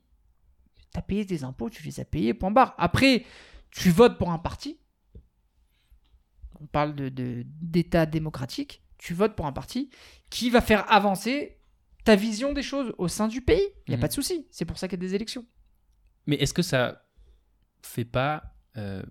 T'as 0.93 1.03
payé 1.03 1.27
tes 1.27 1.43
impôts, 1.45 1.71
tu 1.71 1.83
les 1.83 1.99
as 2.01 2.05
payés, 2.05 2.35
point 2.35 2.51
barre. 2.53 2.75
Après, 2.79 3.25
tu 3.71 3.91
votes 3.91 4.17
pour 4.17 4.31
un 4.31 4.39
parti. 4.39 4.79
On 6.61 6.67
parle 6.67 6.95
de- 6.95 7.09
de- 7.09 7.45
d'État 7.61 8.07
démocratique. 8.07 8.83
Tu 8.97 9.13
votes 9.13 9.35
pour 9.35 9.47
un 9.47 9.53
parti 9.53 9.91
qui 10.31 10.51
va 10.51 10.61
faire 10.61 10.91
avancer 10.91 11.59
ta 12.05 12.15
vision 12.17 12.53
des 12.53 12.63
choses 12.63 12.95
au 12.97 13.09
sein 13.09 13.29
du 13.29 13.41
pays. 13.41 13.67
Il 13.87 13.91
n'y 13.91 13.95
a 13.95 13.97
Mhm. 13.97 14.01
pas 14.03 14.09
de 14.09 14.13
souci. 14.13 14.47
C'est 14.51 14.65
pour 14.65 14.79
ça 14.79 14.87
qu'il 14.89 14.99
y 14.99 15.05
a 15.05 15.07
des 15.07 15.15
élections. 15.15 15.45
Mais 16.27 16.37
est-ce 16.37 16.55
que 16.55 16.63
ça 16.63 17.05
fait 17.83 18.05
pas 18.05 18.54
euh, 18.77 19.03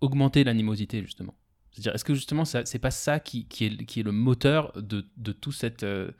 augmenter 0.00 0.44
l'animosité, 0.44 1.02
justement 1.02 1.34
C'est-à-dire, 1.72 1.94
est-ce 1.94 2.04
que 2.04 2.14
justement, 2.14 2.44
c'est 2.44 2.78
pas 2.78 2.90
ça 2.90 3.20
qui, 3.20 3.46
qui, 3.46 3.66
est, 3.66 3.84
qui 3.84 4.00
est 4.00 4.02
le 4.02 4.12
moteur 4.12 4.72
de, 4.80 5.06
de, 5.16 5.32
tout 5.32 5.52
cette, 5.52 5.82
euh, 5.82 6.10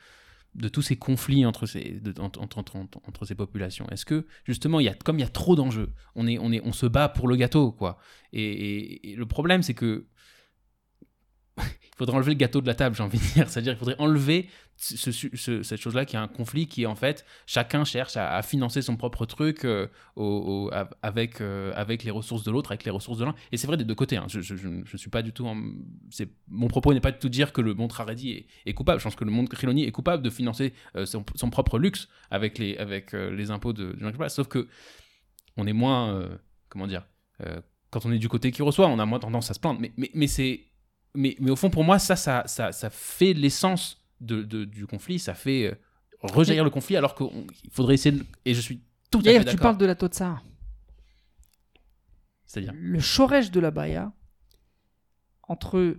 de 0.54 0.68
tous 0.68 0.82
ces 0.82 0.96
conflits 0.96 1.46
entre 1.46 1.66
ces, 1.66 2.00
entre, 2.18 2.40
entre, 2.40 2.76
entre- 2.76 3.24
ces 3.24 3.34
populations? 3.34 3.88
Est-ce 3.90 4.04
que, 4.04 4.26
justement, 4.44 4.80
il 4.80 4.84
y 4.84 4.88
a, 4.88 4.94
comme 4.94 5.18
il 5.18 5.22
y 5.22 5.24
a 5.24 5.28
trop 5.28 5.56
d'enjeux, 5.56 5.92
on, 6.14 6.26
est, 6.26 6.38
on, 6.38 6.52
est, 6.52 6.60
on 6.64 6.72
se 6.72 6.86
bat 6.86 7.08
pour 7.08 7.26
le 7.28 7.36
gâteau, 7.36 7.72
quoi. 7.72 7.98
Et, 8.32 9.14
le 9.16 9.26
problème, 9.26 9.62
c'est 9.62 9.74
que 9.74 10.06
faudrait 12.00 12.16
enlever 12.16 12.32
le 12.32 12.38
gâteau 12.38 12.60
de 12.60 12.66
la 12.66 12.74
table, 12.74 12.96
j'ai 12.96 13.02
envie 13.02 13.18
de 13.18 13.24
dire. 13.34 13.48
C'est-à-dire 13.48 13.72
qu'il 13.74 13.78
faudrait 13.78 13.96
enlever 13.98 14.48
ce- 14.76 15.12
ce- 15.12 15.28
ce- 15.36 15.62
cette 15.62 15.80
chose-là 15.80 16.04
qui 16.04 16.16
est 16.16 16.18
un 16.18 16.28
conflit 16.28 16.66
qui 16.66 16.86
en 16.86 16.94
fait 16.94 17.24
chacun 17.46 17.84
cherche 17.84 18.16
à, 18.16 18.40
financer 18.42 18.80
son 18.82 18.96
propre 18.96 19.26
truc 19.26 19.64
euh, 19.64 19.86
avec, 21.02 21.40
euh, 21.40 21.72
avec 21.76 22.02
les 22.04 22.10
ressources 22.10 22.42
de 22.44 22.50
l'autre, 22.50 22.72
avec 22.72 22.84
les 22.84 22.90
ressources 22.90 23.18
de 23.18 23.24
l'un. 23.24 23.34
Et 23.52 23.56
c'est 23.56 23.66
vrai 23.66 23.76
des 23.76 23.84
deux 23.84 23.94
côtés. 23.94 24.16
hein. 24.16 24.24
Je, 24.28 24.40
je, 24.40 24.56
je, 24.56 24.68
je 24.84 24.96
suis 24.96 25.10
pas 25.10 25.22
du 25.22 25.32
tout. 25.32 25.46
Mon 26.48 26.68
propos 26.68 26.92
n'est 26.94 27.00
pas 27.00 27.12
du 27.12 27.18
tout 27.18 27.28
de 27.28 27.32
dire 27.32 27.52
que 27.52 27.60
le 27.60 27.74
monde 27.74 27.92
Haredi 27.96 28.46
est, 28.66 28.74
coupable. 28.74 28.98
Je 29.00 29.04
pense 29.04 29.16
que 29.16 29.24
le 29.24 29.30
monde 29.30 29.48
Khiloni 29.48 29.84
est 29.84 29.92
coupable 29.92 30.22
de 30.22 30.30
financer 30.30 30.72
euh, 30.96 31.06
son, 31.06 31.24
son 31.34 31.50
propre 31.50 31.78
luxe 31.78 32.08
avec 32.30 32.58
les, 32.58 32.76
avec, 32.78 33.12
les 33.12 33.50
impôts 33.50 33.72
de, 33.72 33.92
de. 33.92 34.28
Sauf 34.28 34.48
que 34.48 34.66
on 35.56 35.66
est 35.66 35.72
moins. 35.74 36.28
comment 36.68 36.86
dire 36.86 37.06
Quand 37.90 38.06
on 38.06 38.12
est 38.12 38.18
du 38.18 38.28
côté 38.28 38.50
qui 38.52 38.62
reçoit, 38.62 38.86
on 38.88 38.98
a 38.98 39.04
moins 39.06 39.18
tendance 39.18 39.50
à 39.50 39.54
se 39.54 39.60
plaindre. 39.60 39.80
Mais, 39.80 39.92
mais, 39.96 40.10
mais 40.14 40.26
c'est. 40.26 40.69
Mais, 41.14 41.36
mais 41.40 41.50
au 41.50 41.56
fond, 41.56 41.70
pour 41.70 41.84
moi, 41.84 41.98
ça, 41.98 42.16
ça, 42.16 42.44
ça, 42.46 42.72
ça 42.72 42.90
fait 42.90 43.32
l'essence 43.32 43.98
de, 44.20 44.42
de- 44.42 44.64
du 44.64 44.86
conflit. 44.86 45.18
Ça 45.18 45.34
fait 45.34 45.66
euh, 45.66 45.74
rejaillir 46.20 46.64
le 46.64 46.70
conflit 46.70 46.96
alors 46.96 47.14
qu'il 47.14 47.70
faudrait 47.70 47.94
essayer 47.94 48.16
de... 48.16 48.24
Et 48.44 48.54
je 48.54 48.60
suis 48.60 48.80
tout 49.10 49.18
à 49.20 49.22
fait 49.24 49.44
tu 49.44 49.56
parles 49.56 49.78
de 49.78 49.86
la 49.86 49.94
Totsa. 49.96 50.40
C'est-à-dire 52.46 52.72
Le 52.76 53.00
chorège 53.00 53.50
de 53.50 53.60
la 53.60 53.70
Baïa, 53.70 54.12
entre 55.44 55.94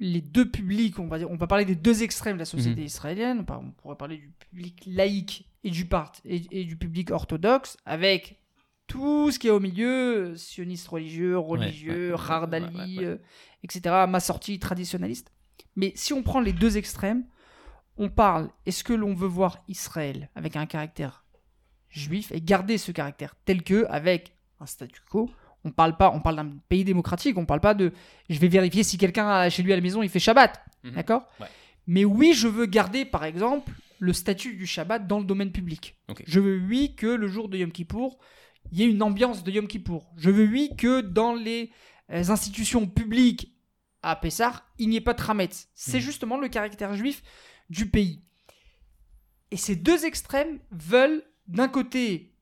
les 0.00 0.20
deux 0.20 0.48
publics, 0.48 0.98
on 0.98 1.08
va, 1.08 1.18
dire, 1.18 1.30
on 1.30 1.36
va 1.36 1.46
parler 1.48 1.64
des 1.64 1.74
deux 1.74 2.02
extrêmes 2.02 2.34
de 2.34 2.40
la 2.40 2.44
société 2.44 2.80
Mhm. 2.80 2.86
israélienne, 2.86 3.44
on, 3.48 3.70
pourrait 3.72 3.96
parler 3.96 4.18
du 4.18 4.30
public 4.30 4.82
laïque 4.86 5.48
et 5.64 5.70
du, 5.70 5.86
part, 5.86 6.12
et, 6.24 6.42
et 6.52 6.64
du 6.64 6.76
public 6.76 7.10
orthodoxe, 7.10 7.76
avec 7.84 8.40
tout 8.86 9.30
ce 9.32 9.38
qui 9.38 9.48
est 9.48 9.50
au 9.50 9.60
milieu, 9.60 10.36
sioniste 10.36 10.86
religieux, 10.88 11.36
religieux, 11.36 12.12
ouais, 12.14 12.20
ouais, 12.20 12.30
Hardali, 12.30 12.98
ouais, 12.98 13.04
euh, 13.04 13.18
etc., 13.64 14.06
ma 14.08 14.20
sortie 14.20 14.58
traditionnaliste. 14.58 15.32
Mais 15.76 15.92
si 15.94 16.12
on 16.12 16.22
prend 16.22 16.40
les 16.40 16.52
deux 16.52 16.76
extrêmes, 16.76 17.24
on 17.96 18.08
parle, 18.08 18.50
est-ce 18.66 18.84
que 18.84 18.92
l'on 18.92 19.14
veut 19.14 19.26
voir 19.28 19.64
Israël 19.68 20.30
avec 20.34 20.56
un 20.56 20.66
caractère 20.66 21.24
juif 21.88 22.30
et 22.32 22.40
garder 22.40 22.78
ce 22.78 22.92
caractère 22.92 23.34
tel 23.44 23.62
que 23.62 23.86
avec 23.88 24.34
un 24.60 24.66
statu 24.66 25.00
quo? 25.10 25.30
On 25.64 25.72
parle 25.72 25.96
pas 25.96 26.12
on 26.14 26.20
parle 26.20 26.36
d'un 26.36 26.50
pays 26.68 26.84
démocratique 26.84 27.36
on 27.36 27.44
parle 27.44 27.60
pas 27.60 27.74
de 27.74 27.92
je 28.30 28.38
vais 28.38 28.46
vérifier 28.46 28.84
si 28.84 28.96
quelqu'un 28.96 29.48
chez 29.48 29.62
lui 29.64 29.72
à 29.72 29.76
la 29.76 29.82
maison 29.82 30.02
il 30.02 30.08
fait 30.08 30.20
Shabbat 30.20 30.62
Mhm. 30.84 30.92
d'accord? 30.92 31.26
Ouais. 31.40 31.48
mais 31.88 32.04
oui 32.04 32.32
je 32.34 32.46
veux 32.46 32.66
garder 32.66 33.04
par 33.04 33.24
exemple 33.24 33.72
le 33.98 34.12
statut 34.12 34.54
du 34.54 34.66
Shabbat 34.66 35.08
dans 35.08 35.18
le 35.18 35.24
domaine 35.24 35.50
public 35.50 35.96
je 36.28 36.38
veux 36.38 36.58
oui 36.60 36.94
que 36.94 37.08
le 37.08 37.26
jour 37.26 37.48
de 37.48 37.58
Yom 37.58 37.72
Kippour 37.72 38.18
il 38.70 38.78
y 38.78 38.84
ait 38.84 38.88
une 38.90 39.02
ambiance 39.02 39.42
de 39.42 39.50
Yom 39.50 39.66
Kippour 39.66 40.12
je 40.16 40.30
veux 40.30 40.46
oui 40.46 40.70
que 40.78 41.00
dans 41.00 41.34
les 41.34 41.72
institutions 42.08 42.86
publiques 42.86 43.54
à 44.02 44.16
Pessah 44.16 44.64
il 44.78 44.88
n'y 44.88 44.96
ait 44.96 45.00
pas 45.00 45.14
de 45.14 45.22
Hametz 45.22 45.68
c'est 45.74 45.98
Mhm. 45.98 46.02
justement 46.02 46.36
le 46.38 46.48
caractère 46.48 46.94
juif 46.94 47.22
du 47.70 47.88
pays 47.90 48.22
et 49.50 49.56
ces 49.56 49.76
deux 49.76 50.04
extrêmes 50.04 50.58
veulent 50.70 51.22
d'un 51.46 51.68
côté 51.68 52.34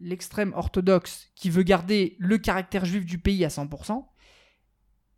l'extrême 0.00 0.52
orthodoxe 0.54 1.30
qui 1.34 1.50
veut 1.50 1.62
garder 1.62 2.16
le 2.18 2.38
caractère 2.38 2.84
juif 2.84 3.04
du 3.04 3.18
pays 3.18 3.44
à 3.44 3.48
100%, 3.48 4.06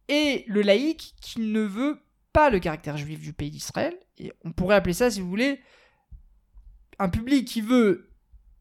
et 0.08 0.44
le 0.48 0.62
laïc 0.62 1.14
qui 1.20 1.40
ne 1.40 1.60
veut 1.60 2.00
pas 2.32 2.50
le 2.50 2.58
caractère 2.58 2.96
juif 2.96 3.20
du 3.20 3.32
pays 3.32 3.50
d'Israël. 3.50 3.96
Et 4.18 4.32
on 4.44 4.52
pourrait 4.52 4.76
appeler 4.76 4.94
ça, 4.94 5.10
si 5.10 5.20
vous 5.20 5.28
voulez, 5.28 5.60
un 6.98 7.08
public 7.08 7.46
qui 7.46 7.60
veut 7.60 8.05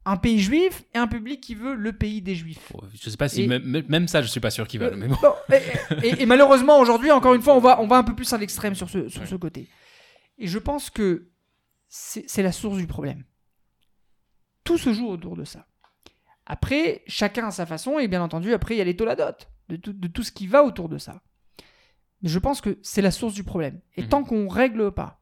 un 0.08 0.18
pays 0.18 0.40
juif 0.40 0.84
et 0.94 0.98
un 1.00 1.08
public 1.08 1.42
qui 1.42 1.56
veut 1.56 1.74
le 1.74 1.92
pays 1.94 2.22
des 2.22 2.36
juifs. 2.36 2.72
Je 2.94 3.10
sais 3.10 3.18
pas 3.18 3.28
si 3.28 3.44
Et- 3.44 3.48
même, 3.48 4.08
ça, 4.08 4.22
je 4.22 4.28
suis 4.28 4.40
pas 4.40 4.52
sûr 4.52 4.68
qu'ils 4.68 4.80
veulent. 4.80 4.94
Euh, 4.94 4.98
Mais 4.98 5.08
bon. 5.08 5.18
bon, 5.22 5.34
et, 6.04 6.08
et- 6.10 6.22
et 6.22 6.26
malheureusement, 6.28 6.80
aujourd'hui, 6.80 7.12
encore 7.12 7.34
une 7.34 7.42
fois, 7.42 7.56
on 7.56 7.60
va, 7.60 7.82
on 7.82 7.88
va 7.88 7.98
un 7.98 8.04
peu 8.04 8.16
plus 8.16 8.32
à 8.34 8.38
l'extrême 8.38 8.76
sur, 8.76 8.90
ce, 8.90 9.10
sur 9.10 9.22
Ouais. 9.22 9.28
ce 9.28 9.36
côté. 9.36 9.68
Et 10.38 10.48
je 10.48 10.60
pense 10.60 10.90
que 10.90 11.30
c'est 11.88 12.30
c'est 12.30 12.44
la 12.44 12.52
source 12.52 12.78
du 12.78 12.88
problème. 12.88 13.24
Tout 14.64 14.78
se 14.78 14.94
joue 14.94 15.08
autour 15.08 15.36
de 15.36 15.44
ça. 15.46 15.68
Après, 16.46 17.04
chacun 17.08 17.48
à 17.48 17.52
sa 17.52 17.66
façon, 17.66 17.98
et 18.00 18.08
bien 18.08 18.22
entendu, 18.22 18.54
après, 18.54 18.76
il 18.76 18.78
y 18.78 18.82
a 18.82 18.86
les 18.86 18.96
toladotes, 18.96 19.50
de 19.70 19.76
tout, 19.78 19.94
de 19.94 20.08
tout 20.08 20.24
ce 20.24 20.32
qui 20.32 20.46
va 20.48 20.64
autour 20.64 20.90
de 20.90 20.98
ça. 20.98 21.22
Mais 22.22 22.30
je 22.30 22.38
pense 22.40 22.62
que 22.62 22.78
c'est 22.84 23.02
la 23.02 23.12
source 23.12 23.34
du 23.34 23.44
problème. 23.44 23.82
Et 23.96 24.04
Mhm. 24.04 24.10
tant 24.10 24.24
qu'on 24.24 24.48
règle 24.48 24.92
pas 24.92 25.22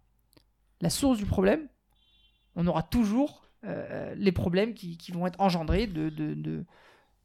la 0.81 0.89
source 0.89 1.17
du 1.17 1.25
problème, 1.25 1.67
on 2.55 2.67
aura 2.67 2.83
toujours 2.83 3.42
euh, 3.65 4.13
les 4.15 4.31
problèmes 4.31 4.73
qui, 4.73 4.97
qui 4.97 5.11
vont 5.11 5.25
être 5.27 5.39
engendrés 5.39 5.87
de, 5.87 6.09
de, 6.09 6.33
de- 6.33 6.65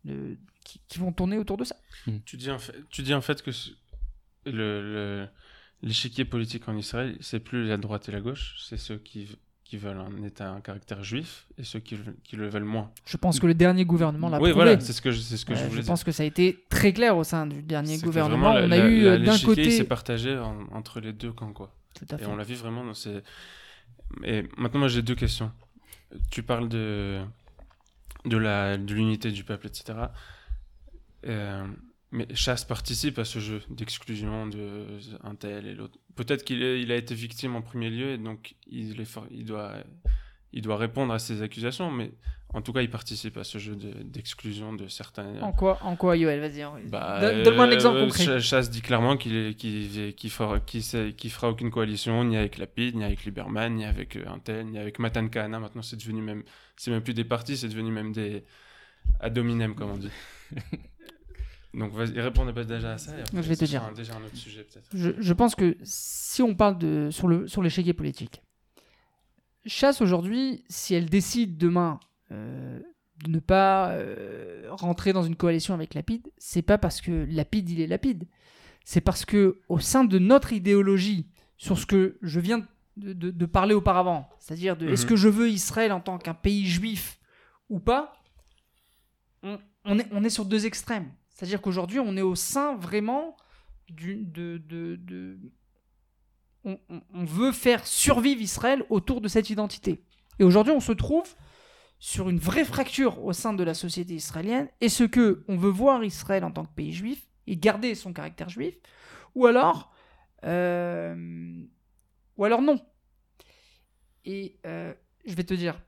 de- 0.05 0.36
qui, 0.65 0.81
qui 0.89 0.98
vont 0.98 1.12
tourner 1.12 1.36
autour 1.39 1.56
de 1.56 1.65
ça. 1.65 1.77
Tu 2.24 2.36
dis 2.36 2.51
en 2.51 2.59
fait, 2.59 2.74
tu 2.90 3.02
dis 3.02 3.15
en 3.15 3.20
fait 3.20 3.43
que 3.43 3.52
ce- 3.52 3.70
le, 4.47 4.82
le- 4.82 5.28
l'échiquier 5.82 6.24
politique 6.24 6.69
en 6.69 6.77
Israël, 6.77 7.16
c'est 7.20 7.40
plus 7.40 7.66
la 7.66 7.77
droite 7.77 8.09
et 8.09 8.12
la 8.12 8.20
gauche, 8.20 8.56
c'est 8.66 8.77
ceux 8.78 8.98
qui, 8.98 9.36
qui 9.65 9.77
veulent 9.77 9.98
un 9.98 10.23
État 10.23 10.51
à 10.51 10.55
un 10.55 10.60
caractère 10.60 11.02
juif 11.05 11.47
et 11.59 11.65
ceux 11.65 11.81
qui, 11.81 11.97
le- 11.97 12.16
qui 12.24 12.36
le 12.36 12.48
veulent 12.48 12.65
moins. 12.65 12.90
Je 13.05 13.16
pense 13.16 13.39
que 13.40 13.47
le 13.47 13.55
dernier 13.55 13.85
gouvernement 13.85 14.28
l'a 14.28 14.36
Oui, 14.39 14.51
prouvé. 14.51 14.52
voilà, 14.55 14.81
c'est 14.81 14.93
ce 14.93 15.02
que 15.02 15.10
je, 15.10 15.20
c'est 15.20 15.36
ce 15.36 15.44
que 15.44 15.52
Euh, 15.52 15.56
je 15.56 15.65
je 15.65 15.69
voulais 15.69 15.82
pense 15.82 16.05
que 16.05 16.12
ça 16.12 16.23
a 16.23 16.27
été 16.27 16.65
très 16.69 16.93
clair 16.93 17.16
au 17.16 17.24
sein 17.24 17.47
du 17.47 17.62
dernier 17.62 17.98
gouvernement. 17.98 18.52
vraiment, 18.52 18.65
on 18.65 18.69
la- 18.69 18.77
a 18.77 18.78
la- 18.78 18.89
eu 18.89 19.02
la- 19.02 19.10
euh, 19.12 19.19
d'un 19.19 19.32
l'échiquier, 19.32 19.47
côté. 19.47 19.70
s'est 19.70 19.85
partagé 19.85 20.36
en- 20.39 20.66
entre 20.73 21.01
les 21.01 21.12
deux 21.12 21.32
camps, 21.32 21.52
quoi. 21.52 21.74
Tout 21.94 22.06
à 22.15 22.20
Et 22.20 22.27
on 22.27 22.36
l'a 22.36 22.44
vu 22.44 22.55
vraiment 22.55 22.85
dans 22.85 22.94
ces. 22.94 23.20
Et 24.24 24.44
maintenant, 24.56 24.81
moi, 24.81 24.89
j'ai 24.89 25.02
deux 25.02 25.15
questions. 25.16 25.52
Tu 26.30 26.43
parles 26.43 26.68
de 26.68 27.22
de 28.24 28.36
la 28.36 28.76
de 28.76 28.94
l'unité 28.94 29.30
du 29.30 29.44
peuple, 29.44 29.66
etc. 29.66 29.98
Euh, 31.26 31.66
mais 32.10 32.26
Chasse 32.35 32.64
participe 32.64 33.18
à 33.18 33.24
ce 33.24 33.39
jeu 33.39 33.62
d'exclusion 33.68 34.47
de 34.47 34.98
un 35.22 35.35
tel 35.35 35.66
et 35.66 35.74
l'autre. 35.74 35.98
Peut-être 36.16 36.44
qu'il 36.44 36.62
a 36.90 36.97
été 36.97 37.14
victime 37.14 37.55
en 37.55 37.62
premier 37.62 37.90
lieu 37.90 38.12
et 38.12 38.18
donc 38.18 38.55
il 38.66 39.05
il 39.30 39.44
doit 39.44 39.74
il 40.52 40.62
doit 40.62 40.76
répondre 40.76 41.12
à 41.12 41.18
ces 41.18 41.43
accusations, 41.43 41.90
mais 41.90 42.12
en 42.55 42.62
tout 42.62 42.73
cas, 42.73 42.81
il 42.81 42.89
participe 42.91 43.37
à 43.37 43.45
ce 43.45 43.59
jeu 43.59 43.77
de- 43.77 44.03
d'exclusion 44.03 44.73
de, 44.73 44.89
certains. 44.89 45.39
En 45.43 45.53
quoi, 45.53 45.79
en 45.83 45.97
quoi, 45.97 46.16
Yoel 46.16 46.41
Vas-y. 46.41 46.65
Bah, 46.89 47.20
Donne- 47.20 47.43
Donne-moi 47.43 47.65
un 47.66 47.70
exemple 47.70 47.99
euh, 47.99 48.05
concret. 48.07 48.25
Ch- 48.25 48.43
Chasse 48.43 48.70
dit 48.70 48.81
clairement 48.81 49.16
qu'il 49.19 49.55
qu'il, 49.57 50.15
qu'il 50.15 50.31
fera, 50.31 50.59
qu'il 50.61 50.83
fera 51.31 51.51
aucune 51.51 51.70
coalition, 51.70 52.25
ni 52.25 52.37
avec 52.39 52.57
Lapid, 52.57 52.97
ni 52.97 53.05
avec 53.05 53.25
Lieberman, 53.27 53.75
ni 53.75 53.85
avec 53.85 54.16
euh, 54.16 54.25
Intel, 54.29 54.66
ni 54.66 54.79
avec 54.79 54.99
Matan 54.99 55.29
Kahana. 55.29 55.59
Maintenant, 55.61 55.83
c'est 55.83 55.97
devenu 55.97 56.23
même, 56.23 56.43
c'est 56.77 56.91
même 56.91 57.03
plus 57.03 57.12
des 57.15 57.25
partis, 57.25 57.57
c'est 57.59 57.69
devenu 57.69 57.91
même 57.93 58.12
des 58.12 58.45
ad 59.20 59.37
hominem, 59.37 59.75
comme 59.75 59.91
on 59.91 59.97
dit. 59.99 60.11
Donc, 61.75 61.93
vas-y, 61.93 62.19
répondez 62.19 62.55
pas 62.55 62.65
déjà 62.65 62.93
à 62.95 62.99
ça. 62.99 63.16
et 63.16 63.20
après, 63.20 63.43
Je 63.43 63.49
vais 63.49 63.57
te 63.57 63.65
dire. 63.66 63.85
un- 63.85 63.93
déjà 63.93 64.15
un 64.15 64.25
autre 64.25 64.37
sujet, 64.37 64.65
peut-être. 64.65 64.89
Je, 64.95 65.11
je 65.19 65.33
pense 65.35 65.55
que 65.55 65.77
si 65.83 66.41
on 66.43 66.55
parle 66.55 66.79
de, 66.79 67.11
sur, 67.11 67.29
le, 67.29 67.47
sur 67.47 67.62
l'échiquier 67.62 67.93
politique, 67.93 68.41
Chasse 69.66 70.01
aujourd'hui, 70.01 70.65
si 70.70 70.95
elle 70.95 71.11
décide 71.11 71.59
demain 71.59 72.01
de 72.30 73.30
ne 73.30 73.38
pas 73.40 73.90
euh, 73.92 74.66
rentrer 74.70 75.12
dans 75.12 75.22
une 75.24 75.36
coalition 75.36 75.74
avec 75.74 75.94
Lapide, 75.94 76.28
c'est 76.38 76.62
pas 76.62 76.78
parce 76.78 77.00
que 77.00 77.26
Lapide 77.30 77.68
il 77.70 77.80
est 77.80 77.86
Lapide. 77.86 78.28
C'est 78.84 79.00
parce 79.00 79.24
que 79.24 79.60
au 79.68 79.78
sein 79.80 80.05
de 80.05 80.18
notre 80.18 80.52
idéologie, 80.52 81.26
sur 81.56 81.78
ce 81.78 81.84
que 81.86 82.16
je 82.22 82.40
viens 82.40 82.66
de, 82.96 83.12
de- 83.12 83.30
de 83.30 83.46
parler 83.46 83.74
auparavant, 83.74 84.28
c'est-à-dire 84.38 84.76
de 84.76 84.88
est-ce 84.88 85.02
Mhm. 85.05 85.09
que 85.09 85.16
je 85.16 85.28
veux 85.28 85.48
Israël 85.50 85.92
en 85.92 86.00
tant 86.00 86.18
qu'un 86.18 86.34
pays 86.34 86.66
juif 86.66 87.18
ou 87.68 87.80
pas, 87.80 88.14
on, 89.42 89.59
on 89.84 89.98
est, 89.98 90.06
on 90.12 90.24
est 90.24 90.30
sur 90.30 90.44
deux 90.44 90.66
extrêmes. 90.66 91.10
C'est-à-dire 91.30 91.60
qu'aujourd'hui, 91.60 92.00
on 92.00 92.16
est 92.16 92.22
au 92.22 92.34
sein 92.34 92.76
vraiment 92.76 93.36
du, 93.88 94.16
de, 94.24 94.59
de, 94.66 94.96
de- 94.96 95.38
on, 96.64 96.78
on- 96.88 97.02
on 97.14 97.24
veut 97.24 97.52
faire 97.52 97.86
survivre 97.86 98.40
Israël 98.40 98.84
autour 98.90 99.20
de 99.20 99.28
cette 99.28 99.50
identité. 99.50 100.02
Et 100.38 100.44
aujourd'hui, 100.44 100.72
on 100.72 100.80
se 100.80 100.92
trouve 100.92 101.34
sur 101.99 102.29
une 102.29 102.39
vraie 102.39 102.65
fracture 102.65 103.25
au 103.25 103.33
sein 103.33 103.53
de 103.53 103.65
la 103.65 103.75
société 103.75 104.15
israélienne. 104.15 104.69
Est-ce 104.81 105.05
que 105.05 105.45
on 105.49 105.57
veut 105.57 105.70
voir 105.70 106.05
Israël 106.05 106.45
en 106.45 106.51
tant 106.51 106.65
que 106.65 106.73
pays 106.75 106.93
juif 106.93 107.29
et 107.47 107.57
garder 107.57 107.95
son 107.95 108.12
caractère 108.12 108.49
juif, 108.49 108.77
ou 109.35 109.47
alors, 109.47 109.93
euh, 110.45 111.65
ou 112.37 112.45
alors 112.45 112.62
non. 112.62 112.81
Et 114.25 114.59
euh, 114.66 114.93
je 115.25 115.35
vais 115.35 115.45
te 115.45 115.55
dire, 115.55 115.81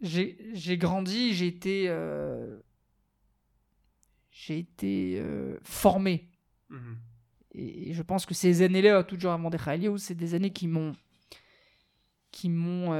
j'ai 0.00 0.76
grandi, 0.76 1.34
j'ai 1.34 1.46
été, 1.46 1.84
euh, 1.88 2.58
j'ai 4.30 4.58
été 4.58 5.22
formé 5.62 6.30
Mhm. 6.70 6.98
et 7.52 7.90
et 7.90 7.94
je 7.94 8.02
pense 8.02 8.26
que 8.26 8.34
ces 8.34 8.60
années-là, 8.60 9.02
toujours 9.02 9.32
à 9.32 9.38
Mordechai 9.38 9.74
Eliyahu, 9.76 9.98
c'est 9.98 10.14
des 10.14 10.34
années 10.34 10.52
qui 10.52 10.68
m'ont 10.68 10.92
qui 12.30 12.50
m'ont 12.50 12.92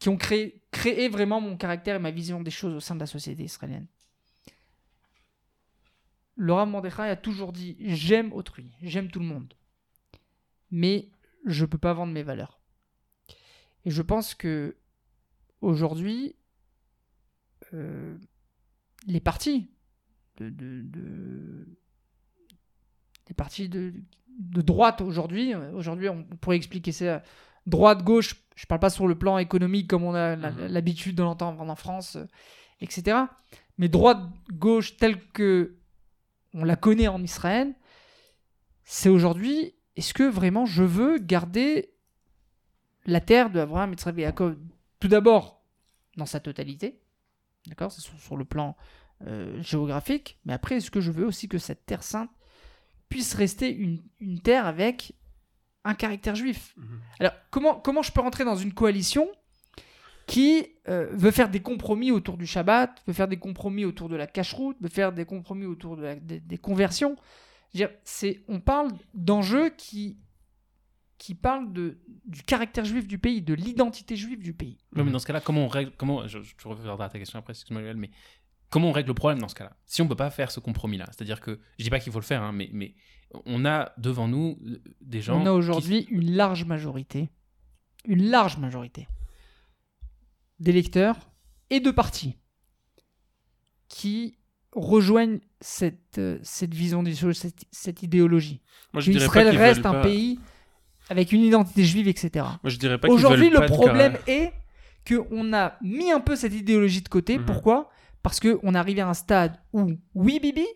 qui 0.00 0.08
ont 0.08 0.16
créé 0.16 1.08
vraiment 1.08 1.40
mon 1.42 1.56
caractère 1.58 1.94
et 1.94 1.98
ma 2.00 2.10
vision 2.10 2.42
des 2.42 2.50
choses 2.50 2.74
au 2.74 2.80
sein 2.80 2.94
de 2.94 3.00
la 3.00 3.06
société 3.06 3.44
israélienne. 3.44 3.86
Laura 6.36 6.64
Mordechai 6.64 7.02
a 7.02 7.16
toujours 7.16 7.52
dit 7.52 7.76
j'aime 7.80 8.32
autrui, 8.32 8.72
j'aime 8.80 9.10
tout 9.10 9.20
le 9.20 9.26
monde, 9.26 9.52
mais 10.70 11.10
je 11.44 11.66
peux 11.66 11.78
pas 11.78 11.92
vendre 11.92 12.14
mes 12.14 12.22
valeurs. 12.22 12.60
Et 13.84 13.90
je 13.90 14.00
pense 14.00 14.34
que 14.34 14.74
aujourd'hui, 15.60 16.34
euh, 17.74 18.16
les 19.06 19.20
partis 19.20 19.70
de, 20.38 21.66
les 23.28 23.34
partis 23.34 23.68
de, 23.68 23.92
de 24.38 24.62
droite 24.62 25.02
aujourd'hui. 25.02 25.54
euh, 25.54 25.72
Aujourd'hui, 25.72 26.08
on 26.08 26.24
pourrait 26.24 26.56
expliquer 26.56 26.92
ça. 26.92 27.22
Droite, 27.66 28.02
gauche, 28.02 28.36
je 28.56 28.66
parle 28.66 28.80
pas 28.80 28.90
sur 28.90 29.06
le 29.06 29.16
plan 29.16 29.38
économique 29.38 29.88
comme 29.88 30.04
on 30.04 30.14
a 30.14 30.36
Mhm. 30.36 30.66
l'habitude 30.66 31.16
de 31.16 31.22
l'entendre 31.22 31.60
en 31.60 31.74
France, 31.76 32.16
euh, 32.16 32.26
etc. 32.80 33.18
Mais 33.78 33.88
droite, 33.88 34.18
gauche, 34.52 34.96
telle 34.96 35.20
que 35.32 35.76
on 36.52 36.64
la 36.64 36.76
connaît 36.76 37.08
en 37.08 37.22
Israël, 37.22 37.74
c'est 38.84 39.08
aujourd'hui, 39.08 39.74
est-ce 39.96 40.12
que 40.14 40.24
vraiment 40.28 40.66
je 40.66 40.82
veux 40.82 41.18
garder 41.18 41.94
la 43.06 43.20
terre 43.20 43.50
de 43.50 43.60
Abraham, 43.60 43.92
Yitzhak 43.92 44.18
et 44.18 44.30
Tout 44.98 45.08
d'abord, 45.08 45.62
dans 46.16 46.26
sa 46.26 46.40
totalité, 46.40 47.00
d'accord 47.66 47.92
C'est 47.92 48.00
sur, 48.00 48.18
sur 48.18 48.36
le 48.36 48.44
plan 48.44 48.76
euh, 49.26 49.62
géographique, 49.62 50.38
mais 50.44 50.52
après, 50.52 50.76
est-ce 50.76 50.90
que 50.90 51.00
je 51.00 51.12
veux 51.12 51.26
aussi 51.26 51.48
que 51.48 51.58
cette 51.58 51.86
terre 51.86 52.02
sainte 52.02 52.30
puisse 53.08 53.34
rester 53.34 53.70
une, 53.70 54.02
une 54.18 54.40
terre 54.40 54.66
avec 54.66 55.12
un 55.84 55.94
caractère 55.94 56.34
juif 56.36 56.74
Mhm. 56.76 57.00
Alors, 57.20 57.32
comment, 57.50 57.74
comment 57.76 58.02
je 58.02 58.12
peux 58.12 58.20
rentrer 58.20 58.44
dans 58.44 58.56
une 58.56 58.72
coalition 58.74 59.28
qui 60.26 60.66
euh, 60.88 61.08
veut 61.12 61.30
faire 61.32 61.48
des 61.50 61.60
compromis 61.60 62.10
autour 62.12 62.36
du 62.36 62.46
Shabbat, 62.46 63.02
veut 63.06 63.12
faire 63.12 63.28
des 63.28 63.38
compromis 63.38 63.84
autour 63.84 64.08
de 64.08 64.16
la 64.16 64.26
cacheroute, 64.26 64.76
veut 64.80 64.88
faire 64.88 65.12
des 65.12 65.24
compromis 65.24 65.66
autour 65.66 65.96
de 65.96 66.02
la- 66.02 66.14
des, 66.16 66.40
des 66.40 66.58
conversions? 66.58 67.16
C'est, 68.04 68.42
On 68.48 68.60
parle 68.60 68.90
d'enjeux 69.14 69.70
qui, 69.70 70.18
qui 71.18 71.34
parlent 71.34 71.72
de, 71.72 71.98
du 72.24 72.42
caractère 72.42 72.84
juif 72.84 73.06
du 73.06 73.18
pays, 73.18 73.42
de 73.42 73.54
l'identité 73.54 74.16
juive 74.16 74.40
du 74.42 74.52
pays. 74.54 74.78
Mais 74.92 75.04
dans 75.04 75.18
ce 75.18 75.26
cas-là, 75.26 75.40
comment 75.40 75.64
on 75.64 75.68
règle 75.68 75.92
comment 75.96 76.26
je, 76.26 76.40
je, 76.42 76.54
je 76.56 76.68
reviendrai 76.68 77.04
à 77.04 77.08
ta 77.08 77.18
question 77.18 77.38
après, 77.38 77.52
excuse-moi, 77.52 77.94
mais 77.94 78.10
comment 78.70 78.88
on 78.88 78.92
règle 78.92 79.08
le 79.08 79.14
problème 79.14 79.38
dans 79.40 79.48
ce 79.48 79.54
cas-là? 79.54 79.76
Si 79.86 80.02
on 80.02 80.08
peut 80.08 80.16
pas 80.16 80.30
faire 80.30 80.50
ce 80.50 80.58
compromis-là, 80.60 81.06
c'est-à-dire 81.06 81.40
que 81.40 81.60
je 81.78 81.84
dis 81.84 81.90
pas 81.90 82.00
qu'il 82.00 82.12
faut 82.12 82.18
le 82.20 82.24
faire, 82.24 82.42
hein, 82.42 82.52
mais 82.52 82.70
mais 82.72 82.94
on 83.46 83.64
a 83.64 83.92
devant 83.98 84.28
nous 84.28 84.58
euh, 84.66 84.82
des 85.00 85.20
gens. 85.20 85.36
On 85.38 85.40
a 85.42 85.44
qui- 85.44 85.48
aujourd'hui 85.50 86.06
une 86.10 86.32
large 86.32 86.64
majorité, 86.64 87.30
une 88.06 88.28
large 88.30 88.58
majorité 88.58 89.08
d'électeurs 90.58 91.30
et 91.70 91.80
de 91.80 91.90
partis 91.90 92.36
qui 93.88 94.36
rejoignent 94.72 95.40
cette, 95.60 96.18
euh, 96.18 96.38
cette 96.42 96.74
vision 96.74 97.02
des 97.02 97.14
choses, 97.14 97.36
cette, 97.38 97.64
cette 97.70 98.02
idéologie. 98.02 98.60
Moi, 98.92 99.00
je 99.02 99.10
reste 99.58 99.86
un 99.86 99.92
pas- 99.92 100.02
pays 100.02 100.38
avec 101.08 101.32
une 101.32 101.40
identité 101.42 101.84
juive, 101.84 102.06
etc. 102.08 102.30
Moi, 102.62 102.70
je 102.70 102.76
dirais 102.76 102.98
pas 102.98 103.08
Aujourd'hui, 103.08 103.50
le 103.50 103.66
problème 103.66 104.16
est 104.28 104.52
qu'on 105.08 105.52
a 105.52 105.76
mis 105.82 106.12
un 106.12 106.20
peu 106.20 106.36
cette 106.36 106.54
idéologie 106.54 107.02
de 107.02 107.08
côté. 107.08 107.38
Mhm. 107.38 107.46
Pourquoi? 107.46 107.90
Parce 108.22 108.38
qu'on 108.38 108.74
est 108.74 108.78
arrivé 108.78 109.00
à 109.00 109.08
un 109.08 109.14
stade 109.14 109.56
où 109.72 109.92
oui 110.14 110.38
Bibi 110.40 110.66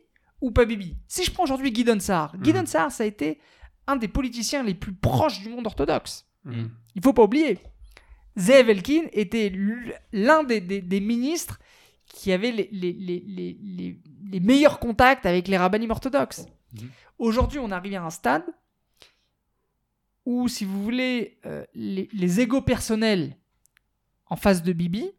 ou 0.44 0.50
pas 0.50 0.64
Bibi. 0.66 0.96
Si 1.08 1.24
je 1.24 1.30
prends 1.30 1.44
aujourd'hui 1.44 1.72
Guy 1.72 1.84
Sar, 2.00 2.36
Guy. 2.38 2.52
Sar, 2.66 2.90
ça 2.92 3.04
a 3.04 3.06
été 3.06 3.38
un 3.86 3.96
des 3.96 4.08
politiciens 4.08 4.62
les 4.62 4.74
plus 4.74 4.92
proches 4.94 5.40
du 5.40 5.48
monde 5.48 5.66
orthodoxe. 5.66 6.26
Mhm. 6.44 6.70
Il 6.94 7.02
faut 7.02 7.12
pas 7.14 7.22
oublier. 7.24 7.58
Zev 8.36 8.68
Elkin 8.68 9.04
était 9.12 9.50
l'un 10.12 10.42
des, 10.44 10.60
des- 10.60 10.82
des 10.82 11.00
ministres 11.00 11.58
qui 12.06 12.30
avait 12.32 12.50
les, 12.52 12.68
les- 12.72 12.92
les- 12.92 13.24
les- 13.26 13.58
les- 13.62 13.98
les 14.32 14.40
meilleurs 14.40 14.78
contacts 14.80 15.24
avec 15.26 15.48
les 15.48 15.56
rabbinim 15.56 15.90
orthodoxes. 15.90 16.46
Mhm. 16.74 16.90
Aujourd'hui, 17.18 17.58
on 17.58 17.70
arrive 17.70 17.94
à 17.94 18.02
un 18.04 18.10
stade 18.10 18.44
où, 20.26 20.48
si 20.48 20.64
vous 20.64 20.82
voulez, 20.82 21.38
euh, 21.46 21.64
les, 21.74 22.08
les 22.12 22.40
égos 22.40 22.62
personnels 22.62 23.36
en 24.26 24.36
face 24.36 24.62
de 24.62 24.72
Bibi 24.72 25.10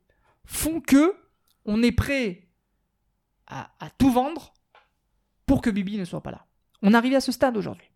font 0.46 0.82
que 0.82 1.16
on 1.66 1.82
est 1.84 1.92
prêt 1.92 2.48
à, 3.48 3.72
à 3.80 3.90
tout 3.92 4.12
vendre 4.12 4.54
pour 5.46 5.62
que 5.62 5.70
Bibi 5.70 5.98
ne 5.98 6.06
soit 6.06 6.22
pas 6.24 6.32
là. 6.32 6.46
On 6.82 6.92
est 6.94 6.96
arrivé 6.98 7.16
à 7.16 7.22
ce 7.22 7.32
stade 7.32 7.58
aujourd'hui. 7.58 7.90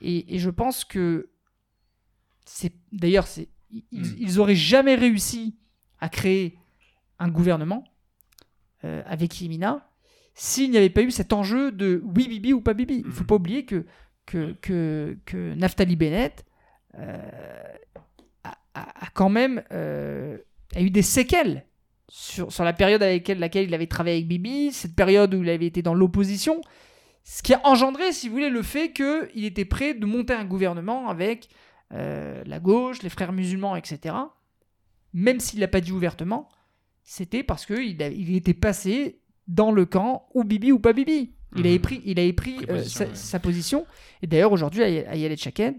Et, 0.00 0.34
et 0.34 0.38
je 0.38 0.50
pense 0.50 0.84
que 0.84 1.30
c'est 2.44 2.72
d'ailleurs 2.92 3.26
c'est 3.26 3.48
ils, 3.70 3.84
Mm. 3.92 4.16
ils 4.18 4.40
auraient 4.40 4.54
jamais 4.54 4.94
réussi 4.94 5.56
à 5.98 6.08
créer 6.08 6.58
un 7.18 7.28
gouvernement 7.28 7.84
euh, 8.84 9.02
avec 9.06 9.40
Yemina 9.40 9.88
s'il 10.34 10.70
n'y 10.70 10.76
avait 10.76 10.90
pas 10.90 11.02
eu 11.02 11.10
cet 11.10 11.32
enjeu 11.32 11.72
de 11.72 12.02
oui 12.04 12.28
Bibi 12.28 12.52
ou 12.52 12.60
pas 12.60 12.74
Bibi. 12.74 13.02
Il 13.06 13.10
faut 13.12 13.22
Mhm. 13.22 13.26
pas 13.26 13.34
oublier 13.36 13.64
que 13.64 13.84
que, 14.26 14.52
que, 14.62 15.18
que 15.26 15.54
Naftali 15.54 15.96
Bennett 15.96 16.44
euh, 16.98 17.18
a 18.74 19.10
quand 19.12 19.28
même 19.28 19.62
euh, 19.72 20.38
a 20.74 20.80
eu 20.80 20.90
des 20.90 21.02
séquelles 21.02 21.66
sur, 22.08 22.52
sur 22.52 22.64
la 22.64 22.72
période 22.72 23.02
avec 23.02 23.28
laquelle, 23.28 23.66
il 23.66 23.74
avait 23.74 23.86
travaillé 23.86 24.16
avec 24.16 24.28
Bibi, 24.28 24.72
cette 24.72 24.94
période 24.94 25.34
où 25.34 25.42
il 25.42 25.48
avait 25.50 25.66
été 25.66 25.82
dans 25.82 25.94
l'opposition, 25.94 26.60
ce 27.24 27.42
qui 27.42 27.54
a 27.54 27.60
engendré, 27.66 28.12
si 28.12 28.28
vous 28.28 28.34
voulez, 28.34 28.50
le 28.50 28.62
fait 28.62 28.92
qu'il 28.92 29.44
était 29.44 29.64
prêt 29.64 29.94
de 29.94 30.04
monter 30.06 30.34
un 30.34 30.44
gouvernement 30.44 31.08
avec 31.08 31.48
euh, 31.92 32.42
la 32.46 32.60
gauche, 32.60 33.02
les 33.02 33.08
frères 33.08 33.32
musulmans, 33.32 33.76
etc. 33.76 34.14
Même 35.12 35.40
s'il 35.40 35.60
l'a 35.60 35.68
pas 35.68 35.80
dit 35.80 35.92
ouvertement, 35.92 36.48
c'était 37.02 37.42
parce 37.42 37.66
qu'il 37.66 38.00
il 38.00 38.36
était 38.36 38.54
passé 38.54 39.20
dans 39.46 39.70
le 39.72 39.84
camp 39.86 40.26
ou 40.34 40.44
Bibi 40.44 40.72
ou 40.72 40.78
pas 40.78 40.92
Bibi. 40.92 41.34
Il 41.56 41.66
avait 41.66 41.76
Mhm. 41.76 41.80
pris, 41.82 42.02
il 42.04 42.18
avait 42.18 42.32
pris, 42.32 42.56
euh, 42.68 42.82
sa, 42.82 43.04
ouais. 43.04 43.10
sa 43.14 43.38
position. 43.38 43.86
Et 44.22 44.26
d'ailleurs, 44.26 44.50
aujourd'hui, 44.52 44.82
Ay- 44.82 45.06
Ayelet 45.08 45.36
Chaked 45.36 45.76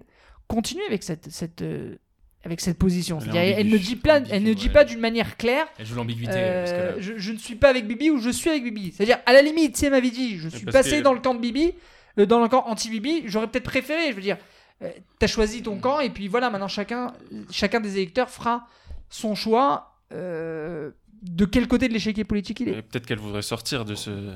continue 0.47 0.83
avec 0.87 1.03
cette, 1.03 1.29
cette, 1.29 1.61
euh, 1.63 1.97
avec 2.45 2.61
cette 2.61 2.77
position. 2.77 3.19
Elle 3.19 3.35
elle, 3.35 3.67
ne 3.69 3.77
dit 3.77 3.99
elle 4.29 4.43
ne 4.43 4.53
dit 4.53 4.67
ouais. 4.67 4.71
pas 4.73 4.85
d'une 4.85 4.99
manière 4.99 5.35
claire 5.35 5.65
Elle 5.79 5.85
joue 5.85 5.95
l'ambiguïté. 5.95 6.31
euh, 6.35 6.95
je, 7.01 7.13
je 7.17 7.31
ne 7.31 7.37
suis 7.37 7.55
pas 7.55 7.69
avec 7.69 7.87
Bibi 7.87 8.11
ou 8.11 8.19
je 8.19 8.29
suis 8.29 8.49
avec 8.49 8.63
Bibi. 8.63 8.91
C'est-à-dire, 8.95 9.17
à 9.25 9.33
la 9.33 9.41
limite, 9.41 9.75
si 9.75 9.85
elle 9.85 9.91
m'avait 9.91 10.11
dit 10.11 10.37
je 10.37 10.49
suis 10.49 10.65
passé 10.65 10.99
que- 10.99 11.03
dans 11.03 11.13
le 11.13 11.19
camp 11.19 11.33
de 11.33 11.39
Bibi, 11.39 11.73
euh, 12.19 12.25
dans 12.25 12.41
le 12.41 12.47
camp 12.47 12.63
anti-Bibi, 12.67 13.23
j'aurais 13.25 13.47
peut-être 13.47 13.63
préféré. 13.65 14.11
Je 14.11 14.15
veux 14.15 14.21
dire, 14.21 14.37
euh, 14.83 14.89
t'as 15.19 15.27
choisi 15.27 15.63
ton 15.63 15.79
camp 15.79 15.99
et 15.99 16.09
puis 16.11 16.27
voilà, 16.27 16.49
maintenant 16.49 16.67
chacun, 16.67 17.13
chacun 17.51 17.79
des 17.79 17.97
électeurs 17.97 18.29
fera 18.29 18.67
son 19.09 19.33
choix 19.35 19.95
euh, 20.13 20.91
de 21.23 21.45
quel 21.45 21.67
côté 21.67 21.87
de 21.87 21.93
l'échiquier 21.93 22.23
politique 22.25 22.59
il 22.59 22.69
est. 22.69 22.81
Peut-être 22.83 23.07
qu'elle 23.07 23.19
voudrait 23.19 23.41
sortir 23.41 23.85
de 23.85 23.95
ce, 23.95 24.35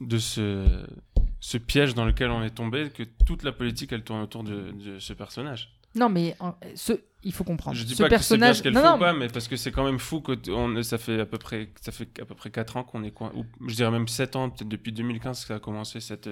de 0.00 0.18
ce, 0.18 0.64
ce 1.40 1.58
piège 1.58 1.94
dans 1.94 2.06
lequel 2.06 2.30
on 2.30 2.42
est 2.42 2.54
tombé, 2.54 2.88
que 2.88 3.02
toute 3.26 3.42
la 3.42 3.52
politique 3.52 3.92
elle 3.92 4.02
tourne 4.02 4.22
autour 4.22 4.44
de, 4.44 4.70
de 4.72 4.98
ce 4.98 5.12
personnage. 5.12 5.70
Non, 5.96 6.08
mais 6.08 6.34
ce, 6.74 6.94
il 7.24 7.32
faut 7.32 7.44
comprendre. 7.44 7.76
Je 7.76 7.84
dis 7.84 7.94
ce 7.94 8.02
pas 8.02 8.08
personnage, 8.08 8.58
que 8.58 8.62
c'est 8.64 8.70
bien 8.70 8.80
ce 8.80 8.84
non, 8.86 8.92
qu'elle 8.98 9.00
non, 9.08 9.12
pas, 9.14 9.18
mais 9.18 9.28
parce 9.28 9.48
que 9.48 9.56
c'est 9.56 9.72
quand 9.72 9.84
même 9.84 9.98
fou 9.98 10.20
que 10.20 10.32
on, 10.50 10.82
ça 10.82 10.98
fait 10.98 11.20
à 11.20 11.26
peu 11.26 11.38
près 11.38 11.70
ça 11.80 11.90
fait 11.92 12.08
à 12.20 12.24
peu 12.24 12.34
près 12.34 12.50
4 12.50 12.76
ans 12.76 12.84
qu'on 12.84 13.02
est 13.02 13.10
coin, 13.10 13.32
ou 13.34 13.44
je 13.68 13.74
dirais 13.74 13.90
même 13.90 14.06
7 14.08 14.36
ans, 14.36 14.50
peut-être 14.50 14.68
depuis 14.68 14.92
2015 14.92 15.40
que 15.40 15.46
ça 15.46 15.54
a 15.56 15.58
commencé 15.58 16.00
cette, 16.00 16.28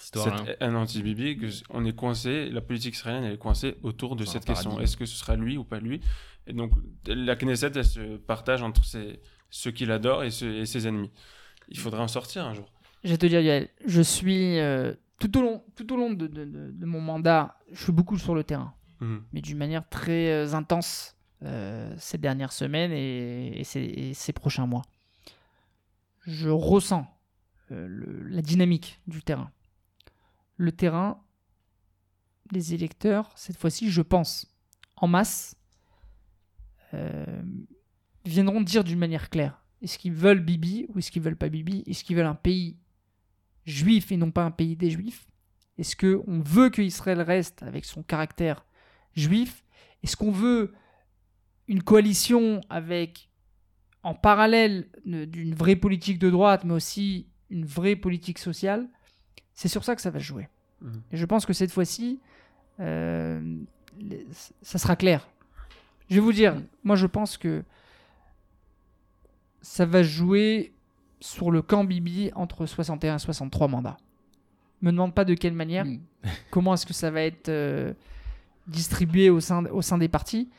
Histoire, 0.00 0.38
cette 0.38 0.48
hein. 0.48 0.54
haine 0.60 0.76
anti-Bibi, 0.76 1.38
que 1.38 1.46
on 1.70 1.84
est 1.84 1.94
coincé, 1.94 2.48
la 2.50 2.60
politique 2.60 2.94
israélienne 2.94 3.24
elle 3.24 3.34
est 3.34 3.38
coincée 3.38 3.76
autour 3.82 4.16
de 4.16 4.24
cette 4.24 4.44
question. 4.44 4.78
Est-ce 4.80 4.96
que 4.96 5.06
ce 5.06 5.16
sera 5.16 5.36
lui 5.36 5.56
ou 5.56 5.64
pas 5.64 5.80
lui? 5.80 6.00
Et 6.46 6.52
donc 6.52 6.72
la 7.06 7.36
Knesset 7.36 7.72
elle 7.74 7.84
se 7.84 8.16
partage 8.18 8.62
entre 8.62 8.84
ses- 8.84 9.20
ceux 9.50 9.70
qui 9.70 9.86
l'adorent 9.86 10.24
et, 10.24 10.30
ceux- 10.30 10.56
et 10.58 10.66
ses 10.66 10.86
ennemis. 10.86 11.10
Il 11.68 11.78
faudrait 11.78 12.02
en 12.02 12.08
sortir 12.08 12.44
un 12.44 12.52
jour. 12.54 12.70
Je 13.04 13.10
vais 13.10 13.16
te 13.18 13.26
dire, 13.26 13.40
Yael, 13.40 13.68
je 13.86 14.02
suis 14.02 14.58
euh, 14.58 14.92
tout 15.18 15.38
au 15.38 15.42
long, 15.42 15.62
tout 15.76 15.90
au 15.92 15.96
long 15.96 16.12
de, 16.12 16.26
de- 16.26 16.44
de- 16.44 16.70
de 16.72 16.86
mon 16.86 17.00
mandat, 17.00 17.56
je 17.72 17.82
suis 17.82 17.92
beaucoup 17.92 18.18
sur 18.18 18.34
le 18.34 18.44
terrain. 18.44 18.74
Mhm. 19.04 19.22
mais 19.32 19.40
d'une 19.42 19.58
manière 19.58 19.86
très 19.88 20.30
euh, 20.30 20.54
intense 20.54 21.16
euh, 21.42 21.94
ces 21.98 22.16
dernières 22.16 22.52
semaines 22.52 22.92
et, 22.92 23.62
ces, 23.64 24.32
prochains 24.32 24.66
mois. 24.66 24.82
Je 26.26 26.48
ressens 26.48 27.06
euh, 27.70 28.22
la 28.28 28.40
dynamique 28.40 29.00
du 29.06 29.22
terrain. 29.22 29.50
Le 30.56 30.72
terrain, 30.72 31.22
les 32.50 32.72
électeurs, 32.72 33.30
cette 33.36 33.58
fois-ci, 33.58 33.90
je 33.90 34.00
pense, 34.02 34.54
en 34.96 35.08
masse, 35.08 35.56
viendront 38.24 38.60
dire 38.60 38.84
d'une 38.84 39.00
manière 39.00 39.28
claire 39.28 39.64
est-ce 39.82 39.98
qu'ils 39.98 40.12
veulent 40.12 40.38
Bibi 40.38 40.86
ou 40.88 40.98
est-ce 41.00 41.10
qu'ils 41.10 41.22
veulent 41.22 41.36
pas 41.36 41.48
Bibi? 41.48 41.82
Est-ce 41.88 42.04
qu'ils 42.04 42.14
veulent 42.16 42.24
un 42.24 42.36
pays 42.36 42.78
juif 43.66 44.12
et 44.12 44.16
non 44.16 44.30
pas 44.30 44.44
un 44.44 44.52
pays 44.52 44.76
des 44.76 44.90
juifs? 44.90 45.26
Est-ce 45.76 45.96
qu'on 45.96 46.40
veut 46.40 46.70
qu'Israël 46.70 47.20
reste 47.20 47.64
avec 47.64 47.84
son 47.84 48.04
caractère 48.04 48.64
juif 49.16 49.64
Est-ce 50.02 50.16
qu'on 50.16 50.30
veut 50.30 50.72
une 51.68 51.82
coalition 51.82 52.60
avec, 52.68 53.30
en 54.02 54.14
parallèle 54.14 54.86
ne- 55.06 55.24
d'une 55.24 55.54
vraie 55.54 55.76
politique 55.76 56.18
de 56.18 56.28
droite, 56.30 56.64
mais 56.64 56.74
aussi 56.74 57.26
une 57.50 57.64
vraie 57.64 57.96
politique 57.96 58.38
sociale? 58.38 58.86
C'est 59.54 59.68
sur 59.68 59.82
ça 59.84 59.94
que 59.96 60.02
ça 60.02 60.10
va 60.10 60.18
jouer. 60.18 60.48
Mhm. 60.82 61.02
Et 61.12 61.16
je 61.16 61.24
pense 61.24 61.46
que 61.46 61.52
cette 61.52 61.70
fois-ci, 61.70 62.20
euh, 62.80 63.56
ça 64.62 64.78
sera 64.78 64.96
clair. 64.96 65.26
Je 66.10 66.16
vais 66.16 66.20
vous 66.20 66.32
dire, 66.32 66.60
moi 66.82 66.96
je 66.96 67.06
pense 67.06 67.38
que 67.38 67.62
ça 69.62 69.86
va 69.86 70.02
jouer 70.02 70.72
sur 71.20 71.50
le 71.50 71.62
camp 71.62 71.84
Bibi 71.84 72.30
entre 72.34 72.66
61 72.66 73.16
et 73.16 73.18
63 73.18 73.68
mandats. 73.68 73.96
Me 74.82 74.90
demande 74.90 75.14
pas 75.14 75.24
de 75.24 75.34
quelle 75.34 75.54
manière, 75.54 75.86
Mm. 75.86 76.00
comment 76.50 76.74
est-ce 76.74 76.84
que 76.84 76.92
ça 76.92 77.10
va 77.10 77.22
être 77.22 77.48
euh, 77.48 77.94
distribué 78.66 79.30
au 79.30 79.40
sein, 79.40 79.64
au 79.66 79.82
sein 79.82 79.98
des 79.98 80.08
partis, 80.08 80.50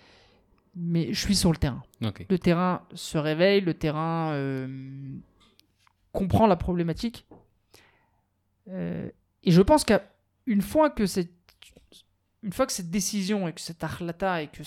mais 0.76 1.14
je 1.14 1.19
suis 1.19 1.36
sur 1.36 1.52
le 1.52 1.57
terrain. 1.57 1.84
Le 2.30 2.38
terrain 2.40 2.86
se 2.94 3.18
réveille, 3.18 3.61
le 3.61 3.73
terrain 3.73 4.32
euh, 4.34 4.68
comprend 6.11 6.48
la 6.48 6.56
problématique. 6.56 7.26
Euh, 8.69 9.10
et 9.44 9.52
je 9.52 9.61
pense 9.61 9.86
qu'une 9.86 10.61
fois 10.61 10.90
que 10.90 11.06
cette 11.06 11.32
une 12.44 12.52
fois 12.53 12.68
que 12.68 12.73
cette 12.73 12.91
décision 12.91 13.48
et 13.48 13.53
que 13.53 13.61
cette 13.61 13.84
arlata 13.84 14.44
et 14.44 14.48
que 14.49 14.61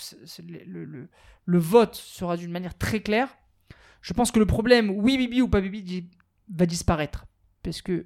le, 0.45 0.63
le- 0.65 0.83
le- 0.85 1.09
le 1.45 1.57
vote 1.57 1.95
sera 1.95 2.35
d'une 2.35 2.51
manière 2.51 2.77
très 2.77 2.99
claire, 3.01 3.29
je 4.01 4.11
pense 4.13 4.31
que 4.31 4.39
le 4.39 4.45
problème 4.45 4.89
oui 4.89 5.17
Bibi 5.17 5.41
ou 5.41 5.47
pas 5.47 5.61
Bibi 5.61 6.09
va 6.53 6.65
disparaître. 6.65 7.25
Parce 7.63 7.81
que, 7.81 8.05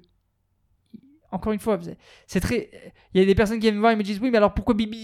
encore 1.34 1.52
une 1.52 1.58
fois, 1.58 1.78
c'est 2.26 2.40
très. 2.40 2.70
Il 3.12 3.20
y 3.20 3.22
a 3.22 3.26
des 3.26 3.34
personnes 3.34 3.56
qui 3.58 3.62
viennent 3.62 3.74
me 3.74 3.80
voir 3.80 3.92
et 3.92 3.96
me 3.96 4.02
disent 4.02 4.20
Oui, 4.20 4.30
mais 4.30 4.38
alors 4.38 4.54
pourquoi 4.54 4.74
Bibi 4.74 4.96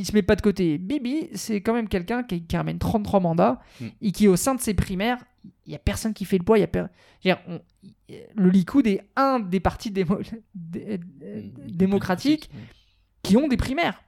il 0.00 0.04
se 0.04 0.12
met 0.12 0.22
pas 0.22 0.36
de 0.36 0.42
côté? 0.42 0.78
Bibi, 0.78 1.28
c'est 1.34 1.60
quand 1.60 1.74
même 1.74 1.88
quelqu'un 1.88 2.22
qui, 2.22 2.42
qui 2.42 2.56
ramène 2.56 2.78
33 2.78 3.20
mandats 3.20 3.60
Mm. 3.80 3.86
et 4.02 4.12
qui, 4.12 4.28
au 4.28 4.36
sein 4.36 4.54
de 4.54 4.60
ses 4.60 4.74
primaires, 4.74 5.18
il 5.66 5.72
y 5.72 5.74
a 5.74 5.78
personne 5.78 6.12
qui 6.14 6.24
fait 6.24 6.38
le 6.38 6.44
poids. 6.44 6.58
Il 6.58 6.60
y 6.60 6.64
a 6.64 6.68
per- 6.68 6.86
je 7.24 7.28
veux 7.30 7.34
dire, 7.34 7.42
on- 7.48 7.60
le 8.36 8.50
Likoud 8.50 8.86
est 8.86 9.02
un 9.16 9.40
des 9.40 9.60
partis 9.60 9.90
démo- 9.90 10.20
dé- 10.54 10.98
Mm. 10.98 11.70
démocratiques 11.70 12.50
qui 13.22 13.36
ont 13.36 13.48
des 13.48 13.56
primaires. 13.56 14.02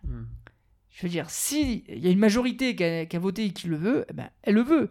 Je 0.90 1.02
veux 1.06 1.08
dire, 1.08 1.28
si 1.30 1.84
il 1.88 1.98
y 2.04 2.08
a 2.08 2.10
une 2.10 2.18
majorité 2.18 2.74
qui 2.76 2.84
a, 2.84 3.06
qui 3.06 3.16
a 3.16 3.18
voté 3.18 3.46
et 3.46 3.50
qui 3.50 3.66
le 3.68 3.76
veut, 3.76 4.04
eh 4.10 4.12
ben, 4.12 4.28
elle 4.42 4.54
le 4.54 4.62
veut. 4.62 4.90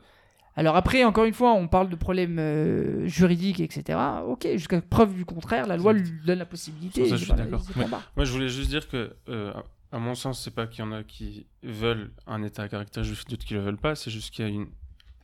Alors 0.56 0.76
après, 0.76 1.04
encore 1.04 1.26
une 1.26 1.34
fois, 1.34 1.54
on 1.54 1.68
parle 1.68 1.90
de 1.90 1.96
problèmes 1.96 2.38
euh, 2.40 3.08
juridiques, 3.08 3.60
etc. 3.62 3.98
Ok, 4.28 4.48
jusqu'à 4.54 4.82
preuve 4.82 5.16
du 5.16 5.26
contraire, 5.26 5.66
la 5.66 5.78
loi 5.78 5.94
lui 5.94 6.12
donne 6.26 6.40
la 6.40 6.46
possibilité. 6.46 7.08
Ça, 7.08 7.16
je 7.16 7.24
suis 7.24 7.34
d'accord. 7.34 7.64
Ouais. 7.76 7.86
Moi, 7.88 8.26
je 8.26 8.32
voulais 8.32 8.50
juste 8.50 8.70
dire 8.70 8.88
que, 8.90 9.16
euh, 9.30 9.54
à 9.92 10.00
mon 10.00 10.14
sens, 10.16 10.44
c'est 10.44 10.54
pas 10.54 10.68
qu'il 10.68 10.84
y 10.84 10.88
en 10.88 10.92
a 10.92 11.04
qui 11.04 11.48
veulent 11.64 12.12
un 12.28 12.44
État 12.44 12.64
à 12.64 12.68
caractère 12.68 13.04
juif, 13.04 13.26
d'autres 13.26 13.46
qui 13.46 13.54
le 13.54 13.62
veulent 13.62 13.78
pas. 13.78 13.96
C'est 13.96 14.12
juste 14.12 14.34
qu'il 14.34 14.46
y 14.46 14.48
a 14.48 14.52
une, 14.52 14.68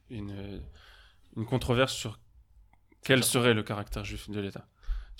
une, 0.09 0.61
une 1.35 1.45
controverse 1.45 1.93
sur 1.93 2.19
quel 3.03 3.23
serait 3.23 3.53
le 3.53 3.63
caractère 3.63 4.05
juif 4.05 4.29
de 4.29 4.39
l'État. 4.39 4.65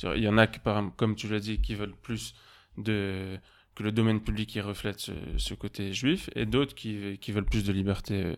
Il 0.03 0.23
y 0.23 0.27
en 0.27 0.37
a, 0.37 0.47
qui, 0.47 0.59
par, 0.59 0.83
comme 0.95 1.15
tu 1.15 1.27
l'as 1.27 1.39
dit, 1.39 1.59
qui 1.59 1.75
veulent 1.75 1.95
plus 1.95 2.35
de, 2.77 3.37
que 3.75 3.83
le 3.83 3.91
domaine 3.91 4.21
public 4.21 4.55
y 4.55 4.61
reflète 4.61 4.99
ce, 4.99 5.11
ce 5.37 5.53
côté 5.53 5.93
juif, 5.93 6.29
et 6.35 6.45
d'autres 6.45 6.75
qui, 6.75 7.17
qui 7.19 7.31
veulent 7.31 7.45
plus 7.45 7.63
de 7.63 7.71
liberté 7.71 8.23
euh, 8.23 8.35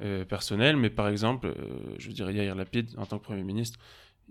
euh, 0.00 0.24
personnelle. 0.24 0.76
Mais 0.76 0.90
par 0.90 1.08
exemple, 1.08 1.46
euh, 1.48 1.94
je 1.98 2.10
dire, 2.10 2.30
Yair 2.30 2.54
Lapid, 2.54 2.94
en 2.96 3.06
tant 3.06 3.18
que 3.18 3.24
Premier 3.24 3.42
ministre, 3.44 3.78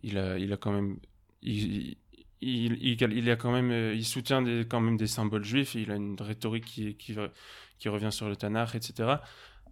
il 0.04 0.18
a, 0.18 0.38
il 0.38 0.52
a 0.54 0.58
quand 0.58 0.72
même. 0.72 0.98
Il, 1.42 1.96
il, 2.42 2.74
il, 2.84 3.02
il 3.18 3.30
a 3.30 3.36
quand 3.36 3.52
même, 3.52 3.72
euh, 3.72 3.94
il 3.94 4.06
soutient 4.06 4.42
des, 4.42 4.66
quand 4.68 4.80
même 4.80 4.98
des 4.98 5.08
symboles 5.08 5.44
juifs, 5.44 5.76
il 5.76 5.92
a 5.92 5.96
une 5.96 6.20
rhétorique 6.20 6.66
qui, 6.66 6.96
qui, 6.96 7.16
qui 7.78 7.90
revient 7.90 8.12
sur 8.12 8.28
le 8.28 8.36
Tanakh, 8.36 8.74
etc. 8.76 9.16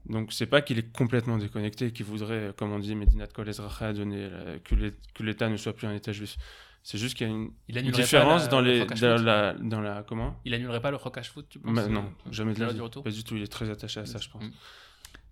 Donc 0.06 0.32
c'est 0.32 0.46
pas 0.46 0.62
qu'il 0.62 0.78
est 0.80 0.92
complètement 0.92 1.38
déconnecté, 1.38 1.92
qu'il 1.92 2.06
voudrait, 2.06 2.54
comme 2.56 2.72
on 2.72 2.80
dit, 2.80 2.96
Medinat 2.96 3.28
Kol 3.28 3.50
Ezracha, 3.50 3.92
donner 3.94 4.30
la- 4.30 4.60
que 4.60 4.76
l'É- 4.76 4.94
que 5.14 5.24
l'État 5.24 5.50
ne 5.50 5.58
soit 5.58 5.74
plus 5.74 5.88
un 5.88 5.94
État 5.94 6.12
juif. 6.12 6.38
C'est 6.84 6.98
juste 6.98 7.18
qu'il 7.18 7.28
y 7.28 7.30
a 7.30 7.34
une, 7.34 7.92
différence 7.92 8.44
la- 8.44 8.48
dans, 8.48 8.62
les, 8.62 8.86
la, 8.86 9.54
dans 9.54 9.82
la. 9.82 10.04
Comment? 10.04 10.40
Il 10.46 10.54
annulerait 10.54 10.82
pas 10.82 10.92
le 10.92 10.98
Rock 10.98 11.18
Ashford, 11.18 11.44
tu 11.50 11.60
penses? 11.60 11.76
Bah, 11.76 11.88
Non, 11.88 12.12
jamais 12.32 12.54
de 12.54 12.60
la 12.62 12.68
Pas 13.04 13.12
du 13.12 13.24
tout, 13.24 13.36
il 13.36 13.44
est 13.44 13.52
très 13.52 13.70
attaché 13.70 14.00
à 14.00 14.06
ça, 14.06 14.20
je 14.20 14.30
pense. 14.30 14.44
Mm. 14.44 14.52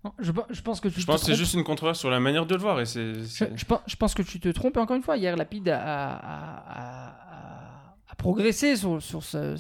Non, 0.04 0.14
je, 0.20 0.32
pe- 0.32 0.46
je 0.50 0.62
pense 0.62 0.80
que 0.80 0.88
tu 0.90 1.02
Je 1.02 1.06
pense 1.06 1.22
que 1.22 1.26
c'est 1.28 1.36
juste 1.36 1.54
une 1.56 1.64
controverse 1.64 2.00
sur 2.00 2.10
la 2.10 2.20
manière 2.20 2.46
de 2.46 2.56
le 2.56 2.62
voir. 2.62 2.80
Et 2.80 2.86
c'est, 2.86 3.14
Je, 3.24 3.46
je 3.56 3.66
pense, 3.66 3.82
je 3.88 3.96
pense 3.96 4.14
que 4.14 4.22
tu 4.22 4.40
te 4.40 4.50
trompes. 4.50 4.78
Et 4.78 4.80
encore 4.80 4.96
une 4.96 5.02
fois, 5.04 5.18
hier, 5.18 5.36
Lapide 5.36 5.70
a, 5.70 5.80
a, 5.80 6.16
a- 6.18 7.10
a- 7.10 7.96
a 8.10 8.16
progressé 8.16 8.76
sur, 8.76 9.02
sur, 9.02 9.24
ce- 9.24 9.56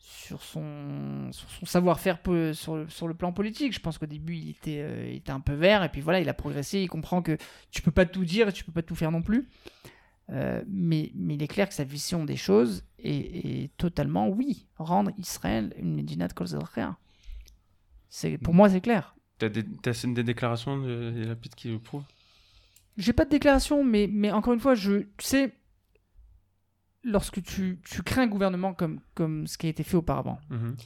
sur 0.00 0.42
son, 0.42 1.28
sur 1.32 1.48
son 1.50 1.66
savoir-faire 1.66 2.18
sur, 2.54 2.76
le- 2.76 2.88
sur 2.88 3.06
le 3.08 3.14
plan 3.14 3.32
politique. 3.32 3.72
Je 3.74 3.80
pense 3.80 3.98
qu'au 3.98 4.06
début, 4.06 4.36
il 4.36 4.50
était, 4.50 4.80
euh, 4.80 5.06
il 5.10 5.16
était 5.16 5.32
un 5.32 5.40
peu 5.40 5.52
vert, 5.54 5.84
et 5.84 5.90
puis 5.90 6.00
voilà, 6.00 6.20
il 6.20 6.28
a 6.28 6.34
progressé, 6.34 6.80
il 6.80 6.88
comprend 6.88 7.20
que 7.22 7.36
tu 7.70 7.82
peux 7.82 7.90
pas 7.90 8.06
tout 8.06 8.24
dire 8.24 8.48
et 8.48 8.52
tu 8.52 8.64
peux 8.64 8.72
pas 8.72 8.82
tout 8.82 8.94
faire 8.94 9.10
non 9.12 9.22
plus. 9.22 9.48
Euh, 10.30 10.62
mais, 10.68 11.12
mais 11.14 11.34
il 11.34 11.42
est 11.42 11.48
clair 11.48 11.68
que 11.68 11.74
sa 11.74 11.84
vision 11.84 12.24
des 12.24 12.36
choses 12.36 12.84
est, 12.98 13.64
est 13.64 13.70
totalement, 13.76 14.28
oui, 14.28 14.66
rendre 14.78 15.10
Israël 15.18 15.74
une 15.76 15.94
Medina 15.94 16.26
de 16.28 16.32
Kol. 16.32 16.46
C'est 18.08 18.38
Pour 18.38 18.54
moi, 18.54 18.70
c'est 18.70 18.80
clair. 18.80 19.14
T'as 19.42 19.48
des, 19.48 20.12
des 20.14 20.22
déclarations 20.22 20.78
de 20.78 21.24
Lapid 21.26 21.54
qui 21.56 21.68
le 21.68 21.78
prouvent 21.80 22.04
J'ai 22.96 23.12
pas 23.12 23.24
de 23.24 23.30
déclaration, 23.30 23.82
mais, 23.84 24.08
mais 24.10 24.30
encore 24.30 24.54
une 24.54 24.60
fois, 24.60 24.74
je, 24.76 25.00
tu 25.16 25.24
sais, 25.26 25.52
lorsque 27.02 27.42
tu, 27.42 27.80
tu 27.84 28.02
crées 28.02 28.20
un 28.22 28.26
gouvernement 28.28 28.72
comme, 28.74 29.00
comme 29.14 29.46
ce 29.48 29.58
qui 29.58 29.66
a 29.66 29.70
été 29.70 29.82
fait 29.82 29.96
auparavant, 29.96 30.38
Mhm. 30.50 30.76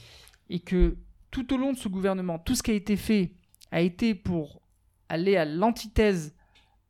et 0.49 0.59
que 0.59 0.97
tout 1.29 1.53
au 1.53 1.57
long 1.57 1.73
de 1.73 1.77
ce 1.77 1.87
gouvernement, 1.87 2.39
tout 2.39 2.55
ce 2.55 2.63
qui 2.63 2.71
a 2.71 2.73
été 2.73 2.95
fait 2.95 3.33
a 3.71 3.81
été 3.81 4.15
pour 4.15 4.61
aller 5.09 5.37
à 5.37 5.45
l'antithèse 5.45 6.33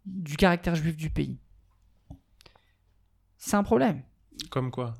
du 0.05 0.37
caractère 0.37 0.75
juif 0.75 0.95
du 0.95 1.09
pays, 1.09 1.37
c'est 3.37 3.55
un 3.57 3.63
problème. 3.63 4.03
Comme 4.49 4.71
quoi? 4.71 4.93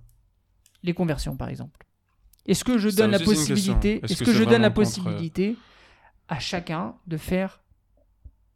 Les 0.84 0.94
conversions, 0.94 1.36
par 1.38 1.50
exemple. 1.50 1.86
Est-ce 2.46 2.64
que 2.64 2.78
je 2.78 2.90
donne 2.90 3.12
la 3.12 3.20
possibilité, 3.20 4.00
Est-ce 4.04 4.24
que 4.24 4.34
je 4.34 4.44
donne 4.44 4.62
la 4.62 4.70
contre- 4.70 4.74
possibilité 4.82 5.56
à 6.28 6.40
chacun 6.40 6.96
de 7.08 7.18
faire 7.18 7.62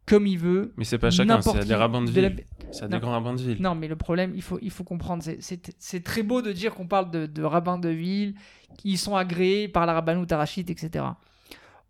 comme 0.06 0.26
il 0.26 0.38
veut 0.38 0.74
Mais 0.76 0.84
c'est 0.84 0.98
pas 0.98 1.10
chacun, 1.10 1.40
c'est 1.40 1.58
à 1.58 1.64
des 1.64 1.74
rabbins 1.74 2.02
de 2.02 2.20
la- 2.20 2.28
ville. 2.28 2.44
C'est 2.72 2.84
à 2.84 2.88
des 2.88 2.98
grands 2.98 3.12
rabbins 3.12 3.34
de 3.34 3.40
ville. 3.42 3.62
Non, 3.62 3.74
mais 3.74 3.86
le 3.86 3.96
problème, 3.96 4.32
il 4.34 4.42
faut, 4.42 4.58
il 4.62 4.70
faut 4.70 4.82
comprendre, 4.84 5.22
c'est- 5.22 6.00
très 6.02 6.22
beau 6.22 6.42
de 6.42 6.52
dire 6.52 6.74
qu'on 6.74 6.86
parle 6.88 7.10
de, 7.10 7.26
de 7.26 7.42
rabbins 7.42 7.78
de 7.78 7.88
ville 7.90 8.34
qui 8.78 8.96
sont 8.96 9.14
agréés 9.14 9.68
par 9.68 9.86
la 9.86 9.92
rabbanout 9.92 10.26
arachite, 10.30 10.70
etc. 10.70 11.04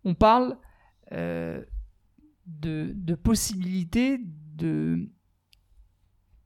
On 0.03 0.13
parle 0.13 0.57
euh, 1.11 1.63
de, 2.45 2.91
de 2.95 3.15
possibilités 3.15 4.19
de, 4.55 5.09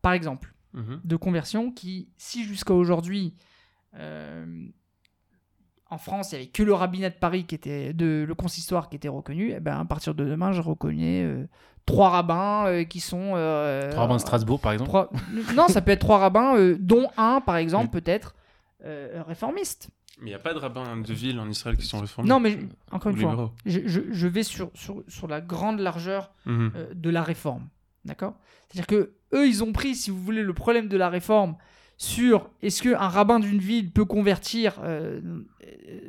par 0.01 0.13
exemple, 0.13 0.53
Mhm. 0.73 1.01
de 1.03 1.15
conversion 1.15 1.71
qui, 1.71 2.09
si 2.17 2.43
jusqu'à 2.43 2.73
aujourd'hui, 2.73 3.33
euh, 3.95 4.67
en 5.89 5.97
France, 5.97 6.31
il 6.31 6.35
n'y 6.35 6.41
avait 6.43 6.51
que 6.51 6.63
le 6.63 6.73
rabbinat 6.73 7.09
de 7.09 7.15
Paris 7.15 7.45
qui 7.45 7.55
était, 7.55 7.93
de, 7.93 8.25
le 8.27 8.35
consistoire 8.35 8.89
qui 8.89 8.95
était 8.97 9.07
reconnu, 9.07 9.53
eh 9.55 9.59
ben, 9.59 9.79
à 9.79 9.85
partir 9.85 10.13
de 10.15 10.25
demain, 10.25 10.51
je 10.51 10.61
reconnais 10.61 11.23
euh, 11.23 11.47
trois 11.85 12.09
rabbins 12.09 12.65
euh, 12.67 12.83
qui 12.83 12.99
sont... 12.99 13.33
euh, 13.35 13.89
Trois 13.91 14.03
rabbins 14.03 14.15
de 14.15 14.21
Strasbourg, 14.21 14.59
par 14.59 14.73
exemple. 14.73 14.89
Trois- 14.89 15.09
Non, 15.55 15.67
ça 15.69 15.81
peut 15.81 15.91
être 15.91 16.01
trois 16.01 16.17
rabbins, 16.17 16.55
euh, 16.57 16.75
dont 16.79 17.07
un, 17.17 17.39
par 17.41 17.57
exemple, 17.57 17.89
peut-être 17.89 18.35
euh, 18.85 19.23
réformiste. 19.27 19.89
Mais 20.19 20.27
il 20.27 20.29
n'y 20.29 20.35
a 20.35 20.39
pas 20.39 20.53
de 20.53 20.59
rabbins 20.59 20.97
de 20.97 21.13
ville 21.13 21.39
en 21.39 21.47
Israël 21.47 21.77
qui 21.77 21.85
sont 21.85 21.99
réformés. 21.99 22.27
Non, 22.29 22.39
mais 22.39 22.57
encore 22.91 23.11
une 23.11 23.19
fois, 23.19 23.53
je, 23.65 23.81
je- 23.85 24.01
je 24.11 24.27
vais 24.27 24.41
sur, 24.43 24.71
sur, 24.73 25.03
sur 25.07 25.27
la 25.27 25.41
grande 25.41 25.79
largeur 25.79 26.31
Mhm. 26.45 26.71
euh, 26.75 26.87
de 26.93 27.09
la 27.09 27.21
réforme. 27.21 27.67
D'accord? 28.03 28.33
C'est-à-dire 28.67 28.87
que 28.87 29.13
eux, 29.33 29.47
ils 29.47 29.63
ont 29.63 29.71
pris, 29.73 29.93
si 29.95 30.09
vous 30.11 30.21
voulez, 30.23 30.41
le 30.41 30.53
problème 30.53 30.87
de 30.87 30.97
la 30.97 31.09
réforme 31.09 31.55
sur 31.97 32.49
est-ce 32.61 32.83
qu'un 32.83 33.07
rabbin 33.07 33.39
d'une 33.39 33.57
ville 33.59 33.91
peut 33.91 34.05
convertir 34.05 34.79
euh, 34.83 35.19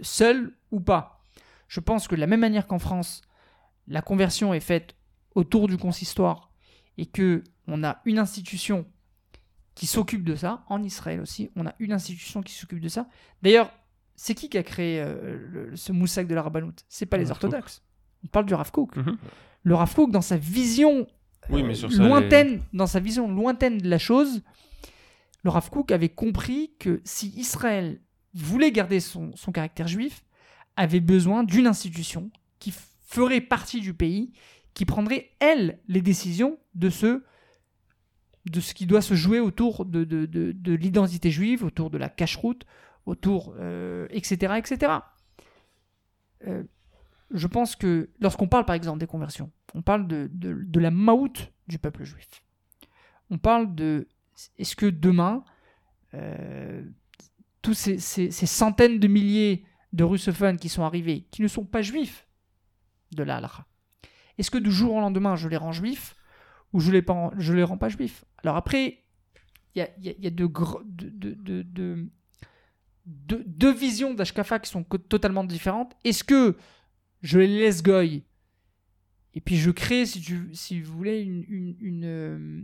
seul 0.03 0.55
ou 0.71 0.81
pas. 0.81 1.23
Je 1.67 1.81
pense 1.81 2.09
que 2.09 2.15
de 2.15 2.21
la 2.21 2.27
même 2.27 2.41
manière 2.41 2.67
qu'en 2.67 2.79
France, 2.79 3.23
la 3.87 4.03
conversion 4.03 4.53
est 4.55 4.61
faite 4.61 4.95
autour 5.35 5.67
du 5.69 5.77
consistoire 5.79 6.51
et 6.99 7.07
que 7.07 7.43
on 7.67 7.85
a 7.85 8.01
une 8.05 8.19
institution 8.19 8.87
qui 9.75 9.87
s'occupe 9.87 10.25
de 10.25 10.35
ça. 10.35 10.65
En 10.69 10.83
Israël 10.83 11.21
aussi, 11.21 11.51
on 11.57 11.67
a 11.67 11.75
une 11.79 11.93
institution 11.93 12.43
qui 12.43 12.53
s'occupe 12.55 12.81
de 12.81 12.89
ça. 12.89 13.07
D'ailleurs, 13.43 13.71
c'est 14.17 14.35
qui 14.35 14.49
qui 14.49 14.59
a 14.59 14.63
créé 14.63 15.01
euh, 15.01 15.39
le- 15.53 15.77
ce 15.77 15.93
moussac 15.93 16.27
de 16.27 16.35
la 16.35 16.43
rabbanoute? 16.43 16.85
C'est 16.89 17.07
pas 17.07 17.17
Le 17.17 17.23
les 17.23 17.29
Rav 17.29 17.37
orthodoxes. 17.37 17.83
On 18.25 18.27
parle 18.27 18.47
du 18.47 18.55
Rav 18.55 18.71
Kook. 18.73 18.97
Mhm. 18.97 19.17
Le 19.63 19.75
Rav 19.75 19.95
Kook, 19.95 20.11
dans 20.11 20.23
sa 20.23 20.37
vision 20.37 21.07
Oui, 21.51 21.63
mais 21.63 21.71
euh, 21.73 21.75
sur 21.75 21.93
ça, 21.93 22.03
lointaine, 22.03 22.61
dans 22.73 22.87
sa 22.89 22.99
vision 23.01 23.31
lointaine 23.31 23.79
de 23.79 23.89
la 23.89 23.99
chose, 23.99 24.43
le 25.45 25.51
Rav 25.51 25.71
Kook 25.71 25.93
avait 25.93 26.09
compris 26.09 26.73
que 26.79 27.01
si 27.05 27.29
Israël 27.37 28.01
voulait 28.35 28.73
garder 28.73 29.01
son, 29.01 29.35
son 29.37 29.53
caractère 29.53 29.89
juif, 29.89 30.25
avait 30.77 31.01
besoin 31.01 31.45
d'une 31.45 31.67
institution 31.67 32.31
qui 32.59 32.73
ferait 33.07 33.41
partie 33.41 33.81
du 33.81 33.95
pays, 33.95 34.33
qui 34.75 34.85
prendrait, 34.85 35.31
elle, 35.41 35.81
les 35.89 36.03
décisions 36.03 36.59
de 36.75 36.91
ce, 36.91 37.25
de 38.47 38.61
ce 38.61 38.75
qui 38.75 38.87
doit 38.87 39.03
se 39.03 39.15
jouer 39.15 39.41
autour 39.41 39.85
de, 39.85 40.05
de, 40.05 40.27
de- 40.27 40.53
de 40.53 40.73
l'identité 40.75 41.31
juive, 41.31 41.65
autour 41.65 41.91
de 41.91 41.99
la 41.99 42.09
cache-route, 42.09 42.65
autour, 43.07 43.55
euh, 43.59 44.07
etc., 44.11 44.55
etc. 44.59 44.93
Euh, 46.47 46.63
je 47.33 47.47
pense 47.47 47.75
que 47.77 48.11
lorsqu'on 48.21 48.49
parle 48.49 48.65
par 48.65 48.75
exemple 48.77 48.99
des 49.01 49.07
conversions, 49.07 49.51
on 49.75 49.83
parle 49.83 50.07
de, 50.07 50.31
de, 50.33 50.55
de 50.63 50.81
la 50.81 50.91
maout 50.91 51.51
du 51.67 51.79
peuple 51.79 52.05
juif. 52.05 52.29
On 53.31 53.39
parle 53.39 53.75
de 53.75 54.09
est-ce 54.59 54.77
que 54.77 54.87
demain, 54.87 55.45
euh, 56.15 56.83
tous 57.63 57.75
ces, 57.75 57.99
centaines 58.31 58.99
de 58.99 59.09
milliers 59.09 59.65
de 59.93 60.05
russophones 60.05 60.59
qui 60.59 60.69
sont 60.69 60.83
arrivés, 60.83 61.27
qui 61.31 61.43
ne 61.43 61.49
sont 61.49 61.65
pas 61.65 61.83
juifs 61.83 62.27
de 63.13 63.23
la 63.23 63.37
halakha, 63.37 63.67
est-ce 64.39 64.51
que 64.51 64.59
du 64.59 64.71
jour 64.71 64.95
au 64.95 65.01
lendemain 65.01 65.37
je 65.37 65.49
les 65.49 65.57
rends 65.57 65.73
juifs 65.73 66.17
ou 66.73 66.81
je 66.81 66.93
les, 66.93 67.05
les 67.55 67.63
rends 67.65 67.79
pas 67.79 67.89
juifs? 67.89 68.25
Alors 68.39 68.57
après, 68.57 69.05
il 69.75 69.81
y 69.81 69.83
a, 69.83 69.89
y 69.99 70.15
y 70.21 70.27
a 70.27 70.31
deux 73.11 73.73
visions 73.73 74.15
d'Ashkafa 74.15 74.59
qui 74.59 74.71
sont 74.71 74.85
totalement 74.85 75.45
différentes. 75.45 75.95
Est-ce 76.05 76.25
que 76.25 76.57
je 77.23 77.39
les 77.39 77.47
laisse 77.47 77.83
goy? 77.83 78.25
Et 79.35 79.41
puis 79.41 79.57
je 79.57 79.71
crée, 79.71 80.05
si, 80.07 80.81
vous 80.81 80.97
voulez, 80.97 81.23
une, 81.23 82.03
euh, 82.05 82.63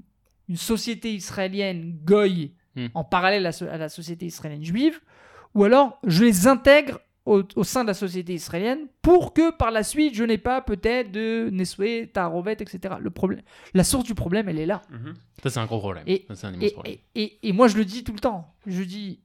une 0.48 0.56
société 0.56 1.12
israélienne 1.14 1.98
goy 2.04 2.52
Hmm. 2.76 2.88
en 2.94 3.04
parallèle 3.04 3.46
à, 3.46 3.52
so- 3.52 3.68
à 3.68 3.76
la 3.78 3.88
société 3.88 4.26
israélienne 4.26 4.64
juive, 4.64 5.00
ou 5.54 5.62
alors 5.62 6.00
je 6.04 6.24
les 6.24 6.48
intègre 6.48 6.98
au, 7.24 7.44
au 7.54 7.62
sein 7.62 7.82
de 7.84 7.86
la 7.86 7.94
société 7.94 8.34
israélienne 8.34 8.88
pour 9.00 9.32
que 9.32 9.52
par 9.52 9.70
la 9.70 9.84
suite 9.84 10.14
je 10.16 10.24
n'ai 10.24 10.38
pas 10.38 10.60
peut-être 10.60 11.12
de 11.12 11.50
Nesoué, 11.52 12.10
Tarovet, 12.12 12.54
etc. 12.54 12.96
Le 13.00 13.10
problème, 13.10 13.42
la 13.74 13.84
source 13.84 14.02
du 14.04 14.16
problème, 14.16 14.48
elle 14.48 14.58
est 14.58 14.66
là. 14.66 14.82
Mhm. 14.90 15.14
Ça, 15.40 15.50
c'est 15.50 15.60
un 15.60 15.66
gros 15.66 15.78
problème. 15.78 16.02
Et- 16.08 16.24
Ça, 16.26 16.34
c'est 16.34 16.46
un 16.48 16.52
immense 16.52 16.64
Et, 16.68 16.72
problème. 16.72 16.96
et- 17.14 17.22
et- 17.22 17.48
et 17.48 17.52
moi, 17.52 17.68
je 17.68 17.76
le 17.76 17.84
dis 17.84 18.02
tout 18.02 18.12
le 18.12 18.18
temps. 18.18 18.52
Je 18.66 18.82
dis, 18.82 19.20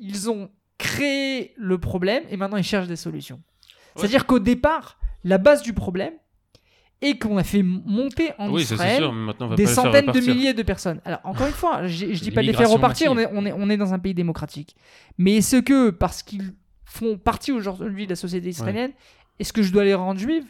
ils 0.00 0.30
ont 0.30 0.48
créé 0.78 1.52
le 1.56 1.76
problème 1.78 2.22
et 2.30 2.36
maintenant 2.36 2.56
ils 2.56 2.62
cherchent 2.64 2.86
des 2.88 2.94
solutions. 2.96 3.36
Ouais. 3.36 3.72
C'est-à-dire 3.96 4.26
qu'au 4.26 4.38
départ, 4.38 4.98
la 5.24 5.38
base 5.38 5.62
du 5.62 5.72
problème 5.72 6.14
est 7.02 7.18
qu'on 7.18 7.38
a 7.38 7.44
fait 7.44 7.62
monter 7.62 8.32
en 8.38 8.50
Oui, 8.50 8.62
Israël 8.62 9.02
sûr, 9.02 9.54
des 9.56 9.66
centaines 9.66 10.06
de 10.06 10.20
milliers 10.20 10.54
de 10.54 10.62
personnes. 10.62 11.00
Alors, 11.04 11.20
encore 11.24 11.46
une 11.46 11.52
fois, 11.52 11.86
je, 11.86 12.06
dis 12.06 12.30
pas 12.30 12.42
de 12.42 12.46
les 12.46 12.52
faire 12.52 12.70
repartir, 12.70 13.12
on 13.12 13.18
est, 13.18 13.28
on, 13.32 13.46
est, 13.46 13.52
on 13.52 13.70
est 13.70 13.76
dans 13.76 13.94
un 13.94 13.98
pays 13.98 14.14
démocratique. 14.14 14.76
Mais 15.18 15.36
est-ce 15.36 15.56
que, 15.56 15.90
parce 15.90 16.22
qu'ils 16.22 16.54
font 16.84 17.16
partie 17.16 17.52
aujourd'hui 17.52 18.06
de 18.06 18.10
la 18.10 18.16
société 18.16 18.48
israélienne, 18.48 18.92
est-ce 19.38 19.52
que 19.52 19.62
je 19.62 19.72
dois 19.72 19.84
les 19.84 19.94
rendre 19.94 20.20
juifs? 20.20 20.44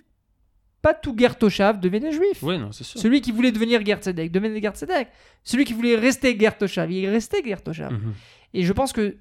Pas 0.82 0.94
tout 0.94 1.14
guerre 1.14 1.36
Toshav 1.36 1.78
devenait 1.78 2.10
juif. 2.10 2.42
Non, 2.42 2.72
sûr. 2.72 2.98
Celui 2.98 3.20
qui 3.20 3.32
voulait 3.32 3.52
devenir 3.52 3.82
guerre 3.82 3.98
Tzedek 3.98 4.32
devenait 4.32 4.60
guerre 4.60 4.74
Tzedek. 4.74 5.08
Celui 5.44 5.64
qui 5.64 5.74
voulait 5.74 5.94
rester 5.94 6.34
guerre 6.34 6.56
Toshav, 6.56 6.90
il 6.90 7.06
restait 7.06 7.42
guerre 7.42 7.62
Toshav. 7.62 7.92
Mhm. 7.92 8.14
Et 8.54 8.62
je 8.64 8.72
pense 8.72 8.92
que 8.92 9.18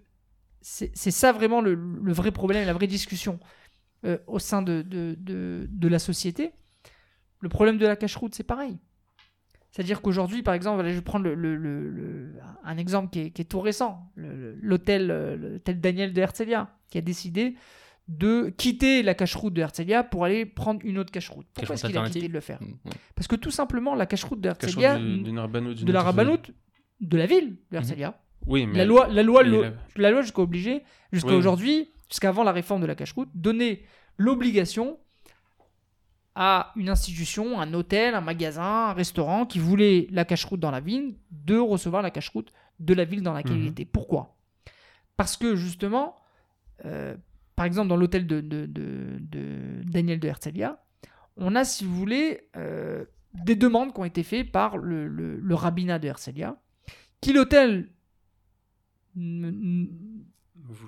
c'est 0.62 0.92
c'est 0.96 1.12
ça 1.12 1.32
vraiment 1.34 1.62
le, 1.62 1.76
le 1.76 2.14
vrai 2.14 2.32
problème, 2.32 2.66
la 2.66 2.74
vraie 2.74 2.88
discussion 2.88 3.40
euh, 4.06 4.18
au 4.28 4.40
sein 4.40 4.62
de, 4.62 4.82
de, 4.82 5.18
de, 5.20 5.68
de 5.70 5.88
la 5.90 6.00
société. 6.00 6.52
Le 7.42 7.50
problème 7.50 7.78
de 7.78 7.86
la 7.88 7.96
cache-route, 7.96 8.34
c'est 8.36 8.44
pareil. 8.44 8.78
C'est-à-dire 9.72 10.02
qu'aujourd'hui, 10.02 10.42
par 10.42 10.54
exemple, 10.56 10.84
je 10.88 10.94
vais 10.96 11.02
prendre 11.02 11.26
le, 11.26 11.36
le- 11.36 11.56
le- 11.56 11.90
le- 11.90 12.34
un 12.64 12.78
exemple 12.78 13.12
qui 13.12 13.20
est, 13.20 13.30
qui 13.32 13.44
est 13.44 13.46
tout 13.46 13.60
récent. 13.62 14.12
L'hôtel 14.16 15.12
euh, 15.12 15.38
l'hôtel 15.38 15.80
Daniel 15.80 16.12
de 16.12 16.22
Herzliya, 16.22 16.76
qui 16.90 16.98
a 16.98 17.02
décidé 17.02 17.56
de 18.08 18.50
quitter 18.58 19.04
la 19.04 19.14
cache-route 19.14 19.54
de 19.54 19.62
Herzliya 19.62 20.04
pour 20.04 20.26
aller 20.26 20.48
prendre 20.48 20.82
une 20.84 20.98
autre 20.98 21.12
cache-route. 21.12 21.46
Pourquoi 21.54 21.76
est-ce 21.76 21.86
qu'il 21.86 21.98
a 21.98 22.10
quitté 22.10 22.28
de 22.28 22.34
le 22.34 22.40
faire 22.40 22.60
Mm, 22.62 22.66
ouais. 22.86 22.92
Parce 23.16 23.28
que 23.28 23.36
tout 23.36 23.52
simplement, 23.52 23.94
la 23.94 24.08
cache-route 24.08 24.42
de 24.42 24.50
d'une 24.98 25.24
de 25.86 25.92
la 25.92 26.02
rabbanoute, 26.02 26.52
de 27.02 27.18
la 27.18 27.28
ville 27.28 27.58
de 27.72 27.78
Herzliya, 27.78 28.20
Oui, 28.48 28.66
mais 28.66 28.80
la 28.80 28.86
loi, 28.86 29.08
la 29.08 29.22
loi, 29.22 29.44
la- 29.44 29.74
la 29.98 30.10
loi 30.12 30.22
jusqu'à 30.24 30.42
obligé, 30.42 30.82
jusqu'à 31.12 31.30
Oui. 31.30 31.36
aujourd'hui, 31.36 31.92
jusqu'avant 32.10 32.44
la 32.44 32.52
réforme 32.52 32.82
de 32.82 32.88
la 32.88 32.96
cache-route, 32.96 33.30
donnait 33.36 33.84
l'obligation 34.18 34.98
à 36.42 36.72
une 36.78 36.88
institution, 36.88 37.60
un 37.60 37.74
hôtel, 37.74 38.16
un 38.16 38.22
magasin, 38.22 38.64
un 38.92 38.94
restaurant 38.94 39.46
qui 39.46 39.60
voulait 39.60 40.08
la 40.10 40.24
cache-route 40.24 40.60
dans 40.62 40.72
la 40.72 40.80
ville, 40.80 41.16
de 41.32 41.58
recevoir 41.58 42.02
la 42.02 42.12
cache-route 42.12 42.54
de 42.80 42.94
la 42.94 43.04
ville 43.04 43.22
dans 43.22 43.34
laquelle 43.34 43.58
il 43.58 43.64
Mhm. 43.64 43.68
était. 43.72 43.84
Pourquoi? 43.84 44.38
Parce 45.18 45.36
que 45.36 45.58
justement, 45.58 46.16
euh, 46.86 47.18
par 47.58 47.66
exemple 47.66 47.90
dans 47.90 47.98
l'hôtel 47.98 48.26
de, 48.26 48.40
de- 48.40 48.66
de- 48.68 49.18
de 49.20 49.84
Daniel 49.84 50.22
de 50.22 50.30
Herzliya, 50.30 50.82
on 51.36 51.56
a, 51.56 51.66
si 51.66 51.84
vous 51.84 51.94
voulez, 51.94 52.48
euh, 52.56 53.04
des 53.34 53.58
demandes 53.58 53.94
qui 53.94 54.00
ont 54.00 54.06
été 54.06 54.24
faites 54.24 54.50
par 54.50 54.78
le, 54.78 55.10
le- 55.10 55.36
le 55.42 55.56
rabbinat 55.56 56.00
de 56.00 56.08
Herzliya, 56.08 56.56
qui 57.20 57.34
l'hôtel 57.34 57.90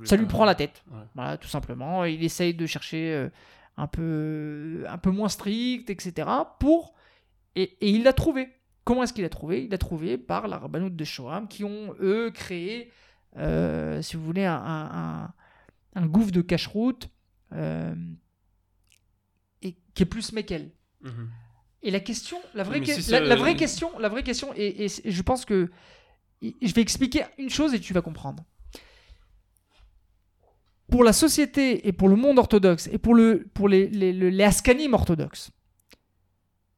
Ça 0.05 0.15
lui 0.15 0.25
prend 0.27 0.45
la 0.45 0.55
tête. 0.55 0.83
Ouais. 0.91 1.03
Voilà, 1.15 1.37
tout 1.37 1.47
simplement. 1.49 2.05
Il 2.05 2.23
essaye 2.23 2.53
de 2.53 2.65
chercher 2.65 3.13
euh, 3.13 3.29
un 3.81 3.87
peu, 3.87 4.83
un 4.87 4.97
peu 4.99 5.09
moins 5.09 5.27
strict, 5.29 5.89
etc. 5.89 6.29
Pour 6.59 6.93
et, 7.55 7.63
et 7.81 7.89
il 7.89 8.03
l'a 8.03 8.13
trouvé. 8.13 8.49
Comment 8.83 9.03
est-ce 9.03 9.11
qu'il 9.13 9.23
l'a 9.23 9.29
trouvé? 9.29 9.63
Il 9.63 9.71
l'a 9.71 9.77
trouvé 9.79 10.17
par 10.17 10.47
la 10.47 10.57
rabbanoute 10.59 10.95
de 10.95 11.03
Shoham 11.03 11.47
qui 11.47 11.63
ont 11.63 11.95
eux 11.99 12.31
créé, 12.31 12.91
euh, 13.37 14.01
si 14.01 14.15
vous 14.17 14.23
voulez, 14.23 14.45
un, 14.45 15.33
un, 15.95 16.05
gouffre 16.05 16.31
de 16.31 16.41
cache-route 16.41 17.09
euh, 17.53 17.95
et 19.61 19.75
qui 19.93 20.03
est 20.03 20.05
plus 20.05 20.31
Mekel. 20.31 20.71
Mhm. 21.01 21.29
Et 21.83 21.89
la 21.91 21.99
question, 21.99 22.37
la 22.53 22.63
vraie, 22.63 22.79
Mais 22.79 22.85
que- 22.85 23.01
si 23.01 23.11
la, 23.11 23.35
vraie 23.35 23.55
question, 23.55 23.97
la 23.97 24.09
vraie 24.09 24.23
question, 24.23 24.53
et, 24.55 24.85
et 24.85 25.11
je 25.11 25.21
pense 25.23 25.45
que 25.45 25.71
je 26.41 26.73
vais 26.73 26.81
expliquer 26.81 27.23
une 27.39 27.49
chose 27.49 27.73
et 27.73 27.79
tu 27.79 27.93
vas 27.93 28.01
comprendre. 28.03 28.43
Pour 30.91 31.03
la 31.03 31.13
société 31.13 31.87
et 31.87 31.93
pour 31.93 32.09
le 32.09 32.15
monde 32.15 32.37
orthodoxe 32.37 32.87
et 32.91 32.97
pour, 32.99 33.15
le, 33.15 33.47
pour 33.53 33.67
les, 33.69 33.87
les, 33.87 34.11
les, 34.13 34.29
les 34.29 34.43
Haskanim 34.43 34.93
orthodoxes, 34.93 35.49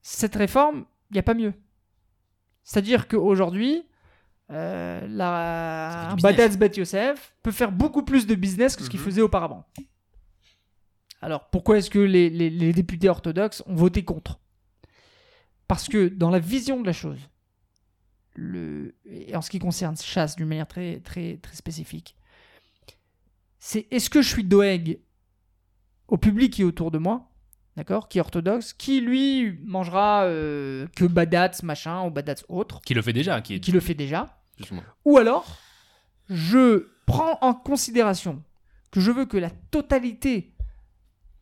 cette 0.01 0.35
réforme, 0.35 0.85
il 1.09 1.13
n'y 1.15 1.19
a 1.19 1.23
pas 1.23 1.33
mieux. 1.33 1.53
C'est-à-dire 2.63 3.07
qu'aujourd'hui, 3.09 3.83
euh, 4.51 5.05
la, 5.09 6.15
Badatz 6.21 6.57
Bet 6.57 6.71
Yosef 6.77 7.33
peut 7.41 7.51
faire 7.51 7.71
beaucoup 7.71 8.03
plus 8.03 8.27
de 8.27 8.35
business 8.35 8.75
que 8.75 8.83
ce 8.83 8.89
qu'il 8.89 8.99
Mhm. 8.99 9.05
faisait 9.05 9.21
auparavant. 9.21 9.65
Alors 11.21 11.49
pourquoi 11.49 11.77
est-ce 11.77 11.89
que 11.89 11.99
les, 11.99 12.29
les- 12.29 12.49
les 12.49 12.71
députés 12.73 13.09
orthodoxes 13.09 13.63
ont 13.65 13.75
voté 13.75 14.03
contre? 14.05 14.39
Parce 15.67 15.87
que 15.87 16.07
dans 16.09 16.29
la 16.29 16.39
vision 16.39 16.81
de 16.81 16.85
la 16.85 16.93
chose, 16.93 17.19
le, 18.35 18.95
et 19.05 19.35
en 19.35 19.41
ce 19.41 19.49
qui 19.49 19.59
concerne 19.59 19.95
chasse 19.97 20.35
d'une 20.35 20.47
manière 20.47 20.67
très, 20.67 20.99
très, 20.99 21.37
très 21.37 21.55
spécifique, 21.55 22.15
c'est 23.65 23.87
est-ce 23.91 24.09
que 24.09 24.21
je 24.21 24.27
suis 24.27 24.43
doeg 24.43 24.99
au 26.09 26.17
public 26.17 26.51
qui 26.51 26.63
est 26.63 26.65
autour 26.65 26.91
de 26.91 26.97
moi, 26.97 27.29
d'accord, 27.77 28.09
qui 28.09 28.17
est 28.17 28.21
orthodoxe, 28.21 28.73
qui 28.73 28.99
lui 28.99 29.57
mangera 29.63 30.25
euh, 30.25 30.85
que 30.97 31.05
badats 31.05 31.63
machin 31.63 32.05
ou 32.05 32.09
badats 32.09 32.43
autre, 32.49 32.81
Qui 32.81 32.93
le 32.93 33.01
fait 33.01 33.13
déjà, 33.13 33.39
qui 33.39 33.53
est 33.53 33.59
qui 33.61 33.71
le 33.71 33.79
fait 33.79 33.93
déjà, 33.93 34.37
ou 35.05 35.17
alors 35.17 35.57
je 36.29 36.89
prends 37.05 37.37
en 37.39 37.53
considération 37.53 38.43
que 38.91 38.99
je 38.99 39.11
veux 39.11 39.25
que 39.25 39.37
la 39.37 39.49
totalité 39.49 40.53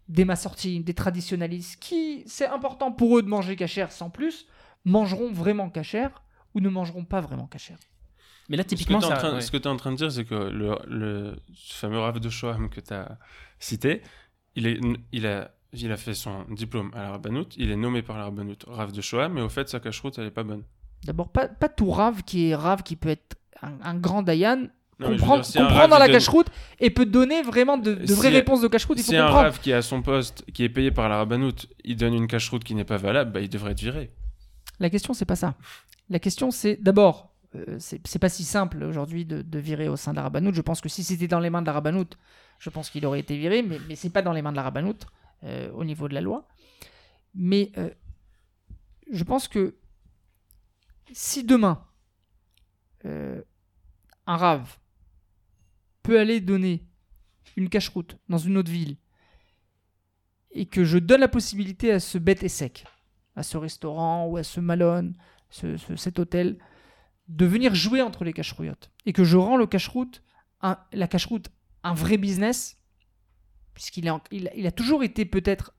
des 0.07 0.23
massortim, 0.23 0.81
des 0.81 0.93
traditionalistes, 0.93 1.81
qui 1.81 2.21
c'est 2.27 2.45
important 2.45 2.91
pour 2.91 3.17
eux 3.17 3.23
de 3.23 3.29
manger 3.29 3.55
cachère 3.55 3.91
sans 3.91 4.11
plus, 4.11 4.45
mangeront 4.85 5.31
vraiment 5.31 5.71
cachère 5.71 6.21
ou 6.53 6.59
ne 6.59 6.69
mangeront 6.69 7.03
pas 7.03 7.19
vraiment 7.19 7.47
cachère. 7.47 7.79
Mais 8.51 8.57
là, 8.57 8.63
Ce 8.63 8.67
que 8.67 8.75
typiquement, 8.75 8.99
tu 8.99 9.07
es, 9.07 9.31
ouais. 9.33 9.39
ce 9.41 9.49
que 9.49 9.55
tu 9.57 9.63
es 9.63 9.67
en 9.71 9.77
train 9.77 9.91
de 9.93 9.97
dire, 9.97 10.11
c'est 10.11 10.25
que 10.25 10.35
le, 10.35 10.75
le 10.87 11.35
ce 11.55 11.73
fameux 11.75 11.99
Rav 11.99 12.19
de 12.19 12.29
Shoham 12.29 12.69
que 12.69 12.81
tu 12.81 12.93
as 12.93 13.17
cité, 13.59 14.01
il, 14.55 14.67
est, 14.67 14.77
il, 15.13 15.25
a, 15.25 15.51
il 15.71 15.89
a 15.91 15.95
fait 15.97 16.13
son 16.13 16.43
diplôme 16.49 16.91
à 16.93 17.01
la 17.03 17.11
Rabbanout, 17.11 17.47
il 17.55 17.71
est 17.71 17.77
nommé 17.77 18.01
par 18.01 18.17
la 18.17 18.25
Rabbanout 18.25 18.57
Rav 18.67 18.91
de 18.91 18.99
Shoham, 18.99 19.31
mais 19.33 19.41
au 19.41 19.47
fait, 19.47 19.69
sa 19.69 19.79
cacheroute, 19.79 20.19
elle 20.19 20.25
est 20.27 20.31
pas 20.31 20.43
bonne. 20.43 20.63
D'abord, 21.05 21.29
pas, 21.29 21.47
pas 21.47 21.69
tout 21.69 21.89
rave 21.89 22.23
qui 22.23 22.49
est 22.49 22.55
rave, 22.55 22.83
qui 22.83 22.97
peut 22.97 23.09
être 23.09 23.37
un, 23.61 23.71
un 23.81 23.95
grand 23.95 24.21
Dayan, 24.21 24.57
Non, 24.57 24.67
mais 24.99 25.05
je 25.07 25.11
veux 25.13 25.17
comprend, 25.19 25.35
dire, 25.37 25.45
si 25.45 25.57
Rav, 25.57 25.89
la 25.89 25.99
donne- 25.99 26.11
cache-route 26.11 26.47
et 26.81 26.89
peut 26.89 27.05
donner 27.05 27.41
vraiment 27.43 27.77
de, 27.77 27.93
de 27.93 28.05
Si- 28.05 28.13
vraies 28.13 28.29
réponses 28.29 28.61
de 28.61 28.67
cache-route. 28.67 28.99
Il 28.99 29.03
faut 29.03 29.11
Si 29.11 29.15
un 29.17 29.23
comprendre. 29.27 29.43
Rav 29.45 29.59
qui 29.61 29.71
est 29.71 29.75
à 29.75 29.81
son 29.81 30.01
poste, 30.01 30.43
qui 30.53 30.63
est 30.65 30.69
payé 30.69 30.91
par 30.91 31.07
la 31.07 31.17
Rabbanout, 31.17 31.65
il 31.85 31.95
donne 31.95 32.13
une 32.13 32.27
cacheroute 32.27 32.63
qui 32.65 32.75
n'est 32.75 32.83
pas 32.83 32.97
valable, 32.97 33.31
bah, 33.31 33.39
il 33.39 33.49
devrait 33.49 33.71
être 33.71 33.79
viré. 33.81 34.11
La 34.79 34.89
question, 34.89 35.13
c'est 35.13 35.25
pas 35.25 35.35
ça. 35.37 35.55
La 36.09 36.19
question, 36.19 36.51
c'est 36.51 36.75
d'abord, 36.81 37.30
euh, 37.55 37.77
c'est 37.79 38.19
pas 38.19 38.29
si 38.29 38.43
simple 38.43 38.83
aujourd'hui 38.83 39.25
de, 39.25 39.59
virer 39.59 39.89
au 39.89 39.95
sein 39.95 40.13
de. 40.13 40.53
Je 40.53 40.61
pense 40.61 40.81
que 40.81 40.89
si 40.89 41.03
c'était 41.03 41.27
dans 41.27 41.39
les 41.39 41.49
mains 41.49 41.61
de 41.61 41.67
la 41.67 41.73
Rabbanout, 41.73 42.17
je 42.59 42.69
pense 42.69 42.89
qu'il 42.89 43.05
aurait 43.05 43.19
été 43.19 43.37
viré, 43.37 43.61
mais, 43.61 43.95
c'est 43.95 44.09
pas 44.09 44.21
dans 44.21 44.33
les 44.33 44.41
mains 44.41 44.51
de 44.51 44.55
la 44.57 44.63
Rabbanout 44.63 45.05
euh, 45.43 45.71
au 45.73 45.83
niveau 45.83 46.07
de 46.07 46.13
la 46.13 46.21
loi. 46.21 46.47
Mais 47.33 47.71
euh, 47.77 47.89
je 49.11 49.23
pense 49.23 49.47
que 49.47 49.75
si 51.11 51.43
demain 51.43 51.83
un 53.03 54.37
rave 54.37 54.77
peut 56.03 56.19
aller 56.19 56.39
donner 56.39 56.85
une 57.55 57.69
cache-route 57.69 58.17
dans 58.29 58.37
une 58.37 58.57
autre 58.57 58.71
ville 58.71 58.97
et 60.51 60.65
que 60.65 60.83
je 60.83 60.97
donne 60.97 61.21
la 61.21 61.27
possibilité 61.27 61.91
à 61.91 61.99
ce 61.99 62.17
bête 62.17 62.43
et 62.43 62.49
sec, 62.49 62.85
à 63.35 63.43
ce 63.43 63.57
restaurant 63.57 64.27
ou 64.27 64.37
à 64.37 64.43
ce 64.43 64.59
malone, 64.59 65.15
ce, 65.49 65.77
ce- 65.77 65.95
cet 65.95 66.19
hôtel, 66.19 66.57
de 67.27 67.45
venir 67.45 67.73
jouer 67.75 68.01
entre 68.01 68.23
les 68.23 68.33
cache-rouillottes 68.33 68.91
et 69.05 69.13
que 69.13 69.23
je 69.23 69.37
rends 69.37 69.57
le 69.57 69.67
cache-route, 69.67 70.21
la 70.61 71.07
cache-route, 71.07 71.49
un 71.83 71.93
vrai 71.93 72.17
business, 72.17 72.77
puisqu'il 73.73 74.11
il, 74.31 74.47
a- 74.47 74.55
il 74.55 74.67
a 74.67 74.71
toujours 74.71 75.03
été 75.03 75.25
peut-être 75.25 75.73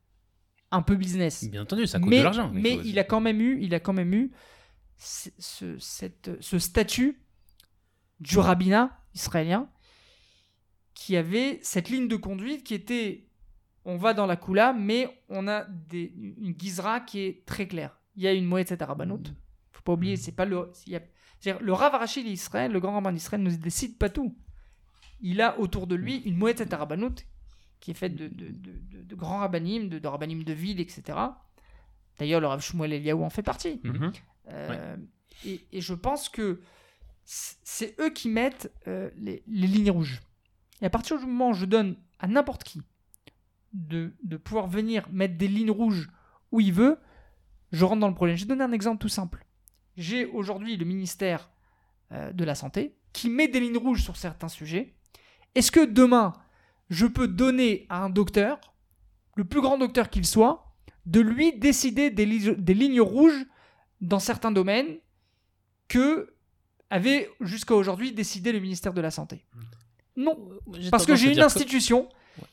un 0.71 0.83
peu 0.83 0.97
business, 0.97 1.45
Bien 1.51 1.63
entendu, 1.63 1.87
ça 1.87 1.99
coûte 2.01 2.09
mais, 2.09 2.19
de 2.19 2.23
l'argent. 2.25 2.51
mais 2.53 2.77
il 2.85 2.99
a 2.99 3.05
quand 3.05 3.21
même 3.21 3.41
eu, 3.41 3.59
il 3.61 3.75
a 3.75 3.81
quand 3.81 3.93
même 3.93 4.13
eu 4.15 4.33
ce, 4.97 5.29
ce- 5.39 5.79
cette- 5.79 6.31
ce 6.41 6.59
statut 6.59 7.21
du 8.21 8.39
rabbinat 8.39 8.99
israélien 9.15 9.69
qui 10.95 11.17
avait 11.17 11.59
cette 11.63 11.89
ligne 11.91 12.09
de 12.09 12.17
conduite 12.17 12.65
qui 12.65 12.75
était 12.75 13.29
on 13.85 13.97
va 13.97 14.15
dans 14.15 14.27
la 14.27 14.37
Kula, 14.37 14.73
mais 14.73 15.09
on 15.29 15.49
a 15.49 15.65
des, 15.65 16.13
une 16.17 16.55
gizra 16.57 17.01
qui 17.01 17.19
est 17.21 17.45
très 17.47 17.67
claire. 17.67 17.99
Il 18.15 18.23
y 18.23 18.29
a 18.29 18.33
une 18.33 18.45
moëtzet 18.45 18.81
arabanout. 18.81 19.25
Faut 19.73 19.83
pas 19.83 19.95
oublier, 19.95 20.15
c'est 20.17 20.31
pas 20.33 20.45
le. 20.45 20.71
il 20.87 20.95
a- 20.95 21.01
le 21.45 21.73
Rav 21.73 21.95
Arachid 21.95 22.25
d'Israël, 22.27 22.71
le 22.73 22.81
grand 22.81 22.93
rabbin 22.95 23.13
d'Israël, 23.13 23.43
ne 23.43 23.51
décide 23.51 23.99
pas 23.99 24.09
tout. 24.09 24.37
Il 25.21 25.41
a 25.41 25.59
autour 25.59 25.87
de 25.87 25.95
lui 25.95 26.17
une 26.19 26.37
moëtzet 26.37 26.73
arabanout 26.75 27.15
qui 27.81 27.91
est 27.91 27.95
faite 27.95 28.15
de, 28.15 28.29
de, 28.29 28.49
de, 28.49 28.73
de- 28.91 29.03
de 29.03 29.15
grands 29.17 29.39
rabbinim, 29.39 29.89
de, 29.89 29.99
de 29.99 30.09
rabbinim 30.09 30.45
de 30.45 30.53
ville, 30.53 30.81
etc. 30.81 31.19
D'ailleurs, 32.19 32.41
le 32.41 32.47
Rav 32.47 32.61
Shmuel 32.61 32.93
Eliaou 32.93 33.25
en 33.25 33.31
fait 33.31 33.43
partie. 33.43 33.81
Mhm. 33.83 34.13
Euh, 34.49 34.97
et, 35.45 35.61
et 35.73 35.81
je 35.81 35.95
pense 35.95 36.29
que 36.29 36.61
c'est 37.25 37.99
eux 38.01 38.11
qui 38.11 38.29
mettent 38.29 38.73
euh, 38.87 39.11
les, 39.17 39.43
les 39.47 39.67
lignes 39.67 39.91
rouges. 39.91 40.21
Et 40.81 40.87
à 40.87 40.91
partir 40.91 41.19
du 41.19 41.27
moment 41.27 41.51
où 41.51 41.55
je 41.55 41.65
donne 41.67 41.97
à 42.19 42.27
n'importe 42.29 42.65
qui 42.65 42.83
de, 43.73 44.15
de 44.23 44.37
pouvoir 44.37 44.67
venir 44.67 45.09
mettre 45.11 45.37
des 45.37 45.49
lignes 45.49 45.71
rouges 45.71 46.09
où 46.51 46.61
il 46.61 46.73
veut, 46.73 46.99
je 47.71 47.85
rentre 47.85 48.01
dans 48.01 48.09
le 48.09 48.15
problème. 48.15 48.37
Je 48.37 48.43
vais 48.45 48.49
donner 48.49 48.65
un 48.65 48.73
exemple 48.73 48.99
tout 49.01 49.09
simple. 49.09 49.45
J'ai 49.97 50.27
aujourd'hui 50.27 50.77
le 50.77 50.85
ministère 50.85 51.51
euh, 52.13 52.33
de 52.33 52.45
la 52.45 52.55
Santé 52.55 52.95
qui 53.13 53.29
met 53.29 53.49
des 53.49 53.61
lignes 53.61 53.77
rouges 53.79 54.03
sur 54.03 54.17
certains 54.17 54.49
sujets. 54.49 54.95
Est-ce 55.55 55.71
que 55.71 55.85
demain, 55.85 56.33
je 56.91 57.07
peux 57.07 57.29
donner 57.29 57.87
à 57.91 58.03
un 58.05 58.11
docteur, 58.11 58.59
le 59.37 59.45
plus 59.45 59.61
grand 59.61 59.77
docteur 59.79 60.09
qu'il 60.11 60.27
soit, 60.27 60.73
de 61.05 61.21
lui 61.21 61.59
décider 61.59 62.11
des, 62.11 62.25
li- 62.27 62.57
des 62.57 62.75
lignes 62.75 63.01
rouges 63.01 63.45
dans 64.01 64.19
certains 64.19 64.51
domaines 64.53 64.97
que 65.89 66.35
avait 66.91 67.29
jusqu'à 67.41 67.75
aujourd'hui 67.75 68.13
décidé 68.13 68.53
le 68.53 68.61
ministère 68.61 68.93
de 68.95 69.01
la 69.01 69.11
Santé? 69.11 69.45
Non, 70.17 70.49
J'ai 70.79 70.91
parce 70.91 71.07
que 71.07 71.17
j'ai 71.17 71.33
une 71.33 71.41
institution 71.41 72.09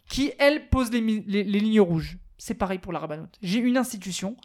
qui, 0.07 0.31
elle, 0.39 0.69
pose 0.69 0.91
les, 0.91 1.01
mi- 1.01 1.23
les- 1.27 1.43
les 1.43 1.59
lignes 1.59 1.81
rouges. 1.81 2.17
C'est 2.37 2.53
pareil 2.53 2.79
pour 2.79 2.93
la 2.93 2.99
rabbanoute. 2.99 3.37
J'ai 3.41 3.59
une 3.59 3.75
institution 3.77 4.37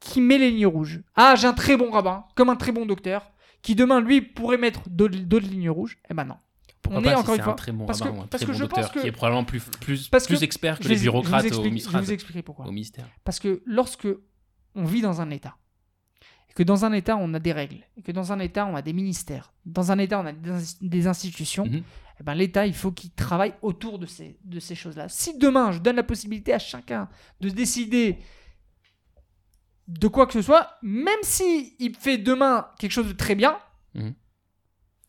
qui 0.00 0.20
met 0.20 0.38
les 0.38 0.50
lignes 0.50 0.66
rouges. 0.66 1.00
Ah, 1.16 1.34
j'ai 1.36 1.46
un 1.46 1.52
très 1.52 1.76
bon 1.76 1.90
rabbin, 1.90 2.24
comme 2.34 2.50
un 2.50 2.56
très 2.56 2.72
bon 2.72 2.86
docteur, 2.86 3.30
qui 3.62 3.74
demain, 3.74 4.00
lui, 4.00 4.20
pourrait 4.20 4.58
mettre 4.58 4.82
d'autres 4.88 5.48
lignes 5.48 5.70
rouges. 5.70 5.98
Eh 6.10 6.14
ben 6.14 6.24
non. 6.24 6.36
Pourquoi 6.82 7.00
on 7.00 7.02
pas 7.04 7.10
est 7.10 7.14
si 7.14 7.20
encore 7.20 7.34
une 7.34 7.42
fois- 7.42 7.52
un 7.52 7.56
très 7.56 7.72
bon 7.72 7.84
parce 7.86 8.00
rabbin 8.00 8.12
que- 8.12 8.18
ou 8.18 8.22
un 8.22 8.26
parce 8.28 8.42
très 8.42 8.46
que 8.46 8.52
bon 8.52 8.58
je 8.58 8.64
pense 8.64 8.76
docteur 8.78 8.92
que- 8.92 9.00
qui 9.00 9.06
est 9.08 9.12
probablement 9.12 9.44
plus, 9.44 9.60
plus, 9.80 10.08
Parce 10.08 10.26
plus 10.26 10.42
expert 10.42 10.78
que 10.78 10.84
les 10.84 10.90
vais- 10.90 10.94
je 10.94 11.00
vous 11.00 11.04
bureaucrates 11.12 11.44
au 11.52 11.62
Je 11.64 11.98
vous 11.98 12.12
expliquer 12.12 12.42
pourquoi. 12.42 12.66
Au. 12.66 12.72
Parce 13.24 13.40
que 13.40 13.62
lorsque 13.66 14.08
on 14.74 14.84
vit 14.84 15.02
dans 15.02 15.20
un 15.20 15.28
État, 15.30 15.56
et 16.48 16.52
que 16.54 16.62
dans 16.62 16.84
un 16.84 16.92
État 16.92 17.16
on 17.16 17.34
a 17.34 17.40
des 17.40 17.52
règles, 17.52 17.84
et 17.96 18.02
que 18.02 18.12
dans 18.12 18.32
un 18.32 18.38
État 18.38 18.64
on 18.64 18.76
a 18.76 18.80
des 18.80 18.92
ministères, 18.94 19.52
dans 19.66 19.90
un 19.92 19.98
État 19.98 20.20
on 20.20 20.26
a 20.26 20.32
des 20.80 21.06
institutions, 21.08 21.66
Mhm. 21.66 21.82
eh 22.20 22.22
ben, 22.22 22.34
l'État 22.34 22.64
il 22.66 22.74
faut 22.74 22.92
qu'il 22.92 23.10
travaille 23.10 23.52
autour 23.60 23.98
de 23.98 24.06
ces, 24.06 24.38
de 24.44 24.60
ces 24.60 24.74
choses-là. 24.76 25.08
Si 25.10 25.36
demain 25.36 25.72
je 25.72 25.80
donne 25.80 25.96
la 25.96 26.04
possibilité 26.04 26.54
à 26.54 26.58
chacun 26.58 27.08
de 27.40 27.50
décider 27.50 28.18
de 29.88 30.06
quoi 30.06 30.26
que 30.26 30.32
ce 30.34 30.42
soit, 30.42 30.78
même 30.82 31.18
si 31.22 31.74
il 31.78 31.94
fait 31.96 32.18
demain 32.18 32.68
quelque 32.78 32.92
chose 32.92 33.08
de 33.08 33.12
très 33.14 33.34
bien, 33.34 33.58
Mhm. 33.94 34.14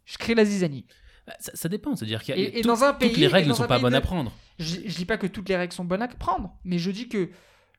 je 0.05 0.17
crée 0.17 0.33
la 0.35 0.45
zizanie. 0.45 0.85
Bah, 1.27 1.35
Ça, 1.39 1.51
ça 1.53 1.69
dépend, 1.69 1.95
c'est-à-dire 1.95 2.23
qu'il 2.23 2.35
y 2.35 2.37
a 2.37 2.41
Et- 2.41 2.59
et 2.59 2.61
tout- 2.61 2.67
dans 2.69 2.83
un 2.83 2.93
pays- 2.93 3.09
toutes 3.09 3.17
les 3.19 3.27
règles 3.27 3.49
ne 3.49 3.53
sont 3.53 3.67
pas 3.67 3.77
bonnes 3.79 3.91
de- 3.91 3.97
à 3.97 4.01
prendre. 4.01 4.31
Je, 4.57 4.75
je 4.85 4.95
dis 4.95 5.05
pas 5.05 5.17
que 5.17 5.27
toutes 5.27 5.47
les 5.49 5.55
règles 5.57 5.73
sont 5.73 5.85
bonnes 5.85 6.01
à 6.01 6.07
prendre, 6.07 6.57
mais 6.63 6.79
je 6.79 6.89
dis 6.91 7.07
que 7.09 7.29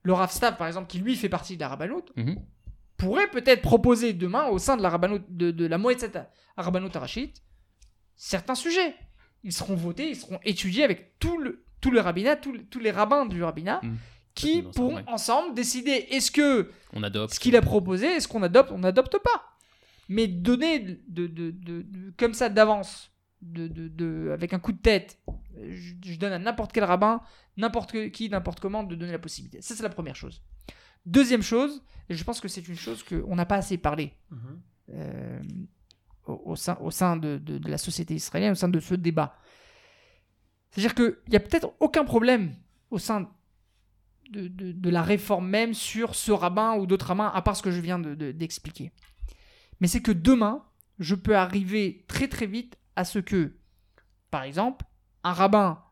le 0.03 0.13
Rav 0.13 0.31
Stav, 0.31 0.57
par 0.57 0.67
exemple, 0.67 0.87
qui 0.89 0.99
lui 0.99 1.17
fait 1.17 1.29
partie 1.29 1.57
de 1.57 1.61
la 1.61 1.69
Rabbanout, 1.69 2.05
Mhm. 2.17 2.37
pourrait 2.97 3.29
peut-être 3.31 3.63
proposer 3.63 4.13
demain 4.13 4.47
au 4.49 4.59
sein 4.59 4.77
de 4.77 4.83
la 4.83 4.91
Rabbanout, 4.91 5.23
de, 5.29 5.51
de 5.51 5.67
la 5.67 5.79
Rabbanout 6.57 6.91
Arachit 6.95 7.33
certains 8.17 8.55
sujets. 8.55 8.95
Ils 9.43 9.53
seront 9.55 9.75
votés, 9.75 10.11
ils 10.11 10.17
seront 10.17 10.39
étudiés 10.45 10.85
avec 10.85 11.19
tout 11.19 11.39
le, 11.39 11.65
tout 11.81 11.91
le 11.91 12.01
rabbinat, 12.01 12.37
tous 12.37 12.53
les- 12.53 12.65
tous 12.65 12.79
les 12.79 12.91
rabbins 12.91 13.25
du 13.25 13.43
rabbinat, 13.43 13.81
Mhm. 13.83 13.97
Qui 14.35 14.63
pourront 14.63 14.97
ouais. 14.97 15.05
ensemble 15.09 15.55
décider 15.55 15.91
est-ce 16.11 16.31
que 16.31 16.71
On 16.93 17.03
adopte. 17.03 17.35
ce 17.35 17.41
qu'il 17.41 17.57
a 17.57 17.63
proposé, 17.63 18.07
est-ce 18.07 18.29
qu'on 18.29 18.43
adopte, 18.43 18.71
on 18.73 18.79
n'adopte 18.79 19.19
pas. 19.19 19.57
Mais 20.09 20.27
donner 20.27 20.79
de, 20.81 20.99
de- 21.09 21.27
de- 21.51 21.83
de- 21.83 22.13
comme 22.17 22.35
ça 22.35 22.49
d'avance 22.49 23.11
de, 23.43 23.69
de- 23.69 23.89
de- 23.89 24.31
avec 24.33 24.53
un 24.53 24.59
coup 24.59 24.73
de 24.73 24.79
tête, 24.81 25.19
je, 25.69 25.95
je 26.05 26.19
donne 26.19 26.33
à 26.33 26.39
n'importe 26.39 26.73
quel 26.73 26.85
rabbin, 26.85 27.21
n'importe 27.57 28.11
qui, 28.11 28.29
n'importe 28.29 28.61
comment, 28.61 28.83
de 28.83 28.95
donner 28.95 29.13
la 29.13 29.19
possibilité. 29.19 29.63
Ça, 29.63 29.75
c'est 29.75 29.83
la 29.83 29.89
première 29.89 30.17
chose. 30.17 30.43
Deuxième 31.07 31.43
chose, 31.43 31.83
et 32.09 32.15
je 32.15 32.25
pense 32.25 32.41
que 32.41 32.49
c'est 32.49 32.67
une 32.69 32.77
chose 32.77 33.03
qu'on 33.03 33.35
n'a 33.37 33.47
pas 33.47 33.57
assez 33.57 33.79
parlé 33.79 34.13
Mhm. 34.31 34.61
euh, 34.95 35.41
au, 36.27 36.43
au 36.47 36.57
sein, 36.57 36.77
au 36.81 36.91
sein 36.91 37.17
de, 37.17 37.39
de- 37.39 37.59
de 37.59 37.71
la 37.71 37.79
société 37.79 38.15
israélienne, 38.15 38.53
au 38.53 38.57
sein 38.57 38.69
de 38.69 38.81
ce 38.81 38.95
débat. 38.95 39.37
C'est-à-dire 40.71 40.95
qu'il 40.95 41.17
n'y 41.29 41.37
a 41.37 41.41
peut-être 41.41 41.73
aucun 41.81 42.05
problème 42.05 42.55
au 42.91 42.99
sein 42.99 43.29
de, 44.31 44.91
la 44.91 45.03
réforme 45.03 45.49
même 45.49 45.75
sur 45.75 46.15
ce 46.15 46.33
rabbin 46.33 46.77
ou 46.77 46.87
d'autres 46.87 47.07
rabbins, 47.07 47.31
à 47.35 47.43
part 47.43 47.57
ce 47.57 47.63
que 47.63 47.71
je 47.71 47.81
viens 47.81 47.99
de- 47.99 48.15
de- 48.15 48.33
d'expliquer. 48.33 48.93
Mais 49.81 49.89
c'est 49.89 50.03
que 50.03 50.13
demain, 50.13 50.65
je 50.99 51.15
peux 51.15 51.37
arriver 51.37 52.05
très 52.09 52.29
très 52.29 52.47
vite 52.47 52.79
à 52.97 53.05
ce 53.05 53.19
que, 53.19 53.57
par 54.31 54.43
exemple, 54.43 54.85
un 55.25 55.33
rabbin 55.33 55.83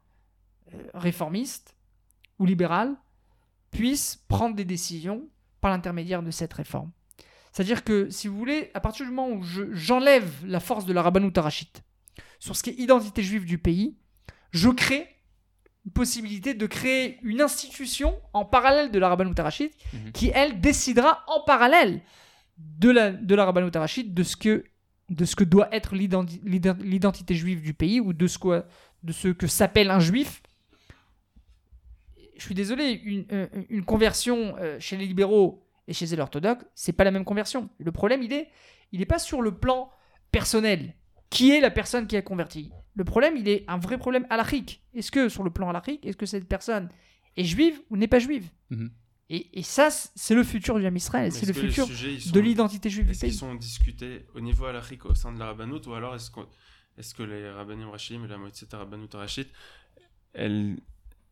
euh, 0.74 0.82
réformiste 0.94 1.76
ou 2.38 2.44
libéral 2.46 2.94
puisse 3.70 4.16
prendre 4.28 4.54
des 4.54 4.64
décisions 4.64 5.28
par 5.60 5.70
l'intermédiaire 5.70 6.22
de 6.22 6.30
cette 6.30 6.52
réforme. 6.52 6.92
C'est-à-dire 7.52 7.82
que, 7.84 8.10
si 8.10 8.28
vous 8.28 8.36
voulez, 8.36 8.70
à 8.74 8.80
partir 8.80 9.04
du 9.06 9.10
moment 9.10 9.30
où 9.30 9.42
je- 9.42 9.72
j'enlève 9.72 10.44
la 10.46 10.60
force 10.60 10.84
de 10.84 10.92
la 10.92 11.02
rabbanout 11.02 11.32
arachite 11.36 11.82
sur 12.38 12.54
ce 12.54 12.62
qui 12.62 12.70
est 12.70 12.74
identité 12.78 13.22
juive 13.22 13.44
du 13.46 13.58
pays, 13.58 13.98
je 14.52 14.68
crée 14.68 15.06
possibilité 15.90 16.54
de 16.54 16.66
créer 16.66 17.18
une 17.22 17.40
institution 17.40 18.18
en 18.32 18.44
parallèle 18.44 18.90
de 18.90 18.98
la 18.98 19.08
rabbanout 19.08 19.34
Mhm. 19.38 20.12
qui, 20.12 20.30
elle, 20.34 20.60
décidera 20.60 21.24
en 21.28 21.40
parallèle 21.44 22.00
de 22.58 22.90
la, 22.90 23.10
de 23.12 23.34
la 23.34 23.44
rabbanout 23.44 23.70
de 23.70 24.22
ce 24.22 24.36
que, 24.36 24.64
de 25.10 25.24
ce 25.24 25.36
que 25.36 25.44
doit 25.44 25.68
être 25.74 25.94
l'identi- 25.94 26.40
l'ident- 26.44 26.76
l'identité 26.80 27.34
juive 27.34 27.62
du 27.62 27.74
pays 27.74 28.00
ou 28.00 28.12
de 28.12 28.26
ce, 28.26 28.38
quoi, 28.38 28.66
de 29.02 29.12
ce 29.12 29.28
que 29.28 29.46
s'appelle 29.46 29.90
un 29.90 30.00
juif. 30.00 30.42
Je 32.36 32.42
suis 32.44 32.54
désolé, 32.54 32.92
une, 33.04 33.26
euh, 33.32 33.46
une 33.68 33.84
conversion 33.84 34.54
euh, 34.58 34.78
chez 34.78 34.96
les 34.96 35.06
libéraux 35.06 35.64
et 35.88 35.92
chez 35.92 36.06
les 36.06 36.18
orthodoxes, 36.20 36.64
c'est 36.74 36.92
pas 36.92 37.04
la 37.04 37.10
même 37.10 37.24
conversion. 37.24 37.68
Le 37.78 37.90
problème, 37.92 38.22
il 38.22 38.32
est, 38.32 38.48
il 38.92 39.00
est 39.00 39.06
pas 39.06 39.18
sur 39.18 39.42
le 39.42 39.56
plan 39.56 39.90
personnel. 40.30 40.94
Qui 41.30 41.50
est 41.50 41.60
la 41.60 41.70
personne 41.70 42.06
qui 42.06 42.16
a 42.16 42.22
converti 42.22 42.70
Le 42.98 43.04
problème, 43.04 43.36
il 43.36 43.48
est 43.48 43.64
un 43.68 43.78
vrai 43.78 43.96
problème 43.96 44.26
halachique. 44.28 44.82
Est-ce 44.92 45.10
que, 45.10 45.28
sur 45.28 45.44
le 45.44 45.50
plan 45.50 45.68
halachique, 45.70 46.04
est-ce 46.04 46.16
que 46.16 46.26
cette 46.26 46.48
personne 46.48 46.88
est 47.36 47.44
juive 47.44 47.80
ou 47.90 47.96
n'est 47.96 48.08
pas 48.08 48.18
juive? 48.18 48.48
Mhm. 48.70 48.90
et, 49.30 49.58
et 49.60 49.62
ça, 49.62 49.88
c'est 49.90 50.34
le 50.34 50.42
futur 50.42 50.78
du 50.78 50.84
Ham 50.86 50.96
Israël, 50.96 51.30
c'est 51.30 51.46
le 51.46 51.52
que 51.52 51.60
futur 51.60 51.86
sujets, 51.86 52.14
ils 52.14 52.20
sont- 52.22 52.32
de 52.32 52.40
l'identité 52.40 52.90
juive 52.90 53.10
Est-ce 53.10 53.20
qu'ils 53.26 53.34
sont 53.34 53.54
discutés 53.54 54.26
au 54.34 54.40
niveau 54.40 54.64
halachique 54.66 55.04
au 55.06 55.14
sein 55.14 55.32
de 55.32 55.38
la 55.38 55.46
rabbanout 55.46 55.82
ou 55.88 55.92
alors 55.94 56.14
est-ce, 56.16 56.30
qu'on- 56.30 56.48
est-ce 56.98 57.14
que 57.14 57.22
les 57.22 57.48
rabbanim 57.50 57.88
rachim 57.90 58.24
et 58.24 58.28
la 58.28 58.36
moitié 58.38 58.66
de 58.66 58.72
la 58.76 59.18
rachid, 59.18 59.46
elle... 60.32 60.76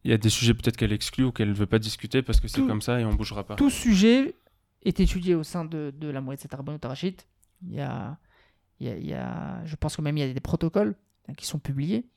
il 0.04 0.10
y 0.10 0.14
a 0.14 0.18
des 0.18 0.30
sujets 0.30 0.54
peut-être 0.54 0.76
qu'elle 0.76 0.92
exclut 0.92 1.24
ou 1.24 1.32
qu'elle 1.32 1.48
ne 1.48 1.54
veut 1.54 1.66
pas 1.66 1.78
discuter 1.80 2.22
parce 2.22 2.38
que 2.40 2.48
c'est 2.48 2.64
comme 2.66 2.82
ça 2.82 3.00
et 3.00 3.04
on 3.04 3.14
bougera 3.14 3.44
pas 3.44 3.56
Tout 3.56 3.70
sujet 3.70 4.34
est 4.84 5.00
étudié 5.00 5.34
au 5.34 5.42
sein 5.42 5.64
de, 5.64 5.92
de 5.98 6.08
la 6.08 6.20
moitié 6.20 6.48
de 6.48 6.86
Arachit. 6.86 7.16
Il 7.66 7.74
y 7.74 7.80
a, 7.80 8.18
il 8.78 8.86
y 8.86 8.90
a- 8.90 8.96
il 8.96 9.06
y 9.06 9.14
a- 9.14 9.64
je 9.64 9.74
pense 9.76 9.96
que 9.96 10.02
même 10.02 10.16
il 10.16 10.20
y 10.20 10.30
a 10.30 10.32
des 10.32 10.40
protocoles 10.40 10.94
qui 11.34 11.46
sont 11.46 11.58
publiés. 11.58 12.08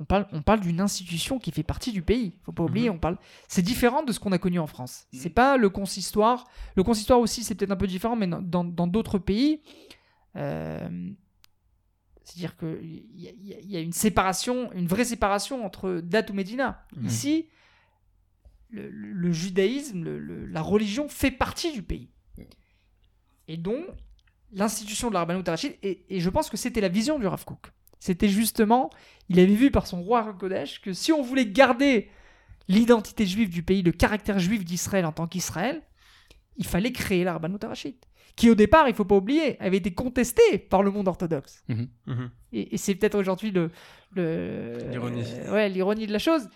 On 0.00 0.04
parle, 0.04 0.26
on 0.32 0.42
parle 0.42 0.60
d'une 0.60 0.80
institution 0.80 1.38
qui 1.38 1.52
fait 1.52 1.62
partie 1.62 1.92
du 1.92 2.02
pays. 2.02 2.38
Faut 2.42 2.50
pas 2.52 2.64
oublier, 2.64 2.88
Mhm. 2.88 2.96
on 2.96 2.98
parle. 2.98 3.18
C'est 3.46 3.62
différent 3.62 4.02
de 4.02 4.10
ce 4.12 4.18
qu'on 4.18 4.32
a 4.32 4.38
connu 4.38 4.58
en 4.58 4.66
France. 4.66 5.06
Mhm. 5.12 5.18
C'est 5.20 5.30
pas 5.30 5.56
le 5.56 5.70
consistoire. 5.70 6.48
Le 6.76 6.82
consistoire 6.82 7.20
aussi, 7.20 7.44
c'est 7.44 7.54
peut-être 7.54 7.70
un 7.70 7.76
peu 7.76 7.86
différent, 7.86 8.16
mais 8.16 8.26
dans- 8.26 8.64
d'autres 8.64 9.18
pays, 9.18 9.62
euh, 10.36 11.10
c'est-à-dire 12.24 12.56
qu'il 12.56 13.04
y, 13.14 13.32
y 13.72 13.76
a- 13.76 13.80
une 13.80 13.92
séparation, 13.92 14.72
une 14.72 14.86
vraie 14.86 15.04
séparation 15.04 15.64
entre 15.64 16.00
date 16.02 16.30
ou 16.30 16.34
Médina. 16.34 16.84
Mhm. 16.96 17.06
Ici, 17.06 17.48
le, 18.70 18.88
le- 18.90 19.12
le 19.12 19.32
judaïsme, 19.32 20.02
le- 20.02 20.18
le- 20.18 20.46
la 20.46 20.62
religion 20.62 21.08
fait 21.08 21.30
partie 21.30 21.72
du 21.72 21.82
pays. 21.82 22.08
Et 23.48 23.56
donc, 23.56 23.84
l'institution 24.52 25.08
de 25.08 25.14
la 25.14 25.20
Rabbanout 25.20 25.42
Arachid, 25.46 25.74
et, 25.82 26.04
et 26.08 26.20
je 26.20 26.30
pense 26.30 26.48
que 26.48 26.56
c'était 26.56 26.80
la 26.80 26.88
vision 26.88 27.18
du 27.18 27.26
Rav 27.26 27.44
Kook. 27.44 27.70
C'était 28.04 28.28
justement, 28.28 28.90
il 29.28 29.38
avait 29.38 29.54
vu 29.54 29.70
par 29.70 29.86
son 29.86 30.02
roi 30.02 30.32
Kodesh 30.36 30.80
que 30.80 30.92
si 30.92 31.12
on 31.12 31.22
voulait 31.22 31.46
garder 31.46 32.08
l'identité 32.66 33.24
juive 33.26 33.48
du 33.48 33.62
pays, 33.62 33.80
le 33.82 33.92
caractère 33.92 34.40
juif 34.40 34.64
d'Israël 34.64 35.04
en 35.06 35.12
tant 35.12 35.28
qu'Israël, 35.28 35.82
il 36.56 36.66
fallait 36.66 36.90
créer 36.90 37.22
la 37.22 37.34
Rabbanout 37.34 37.62
Arachid, 37.62 37.94
qui 38.34 38.50
au 38.50 38.56
départ, 38.56 38.88
il 38.88 38.94
faut 38.94 39.04
pas 39.04 39.14
oublier, 39.14 39.56
avait 39.62 39.76
été 39.76 39.94
contestée 39.94 40.58
par 40.58 40.82
le 40.82 40.90
monde 40.90 41.06
orthodoxe. 41.06 41.62
Mhm. 41.68 42.30
Et, 42.52 42.74
et 42.74 42.76
c'est 42.76 42.96
peut-être 42.96 43.14
aujourd'hui 43.14 43.52
le, 43.52 43.70
euh, 44.18 45.52
ouais, 45.52 45.68
l'ironie 45.68 46.08
de 46.08 46.12
la 46.12 46.18
chose. 46.18 46.48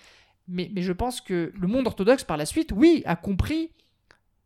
Mais, 0.48 0.68
mais 0.74 0.82
je 0.82 0.92
pense 0.92 1.20
que 1.20 1.52
le 1.56 1.66
monde 1.68 1.86
orthodoxe, 1.86 2.24
par 2.24 2.36
la 2.36 2.46
suite, 2.46 2.72
oui, 2.74 3.02
a 3.06 3.14
compris 3.14 3.70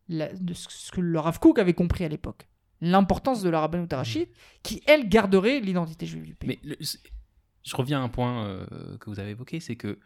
la- 0.07 0.31
de 0.33 0.53
ce 0.53 0.67
ce 0.69 0.91
que 0.91 1.01
le 1.01 1.19
Rav 1.19 1.39
Kook 1.39 1.57
avait 1.57 1.73
compris 1.73 2.05
à 2.05 2.09
l'époque. 2.09 2.47
L'importance 2.81 3.41
de 3.43 3.49
la 3.49 3.59
Rabbanout 3.61 3.87
Arachid, 3.91 4.27
qui, 4.63 4.81
elle, 4.87 5.07
garderait 5.07 5.59
l'identité 5.59 6.05
juive 6.05 6.23
du 6.25 6.33
pays. 6.35 6.49
Mais 6.49 6.59
le- 6.63 6.77
je 7.63 7.75
reviens 7.75 8.01
à 8.01 8.03
un 8.03 8.09
point 8.09 8.45
euh, 8.47 8.97
que 8.97 9.09
vous 9.09 9.19
avez 9.19 9.29
évoqué, 9.31 9.59
c'est 9.59 9.75
que 9.75 9.99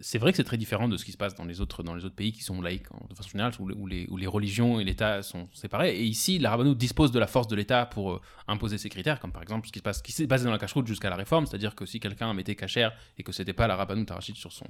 c'est 0.00 0.18
vrai 0.18 0.32
que 0.32 0.36
c'est 0.36 0.44
très 0.44 0.56
différent 0.56 0.88
de 0.88 0.96
ce 0.96 1.04
qui 1.04 1.12
se 1.12 1.16
passe 1.16 1.34
dans 1.34 1.44
les 1.44 1.60
autres, 1.60 1.82
pays 2.10 2.32
qui 2.32 2.42
sont 2.42 2.56
en- 2.56 2.60
de 2.60 3.14
façon 3.14 3.28
générale, 3.30 3.52
où, 3.58 3.70
où 3.70 3.86
les, 3.86 4.26
religions 4.26 4.80
et 4.80 4.84
l'État 4.84 5.22
sont 5.22 5.48
séparés. 5.52 5.96
Et 5.96 6.04
ici, 6.04 6.38
la 6.38 6.50
rabbanout 6.50 6.74
dispose 6.74 7.12
de 7.12 7.18
la 7.18 7.26
force 7.26 7.48
de 7.48 7.56
l'État 7.56 7.86
pour 7.86 8.12
euh, 8.12 8.20
imposer 8.48 8.78
ses 8.78 8.88
critères, 8.88 9.20
comme 9.20 9.32
par 9.32 9.42
exemple 9.42 9.68
ce 9.68 10.02
qui 10.02 10.12
s'est 10.12 10.26
passé 10.26 10.44
dans 10.44 10.50
la 10.50 10.58
cacheroute 10.58 10.86
jusqu'à 10.86 11.10
la 11.10 11.16
réforme, 11.16 11.46
c'est-à-dire 11.46 11.74
que 11.74 11.86
si 11.86 12.00
quelqu'un 12.00 12.32
mettait 12.32 12.54
cachère 12.54 12.92
et 13.18 13.22
que 13.22 13.32
c'était 13.32 13.52
pas 13.52 13.66
la 13.66 13.74
sur 14.34 14.52
son 14.52 14.66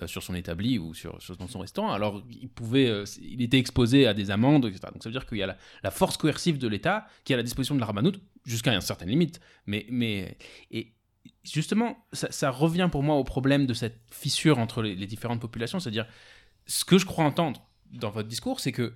euh, 0.00 0.06
sur 0.06 0.22
son 0.22 0.34
établi 0.34 0.78
ou 0.78 0.94
sur, 0.94 1.18
son 1.20 1.58
restaurant, 1.58 1.92
alors 1.92 2.22
il 2.30 2.48
pouvait, 2.48 2.88
euh, 2.88 3.04
il 3.20 3.42
était 3.42 3.58
exposé 3.58 4.06
à 4.06 4.14
des 4.14 4.30
amendes, 4.30 4.64
etc. 4.64 4.80
Donc 4.90 5.02
ça 5.02 5.10
veut 5.10 5.12
dire 5.12 5.26
qu'il 5.26 5.36
y 5.36 5.42
a 5.42 5.54
la, 5.82 5.90
force 5.90 6.16
coercive 6.16 6.56
de 6.56 6.66
l'État 6.66 7.06
qui 7.24 7.32
est 7.32 7.34
à 7.34 7.36
la 7.36 7.42
disposition 7.42 7.74
de 7.74 7.80
la 7.80 7.86
jusqu'à 8.46 8.72
une 8.72 8.80
certaine 8.80 9.10
limite. 9.10 9.38
Mais, 9.66 10.36
justement, 11.44 12.06
ça, 12.12 12.50
revient 12.50 12.88
pour 12.90 13.02
moi 13.02 13.16
au 13.16 13.24
problème 13.24 13.66
de 13.66 13.74
cette 13.74 14.00
fissure 14.10 14.58
entre 14.58 14.82
les, 14.82 15.06
différentes 15.06 15.40
populations, 15.40 15.80
c'est-à-dire 15.80 16.06
ce 16.66 16.84
que 16.84 16.98
je 16.98 17.06
crois 17.06 17.24
entendre 17.24 17.66
dans 17.90 18.10
votre 18.10 18.28
discours, 18.28 18.60
c'est 18.60 18.72
que 18.72 18.94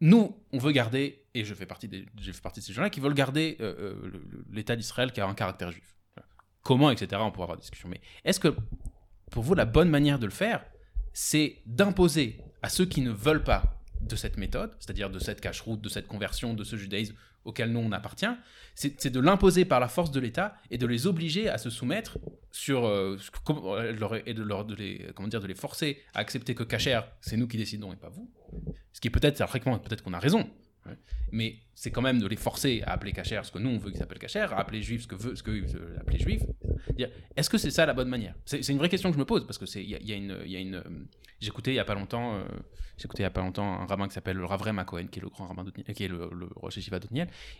nous, 0.00 0.36
on 0.52 0.58
veut 0.58 0.72
garder, 0.72 1.24
et 1.34 1.44
je 1.44 1.54
fais 1.54 1.66
partie, 1.66 1.88
de 1.88 2.04
ces 2.60 2.72
gens-là, 2.72 2.90
qui 2.90 3.00
veulent 3.00 3.14
garder 3.14 3.56
euh, 3.60 3.74
euh, 3.78 4.44
l'État 4.50 4.76
d'Israël 4.76 5.12
qui 5.12 5.20
a 5.20 5.26
un 5.26 5.34
caractère 5.34 5.70
juif. 5.70 5.96
Comment, 6.62 6.90
etc., 6.90 7.20
on 7.24 7.30
pourra 7.30 7.44
avoir 7.44 7.56
des 7.56 7.62
discussions. 7.62 7.88
Mais 7.88 8.00
est-ce 8.24 8.40
que, 8.40 8.54
pour 9.30 9.42
vous, 9.42 9.54
la 9.54 9.64
bonne 9.64 9.88
manière 9.88 10.18
de 10.18 10.26
le 10.26 10.32
faire, 10.32 10.64
c'est 11.12 11.62
d'imposer 11.66 12.40
à 12.62 12.68
ceux 12.68 12.84
qui 12.84 13.00
ne 13.00 13.10
veulent 13.10 13.44
pas 13.44 13.81
de 14.02 14.16
cette 14.16 14.36
méthode, 14.36 14.72
c'est-à-dire 14.80 15.10
de 15.10 15.18
cette 15.18 15.40
cache-route, 15.40 15.80
de 15.80 15.88
cette 15.88 16.06
conversion, 16.06 16.54
de 16.54 16.64
ce 16.64 16.76
judaïsme 16.76 17.14
auquel 17.44 17.72
nous 17.72 17.80
on 17.80 17.90
appartient, 17.90 18.26
c'est 18.76 19.10
de 19.10 19.18
l'imposer 19.20 19.64
par 19.64 19.80
la 19.80 19.88
force 19.88 20.12
de 20.12 20.20
l'État 20.20 20.54
et 20.70 20.78
de 20.78 20.86
les 20.86 21.06
obliger 21.08 21.48
à 21.48 21.58
se 21.58 21.70
soumettre 21.70 22.18
sur 22.52 22.86
euh, 22.86 23.16
que- 23.44 23.52
euh, 23.52 24.20
et 24.26 24.32
de, 24.34 24.42
leur, 24.42 24.64
les 24.68 25.08
comment 25.16 25.26
dire 25.28 25.40
de 25.40 25.46
les 25.48 25.54
forcer 25.54 26.00
à 26.14 26.20
accepter 26.20 26.54
que 26.54 26.62
Kacher 26.62 27.00
c'est 27.20 27.36
nous 27.36 27.48
qui 27.48 27.56
décidons 27.56 27.92
et 27.92 27.96
pas 27.96 28.10
vous 28.10 28.30
ce 28.92 29.00
qui 29.00 29.08
est 29.08 29.10
peut-être 29.10 29.44
fréquemment 29.48 29.78
peut-être 29.80 30.02
qu'on 30.04 30.12
a 30.12 30.20
raison 30.20 30.48
ouais. 30.86 30.96
mais 31.32 31.56
c'est 31.74 31.90
quand 31.90 32.00
même 32.02 32.20
de 32.20 32.26
les 32.28 32.36
forcer 32.36 32.82
à 32.86 32.92
appeler 32.92 33.12
Kacher 33.12 33.40
ce 33.42 33.50
que 33.50 33.58
nous 33.58 33.70
on 33.70 33.78
veut 33.78 33.90
qu'ils 33.90 33.98
s'appellent 33.98 34.18
Kacher 34.20 34.46
à 34.52 34.58
appeler 34.58 34.80
juif 34.80 35.02
ce 35.02 35.08
que 35.08 35.16
veut 35.16 35.34
ce 35.34 35.42
ils 35.50 35.62
veulent 35.66 35.98
appeler 36.00 36.18
juif 36.20 36.42
Est-ce 37.36 37.50
que 37.50 37.58
c'est 37.58 37.70
ça 37.70 37.86
la 37.86 37.94
bonne 37.94 38.08
manière? 38.08 38.34
C'est 38.44 38.66
une 38.68 38.78
vraie 38.78 38.88
question 38.88 39.10
que 39.10 39.14
je 39.14 39.18
me 39.20 39.24
pose 39.24 39.46
parce 39.46 39.58
que 39.58 39.66
c'est 39.66 39.82
il 39.82 39.90
y, 39.90 40.12
a- 40.12 40.16
une 40.16 40.74
euh, 40.74 40.82
j'écoutais 41.40 41.72
il 41.72 41.76
y 41.76 41.78
a 41.78 41.84
pas 41.84 41.94
longtemps 41.94 42.34
euh, 42.36 42.44
j'écoutais 42.98 43.22
il 43.22 43.24
y 43.24 43.26
a 43.26 43.30
pas 43.30 43.40
longtemps 43.40 43.80
un 43.80 43.86
rabbin 43.86 44.08
qui 44.08 44.14
s'appelle 44.14 44.36
le 44.36 44.44
Ravrem 44.44 44.82
Cohen 44.84 45.06
qui 45.10 45.18
est 45.18 45.22
le 45.22 45.28
grand 45.28 45.46
rabbin 45.46 45.64
d'Otniel, 45.64 45.94
qui 45.94 46.04
est 46.04 46.08
le, 46.08 46.30
le 46.32 46.48
Rosh 46.56 46.78
et 46.78 46.82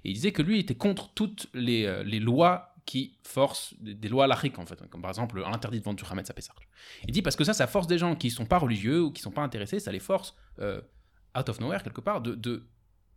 il 0.04 0.14
disait 0.14 0.32
que 0.32 0.42
lui 0.42 0.60
était 0.60 0.74
contre 0.74 1.12
toutes 1.14 1.48
les, 1.54 1.84
euh, 1.86 2.02
les 2.04 2.20
lois 2.20 2.74
qui 2.84 3.16
forcent, 3.22 3.74
des, 3.80 3.94
des 3.94 4.08
lois 4.08 4.26
lachiques 4.26 4.58
en 4.58 4.66
fait, 4.66 4.88
comme 4.90 5.02
par 5.02 5.10
exemple 5.10 5.40
l'interdit 5.40 5.78
de 5.78 5.84
vendre 5.84 6.02
du 6.02 6.04
Hametz 6.10 6.30
à. 6.30 6.34
Il 7.06 7.12
dit 7.12 7.22
parce 7.22 7.36
que 7.36 7.44
ça, 7.44 7.52
ça 7.54 7.66
force 7.66 7.86
des 7.86 7.98
gens 7.98 8.16
qui 8.16 8.30
sont 8.30 8.44
pas 8.46 8.58
religieux 8.58 9.02
ou 9.02 9.12
qui 9.12 9.22
sont 9.22 9.30
pas 9.30 9.42
intéressés, 9.42 9.78
ça 9.78 9.92
les 9.92 10.00
force, 10.00 10.34
euh, 10.58 10.80
out 11.38 11.48
of 11.48 11.60
nowhere 11.60 11.82
quelque 11.82 12.00
part, 12.00 12.20
de, 12.20 12.34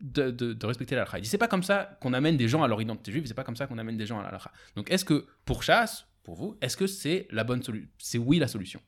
de, 0.02 0.30
de- 0.32 0.54
de 0.54 0.66
respecter 0.66 0.96
la 0.96 1.02
halakha. 1.02 1.20
Il 1.20 1.22
dit 1.22 1.30
c'est 1.30 1.38
pas 1.38 1.48
comme 1.48 1.64
ça 1.64 1.98
qu'on 2.02 2.14
amène 2.14 2.38
des 2.38 2.48
gens 2.48 2.64
à 2.64 2.68
leur 2.68 2.82
identité 2.82 3.12
juive, 3.12 3.26
c'est 3.28 3.34
pas 3.34 3.44
comme 3.44 3.56
ça 3.56 3.68
qu'on 3.68 3.78
amène 3.78 3.98
des 3.98 4.06
gens 4.06 4.20
à 4.20 4.24
la 4.24 4.30
halakha. 4.30 4.52
Donc 4.76 4.90
est-ce 4.92 5.06
que 5.06 5.26
pour 5.46 5.64
chasse, 5.64 6.08
pour 6.24 6.36
vous, 6.36 6.58
est-ce 6.62 6.76
que 6.78 6.88
c'est 6.88 7.28
la 7.32 7.44
bonne 7.44 7.62
solution 7.64 7.90
C'est 7.98 8.18
oui 8.18 8.40
la 8.40 8.48
solution? 8.48 8.82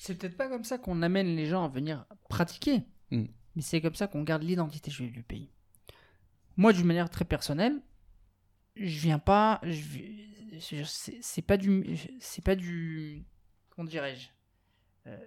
C'est 0.00 0.16
peut-être 0.18 0.36
pas 0.36 0.48
comme 0.48 0.64
ça 0.64 0.78
qu'on 0.78 1.02
amène 1.02 1.36
les 1.36 1.46
gens 1.46 1.64
à 1.64 1.68
venir 1.68 2.06
pratiquer, 2.28 2.82
Mm. 3.10 3.24
mais 3.56 3.62
c'est 3.62 3.80
comme 3.80 3.94
ça 3.94 4.06
qu'on 4.06 4.22
garde 4.22 4.42
l'identité 4.42 4.90
juive 4.90 5.12
du 5.12 5.22
pays. 5.22 5.50
Moi, 6.56 6.72
d'une 6.72 6.86
manière 6.86 7.10
très 7.10 7.24
personnelle, 7.24 7.80
je 8.76 8.98
viens 9.00 9.18
pas, 9.18 9.60
c'est 10.58 11.42
pas 11.42 11.56
du, 11.56 11.96
c'est 12.20 12.44
pas 12.44 12.54
du, 12.56 13.24
comment 13.70 13.88
dirais-je, 13.88 14.28
Euh, 15.06 15.18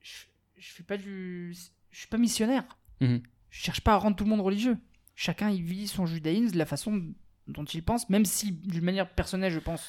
je, 0.00 0.24
je 0.56 0.72
fais 0.72 0.82
pas 0.82 0.96
du, 0.96 1.54
je 1.90 1.98
suis 1.98 2.08
pas 2.08 2.18
missionnaire. 2.18 2.64
Mhm. 3.00 3.22
Je 3.56 3.62
cherche 3.62 3.80
pas 3.82 3.92
à 3.92 3.96
rendre 3.98 4.16
tout 4.16 4.24
le 4.24 4.30
monde 4.30 4.40
religieux. 4.40 4.76
Chacun 5.14 5.48
il 5.48 5.62
vit 5.62 5.86
son 5.86 6.06
judaïsme 6.06 6.50
de 6.52 6.58
la 6.58 6.66
façon 6.66 7.00
dont 7.46 7.64
il 7.64 7.84
pense, 7.84 8.10
même 8.10 8.24
si 8.24 8.50
d'une 8.50 8.84
manière 8.84 9.08
personnelle, 9.08 9.52
je 9.52 9.60
pense 9.60 9.88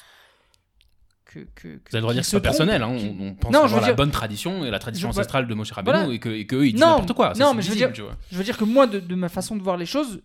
que, 1.24 1.40
que- 1.56 1.68
Vous 1.68 1.74
avez 1.74 1.94
le 1.94 2.00
droit 2.02 2.12
de 2.12 2.18
dire 2.18 2.22
que 2.22 2.28
c'est 2.28 2.40
personnel, 2.40 2.82
hein, 2.82 2.88
on, 2.90 3.26
on 3.26 3.34
pense 3.34 3.52
Non, 3.52 3.64
avoir 3.64 3.80
la 3.80 3.86
dire- 3.88 3.96
bonne 3.96 4.12
tradition 4.12 4.64
et 4.64 4.70
la 4.70 4.78
tradition 4.78 5.08
Je- 5.10 5.18
ancestrale 5.18 5.48
de 5.48 5.54
Moshe 5.54 5.72
Rabbeinu 5.72 5.98
Voilà. 5.98 6.14
et 6.14 6.18
que 6.20 6.42
qu'eux, 6.44 6.66
ils 6.68 6.72
disent 6.74 6.80
Non, 6.80 6.90
n'importe 6.90 7.14
quoi. 7.14 7.34
Ça, 7.34 7.42
non, 7.42 7.54
mais 7.54 7.62
je 7.62 7.70
veux 7.70 7.76
dire-. 7.76 7.92
Je 8.30 8.36
veux 8.36 8.44
dire 8.44 8.56
que 8.56 8.64
moi, 8.64 8.86
de, 8.86 9.00
de 9.00 9.14
ma 9.16 9.28
façon 9.28 9.56
de 9.56 9.62
voir 9.62 9.76
les 9.76 9.86
choses, 9.86 10.22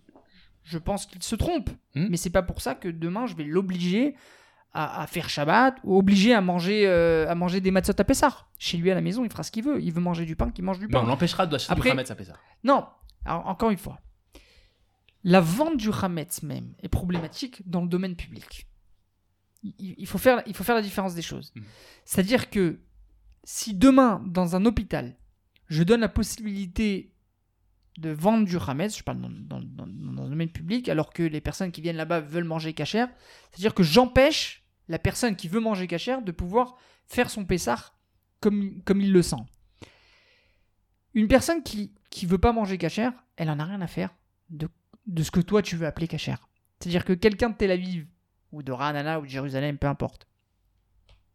je 0.63 0.77
pense 0.77 1.07
qu'il 1.07 1.23
se 1.23 1.35
trompe. 1.35 1.72
Hmm. 1.95 2.07
Mais 2.11 2.18
c'est 2.18 2.30
pas 2.30 2.43
pour 2.43 2.61
ça 2.61 2.76
que 2.76 2.88
demain, 2.89 3.26
je 3.26 3.35
vais 3.35 3.43
l'obliger 3.43 4.13
à, 4.73 5.01
à 5.01 5.07
faire 5.07 5.27
Shabbat 5.27 5.77
ou 5.84 5.97
obliger 5.97 6.35
à 6.35 6.41
manger, 6.41 6.85
euh, 6.88 7.27
à 7.27 7.34
manger 7.34 7.59
des 7.59 7.72
matzot 7.72 7.93
à 7.97 8.03
Pessah. 8.03 8.45
Chez 8.59 8.77
lui 8.77 8.91
à 8.91 8.93
la 8.95 9.01
maison, 9.01 9.26
il 9.26 9.31
fera 9.31 9.41
ce 9.41 9.51
qu'il 9.51 9.63
veut. 9.63 9.81
Il 9.81 9.91
veut 9.91 9.99
manger 10.01 10.26
du 10.26 10.35
pain, 10.35 10.51
qu'il 10.51 10.63
mange 10.63 10.77
du 10.80 10.88
pain. 10.88 10.99
on 11.01 11.07
l'empêchera 11.07 11.47
d'acheter 11.47 11.73
Après- 11.73 11.91
du 11.95 11.99
à 12.11 12.15
Pessah. 12.15 12.35
Non, 12.63 12.85
alors, 13.26 13.48
encore 13.48 13.69
une 13.69 13.77
fois, 13.77 13.99
la 15.23 15.41
vente 15.41 15.77
du 15.77 15.89
Hametz 15.91 16.41
même 16.43 16.73
est 16.81 16.89
problématique 16.89 17.61
dans 17.69 17.81
le 17.81 17.88
domaine 17.88 18.15
public. 18.15 18.68
Il, 19.64 19.73
il 19.98 20.07
faut, 20.07 20.18
faire, 20.18 20.41
il 20.48 20.56
faut 20.56 20.64
faire 20.64 20.76
la 20.76 20.81
différence 20.81 21.14
des 21.14 21.22
choses. 21.22 21.52
Mhm. 21.56 21.64
C'est-à-dire 22.06 22.49
que 22.49 22.80
si 23.43 23.76
demain, 23.76 24.23
dans 24.27 24.56
un 24.56 24.65
hôpital, 24.65 25.15
je 25.68 25.84
donne 25.84 26.02
la 26.02 26.10
possibilité 26.10 27.14
de 27.98 28.10
vendre 28.10 28.45
du 28.45 28.57
Hametz, 28.57 28.98
je 28.98 29.03
parle 29.03 29.19
dans, 29.22 29.30
dans- 29.30 29.60
dans- 29.61 29.85
dans 29.88 30.23
le 30.23 30.30
domaine 30.30 30.49
public, 30.49 30.89
alors 30.89 31.11
que 31.14 31.23
les 31.23 31.41
personnes 31.41 31.72
qui 31.72 31.81
viennent 31.81 31.98
là-bas 31.98 32.22
veulent 32.22 32.45
manger 32.45 32.73
cachère, 32.73 33.10
c'est-à-dire 33.52 33.73
que 33.76 33.84
j'empêche 33.84 34.64
la 34.88 34.98
personne 34.98 35.35
qui 35.35 35.48
veut 35.48 35.60
manger 35.60 35.88
cachère 35.88 36.22
de 36.22 36.31
pouvoir 36.31 36.77
faire 37.07 37.30
son 37.30 37.45
Pessah 37.45 37.93
comme, 38.39 38.81
comme 38.84 39.02
il 39.02 39.11
le 39.11 39.22
sent. 39.22 39.35
Une 41.13 41.27
personne 41.27 41.63
qui 41.63 41.93
qui 42.09 42.25
veut 42.25 42.38
pas 42.38 42.51
manger 42.53 42.77
cachère, 42.77 43.13
elle 43.38 43.49
en 43.49 43.59
a 43.59 43.65
rien 43.65 43.79
à 43.81 43.88
faire 43.88 44.13
de, 44.49 44.67
de 45.07 45.23
ce 45.23 45.31
que 45.31 45.39
toi 45.39 45.61
tu 45.61 45.75
veux 45.77 45.85
appeler 45.88 46.07
cachère. 46.07 46.49
C'est-à-dire 46.79 47.05
que 47.05 47.13
quelqu'un 47.13 47.49
de 47.49 47.55
Tel 47.55 47.71
Aviv 47.71 48.05
ou 48.51 48.63
de 48.63 48.71
Ranana 48.71 49.19
ou 49.19 49.23
de 49.23 49.29
Jérusalem, 49.29 49.77
peu 49.77 49.88
importe, 49.88 50.27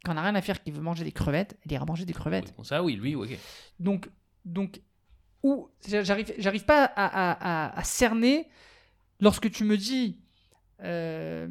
qui 0.05 0.11
en 0.11 0.17
a 0.17 0.23
rien 0.23 0.35
à 0.35 0.43
faire, 0.43 0.63
qui 0.63 0.71
veut 0.71 0.83
manger 0.83 1.05
des 1.05 1.13
crevettes, 1.13 1.59
elle 1.65 1.73
ira 1.73 1.85
manger 1.87 2.05
des 2.05 2.13
crevettes. 2.13 2.55
Ça, 2.63 2.83
oui, 2.83 2.97
lui, 2.97 3.15
ok. 3.15 3.31
Donc, 3.81 4.09
donc, 4.45 4.81
où 5.43 5.69
j'arrive, 5.89 6.33
j'arrive 6.39 6.65
pas 6.65 6.85
à, 6.85 7.07
à- 7.07 7.67
à- 7.69 7.79
à 7.79 7.85
cerner 7.85 8.49
lorsque 9.21 9.51
tu 9.51 9.65
me 9.65 9.77
dis, 9.79 10.21
euh, 10.83 11.49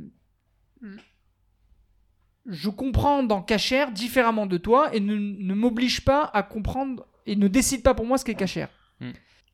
je 2.45 2.69
comprends 2.69 3.23
dans 3.23 3.41
cachère 3.41 3.91
différemment 3.91 4.45
de 4.45 4.57
toi 4.57 4.93
et 4.93 4.99
ne, 4.99 5.15
ne 5.15 5.53
m'oblige 5.53 6.05
pas 6.05 6.23
à 6.25 6.43
comprendre 6.43 7.07
et 7.25 7.35
ne 7.35 7.47
décide 7.47 7.83
pas 7.83 7.93
pour 7.93 8.05
moi 8.05 8.17
ce 8.17 8.25
qu'est 8.25 8.35
cachère. 8.35 8.69
Hmm. 8.99 9.11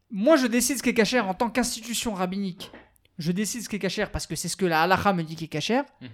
Moi, 0.09 0.35
je 0.37 0.47
décide 0.47 0.77
ce 0.77 0.83
qu'est 0.83 0.93
cachère 0.93 1.27
en 1.29 1.33
tant 1.33 1.49
qu'institution 1.49 2.13
rabbinique. 2.13 2.71
Je 3.17 3.31
décide 3.31 3.61
ce 3.63 3.69
qu'est 3.69 3.79
cachère 3.79 4.11
parce 4.11 4.27
que 4.27 4.35
c'est 4.35 4.47
ce 4.49 4.57
que 4.57 4.65
la 4.65 4.81
halakha 4.83 5.13
me 5.13 5.23
dit 5.23 5.35
qu'est 5.35 5.47
cachère. 5.47 5.83
Mhm. 6.01 6.09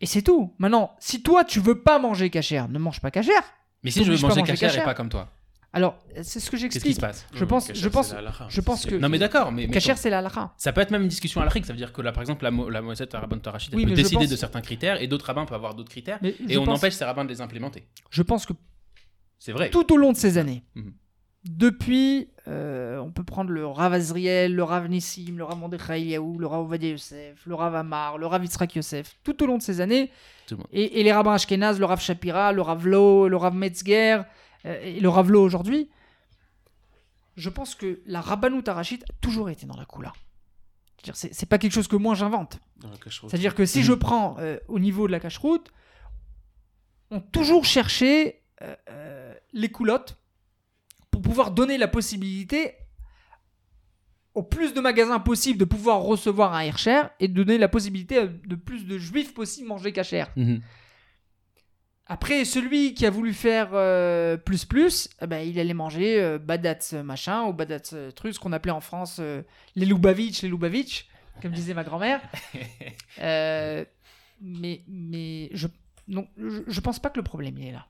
Et 0.00 0.06
c'est 0.06 0.22
tout. 0.22 0.54
Maintenant, 0.58 0.96
si 0.98 1.22
toi, 1.22 1.44
tu 1.44 1.60
veux 1.60 1.82
pas 1.82 1.98
manger 1.98 2.30
cachère, 2.30 2.68
ne 2.68 2.78
mange 2.78 3.00
pas 3.00 3.10
cachère. 3.10 3.42
Mais 3.82 3.90
si 3.90 4.00
je 4.04 4.10
veux 4.10 4.18
manger 4.18 4.40
manger 4.40 4.54
cachère 4.54 4.82
et 4.82 4.84
pas 4.84 4.94
comme 4.94 5.08
toi, 5.10 5.28
Alors, 5.72 5.98
c'est 6.22 6.40
ce 6.40 6.50
que 6.50 6.56
qu'est-ce 6.56 6.66
qui 6.66 6.72
j'explique. 6.72 6.94
se 6.96 7.00
passe 7.00 7.26
Je 7.32 7.44
pense- 7.44 7.68
Kasher, 7.68 7.80
je 7.80 7.88
pense- 7.88 8.08
c'est 8.08 8.14
la 8.14 8.20
halakha. 8.20 8.46
Je 8.48 8.60
pense 8.60 8.86
que 8.86 8.94
Non, 8.96 9.08
mais 9.08 9.18
d'accord, 9.18 9.52
mais, 9.52 9.64
attends. 9.76 9.94
c'est 9.96 10.10
la 10.10 10.18
halakha. 10.18 10.52
ça 10.56 10.72
peut 10.72 10.80
être 10.80 10.90
même 10.90 11.02
une 11.02 11.08
discussion 11.08 11.40
à 11.42 11.44
l'Afrique. 11.44 11.64
Ça 11.66 11.72
veut 11.72 11.78
dire 11.78 11.92
que 11.92 12.02
là, 12.02 12.10
par 12.12 12.22
exemple, 12.22 12.42
la, 12.44 12.50
la 12.50 12.82
Moësset 12.82 13.08
Rabban 13.12 13.38
Tarachid 13.38 13.72
Oui, 13.74 13.84
peut 13.86 13.92
décider 13.92 14.16
pense- 14.16 14.28
de 14.28 14.36
certains 14.36 14.62
critères 14.62 15.00
et 15.00 15.06
d'autres 15.06 15.26
rabbins 15.26 15.44
peuvent 15.44 15.54
avoir 15.54 15.74
d'autres 15.74 15.90
critères 15.90 16.18
Mais 16.22 16.34
et 16.48 16.56
on 16.58 16.64
pense- 16.64 16.78
empêche 16.78 16.94
ces 16.94 17.04
rabbins 17.04 17.24
de 17.24 17.28
les 17.30 17.40
implémenter. 17.40 17.84
Je 18.10 18.22
pense 18.22 18.46
que 18.46 18.52
C'est 19.40 19.50
vrai. 19.52 19.70
tout 19.70 19.92
au 19.92 19.96
long 19.96 20.12
de 20.12 20.16
ces 20.16 20.38
années, 20.38 20.62
Mhm. 20.76 20.92
depuis, 21.44 22.28
euh, 22.46 22.98
on 22.98 23.10
peut 23.10 23.24
prendre 23.24 23.50
le 23.50 23.66
Rav 23.66 23.92
Azriel, 23.94 24.54
le 24.54 24.62
Rav 24.62 24.86
Nissim, 24.88 25.36
le 25.38 25.44
Rav 25.44 25.58
Mordechai 25.58 26.00
Eliaou, 26.02 26.38
le 26.38 26.46
Rav 26.46 26.60
Ovadia 26.60 26.90
Yosef, 26.90 27.44
le 27.46 27.54
Rav 27.54 27.74
Amar, 27.74 28.18
le 28.18 28.26
Rav 28.26 28.42
Yitzhak 28.44 28.74
Yosef, 28.76 29.18
tout 29.24 29.42
au 29.42 29.46
long 29.46 29.56
de 29.56 29.62
ces 29.62 29.80
années, 29.80 30.10
Tout 30.46 30.54
le 30.54 30.58
monde. 30.58 30.66
et, 30.72 31.00
et 31.00 31.02
les 31.02 31.12
rabbins 31.12 31.32
Ashkenaz, 31.32 31.78
le 31.78 31.86
Rav 31.86 32.00
Shapira, 32.00 32.52
le 32.52 32.60
Rav 32.62 32.86
Lo, 32.86 33.28
le 33.28 33.36
Rav 33.36 33.54
Metzger, 33.54 34.20
euh, 34.66 34.80
et 34.82 35.00
le 35.00 35.08
Rav 35.08 35.30
Lo 35.30 35.42
aujourd'hui, 35.42 35.88
je 37.36 37.48
pense 37.48 37.74
que 37.74 38.00
la 38.04 38.20
Rabbanout 38.20 38.64
Arachid 38.66 39.02
a 39.08 39.12
toujours 39.22 39.48
été 39.48 39.64
dans 39.66 39.76
la 39.76 39.86
coula. 39.86 40.12
C'est 41.14 41.48
pas 41.48 41.56
quelque 41.56 41.72
chose 41.72 41.88
que 41.88 41.96
moi 41.96 42.14
j'invente. 42.14 42.58
C'est-à-dire 43.08 43.54
que 43.54 43.64
si 43.64 43.78
Mhm. 43.78 43.84
je 43.84 43.92
prends 43.94 44.36
euh, 44.38 44.58
au 44.68 44.78
niveau 44.78 45.06
de 45.06 45.12
la 45.12 45.20
cache-route, 45.20 45.72
ont 47.10 47.20
toujours 47.20 47.64
cherché 47.64 48.42
euh, 48.62 48.76
euh, 48.90 49.09
les 49.52 49.70
coulottes 49.70 50.16
pour 51.10 51.22
pouvoir 51.22 51.50
donner 51.50 51.78
la 51.78 51.88
possibilité 51.88 52.74
au 54.34 54.42
plus 54.42 54.74
de 54.74 54.80
magasins 54.80 55.18
possible 55.18 55.58
de 55.58 55.64
pouvoir 55.64 56.00
recevoir 56.02 56.54
un 56.54 56.60
Hercher 56.60 57.02
et 57.18 57.28
de 57.28 57.34
donner 57.34 57.58
la 57.58 57.68
possibilité 57.68 58.18
à 58.18 58.26
de 58.26 58.54
plus 58.54 58.86
de 58.86 58.96
juifs 58.98 59.34
possible 59.34 59.68
manger 59.68 59.92
cachère. 59.92 60.30
Mhm. 60.36 60.60
Après, 62.06 62.44
celui 62.44 62.94
qui 62.94 63.06
a 63.06 63.10
voulu 63.10 63.32
faire 63.32 63.70
euh, 63.72 64.36
plus 64.36 64.64
plus, 64.64 65.08
eh 65.22 65.28
ben, 65.28 65.38
il 65.46 65.60
allait 65.60 65.74
manger 65.74 66.20
euh, 66.20 66.38
Badatz 66.38 66.92
machin 66.94 67.44
ou 67.44 67.52
Badatz 67.52 67.92
euh, 67.92 68.10
truc, 68.10 68.34
ce 68.34 68.40
qu'on 68.40 68.52
appelait 68.52 68.72
en 68.72 68.80
France 68.80 69.18
euh, 69.20 69.42
les 69.76 69.86
Lubavitch, 69.86 70.42
les 70.42 70.48
Lubavitch, 70.48 71.06
comme 71.40 71.52
disait 71.52 71.74
ma 71.74 71.84
grand-mère. 71.84 72.20
Mais 74.42 74.80
mais 74.88 75.50
je, 75.52 75.66
non, 76.08 76.26
je, 76.38 76.62
je 76.66 76.80
pense 76.80 76.98
pas 76.98 77.10
que 77.10 77.18
le 77.18 77.22
problème 77.22 77.58
il 77.58 77.66
est 77.66 77.72
là. 77.72 77.86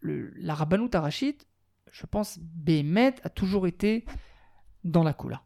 Le, 0.00 0.32
la 0.36 0.54
Rabbanout 0.54 0.90
je 1.92 2.06
pense, 2.06 2.38
Béhémet 2.40 3.14
a 3.24 3.28
toujours 3.28 3.66
été 3.66 4.04
dans 4.84 5.02
la 5.02 5.12
coula. 5.12 5.42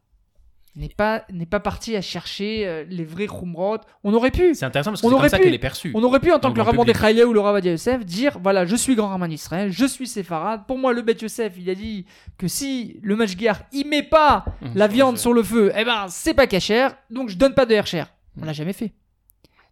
N'est 0.77 0.89
pas, 0.89 1.23
n'est 1.31 1.45
pas 1.45 1.61
parti 1.61 1.95
à 1.95 2.01
chercher 2.01 2.67
euh, 2.67 2.83
les 2.89 3.05
vrais 3.05 3.27
Khumrot. 3.27 3.77
On 4.03 4.13
aurait 4.13 4.29
pu, 4.31 4.53
C'est 4.55 4.65
intéressant 4.65 4.91
parce 4.91 4.99
que 5.01 5.07
c'est 5.07 5.09
comme 5.09 5.19
aurait 5.19 5.29
ça 5.29 5.37
pu- 5.37 5.43
qu'elle 5.45 5.53
est 5.53 5.57
perçue. 5.59 5.91
on 5.95 6.03
aurait 6.03 6.19
pu, 6.19 6.33
en 6.33 6.39
tant 6.39 6.51
que 6.51 6.59
le. 6.59 6.85
Dechaïa 6.85 7.25
ou 7.25 7.31
le 7.31 7.39
Rabbin 7.39 7.61
Yosef, 7.69 8.05
dire 8.05 8.37
voilà, 8.43 8.65
je 8.65 8.75
suis 8.75 8.93
grand 8.93 9.07
Rabbin 9.07 9.29
d'Israël, 9.29 9.71
je 9.71 9.85
suis 9.85 10.05
séfarade. 10.05 10.65
Pour 10.67 10.77
moi, 10.77 10.91
le 10.91 11.01
Bet 11.01 11.15
Yosef, 11.21 11.53
il 11.57 11.69
a 11.69 11.75
dit 11.75 12.05
que 12.37 12.49
si 12.49 12.99
le 13.01 13.15
Mashgiach, 13.15 13.59
il 13.71 13.87
met 13.87 14.03
pas 14.03 14.43
Mhm. 14.61 14.71
la 14.75 14.87
viande 14.87 15.17
sur 15.17 15.33
le 15.33 15.43
feu, 15.43 15.71
eh 15.77 15.85
ben, 15.85 16.07
c'est 16.09 16.33
pas 16.33 16.45
cachère, 16.45 16.97
donc 17.09 17.29
je 17.29 17.37
donne 17.37 17.53
pas 17.53 17.65
de 17.65 17.73
Hercher. 17.73 18.03
On 18.41 18.43
l'a 18.45 18.51
jamais 18.53 18.73
fait. 18.73 18.93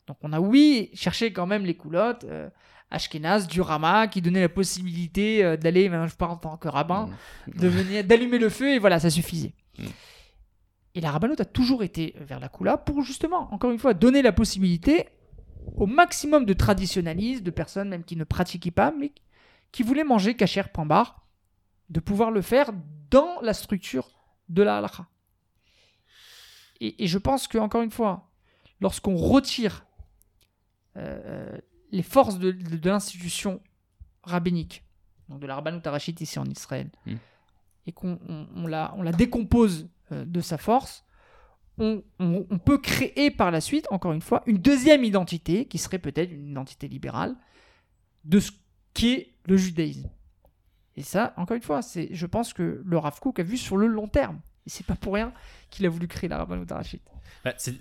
Donc 0.08 0.16
on 0.22 0.32
a, 0.32 0.40
oui, 0.40 0.90
cherché 0.94 1.34
quand 1.34 1.46
même 1.48 1.66
les 1.66 1.76
coulottes. 1.76 2.24
euh, 2.24 2.50
Ashkenaz, 2.94 3.48
du 3.48 3.60
Rama, 3.62 4.08
qui 4.08 4.22
donnait 4.22 4.42
la 4.42 4.50
possibilité 4.50 5.44
euh, 5.44 5.58
d'aller, 5.58 5.90
maintenant 5.90 6.08
je 6.08 6.16
parle 6.16 6.32
en 6.32 6.38
tant 6.38 6.58
que 6.58 6.68
rabbin, 6.68 7.10
Mhm. 7.48 7.60
de 7.60 7.68
venir- 7.68 8.04
d'allumer 8.06 8.38
le 8.38 8.50
feu 8.50 8.70
et 8.70 8.80
voilà, 8.80 9.00
ça 9.00 9.10
suffisait. 9.10 9.54
Mm. 9.80 9.84
Et 10.96 11.02
la 11.02 11.12
rabbanote 11.12 11.42
a 11.42 11.46
toujours 11.46 11.84
été 11.84 12.14
vers 12.20 12.40
la 12.40 12.50
Kula 12.50 12.78
pour 12.78 13.02
justement, 13.04 13.52
encore 13.54 13.72
une 13.72 13.80
fois, 13.80 13.94
donner 13.94 14.22
la 14.22 14.32
possibilité 14.32 15.10
au 15.76 15.88
maximum 15.88 16.46
de 16.46 16.54
traditionnalistes, 16.54 17.42
de 17.44 17.50
personnes 17.52 17.90
même 17.90 18.04
qui 18.04 18.16
ne 18.16 18.24
pratiquaient 18.24 18.70
pas, 18.72 18.94
mais 18.98 19.12
qui 19.72 19.82
voulaient 19.84 20.04
manger 20.04 20.36
cachère 20.36 20.70
point 20.72 20.86
barre, 20.86 21.26
de 21.90 22.00
pouvoir 22.00 22.30
le 22.32 22.42
faire 22.42 22.72
dans 23.10 23.42
la 23.42 23.54
structure 23.54 24.08
de 24.50 24.62
la 24.62 24.78
halakha. 24.78 25.08
Et, 26.80 27.04
et 27.04 27.08
je 27.08 27.18
pense 27.18 27.48
que, 27.48 27.58
encore 27.58 27.82
une 27.82 27.92
fois, 27.92 28.30
lorsqu'on 28.82 29.16
retire 29.16 29.86
euh, 30.98 31.58
les 31.94 32.04
forces 32.04 32.38
de, 32.40 32.52
de- 32.52 32.76
de 32.78 32.90
l'institution 32.90 33.62
rabbinique, 34.24 34.84
donc 35.30 35.40
de 35.40 35.48
la 35.48 35.56
rabbanout 35.56 35.82
arachite 35.86 36.20
ici 36.22 36.40
en 36.40 36.46
Israël, 36.46 36.90
Mm. 37.06 37.14
et 37.88 37.92
qu'on 37.92 38.20
on- 38.28 38.48
on 38.56 38.68
la, 38.68 38.94
on 38.98 39.02
la 39.04 39.12
décompose 39.12 39.88
euh, 40.12 40.26
de 40.26 40.42
sa 40.42 40.58
force, 40.58 41.06
on, 41.78 42.04
on- 42.20 42.46
on 42.50 42.58
peut 42.60 42.78
créer 42.78 43.32
par 43.32 43.52
la 43.52 43.62
suite, 43.62 43.88
encore 43.92 44.12
une 44.14 44.22
fois, 44.22 44.44
une 44.48 44.58
deuxième 44.58 45.04
identité, 45.04 45.66
qui 45.68 45.78
serait 45.78 46.00
peut-être 46.00 46.32
une 46.32 46.50
identité 46.52 46.88
libérale, 46.88 47.36
de 48.26 48.40
ce 48.40 48.52
qu'est 48.94 49.34
le 49.46 49.58
judaïsme. 49.58 50.10
Et 50.96 51.02
ça, 51.04 51.34
encore 51.38 51.56
une 51.58 51.64
fois, 51.64 51.82
c'est, 51.82 52.10
je 52.12 52.26
pense 52.28 52.54
que 52.54 52.82
le 52.86 52.98
Rav 52.98 53.20
Kook 53.20 53.40
a 53.40 53.44
vu 53.44 53.58
sur 53.58 53.78
le 53.78 53.88
long 53.88 54.08
terme. 54.08 54.40
Et 54.66 54.70
c'est 54.70 54.86
pas 54.86 54.96
pour 54.96 55.16
rien 55.16 55.34
qu'il 55.70 55.86
a 55.86 55.90
voulu 55.90 56.08
créer 56.08 56.30
la. 56.30 56.46
Bah, 56.46 57.54
c'est- 57.58 57.80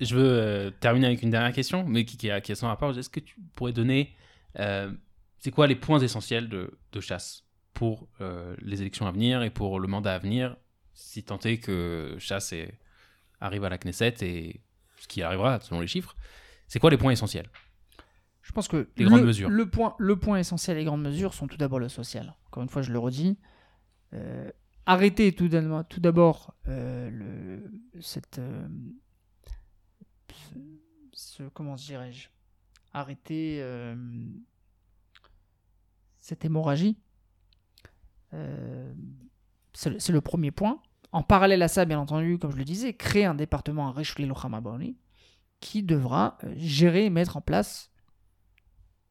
je 0.00 0.14
veux 0.14 0.28
euh, 0.28 0.70
terminer 0.80 1.06
avec 1.06 1.22
une 1.22 1.30
dernière 1.30 1.52
question, 1.52 1.84
mais 1.86 2.04
qui, 2.04 2.16
qui, 2.16 2.30
a, 2.30 2.40
qui 2.40 2.52
a 2.52 2.54
son 2.54 2.66
rapport. 2.66 2.96
Est-ce 2.96 3.10
que 3.10 3.20
tu 3.20 3.36
pourrais 3.54 3.72
donner, 3.72 4.14
euh, 4.58 4.92
c'est 5.38 5.50
quoi 5.50 5.66
les 5.66 5.76
points 5.76 6.00
essentiels 6.00 6.48
de, 6.48 6.78
de 6.92 7.00
chasse 7.00 7.44
pour 7.74 8.08
euh, 8.20 8.56
les 8.60 8.80
élections 8.80 9.06
à 9.06 9.12
venir 9.12 9.42
et 9.42 9.50
pour 9.50 9.78
le 9.80 9.88
mandat 9.88 10.14
à 10.14 10.18
venir, 10.18 10.56
si 10.94 11.22
tant 11.22 11.38
est 11.40 11.58
que 11.58 12.16
chasse 12.18 12.52
est- 12.52 12.78
arrive 13.40 13.64
à 13.64 13.68
la 13.68 13.78
Knesset 13.78 14.14
et 14.22 14.62
ce 14.98 15.06
qui 15.08 15.22
arrivera 15.22 15.60
selon 15.60 15.80
les 15.80 15.86
chiffres, 15.86 16.16
c'est 16.68 16.78
quoi 16.80 16.90
les 16.90 16.96
points 16.96 17.12
essentiels? 17.12 17.48
Je 18.42 18.52
pense 18.52 18.68
que 18.68 18.88
Les 18.96 19.04
le, 19.04 19.10
grandes 19.10 19.24
mesures. 19.24 19.50
Le 19.50 19.68
point, 19.68 19.94
le 19.98 20.16
point 20.16 20.38
essentiel, 20.38 20.76
les 20.78 20.84
grandes 20.84 21.02
mesures, 21.02 21.34
sont 21.34 21.46
tout 21.48 21.56
d'abord 21.56 21.78
le 21.80 21.88
social. 21.88 22.34
Encore 22.46 22.62
une 22.62 22.68
fois, 22.68 22.80
je 22.82 22.92
le 22.92 22.98
redis. 22.98 23.36
Arrêter 24.88 25.32
tout 25.32 25.48
d'abord, 25.48 26.54
euh, 26.68 27.58
cette, 28.00 28.38
euh, 28.38 28.68
ce, 31.12 31.42
comment 31.54 31.74
dirais-je, 31.74 32.28
arrêter 32.92 33.58
euh, 33.60 33.94
cette 36.18 36.44
hémorragie. 36.44 36.96
Euh, 38.34 38.92
c'est 39.72 40.08
le- 40.08 40.20
premier 40.20 40.50
point. 40.50 40.80
En 41.12 41.22
parallèle 41.22 41.62
à 41.62 41.68
ça, 41.68 41.84
bien 41.84 41.98
entendu, 41.98 42.38
comme 42.38 42.50
je 42.50 42.56
le 42.56 42.64
disais, 42.64 42.94
créer 42.94 43.24
un 43.24 43.34
département 43.34 43.88
à 43.88 43.92
Rishli 43.92 44.28
qui 45.60 45.82
devra 45.82 46.38
euh, 46.44 46.52
gérer 46.56 47.06
et 47.06 47.10
mettre 47.10 47.36
en 47.36 47.40
place 47.40 47.90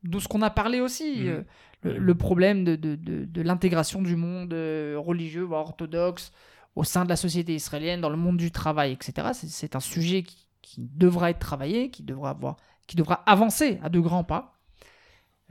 de 0.03 0.19
ce 0.19 0.27
qu'on 0.27 0.41
a 0.41 0.49
parlé 0.49 0.81
aussi. 0.81 1.27
Euh, 1.27 1.43
le, 1.81 1.97
le 1.97 2.15
problème 2.15 2.63
de, 2.63 2.75
de, 2.75 2.95
de, 2.95 3.25
de 3.25 3.41
l'intégration 3.41 4.01
du 4.01 4.15
monde 4.15 4.53
religieux, 4.53 5.43
voire 5.43 5.61
orthodoxe, 5.61 6.31
au 6.75 6.83
sein 6.83 7.03
de 7.05 7.09
la 7.09 7.15
société 7.15 7.55
israélienne, 7.55 8.01
dans 8.01 8.09
le 8.09 8.17
monde 8.17 8.37
du 8.37 8.51
travail, 8.51 8.91
etc. 8.91 9.29
C'est 9.33 9.75
un 9.75 9.79
sujet 9.79 10.23
qui, 10.23 10.44
qui 10.65 10.81
devra 10.93 11.29
être 11.29 11.39
travaillé, 11.39 11.91
qui 11.91 12.01
devra, 12.03 12.31
avoir, 12.31 12.57
qui 12.87 12.95
devra 12.95 13.15
avancer 13.29 13.79
à 13.83 13.89
de 13.89 13.99
grands 13.99 14.23
pas. 14.23 14.57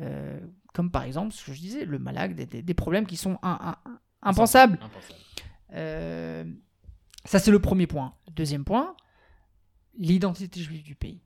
Euh, 0.01 0.41
comme 0.75 0.91
par 0.91 1.05
exemple, 1.05 1.33
ce 1.33 1.45
que 1.47 1.53
je 1.53 1.61
disais, 1.61 1.85
le 1.85 2.01
malak, 2.01 2.35
des, 2.35 2.75
problèmes 2.75 3.07
qui 3.07 3.17
sont 3.17 3.39
un- 3.43 3.59
un- 3.61 3.91
un- 3.91 4.01
impensables. 4.23 4.79
Impensable. 4.83 5.19
Euh, 5.75 6.45
ça, 7.25 7.39
c'est 7.39 7.53
le 7.53 7.61
premier 7.61 7.87
point. 7.87 8.15
Deuxième 8.33 8.65
point, 8.65 8.97
l'identité 9.97 10.61
juive 10.61 10.83
du 10.83 10.97
pays. 10.97 11.23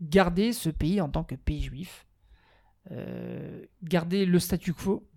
Garder 0.00 0.52
ce 0.52 0.70
pays 0.70 1.00
en 1.00 1.08
tant 1.08 1.24
que 1.24 1.34
pays 1.34 1.62
juif. 1.62 2.06
Euh, 2.92 3.64
garder 3.82 4.26
le 4.26 4.38
statu 4.38 4.72
quo. 4.74 5.08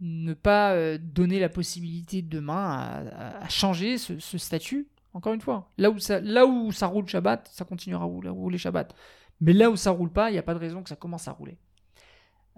Ne 0.00 0.34
pas 0.34 0.72
euh, 0.72 0.98
donner 1.00 1.38
la 1.40 1.48
possibilité 1.48 2.20
demain 2.22 2.64
à, 2.66 2.98
à- 3.08 3.44
à 3.44 3.48
changer 3.48 3.98
ce, 3.98 4.18
ce 4.18 4.38
statut. 4.38 4.88
Encore 5.16 5.32
une 5.32 5.40
fois, 5.40 5.72
là 5.78 5.90
où, 5.90 5.98
ça, 5.98 6.20
là 6.20 6.44
où 6.46 6.72
ça 6.72 6.86
roule 6.86 7.08
Shabbat, 7.08 7.48
ça 7.52 7.64
continuera 7.64 8.04
à 8.04 8.06
rouler, 8.06 8.58
Shabbat. 8.58 8.94
Mais 9.40 9.52
là 9.52 9.70
où 9.70 9.76
ça 9.76 9.90
roule 9.90 10.12
pas, 10.12 10.30
il 10.30 10.34
n'y 10.34 10.38
a 10.38 10.42
pas 10.42 10.54
de 10.54 10.58
raison 10.58 10.82
que 10.82 10.88
ça 10.88 10.96
commence 10.96 11.26
à 11.26 11.32
rouler. 11.32 11.58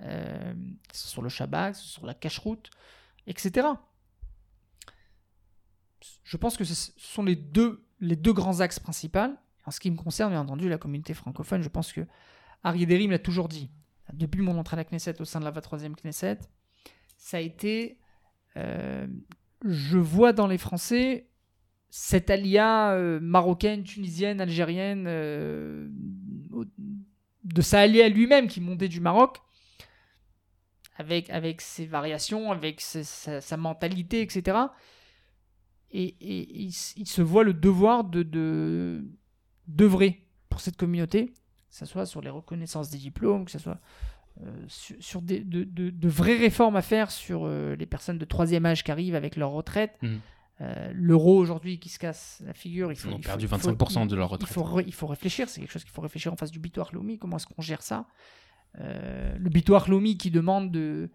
Euh, 0.00 0.54
sur 0.92 1.22
le 1.22 1.28
Shabbat, 1.28 1.74
sur 1.74 2.04
la 2.04 2.14
cache-route, 2.14 2.70
etc 3.26 3.68
je 6.24 6.36
pense 6.36 6.56
que 6.56 6.64
ce 6.64 6.92
sont 6.96 7.22
les 7.22 7.36
deux, 7.36 7.86
les 8.00 8.16
deux 8.16 8.32
grands 8.32 8.60
axes 8.60 8.78
principaux. 8.78 9.34
En 9.64 9.70
ce 9.70 9.80
qui 9.80 9.90
me 9.90 9.96
concerne, 9.96 10.30
bien 10.30 10.40
entendu, 10.40 10.68
la 10.68 10.78
communauté 10.78 11.14
francophone, 11.14 11.62
je 11.62 11.68
pense 11.68 11.92
que 11.92 12.06
Ari 12.62 12.86
Derim 12.86 13.10
l'a 13.10 13.18
toujours 13.18 13.48
dit. 13.48 13.70
Depuis 14.12 14.40
mon 14.40 14.56
entrée 14.58 14.74
à 14.74 14.78
la 14.78 14.84
Knesset, 14.84 15.20
au 15.20 15.24
sein 15.24 15.40
de 15.40 15.44
la 15.44 15.52
23e 15.52 15.94
Knesset, 15.94 16.38
ça 17.16 17.36
a 17.36 17.40
été. 17.40 17.98
euh, 18.56 19.06
je 19.64 19.98
vois 19.98 20.32
dans 20.32 20.46
les 20.46 20.58
Français 20.58 21.28
cette 21.90 22.30
alia 22.30 22.92
euh, 22.92 23.18
marocaine, 23.20 23.82
tunisienne, 23.82 24.40
algérienne, 24.40 25.06
euh, 25.08 25.88
de 27.44 27.62
sa 27.62 27.80
alia 27.80 28.08
lui-même 28.08 28.46
qui 28.46 28.60
montait 28.60 28.88
du 28.88 29.00
Maroc, 29.00 29.38
avec, 30.96 31.30
avec 31.30 31.60
ses 31.60 31.86
variations, 31.86 32.52
avec 32.52 32.80
sa, 32.80 33.56
mentalité, 33.56 34.20
etc 34.20 34.58
et, 35.90 36.14
il, 36.20 36.72
se 37.06 37.22
voit 37.22 37.44
le 37.44 37.54
devoir 37.54 38.04
de 38.04 39.02
d'œuvrer 39.66 40.26
pour 40.48 40.60
cette 40.60 40.76
communauté, 40.76 41.26
que 41.26 41.32
ce 41.70 41.84
soit 41.84 42.06
sur 42.06 42.20
les 42.20 42.30
reconnaissances 42.30 42.90
des 42.90 42.98
diplômes, 42.98 43.44
que 43.44 43.50
ce 43.50 43.58
soit 43.58 43.78
euh, 44.42 44.64
sur, 44.66 45.20
des, 45.20 45.40
de, 45.40 45.64
de- 45.64 46.08
vraies 46.08 46.38
réformes 46.38 46.76
à 46.76 46.82
faire 46.82 47.10
sur 47.10 47.44
euh, 47.44 47.74
les 47.76 47.86
personnes 47.86 48.18
de 48.18 48.24
troisième 48.24 48.64
âge 48.64 48.82
qui 48.82 48.90
arrivent 48.90 49.14
avec 49.14 49.36
leur 49.36 49.50
retraite. 49.50 49.98
Mhm. 50.00 50.20
Euh, 50.60 50.90
L'euro 50.92 51.36
aujourd'hui 51.38 51.78
qui 51.78 51.88
se 51.88 51.98
casse 51.98 52.42
la 52.44 52.52
figure, 52.52 52.90
il 52.90 52.96
faut, 52.96 53.08
Ils 53.08 53.14
ont 53.14 53.18
il 53.18 53.24
perdu 53.24 53.46
faut- 53.46 53.56
il 53.56 53.60
faut- 53.60 53.68
25% 53.68 54.06
de 54.06 54.16
leur 54.16 54.28
il 54.28 54.32
retraite. 54.32 54.52
faut, 54.52 54.62
re- 54.64 54.84
il 54.86 54.92
faut 54.94 55.06
réfléchir, 55.06 55.48
c'est 55.48 55.60
quelque 55.60 55.70
chose 55.70 55.84
qu'il 55.84 55.92
faut 55.92 56.02
réfléchir 56.02 56.32
en 56.32 56.36
face 56.36 56.50
du 56.50 56.58
bitoire 56.58 56.90
Lomi, 56.92 57.18
comment 57.18 57.36
est-ce 57.36 57.46
qu'on 57.46 57.62
gère 57.62 57.82
ça? 57.82 58.06
Euh, 58.80 59.36
Le 59.38 59.48
bitoire 59.50 59.88
Lomi 59.88 60.18
qui 60.18 60.30
demande 60.30 60.70
de, 60.72 61.10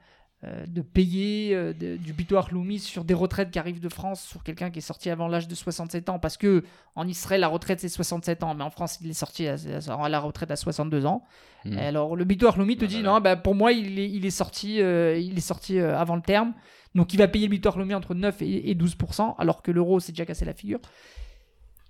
de 0.68 0.82
payer 0.82 1.56
euh, 1.56 1.74
de- 1.74 1.96
du 1.98 2.12
bitoire 2.14 2.54
Lomi 2.54 2.80
sur 2.80 3.04
des 3.04 3.14
retraites 3.14 3.50
qui 3.52 3.60
arrivent 3.60 3.80
de 3.80 3.90
France 3.90 4.22
sur 4.24 4.44
quelqu'un 4.44 4.70
qui 4.72 4.80
est 4.80 4.82
sorti 4.82 5.10
avant 5.10 5.28
l'âge 5.28 5.48
de 5.48 5.56
67 5.56 6.10
ans, 6.10 6.20
parce 6.20 6.38
que 6.38 6.64
en 6.96 7.08
Israël 7.08 7.42
la 7.42 7.48
retraite 7.48 7.80
c'est 7.80 7.90
67 7.90 8.44
ans, 8.44 8.54
mais 8.56 8.64
en 8.64 8.70
France 8.70 9.00
il 9.02 9.10
est 9.10 9.14
sorti 9.14 9.48
à, 9.48 9.56
à 9.88 10.10
la 10.10 10.20
retraite 10.20 10.52
à 10.52 10.56
62 10.56 11.06
ans. 11.06 11.24
Mhm. 11.66 11.78
Alors 11.78 12.16
le 12.16 12.26
bitoire 12.26 12.58
Lomi 12.58 12.76
te 12.78 12.86
Ah 12.86 12.88
dit 12.88 12.98
bah 12.98 13.02
là. 13.04 13.10
non, 13.14 13.22
bah, 13.22 13.36
pour 13.38 13.56
moi 13.56 13.72
il 13.72 13.98
est, 14.00 14.10
il 14.10 14.26
est 14.26 14.30
sorti, 14.32 14.82
euh, 14.82 15.18
il 15.18 15.38
est 15.38 15.42
sorti 15.42 15.80
euh, 15.80 15.98
avant 15.98 16.16
le 16.16 16.22
terme, 16.22 16.54
donc 16.96 17.14
il 17.14 17.18
va 17.18 17.28
payer 17.28 17.48
le 17.48 17.52
bitoire 17.52 17.78
Lomi 17.78 17.94
entre 17.94 18.14
9 18.14 18.42
et, 18.42 18.70
et 18.70 18.76
12%, 18.76 19.36
alors 19.38 19.62
que 19.62 19.72
l'euro 19.72 20.00
s'est 20.00 20.12
déjà 20.12 20.26
cassé 20.26 20.44
la 20.46 20.54
figure 20.54 20.80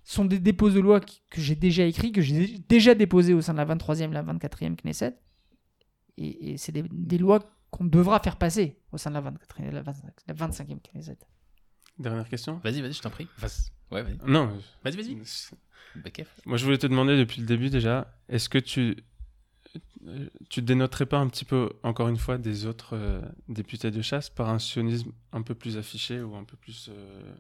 Ce 0.04 0.16
sont 0.16 0.26
des 0.26 0.38
dépôts 0.40 0.70
de 0.70 0.80
loi 0.80 1.00
que 1.00 1.42
j'ai 1.42 1.56
déjà 1.56 1.86
écrits, 1.86 2.12
que 2.12 2.22
j'ai 2.22 2.58
déjà 2.70 2.94
déposés 2.94 3.34
au 3.34 3.42
sein 3.42 3.54
de 3.54 3.58
la 3.58 3.66
23e, 3.66 4.12
la 4.12 4.22
24e 4.22 4.76
Knesset. 4.76 5.16
Et, 6.18 6.52
et 6.52 6.58
c'est 6.58 6.72
des, 6.72 6.84
des 6.92 7.18
lois 7.18 7.40
qu'on 7.74 7.86
devra 7.86 8.20
faire 8.20 8.38
passer 8.38 8.78
au 8.92 8.98
sein 8.98 9.10
de 9.10 9.16
la, 9.16 9.22
24e, 9.22 9.72
la 9.72 9.82
25 9.82 10.14
la 10.28 10.34
25e 10.36 10.80
Knesset. 10.82 11.18
Dernière 11.98 12.30
question? 12.30 12.60
Vas-y, 12.64 12.82
vas-y, 12.82 12.94
je 12.94 13.02
t'en 13.02 13.10
prie. 13.10 13.28
Vas- 13.38 13.72
Ouais, 13.92 14.02
vas-y. 14.02 14.18
Non, 14.26 14.60
Vas-y, 14.84 14.96
vas-y. 14.96 15.16
Bah, 15.96 16.10
moi 16.46 16.58
je 16.58 16.66
voulais 16.66 16.80
te 16.80 16.88
demander 16.88 17.18
depuis 17.18 17.42
le 17.42 17.46
début 17.48 17.70
déjà, 17.70 18.16
est-ce 18.30 18.50
que 18.50 18.58
tu 18.58 19.04
tu 20.50 20.62
dénoterais 20.62 21.06
pas 21.06 21.18
un 21.18 21.28
petit 21.30 21.46
peu, 21.46 21.70
encore 21.84 22.08
une 22.10 22.18
fois, 22.18 22.38
des 22.38 22.66
autres 22.66 22.96
euh, 22.96 23.22
députés 23.48 23.90
de 23.90 24.02
chasse 24.02 24.30
par 24.30 24.50
un 24.50 24.60
sionisme 24.60 25.12
un 25.32 25.42
peu 25.42 25.56
plus 25.56 25.78
affiché 25.78 26.22
ou 26.22 26.36
un 26.36 26.44
peu 26.44 26.58
plus 26.58 26.90
euh, 26.92 27.34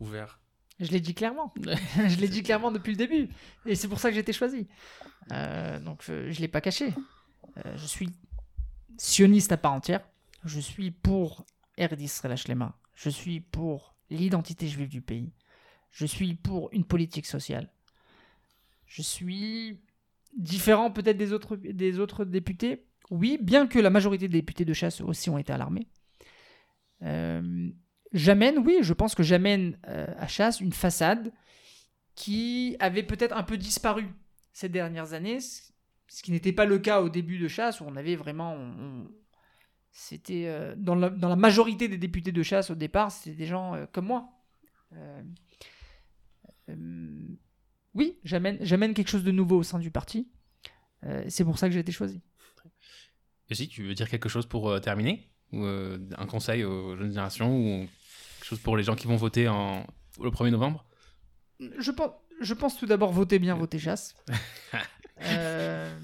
ouvert? 0.00 0.40
Je 0.80 0.90
l'ai 0.90 1.00
dit 1.00 1.14
clairement. 1.14 1.52
je 1.62 2.16
l'ai 2.16 2.28
dit 2.28 2.42
clairement 2.42 2.72
depuis 2.72 2.92
le 2.92 2.96
début. 2.96 3.28
Et 3.66 3.74
c'est 3.74 3.88
pour 3.88 3.98
ça 4.00 4.08
que 4.08 4.14
j'ai 4.14 4.20
été 4.22 4.32
choisi. 4.32 4.66
Euh, 5.32 5.78
donc 5.80 6.04
euh, 6.08 6.30
je 6.32 6.36
ne 6.36 6.40
l'ai 6.42 6.48
pas 6.48 6.60
caché. 6.60 6.94
Euh, 7.58 7.76
je 7.76 7.86
suis 7.86 8.08
sioniste 8.98 9.52
à 9.52 9.56
part 9.56 9.72
entière. 9.72 10.06
Je 10.44 10.60
suis 10.60 10.90
pour 10.90 11.44
Erd 11.76 12.00
Israël 12.00 12.32
Hashlema. 12.32 12.76
Je 12.94 13.10
suis 13.10 13.40
pour 13.40 13.94
l'identité 14.10 14.66
juive 14.68 14.88
du 14.88 15.02
pays. 15.02 15.32
Je 15.90 16.06
suis 16.06 16.34
pour 16.34 16.68
une 16.72 16.84
politique 16.84 17.26
sociale. 17.26 17.70
Je 18.86 19.02
suis 19.02 19.80
différent 20.36 20.90
peut-être 20.90 21.16
des 21.16 21.32
autres, 21.32 21.56
des 21.56 21.98
autres 21.98 22.24
députés. 22.24 22.86
Oui, 23.10 23.38
bien 23.40 23.66
que 23.66 23.78
la 23.78 23.90
majorité 23.90 24.28
des 24.28 24.38
députés 24.38 24.64
de 24.64 24.72
chasse 24.72 25.00
aussi 25.00 25.30
ont 25.30 25.38
été 25.38 25.52
alarmés. 25.52 25.86
Euh, 27.02 27.70
j'amène, 28.12 28.58
oui, 28.58 28.78
je 28.80 28.92
pense 28.92 29.14
que 29.14 29.22
j'amène 29.22 29.78
euh, 29.88 30.06
à 30.18 30.26
chasse 30.26 30.60
une 30.60 30.72
façade 30.72 31.32
qui 32.14 32.76
avait 32.80 33.02
peut-être 33.02 33.36
un 33.36 33.42
peu 33.42 33.56
disparu 33.56 34.06
ces 34.52 34.68
dernières 34.68 35.12
années, 35.12 35.38
ce 36.08 36.22
qui 36.22 36.30
n'était 36.32 36.52
pas 36.52 36.64
le 36.64 36.78
cas 36.78 37.00
au 37.02 37.08
début 37.08 37.38
de 37.38 37.48
chasse, 37.48 37.80
où 37.80 37.84
on 37.86 37.96
avait 37.96 38.16
vraiment... 38.16 38.54
on- 38.54 39.08
c'était 39.98 40.44
euh, 40.46 40.74
dans, 40.76 40.94
la, 40.94 41.08
dans 41.08 41.30
la 41.30 41.36
majorité 41.36 41.88
des 41.88 41.96
députés 41.96 42.30
de 42.30 42.42
chasse 42.42 42.68
au 42.70 42.74
départ, 42.74 43.10
c'était 43.10 43.34
des 43.34 43.46
gens 43.46 43.74
euh, 43.74 43.86
comme 43.90 44.04
moi. 44.06 44.28
Euh, 44.92 45.22
oui, 47.94 48.18
j'amène 48.24 48.58
j'amène 48.60 48.92
quelque 48.92 49.08
chose 49.08 49.24
de 49.24 49.30
nouveau 49.30 49.56
au 49.58 49.62
sein 49.62 49.78
du 49.78 49.90
parti. 49.90 50.28
C'est 51.28 51.44
pour 51.44 51.58
ça 51.58 51.68
que 51.68 51.72
j'ai 51.72 51.80
été 51.80 51.92
choisi. 51.92 52.20
Si 53.52 53.68
tu 53.68 53.84
veux 53.84 53.94
dire 53.94 54.08
quelque 54.10 54.28
chose 54.28 54.44
pour 54.46 54.80
terminer? 54.80 55.30
Ou 55.52 55.64
un 55.64 56.26
conseil 56.26 56.64
aux 56.64 56.96
jeunes 56.96 57.10
générations 57.10 57.56
Ou 57.56 57.86
quelque 58.38 58.44
chose 58.44 58.58
pour 58.58 58.76
les 58.76 58.82
gens 58.82 58.96
qui 58.96 59.06
vont 59.06 59.14
voter 59.16 59.46
en... 59.48 59.86
le 60.20 60.30
1er 60.30 60.50
novembre? 60.50 60.84
Je 61.78 61.92
pense, 61.92 62.10
je 62.40 62.54
pense 62.54 62.76
tout 62.76 62.86
d'abord 62.86 63.12
voter 63.12 63.38
bien, 63.38 63.54
voter 63.54 63.78
chasse. 63.78 64.16
euh, 65.22 65.98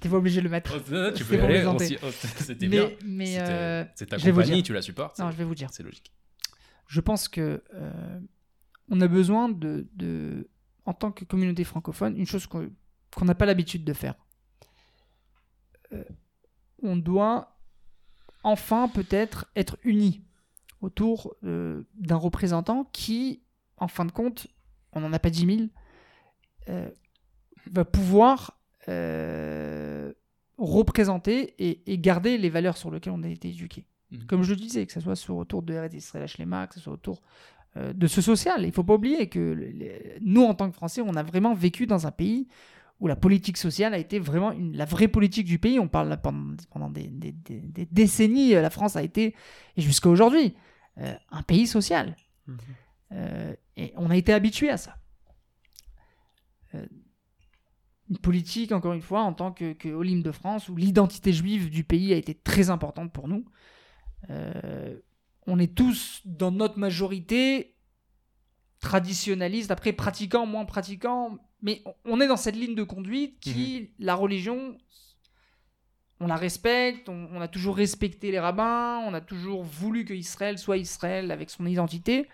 T'es 0.00 0.08
pas 0.08 0.16
obligé 0.16 0.38
de 0.40 0.44
le 0.44 0.50
mettre. 0.50 0.72
Oh, 0.76 0.90
non, 0.92 1.12
Tu 1.12 1.24
peux 1.24 1.40
aller, 1.42 1.64
aussi. 1.64 1.96
Oh, 2.02 2.08
C'était 2.12 2.68
bien. 2.68 2.90
mais 3.04 3.38
euh, 3.40 3.84
C'est 3.96 4.06
ta 4.06 4.18
compagnie, 4.18 4.62
tu 4.62 4.72
la 4.72 4.82
supportes. 4.82 5.18
non, 5.18 5.30
je 5.30 5.36
vais 5.36 5.44
vous 5.44 5.54
dire. 5.56 5.70
C'est 5.72 5.82
logique. 5.82 6.12
Je 6.86 7.00
pense 7.00 7.28
que 7.28 7.62
euh, 7.74 8.20
on 8.88 9.00
a 9.00 9.08
besoin 9.08 9.48
de, 9.48 9.88
de, 9.94 10.48
en 10.84 10.94
tant 10.94 11.10
que 11.12 11.24
communauté 11.24 11.64
francophone, 11.64 12.16
une 12.16 12.26
chose 12.26 12.46
qu'on 12.46 12.70
n'a 13.24 13.34
pas 13.34 13.44
l'habitude 13.46 13.84
de 13.84 13.92
faire. 13.92 14.14
Euh, 15.92 16.04
on 16.82 16.96
doit 16.96 17.58
enfin 18.44 18.88
peut-être 18.88 19.50
être 19.56 19.78
unis 19.82 20.24
autour 20.80 21.34
euh, 21.44 21.82
d'un 21.94 22.16
représentant 22.16 22.84
qui, 22.92 23.42
en 23.78 23.88
fin 23.88 24.04
de 24.04 24.12
compte, 24.12 24.46
on 24.92 25.00
n'en 25.00 25.12
a 25.12 25.18
pas 25.18 25.30
10 25.30 25.56
000, 25.56 25.68
euh, 26.68 26.88
va 27.72 27.84
pouvoir 27.84 28.60
euh, 28.88 30.12
représenter 30.56 31.54
et, 31.58 31.92
et 31.92 31.98
garder 31.98 32.38
les 32.38 32.50
valeurs 32.50 32.76
sur 32.76 32.90
lesquelles 32.90 33.12
on 33.12 33.22
a 33.22 33.28
été 33.28 33.48
éduqué. 33.50 33.86
Mhm. 34.10 34.24
Comme 34.26 34.42
je 34.42 34.50
le 34.50 34.56
disais, 34.60 34.86
que 34.86 34.92
ce 34.92 35.00
soit 35.00 35.16
sur 35.16 35.36
autour 35.36 35.62
de 35.62 35.74
Eretz 35.74 35.94
Israël 35.94 36.24
Hashlema, 36.24 36.66
que 36.66 36.74
ce 36.74 36.80
soit 36.80 36.92
autour 36.92 37.20
euh, 37.76 37.92
de 37.92 38.06
ce 38.06 38.22
social. 38.22 38.62
Il 38.62 38.68
ne 38.68 38.72
faut 38.72 38.82
pas 38.84 38.94
oublier 38.94 39.28
que 39.28 39.38
les- 39.52 40.16
nous, 40.22 40.42
en 40.44 40.54
tant 40.54 40.68
que 40.70 40.74
Français, 40.74 41.02
on 41.02 41.14
a 41.14 41.22
vraiment 41.22 41.52
vécu 41.54 41.86
dans 41.86 42.06
un 42.06 42.10
pays 42.10 42.48
où 43.00 43.06
la 43.06 43.14
politique 43.14 43.58
sociale 43.58 43.92
a 43.94 43.98
été 43.98 44.18
vraiment 44.18 44.50
une- 44.52 44.74
la 44.76 44.86
vraie 44.86 45.06
politique 45.08 45.46
du 45.46 45.58
pays. 45.58 45.78
On 45.78 45.86
parle 45.86 46.08
là 46.08 46.16
pendant, 46.16 46.56
pendant 46.70 46.90
des, 46.90 47.06
des- 47.08 47.32
des- 47.32 47.60
des 47.60 47.86
décennies, 47.92 48.54
euh, 48.54 48.62
la 48.62 48.70
France 48.70 48.96
a 48.96 49.02
été, 49.02 49.34
et 49.76 49.80
jusqu'à 49.82 50.08
aujourd'hui, 50.08 50.54
euh, 50.98 51.14
un 51.30 51.42
pays 51.42 51.66
social. 51.66 52.16
Euh, 53.12 53.54
et 53.76 53.92
on 53.96 54.08
a 54.10 54.16
été 54.16 54.32
habitué 54.32 54.70
à 54.70 54.78
ça. 54.78 54.96
Une 58.10 58.18
politique, 58.18 58.72
encore 58.72 58.94
une 58.94 59.02
fois, 59.02 59.20
en 59.22 59.34
tant 59.34 59.52
que, 59.52 59.72
que 59.74 59.88
Olim 59.88 60.22
de 60.22 60.32
France, 60.32 60.68
où 60.68 60.76
l'identité 60.76 61.32
juive 61.32 61.68
du 61.68 61.84
pays 61.84 62.12
a 62.14 62.16
été 62.16 62.34
très 62.34 62.70
importante 62.70 63.12
pour 63.12 63.28
nous. 63.28 63.44
Euh, 64.30 64.98
on 65.46 65.58
est 65.58 65.74
tous, 65.74 66.22
dans 66.24 66.50
notre 66.50 66.78
majorité, 66.78 67.74
traditionnalistes, 68.80 69.70
après 69.70 69.92
pratiquants, 69.92 70.46
moins 70.46 70.64
pratiquants, 70.64 71.38
mais 71.62 71.82
on- 72.04 72.20
est 72.20 72.28
dans 72.28 72.36
cette 72.36 72.56
ligne 72.56 72.74
de 72.74 72.82
conduite 72.84 73.40
qui, 73.40 73.90
la 73.98 74.14
religion, 74.14 74.78
on 76.20 76.28
la 76.28 76.36
respecte, 76.36 77.08
on, 77.08 77.28
on 77.32 77.40
a 77.40 77.48
toujours 77.48 77.76
respecté 77.76 78.30
les 78.30 78.38
rabbins, 78.38 79.00
on 79.04 79.12
a 79.14 79.20
toujours 79.20 79.64
voulu 79.64 80.04
que 80.04 80.14
Israël 80.14 80.58
soit 80.58 80.76
Israël 80.76 81.30
avec 81.30 81.50
son 81.50 81.66
identité. 81.66 82.28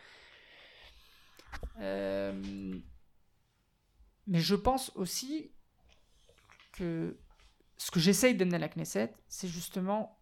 Euh, 1.81 2.79
mais 4.27 4.41
je 4.41 4.55
pense 4.55 4.93
aussi 4.95 5.51
que 6.77 7.17
ce 7.77 7.91
que 7.91 7.99
j'essaye 8.01 8.35
d'amener 8.37 8.57
à 8.57 8.59
la 8.61 8.69
Knesset, 8.69 9.13
c'est 9.29 9.49
justement 9.49 10.19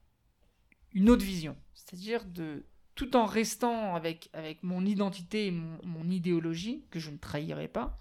une 0.93 1.11
autre 1.11 1.25
vision. 1.25 1.57
C'est-à-dire 1.75 2.25
de 2.25 2.65
tout 2.95 3.17
en 3.17 3.25
restant 3.27 3.95
avec, 3.95 4.29
avec 4.35 4.63
mon 4.63 4.85
identité 4.85 5.47
et 5.47 5.51
mon, 5.51 5.79
mon 5.85 6.09
idéologie, 6.11 6.85
que 6.91 6.99
je 7.01 7.11
ne 7.11 7.17
trahirai 7.17 7.69
pas, 7.69 7.99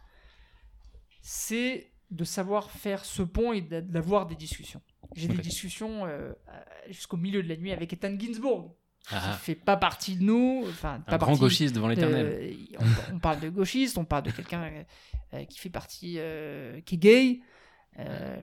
c'est 1.22 1.91
de 2.10 2.23
savoir 2.23 2.72
faire 2.72 3.06
ce 3.06 3.22
pont 3.23 3.53
et 3.53 3.61
d'a- 3.61 3.82
d'avoir 3.82 4.26
des 4.28 4.36
discussions. 4.36 4.82
J'ai 5.15 5.28
des 5.28 5.38
discussions 5.38 6.06
euh, 6.06 6.34
jusqu'au 6.90 7.18
milieu 7.18 7.41
de 7.44 7.48
la 7.49 7.56
nuit 7.57 7.72
avec 7.72 7.94
Ethan 7.94 8.18
Ginsburg, 8.19 8.73
Ah, 9.10 9.34
qui 9.38 9.45
fait 9.45 9.56
pas 9.56 9.78
partie 9.78 10.15
de 10.18 10.23
nous, 10.23 10.64
enfin 10.68 10.99
pas 11.02 11.15
un 11.15 11.18
grand 11.18 11.36
gauchiste 11.38 11.73
devant 11.76 11.88
l'éternel. 11.88 12.26
euh, 12.26 12.78
on, 13.10 13.15
on 13.15 13.19
parle 13.19 13.40
de 13.40 13.49
gauchiste, 13.49 13.98
on 13.98 14.06
parle 14.06 14.23
de 14.23 14.32
quelqu'un 14.32 14.64
euh, 14.64 14.84
euh, 15.36 15.45
qui 15.45 15.60
fait 15.60 15.69
partie, 15.69 16.15
euh, 16.18 16.82
qui 16.82 16.95
est 16.95 16.98
gay. 16.98 17.40
Euh, 17.99 18.39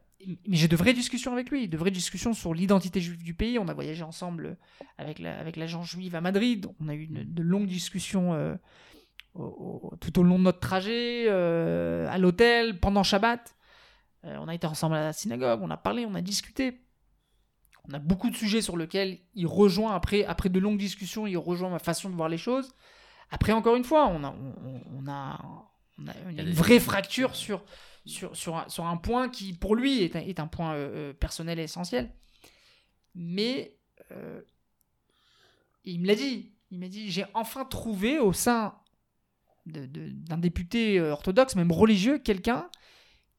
mais 0.46 0.56
j'ai 0.56 0.68
de 0.68 0.76
vraies 0.76 0.92
discussions 0.94 1.32
avec 1.32 1.50
lui, 1.50 1.68
de 1.68 1.76
vraies 1.78 1.90
discussions 1.90 2.34
sur 2.34 2.52
l'identité 2.54 3.00
juive 3.00 3.22
du 3.22 3.34
pays. 3.34 3.58
On 3.58 3.68
a 3.68 3.74
voyagé 3.74 4.02
ensemble 4.02 4.56
avec 4.98 5.18
la- 5.18 5.38
avec 5.38 5.56
l'agence 5.56 5.86
juive 5.86 6.14
à 6.14 6.20
Madrid. 6.20 6.66
On 6.80 6.88
a 6.88 6.94
eu 6.94 7.04
une- 7.04 7.24
de 7.24 7.42
longues 7.42 7.66
discussions 7.68 8.34
euh, 8.34 8.54
au- 9.34 9.90
au- 9.92 9.96
tout 10.00 10.18
au 10.18 10.22
long 10.22 10.38
de 10.38 10.44
notre 10.44 10.60
trajet, 10.60 11.26
euh, 11.28 12.08
à 12.10 12.18
l'hôtel, 12.18 12.78
pendant 12.80 13.02
Shabbat. 13.02 13.54
On 14.24 14.48
a 14.48 14.54
été 14.54 14.66
ensemble 14.66 14.96
à 14.96 15.00
la 15.04 15.12
synagogue, 15.12 15.60
on 15.62 15.70
a 15.70 15.76
parlé, 15.76 16.04
on 16.04 16.14
a 16.14 16.20
discuté. 16.20 16.80
On 17.88 17.94
a 17.94 17.98
beaucoup 18.00 18.28
de 18.28 18.36
sujets 18.36 18.60
sur 18.60 18.76
lesquels 18.76 19.18
il 19.34 19.46
rejoint, 19.46 19.94
après, 19.94 20.24
après 20.24 20.48
de 20.50 20.58
longues 20.58 20.76
discussions, 20.76 21.26
il 21.26 21.38
rejoint 21.38 21.70
ma 21.70 21.78
façon 21.78 22.10
de 22.10 22.14
voir 22.16 22.28
les 22.28 22.36
choses. 22.36 22.74
Après, 23.30 23.52
encore 23.52 23.76
une 23.76 23.84
fois, 23.84 24.08
on 24.08 24.24
a, 24.24 24.30
on, 24.30 24.82
on 24.92 25.06
a, 25.08 25.40
on 25.98 26.08
a 26.08 26.12
une, 26.30 26.50
vraie 26.50 26.80
fracture 26.80 27.34
sur, 27.36 27.64
sur, 28.08 28.34
sur, 28.36 28.56
un, 28.56 28.68
sur 28.68 28.86
un 28.86 28.96
point 28.96 29.28
qui, 29.28 29.52
pour 29.52 29.76
lui, 29.76 30.02
est 30.02 30.16
un, 30.16 30.20
est 30.20 30.40
un 30.40 30.46
point 30.46 30.74
euh, 30.74 31.10
euh, 31.10 31.12
personnel 31.12 31.58
et 31.58 31.62
essentiel. 31.64 32.10
Mais 33.14 33.76
euh, 34.12 34.40
il 35.84 36.00
me 36.00 36.06
l'a 36.06 36.14
dit. 36.14 36.52
Il 36.70 36.78
m'a 36.78 36.88
dit 36.88 37.10
j'ai 37.10 37.24
enfin 37.32 37.64
trouvé 37.64 38.18
au 38.18 38.32
sein 38.34 38.78
de- 39.66 39.86
de- 39.86 40.10
d'un 40.10 40.36
député 40.38 41.00
orthodoxe, 41.00 41.56
même 41.56 41.72
religieux, 41.72 42.18
quelqu'un 42.18 42.68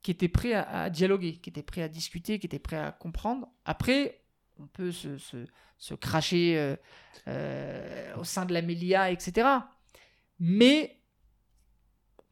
qui 0.01 0.11
était 0.11 0.27
prêt 0.29 0.53
à, 0.53 0.89
dialoguer, 0.89 1.35
qui 1.37 1.49
était 1.49 1.61
prêt 1.61 1.83
à 1.83 1.89
discuter, 1.89 2.39
qui 2.39 2.47
était 2.47 2.57
prêt 2.59 2.77
à 2.77 2.91
comprendre. 2.91 3.47
Après, 3.65 4.21
on 4.59 4.65
peut 4.65 4.91
se, 4.91 5.17
se- 5.17 5.45
se 5.77 5.93
cracher 5.93 6.75
au 7.27 8.23
sein 8.23 8.45
de 8.45 8.53
la 8.53 8.61
Mélia, 8.63 9.11
etc. 9.11 9.47
Mais 10.39 10.98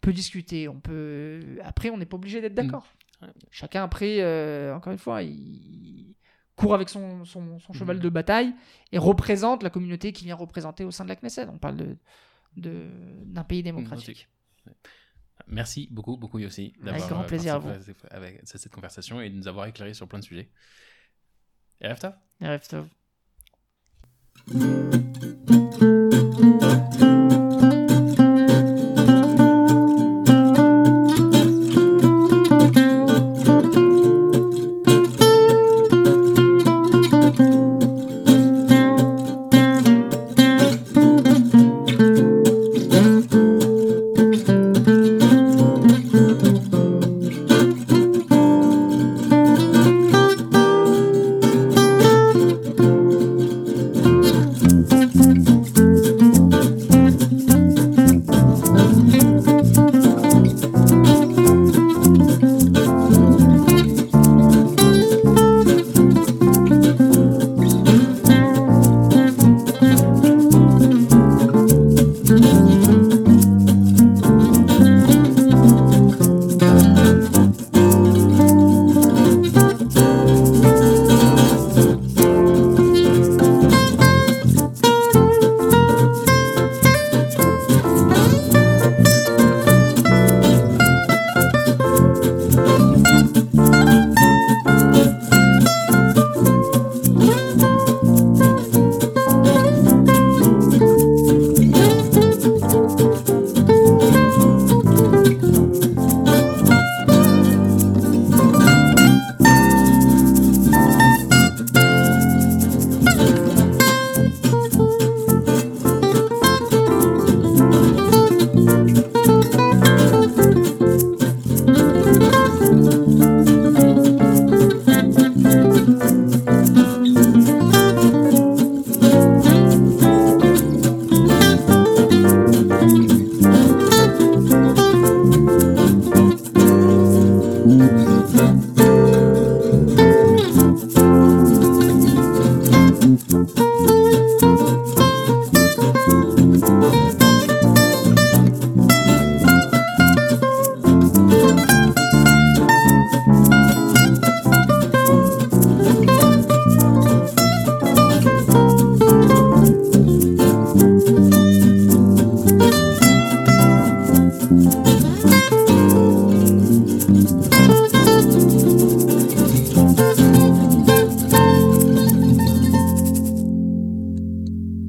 peut 0.08 0.14
discuter, 0.14 0.68
on 0.70 0.80
peut. 0.80 1.42
Après, 1.64 1.90
on 1.90 1.98
n'est 1.98 2.06
pas 2.06 2.16
obligé 2.16 2.40
d'être 2.42 2.54
d'accord. 2.54 2.88
Ouais. 3.22 3.28
Chacun, 3.52 3.84
après, 3.84 4.22
euh, 4.22 4.74
encore 4.76 4.94
une 4.94 5.00
fois, 5.00 5.22
il 5.22 6.16
court 6.56 6.74
avec 6.74 6.88
son, 6.90 7.26
son- 7.26 7.60
son 7.60 7.74
cheval 7.74 8.00
de 8.00 8.10
bataille 8.10 8.54
et 8.92 8.98
représente 8.98 9.64
la 9.64 9.70
communauté 9.70 10.14
qui 10.14 10.24
vient 10.24 10.36
représenter 10.36 10.86
au 10.86 10.92
sein 10.92 11.04
de 11.04 11.10
la 11.10 11.16
Knesset. 11.16 11.48
On 11.50 11.58
parle 11.58 11.78
de- 12.56 12.90
d'un 13.26 13.44
pays 13.44 13.64
démocratique. 13.64 14.28
Merci 15.48 15.88
beaucoup, 15.92 16.18
beaucoup 16.18 16.40
Yossi, 16.40 16.74
Avec 16.82 16.86
d'avoir 16.86 17.10
grand 17.10 17.24
euh, 17.24 17.28
plaisir 17.28 17.56
à 17.56 18.16
avec 18.16 18.40
cette 18.46 18.70
conversation 18.72 19.22
et 19.22 19.30
de 19.30 19.36
nous 19.36 19.48
avoir 19.48 19.66
éclairé 19.68 19.94
sur 19.94 20.08
plein 20.08 20.20
de 20.20 20.24
sujets. 20.24 20.50
Et 21.82 21.88
Tov. 22.70 22.88